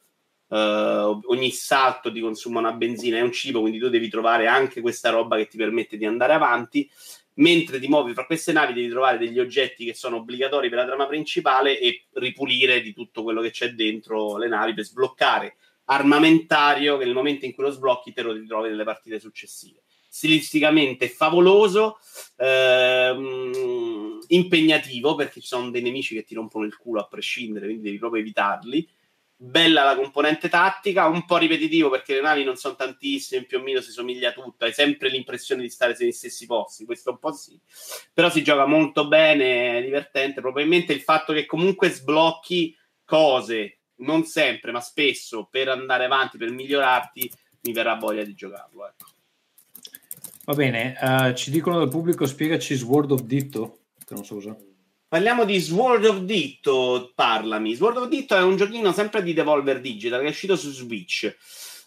Uh, 0.49 1.21
ogni 1.27 1.51
salto 1.51 2.11
ti 2.11 2.19
consuma 2.19 2.59
una 2.59 2.71
benzina 2.71 3.17
e 3.17 3.21
un 3.21 3.31
cibo, 3.31 3.61
quindi 3.61 3.77
tu 3.77 3.87
devi 3.87 4.09
trovare 4.09 4.47
anche 4.47 4.81
questa 4.81 5.11
roba 5.11 5.37
che 5.37 5.47
ti 5.47 5.57
permette 5.57 5.95
di 5.95 6.05
andare 6.05 6.33
avanti 6.33 6.89
mentre 7.39 7.79
ti 7.79 7.87
muovi 7.87 8.13
fra 8.13 8.25
queste 8.25 8.51
navi 8.51 8.73
devi 8.73 8.89
trovare 8.89 9.17
degli 9.17 9.39
oggetti 9.39 9.85
che 9.85 9.93
sono 9.93 10.17
obbligatori 10.17 10.69
per 10.69 10.79
la 10.79 10.85
trama 10.85 11.07
principale 11.07 11.79
e 11.79 12.05
ripulire 12.13 12.81
di 12.81 12.93
tutto 12.93 13.23
quello 13.23 13.41
che 13.41 13.51
c'è 13.51 13.69
dentro 13.73 14.37
le 14.37 14.47
navi 14.47 14.73
per 14.73 14.83
sbloccare 14.83 15.55
armamentario 15.85 16.97
che 16.97 17.05
nel 17.05 17.13
momento 17.13 17.45
in 17.45 17.53
cui 17.53 17.63
lo 17.63 17.71
sblocchi 17.71 18.13
te 18.13 18.21
lo 18.21 18.31
ritrovi 18.31 18.69
nelle 18.69 18.83
partite 18.83 19.19
successive. 19.19 19.81
Stilisticamente 20.07 21.07
favoloso, 21.07 21.97
ehm, 22.37 24.19
impegnativo 24.27 25.15
perché 25.15 25.39
ci 25.39 25.47
sono 25.47 25.69
dei 25.69 25.81
nemici 25.81 26.15
che 26.15 26.23
ti 26.23 26.35
rompono 26.35 26.65
il 26.65 26.75
culo 26.77 26.99
a 26.99 27.07
prescindere, 27.07 27.65
quindi 27.65 27.83
devi 27.83 27.97
proprio 27.97 28.21
evitarli 28.21 28.87
bella 29.41 29.83
la 29.83 29.95
componente 29.95 30.49
tattica, 30.49 31.07
un 31.07 31.23
po' 31.25 31.37
ripetitivo 31.37 31.89
perché 31.89 32.15
le 32.15 32.21
navi 32.21 32.43
non 32.43 32.57
sono 32.57 32.75
tantissime, 32.75 33.45
più 33.45 33.59
o 33.59 33.61
meno 33.61 33.79
si 33.79 33.91
somiglia 33.91 34.33
tutto, 34.33 34.65
hai 34.65 34.73
sempre 34.73 35.07
l'impressione 35.07 35.61
di 35.61 35.69
stare 35.69 35.95
negli 35.97 36.11
stessi 36.11 36.45
posti, 36.45 36.83
questo 36.83 37.11
un 37.11 37.19
po' 37.19 37.31
sì, 37.31 37.57
però 38.13 38.29
si 38.29 38.43
gioca 38.43 38.65
molto 38.65 39.07
bene, 39.07 39.77
è 39.77 39.81
divertente, 39.81 40.41
probabilmente 40.41 40.91
il 40.91 40.99
fatto 40.99 41.31
che 41.31 41.45
comunque 41.45 41.89
sblocchi 41.89 42.75
cose, 43.05 43.79
non 43.99 44.25
sempre, 44.25 44.71
ma 44.73 44.81
spesso, 44.81 45.47
per 45.49 45.69
andare 45.69 46.03
avanti, 46.03 46.37
per 46.37 46.51
migliorarti, 46.51 47.31
mi 47.61 47.71
verrà 47.71 47.95
voglia 47.95 48.23
di 48.23 48.33
giocarlo. 48.33 48.87
Ecco. 48.87 49.07
Va 50.43 50.53
bene, 50.53 50.97
uh, 50.99 51.33
ci 51.33 51.49
dicono 51.49 51.77
dal 51.77 51.89
pubblico, 51.89 52.25
spiegaci 52.25 52.75
Sword 52.75 53.11
of 53.11 53.21
Ditto, 53.21 53.79
che 54.05 54.13
non 54.13 54.25
so 54.25 54.35
usare. 54.35 54.68
Parliamo 55.09 55.43
di 55.43 55.59
Sword 55.59 56.05
of 56.05 56.19
Ditto, 56.19 57.13
parlami. 57.15 57.73
Sword 57.73 57.97
of 57.97 58.07
Ditto 58.09 58.35
è 58.35 58.43
un 58.43 58.57
giochino 58.57 58.91
sempre 58.91 59.23
di 59.23 59.33
Devolver 59.33 59.81
Digital 59.81 60.19
che 60.19 60.27
è 60.27 60.29
uscito 60.29 60.55
su 60.55 60.69
Switch. 60.69 61.35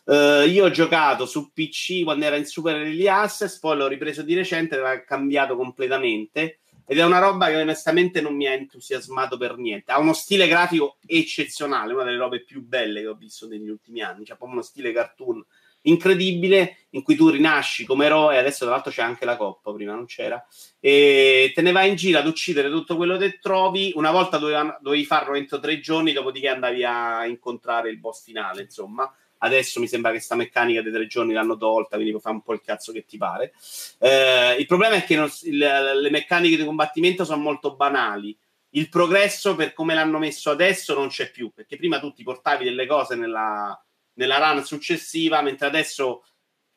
Uh, 0.07 0.45
io 0.49 0.65
ho 0.65 0.71
giocato 0.71 1.25
su 1.25 1.53
PC 1.53 2.03
quando 2.03 2.25
era 2.25 2.35
in 2.35 2.47
Super 2.47 2.79
Early 2.79 3.07
Access, 3.07 3.61
poi 3.61 3.77
l'ho 3.77 3.87
ripreso 3.87 4.23
di 4.23 4.35
recente 4.35 4.77
l'ha 4.77 5.05
cambiato 5.05 5.55
completamente. 5.55 6.63
Ed 6.85 6.99
è 6.99 7.05
una 7.05 7.21
roba 7.21 7.47
che 7.47 7.61
onestamente 7.61 8.21
non 8.21 8.35
mi 8.35 8.49
ha 8.49 8.55
entusiasmato 8.55 9.37
per 9.37 9.57
niente. 9.57 9.93
Ha 9.93 10.01
uno 10.01 10.15
stile 10.15 10.49
grafico 10.49 10.97
eccezionale, 11.07 11.93
una 11.93 12.03
delle 12.03 12.17
robe 12.17 12.43
più 12.43 12.67
belle 12.67 13.03
che 13.03 13.07
ho 13.07 13.15
visto 13.15 13.47
negli 13.47 13.69
ultimi 13.69 14.01
anni. 14.01 14.25
C'ha 14.25 14.35
proprio 14.35 14.59
uno 14.59 14.63
stile 14.63 14.91
cartoon 14.91 15.47
incredibile 15.83 16.87
in 16.91 17.03
cui 17.03 17.17
tu 17.17 17.29
rinasci 17.29 17.85
come 17.85 18.07
eroe, 18.07 18.39
adesso 18.39 18.65
tra 18.65 18.75
l'altro 18.75 18.93
c'è 18.93 19.03
anche 19.03 19.25
la 19.25 19.37
coppa, 19.37 19.73
prima 19.73 19.95
non 19.95 20.07
c'era, 20.07 20.45
e 20.79 21.53
te 21.55 21.63
ne 21.63 21.73
vai 21.73 21.89
in 21.89 21.95
giro 21.97 22.19
ad 22.19 22.27
uccidere 22.27 22.71
tutto 22.71 22.97
quello 22.97 23.17
che 23.17 23.39
trovi, 23.41 23.93
una 23.97 24.11
volta 24.11 24.39
dovevi, 24.39 24.75
dovevi 24.81 25.05
farlo 25.05 25.35
entro 25.35 25.59
tre 25.59 25.81
giorni, 25.81 26.13
dopodiché 26.13 26.49
andavi 26.49 26.85
a 26.85 27.27
incontrare 27.27 27.91
il 27.91 27.99
boss 27.99 28.25
finale, 28.25 28.63
insomma. 28.63 29.13
Adesso 29.45 29.81
mi 29.81 29.89
sembra 29.89 30.13
che 30.13 30.21
sta 30.21 30.37
meccanica 30.37 30.83
dei 30.83 30.93
tre 30.93 31.09
giorni 31.09 31.33
l'hanno 31.33 31.57
tolta, 31.57 31.95
quindi 31.97 32.11
puoi 32.11 32.23
fare 32.23 32.37
un 32.37 32.43
po' 32.43 32.53
il 32.53 32.61
cazzo 32.65 32.93
che 32.93 33.05
ti 33.05 33.19
pare. 33.19 33.53
Eh, 33.99 34.55
il 34.57 34.67
problema 34.67 34.95
è 34.95 35.05
che 35.05 35.17
non, 35.17 35.29
il, 35.43 35.57
le 35.57 36.11
meccaniche 36.11 36.57
di 36.57 36.65
combattimento 36.65 37.25
sono 37.25 37.43
molto 37.43 37.75
banali. 37.75 38.39
Il 38.75 38.89
progresso, 38.89 39.57
per 39.57 39.73
come 39.73 39.95
l'hanno 39.95 40.19
messo 40.19 40.51
adesso, 40.51 40.95
non 40.95 41.09
c'è 41.09 41.29
più, 41.33 41.51
perché 41.53 41.77
prima 41.77 41.99
tu 41.99 42.13
ti 42.13 42.23
portavi 42.23 42.63
delle 42.63 42.87
cose 42.87 43.17
nella, 43.17 43.77
nella 44.15 44.39
run 44.39 44.65
successiva, 44.65 45.43
mentre 45.43 45.67
adesso 45.67 46.25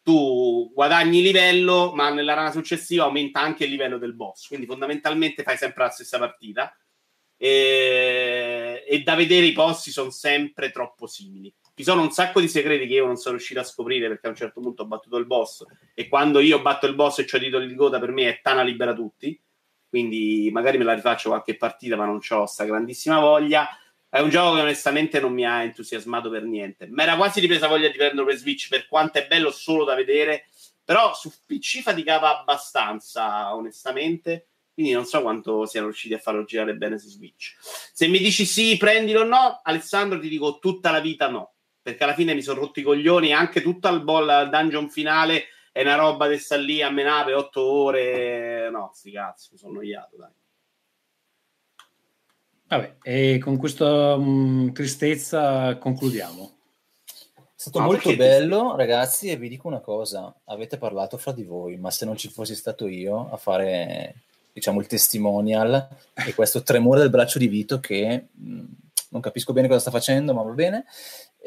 tu 0.01 0.71
guadagni 0.73 1.21
livello, 1.21 1.91
ma 1.93 2.11
nella 2.11 2.35
run 2.35 2.51
successiva 2.51 3.05
aumenta 3.05 3.41
anche 3.41 3.65
il 3.65 3.71
livello 3.71 3.97
del 3.97 4.13
boss. 4.13 4.47
Quindi 4.47 4.65
fondamentalmente 4.65 5.43
fai 5.43 5.57
sempre 5.57 5.83
la 5.83 5.89
stessa 5.89 6.19
partita. 6.19 6.75
E, 7.37 8.85
e 8.87 8.99
da 9.01 9.15
vedere 9.15 9.47
i 9.47 9.51
posti 9.51 9.91
sono 9.91 10.11
sempre 10.11 10.71
troppo 10.71 11.07
simili. 11.07 11.53
Ci 11.73 11.83
sono 11.83 12.01
un 12.01 12.11
sacco 12.11 12.39
di 12.39 12.47
segreti 12.47 12.87
che 12.87 12.93
io 12.93 13.05
non 13.05 13.17
sono 13.17 13.35
riuscito 13.35 13.59
a 13.59 13.63
scoprire 13.63 14.07
perché 14.07 14.27
a 14.27 14.29
un 14.29 14.35
certo 14.35 14.61
punto 14.61 14.83
ho 14.83 14.85
battuto 14.85 15.17
il 15.17 15.25
boss. 15.25 15.65
E 15.93 16.07
quando 16.07 16.39
io 16.39 16.61
batto 16.61 16.85
il 16.85 16.95
boss 16.95 17.19
e 17.19 17.23
ho 17.23 17.39
titoli 17.39 17.67
di 17.67 17.75
coda, 17.75 17.99
per 17.99 18.11
me 18.11 18.29
è 18.29 18.39
Tana 18.41 18.61
libera 18.61 18.93
tutti. 18.93 19.41
Quindi 19.89 20.49
magari 20.51 20.77
me 20.77 20.83
la 20.83 20.93
rifaccio 20.93 21.29
qualche 21.29 21.57
partita, 21.57 21.95
ma 21.95 22.05
non 22.05 22.19
ho 22.27 22.45
sta 22.45 22.63
grandissima 22.63 23.19
voglia 23.19 23.67
è 24.15 24.21
un 24.21 24.29
gioco 24.29 24.55
che 24.55 24.61
onestamente 24.61 25.19
non 25.19 25.33
mi 25.33 25.45
ha 25.45 25.61
entusiasmato 25.63 26.29
per 26.29 26.43
niente. 26.43 26.87
Mi 26.87 27.01
era 27.01 27.17
quasi 27.17 27.41
ripresa 27.41 27.67
voglia 27.67 27.89
di 27.89 27.97
prenderlo 27.97 28.23
per 28.23 28.37
Switch 28.37 28.69
per 28.69 28.87
quanto 28.87 29.17
è 29.17 29.27
bello 29.27 29.51
solo 29.51 29.83
da 29.83 29.93
vedere, 29.93 30.47
però 30.85 31.13
su 31.13 31.29
PC 31.45 31.81
faticava 31.81 32.39
abbastanza, 32.39 33.53
onestamente. 33.53 34.47
Quindi 34.73 34.93
non 34.93 35.03
so 35.03 35.21
quanto 35.21 35.65
siano 35.65 35.87
riusciti 35.87 36.13
a 36.13 36.19
farlo 36.19 36.45
girare 36.45 36.75
bene 36.75 36.97
su 36.97 37.09
Switch. 37.09 37.57
Se 37.59 38.07
mi 38.07 38.19
dici 38.19 38.45
sì, 38.45 38.77
prendilo 38.77 39.19
o 39.19 39.25
no, 39.25 39.59
Alessandro 39.61 40.17
ti 40.17 40.29
dico 40.29 40.59
tutta 40.59 40.91
la 40.91 41.01
vita 41.01 41.27
no. 41.27 41.55
Perché 41.81 42.05
alla 42.05 42.13
fine 42.13 42.33
mi 42.33 42.41
sono 42.41 42.61
rotti 42.61 42.79
i 42.79 42.83
coglioni, 42.83 43.33
anche 43.33 43.61
tutto 43.61 43.89
il 43.89 44.01
ball 44.01 44.49
dungeon 44.49 44.89
finale 44.89 45.47
è 45.73 45.81
una 45.81 45.95
roba 45.95 46.29
che 46.29 46.37
sta 46.37 46.55
lì 46.55 46.81
a 46.81 46.89
menare 46.89 47.33
otto 47.33 47.61
ore. 47.61 48.69
No, 48.69 48.91
sti 48.93 49.11
cazzi, 49.11 49.49
mi 49.51 49.57
sono 49.57 49.73
annoiato, 49.73 50.15
dai. 50.15 50.31
Vabbè, 52.67 52.95
e 53.03 53.39
con 53.41 53.57
questa 53.57 54.15
um, 54.15 54.71
tristezza 54.73 55.77
concludiamo. 55.77 56.51
È 57.35 57.41
stato 57.55 57.79
ma 57.79 57.85
molto 57.85 58.15
bello, 58.15 58.71
ti... 58.71 58.77
ragazzi, 58.77 59.29
e 59.29 59.37
vi 59.37 59.49
dico 59.49 59.67
una 59.67 59.79
cosa, 59.79 60.33
avete 60.45 60.77
parlato 60.77 61.17
fra 61.17 61.31
di 61.31 61.43
voi, 61.43 61.77
ma 61.77 61.91
se 61.91 62.05
non 62.05 62.17
ci 62.17 62.29
fossi 62.29 62.55
stato 62.55 62.87
io 62.87 63.29
a 63.31 63.37
fare, 63.37 64.23
diciamo, 64.55 64.79
il 64.79 64.87
testimonial 64.87 65.89
e 66.13 66.33
questo 66.33 66.63
tremore 66.63 67.01
del 67.01 67.09
braccio 67.09 67.39
di 67.39 67.47
Vito 67.47 67.81
che 67.81 68.29
mh, 68.31 68.63
non 69.09 69.21
capisco 69.21 69.51
bene 69.51 69.67
cosa 69.67 69.81
sta 69.81 69.91
facendo, 69.91 70.33
ma 70.33 70.43
va 70.43 70.51
bene, 70.51 70.85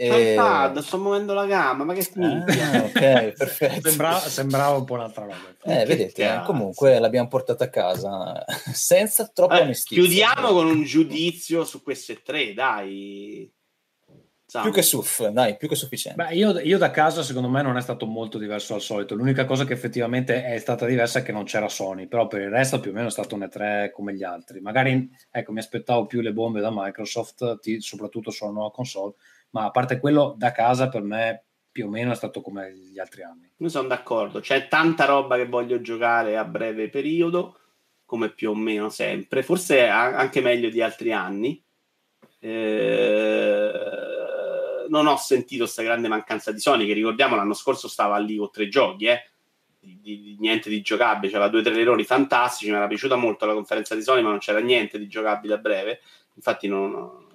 e... 0.00 0.34
Pad, 0.36 0.78
sto 0.78 0.96
muovendo 0.96 1.34
la 1.34 1.44
gamba, 1.46 1.82
ma 1.82 1.92
che 1.92 2.08
minchia. 2.14 2.70
Ah, 2.70 2.84
ok, 2.84 3.32
perfetto. 3.36 3.88
sembrava, 3.88 4.20
sembrava, 4.20 4.76
un 4.76 4.84
po' 4.84 4.94
un'altra 4.94 5.22
roba. 5.22 5.56
Eh, 5.64 5.84
vedete, 5.86 6.22
eh, 6.22 6.42
comunque 6.44 7.00
l'abbiamo 7.00 7.26
portata 7.26 7.64
a 7.64 7.68
casa 7.68 8.44
senza 8.72 9.26
troppa 9.26 9.54
allora, 9.54 9.66
onestizia. 9.66 10.04
Chiudiamo 10.04 10.52
con 10.52 10.66
un 10.66 10.84
giudizio 10.84 11.64
su 11.64 11.82
queste 11.82 12.22
tre, 12.22 12.54
dai. 12.54 13.52
Sam. 14.50 14.62
Più 14.62 14.72
che 14.72 14.80
suff, 14.80 15.26
dai, 15.26 15.58
più 15.58 15.68
che 15.68 15.74
sufficiente. 15.74 16.22
Beh, 16.22 16.34
io, 16.34 16.58
io, 16.60 16.78
da 16.78 16.90
casa, 16.90 17.22
secondo 17.22 17.50
me, 17.50 17.60
non 17.60 17.76
è 17.76 17.82
stato 17.82 18.06
molto 18.06 18.38
diverso 18.38 18.74
al 18.74 18.80
solito. 18.80 19.14
L'unica 19.14 19.44
cosa 19.44 19.66
che 19.66 19.74
effettivamente 19.74 20.42
è 20.42 20.58
stata 20.58 20.86
diversa 20.86 21.18
è 21.18 21.22
che 21.22 21.32
non 21.32 21.44
c'era 21.44 21.68
Sony, 21.68 22.06
però 22.06 22.26
per 22.28 22.40
il 22.40 22.48
resto 22.48 22.80
più 22.80 22.90
o 22.90 22.94
meno 22.94 23.08
è 23.08 23.10
stato 23.10 23.34
un 23.34 23.42
E3 23.42 23.90
come 23.90 24.14
gli 24.14 24.22
altri. 24.22 24.60
Magari, 24.60 25.10
ecco, 25.30 25.52
mi 25.52 25.58
aspettavo 25.58 26.06
più 26.06 26.22
le 26.22 26.32
bombe 26.32 26.60
da 26.60 26.70
Microsoft, 26.72 27.60
ti, 27.60 27.80
soprattutto 27.80 28.30
sulla 28.30 28.50
nuova 28.50 28.70
console 28.70 29.14
ma 29.50 29.64
a 29.64 29.70
parte 29.70 29.98
quello 29.98 30.34
da 30.36 30.52
casa 30.52 30.88
per 30.88 31.02
me 31.02 31.44
più 31.70 31.86
o 31.86 31.88
meno 31.90 32.12
è 32.12 32.16
stato 32.16 32.40
come 32.40 32.74
gli 32.74 32.98
altri 32.98 33.22
anni. 33.22 33.50
Io 33.56 33.68
sono 33.68 33.88
d'accordo, 33.88 34.40
c'è 34.40 34.68
tanta 34.68 35.04
roba 35.04 35.36
che 35.36 35.46
voglio 35.46 35.80
giocare 35.80 36.36
a 36.36 36.44
breve 36.44 36.88
periodo, 36.88 37.58
come 38.04 38.30
più 38.30 38.50
o 38.50 38.54
meno 38.54 38.88
sempre, 38.88 39.42
forse 39.42 39.86
anche 39.86 40.40
meglio 40.40 40.70
di 40.70 40.82
altri 40.82 41.12
anni. 41.12 41.62
Eh, 42.40 44.17
non 44.88 45.06
ho 45.06 45.16
sentito 45.16 45.64
questa 45.64 45.82
grande 45.82 46.08
mancanza 46.08 46.52
di 46.52 46.60
Sony, 46.60 46.86
che 46.86 46.92
ricordiamo 46.92 47.36
l'anno 47.36 47.54
scorso 47.54 47.88
stava 47.88 48.18
lì 48.18 48.36
con 48.36 48.50
tre 48.50 48.68
giochi, 48.68 49.06
eh? 49.06 49.22
di, 49.80 50.00
di, 50.00 50.36
niente 50.38 50.68
di 50.68 50.80
giocabile, 50.80 51.32
c'era 51.32 51.48
due 51.48 51.62
traileroni 51.62 52.04
fantastici, 52.04 52.70
mi 52.70 52.76
era 52.76 52.86
piaciuta 52.86 53.16
molto 53.16 53.46
la 53.46 53.54
conferenza 53.54 53.94
di 53.94 54.02
Sony, 54.02 54.22
ma 54.22 54.30
non 54.30 54.38
c'era 54.38 54.60
niente 54.60 54.98
di 54.98 55.06
giocabile 55.08 55.54
a 55.54 55.58
breve, 55.58 56.00
infatti 56.34 56.68
non, 56.68 57.26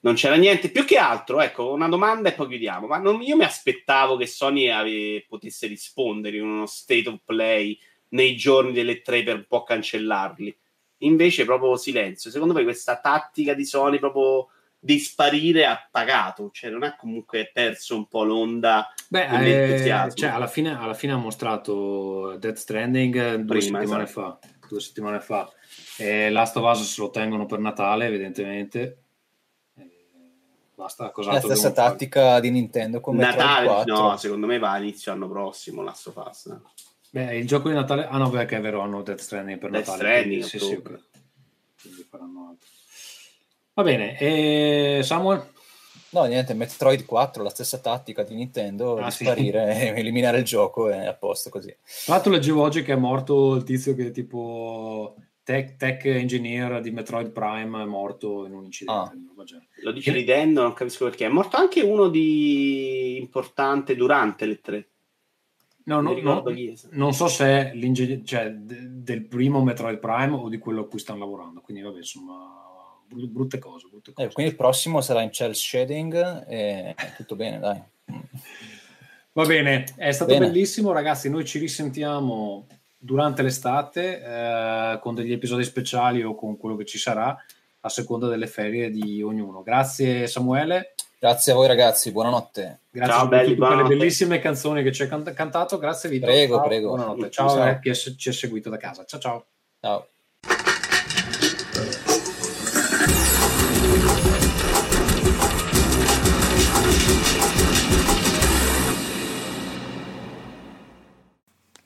non 0.00 0.14
c'era 0.14 0.36
niente. 0.36 0.70
Più 0.70 0.84
che 0.84 0.98
altro, 0.98 1.40
ecco, 1.40 1.72
una 1.72 1.88
domanda 1.88 2.28
e 2.28 2.32
poi 2.32 2.48
chiudiamo. 2.48 2.86
Ma 2.86 2.98
non, 2.98 3.22
io 3.22 3.36
mi 3.36 3.44
aspettavo 3.44 4.16
che 4.16 4.26
Sony 4.26 4.68
ave, 4.68 5.24
potesse 5.28 5.66
rispondere 5.66 6.36
in 6.36 6.44
uno 6.44 6.66
state 6.66 7.08
of 7.08 7.20
play 7.24 7.78
nei 8.10 8.36
giorni 8.36 8.72
delle 8.72 9.02
tre 9.02 9.22
per 9.22 9.36
un 9.36 9.44
po' 9.48 9.64
cancellarli. 9.64 10.56
Invece, 10.98 11.44
proprio 11.44 11.76
silenzio. 11.76 12.30
Secondo 12.30 12.54
me, 12.54 12.62
questa 12.62 12.98
tattica 13.00 13.54
di 13.54 13.64
Sony 13.64 13.98
proprio 13.98 14.48
di 14.86 15.00
sparire 15.00 15.66
ha 15.66 15.88
pagato, 15.90 16.50
cioè 16.52 16.70
non 16.70 16.84
ha 16.84 16.94
comunque 16.94 17.50
perso 17.52 17.96
un 17.96 18.06
po' 18.06 18.22
l'onda 18.22 18.88
Beh, 19.08 19.74
eh, 19.74 20.10
cioè, 20.14 20.28
alla, 20.28 20.46
fine, 20.46 20.78
alla 20.78 20.94
fine 20.94 21.12
ha 21.12 21.16
mostrato 21.16 22.36
Death 22.38 22.56
Stranding 22.56 23.34
due 23.34 23.58
Prima, 23.58 23.80
settimane 23.80 24.04
esatto. 24.04 24.38
fa. 24.40 24.48
Due 24.68 24.80
settimane 24.80 25.20
fa. 25.20 25.52
E 25.96 26.30
Last 26.30 26.56
of 26.56 26.64
Us 26.64 26.92
se 26.92 27.00
lo 27.00 27.10
tengono 27.10 27.46
per 27.46 27.58
Natale, 27.58 28.06
evidentemente 28.06 28.98
Basta, 30.76 31.10
La 31.16 31.40
stessa 31.40 31.72
tattica 31.72 32.20
fare? 32.20 32.42
di 32.42 32.50
Nintendo 32.50 33.00
come 33.00 33.24
Natale, 33.24 33.84
no, 33.86 34.14
secondo 34.18 34.46
me 34.46 34.58
va 34.58 34.72
a 34.72 34.78
inizio 34.78 35.10
anno 35.10 35.26
prossimo 35.26 35.82
Last 35.82 36.08
of 36.08 36.22
Us. 36.28 36.46
No? 36.46 36.70
Beh, 37.10 37.38
il 37.38 37.46
gioco 37.46 37.70
di 37.70 37.74
Natale, 37.74 38.06
ah 38.06 38.18
no, 38.18 38.28
perché 38.28 38.58
è 38.58 38.60
vero, 38.60 38.80
hanno 38.82 39.00
Death 39.00 39.20
Stranding 39.20 39.58
per 39.58 39.70
Death 39.70 39.86
Natale. 39.86 39.98
Stranding, 39.98 40.46
quindi, 40.46 40.48
sì, 40.48 40.58
sì, 40.58 40.82
quindi 41.80 42.06
faranno 42.10 42.48
altro. 42.50 42.68
Va 43.76 43.82
bene, 43.82 44.18
e 44.18 45.00
Samuel? 45.02 45.52
No, 46.08 46.24
niente, 46.24 46.54
Metroid 46.54 47.04
4, 47.04 47.42
la 47.42 47.50
stessa 47.50 47.76
tattica 47.76 48.22
di 48.22 48.34
Nintendo, 48.34 48.96
ah, 48.96 49.04
di 49.04 49.10
sparire 49.10 49.74
sì. 49.74 49.80
e 49.82 49.86
eliminare 50.00 50.38
il 50.38 50.44
gioco 50.44 50.88
è 50.88 51.04
a 51.04 51.12
posto 51.12 51.50
così. 51.50 51.76
Tra 52.06 52.14
l'altro 52.14 52.32
leggevo 52.32 52.62
oggi 52.62 52.82
che 52.82 52.94
è 52.94 52.96
morto 52.96 53.54
il 53.56 53.64
tizio 53.64 53.94
che 53.94 54.12
tipo 54.12 55.16
tech, 55.42 55.76
tech 55.76 56.06
engineer 56.06 56.80
di 56.80 56.90
Metroid 56.90 57.28
Prime 57.32 57.82
è 57.82 57.84
morto 57.84 58.46
in 58.46 58.54
un 58.54 58.64
incidente. 58.64 59.10
Ah. 59.10 59.60
Lo 59.82 59.92
dice 59.92 60.10
che... 60.10 60.16
ridendo, 60.16 60.62
non 60.62 60.72
capisco 60.72 61.04
perché. 61.04 61.26
È 61.26 61.28
morto 61.28 61.58
anche 61.58 61.82
uno 61.82 62.08
di 62.08 63.18
importante 63.18 63.94
durante 63.94 64.46
le 64.46 64.60
tre. 64.62 64.88
No, 65.84 66.00
no, 66.00 66.18
no 66.18 66.42
non 66.92 67.12
so 67.12 67.28
se 67.28 67.44
è 67.44 67.70
l'ingegnere 67.74 68.24
cioè, 68.24 68.50
de, 68.52 69.02
del 69.02 69.26
primo 69.26 69.62
Metroid 69.62 69.98
Prime 69.98 70.34
o 70.34 70.48
di 70.48 70.56
quello 70.56 70.80
a 70.80 70.88
cui 70.88 70.98
stanno 70.98 71.18
lavorando. 71.18 71.60
Quindi, 71.60 71.82
vabbè, 71.82 71.98
insomma, 71.98 72.55
brutte 73.08 73.58
cose. 73.58 73.86
Brutte 73.88 74.10
eh, 74.10 74.14
cose. 74.14 74.28
Eh, 74.28 74.32
quindi 74.32 74.52
il 74.52 74.56
prossimo 74.58 75.00
sarà 75.00 75.22
in 75.22 75.32
cel 75.32 75.54
shading 75.54 76.46
e 76.48 76.94
tutto 77.16 77.36
bene, 77.36 77.58
dai. 77.58 77.82
Va 79.32 79.44
bene, 79.44 79.84
è 79.96 80.12
stato 80.12 80.32
bene. 80.32 80.46
bellissimo 80.46 80.92
ragazzi, 80.92 81.28
noi 81.28 81.44
ci 81.44 81.58
risentiamo 81.58 82.66
durante 82.96 83.42
l'estate 83.42 84.22
eh, 84.22 84.98
con 85.00 85.14
degli 85.14 85.32
episodi 85.32 85.62
speciali 85.62 86.22
o 86.22 86.34
con 86.34 86.56
quello 86.56 86.74
che 86.76 86.86
ci 86.86 86.98
sarà 86.98 87.36
a 87.80 87.88
seconda 87.88 88.28
delle 88.28 88.46
ferie 88.46 88.90
di 88.90 89.22
ognuno. 89.22 89.62
Grazie 89.62 90.26
Samuele. 90.26 90.94
Grazie 91.18 91.52
a 91.52 91.54
voi 91.54 91.66
ragazzi, 91.66 92.12
buonanotte. 92.12 92.80
Grazie 92.90 93.12
Ciao, 93.12 93.28
belli, 93.28 93.54
per 93.54 93.76
le 93.76 93.82
bellissime 93.84 94.38
canzoni 94.38 94.82
che 94.82 94.92
ci 94.92 95.02
hai 95.02 95.08
cantato. 95.34 95.78
Grazie 95.78 96.08
Vito. 96.08 96.26
Prego, 96.26 96.56
ciao, 96.56 96.66
prego. 96.66 96.88
Buonanotte. 96.88 97.30
Ciao, 97.30 97.48
ciao. 97.48 97.62
a 97.62 97.78
chi 97.78 97.94
ci 97.94 98.28
ha 98.28 98.32
seguito 98.32 98.70
da 98.70 98.76
casa. 98.76 99.04
Ciao 99.04 99.20
ciao. 99.20 99.46
Ciao. 99.80 100.06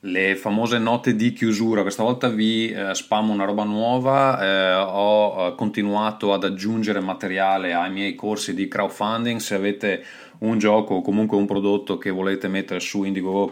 Le 0.01 0.35
famose 0.35 0.79
note 0.79 1.15
di 1.15 1.31
chiusura. 1.33 1.83
Questa 1.83 2.01
volta 2.03 2.27
vi 2.27 2.71
eh, 2.71 2.95
spammo 2.95 3.33
una 3.33 3.45
roba 3.45 3.63
nuova. 3.63 4.41
Eh, 4.41 4.73
ho 4.75 5.47
eh, 5.47 5.55
continuato 5.55 6.33
ad 6.33 6.43
aggiungere 6.43 6.99
materiale 7.01 7.73
ai 7.73 7.91
miei 7.91 8.15
corsi 8.15 8.53
di 8.53 8.67
crowdfunding. 8.67 9.39
Se 9.39 9.55
avete 9.55 10.03
un 10.39 10.57
gioco 10.57 10.95
o 10.95 11.01
comunque 11.01 11.37
un 11.37 11.45
prodotto 11.45 11.99
che 11.99 12.09
volete 12.09 12.47
mettere 12.47 12.79
su 12.79 13.03
Indiegogo 13.03 13.51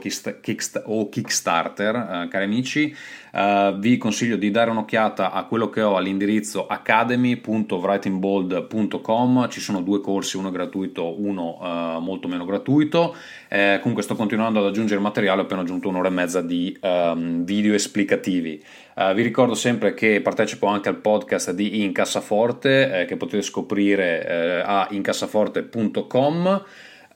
o 0.86 1.10
Kickstarter, 1.10 1.96
eh, 1.96 2.28
cari 2.30 2.46
amici, 2.46 2.96
eh, 3.32 3.74
vi 3.78 3.98
consiglio 3.98 4.36
di 4.36 4.52
dare 4.52 4.72
un'occhiata 4.72 5.32
a 5.32 5.46
quello 5.46 5.70
che 5.70 5.82
ho 5.82 5.96
all'indirizzo 5.96 6.68
academy.writingbold.com. 6.68 9.50
Ci 9.50 9.60
sono 9.60 9.82
due 9.82 10.00
corsi, 10.02 10.38
uno 10.38 10.52
gratuito, 10.52 11.22
uno 11.22 11.60
eh, 11.62 11.98
molto 12.00 12.28
meno 12.28 12.46
gratuito. 12.46 13.16
Eh, 13.48 13.78
comunque 13.80 14.04
sto 14.04 14.16
continuando 14.16 14.60
ad 14.60 14.66
aggiungere 14.66 15.00
materiale, 15.00 15.42
ho 15.42 15.44
appena 15.44 15.62
aggiunto 15.62 15.90
un'ora 15.90 16.08
e 16.08 16.12
mezza 16.12 16.42
di 16.42 16.76
um, 16.82 17.44
video 17.44 17.74
esplicativi. 17.74 18.64
Uh, 18.96 19.14
vi 19.14 19.22
ricordo 19.22 19.54
sempre 19.54 19.94
che 19.94 20.22
partecipo 20.22 20.68
anche 20.68 20.90
al 20.90 20.98
podcast 20.98 21.52
di 21.52 21.84
Incassaforte 21.84 23.02
eh, 23.02 23.06
che 23.06 23.16
potete 23.16 23.42
scoprire 23.42 24.28
eh, 24.28 24.62
a 24.66 24.88
incassaforte.com. 24.92 26.64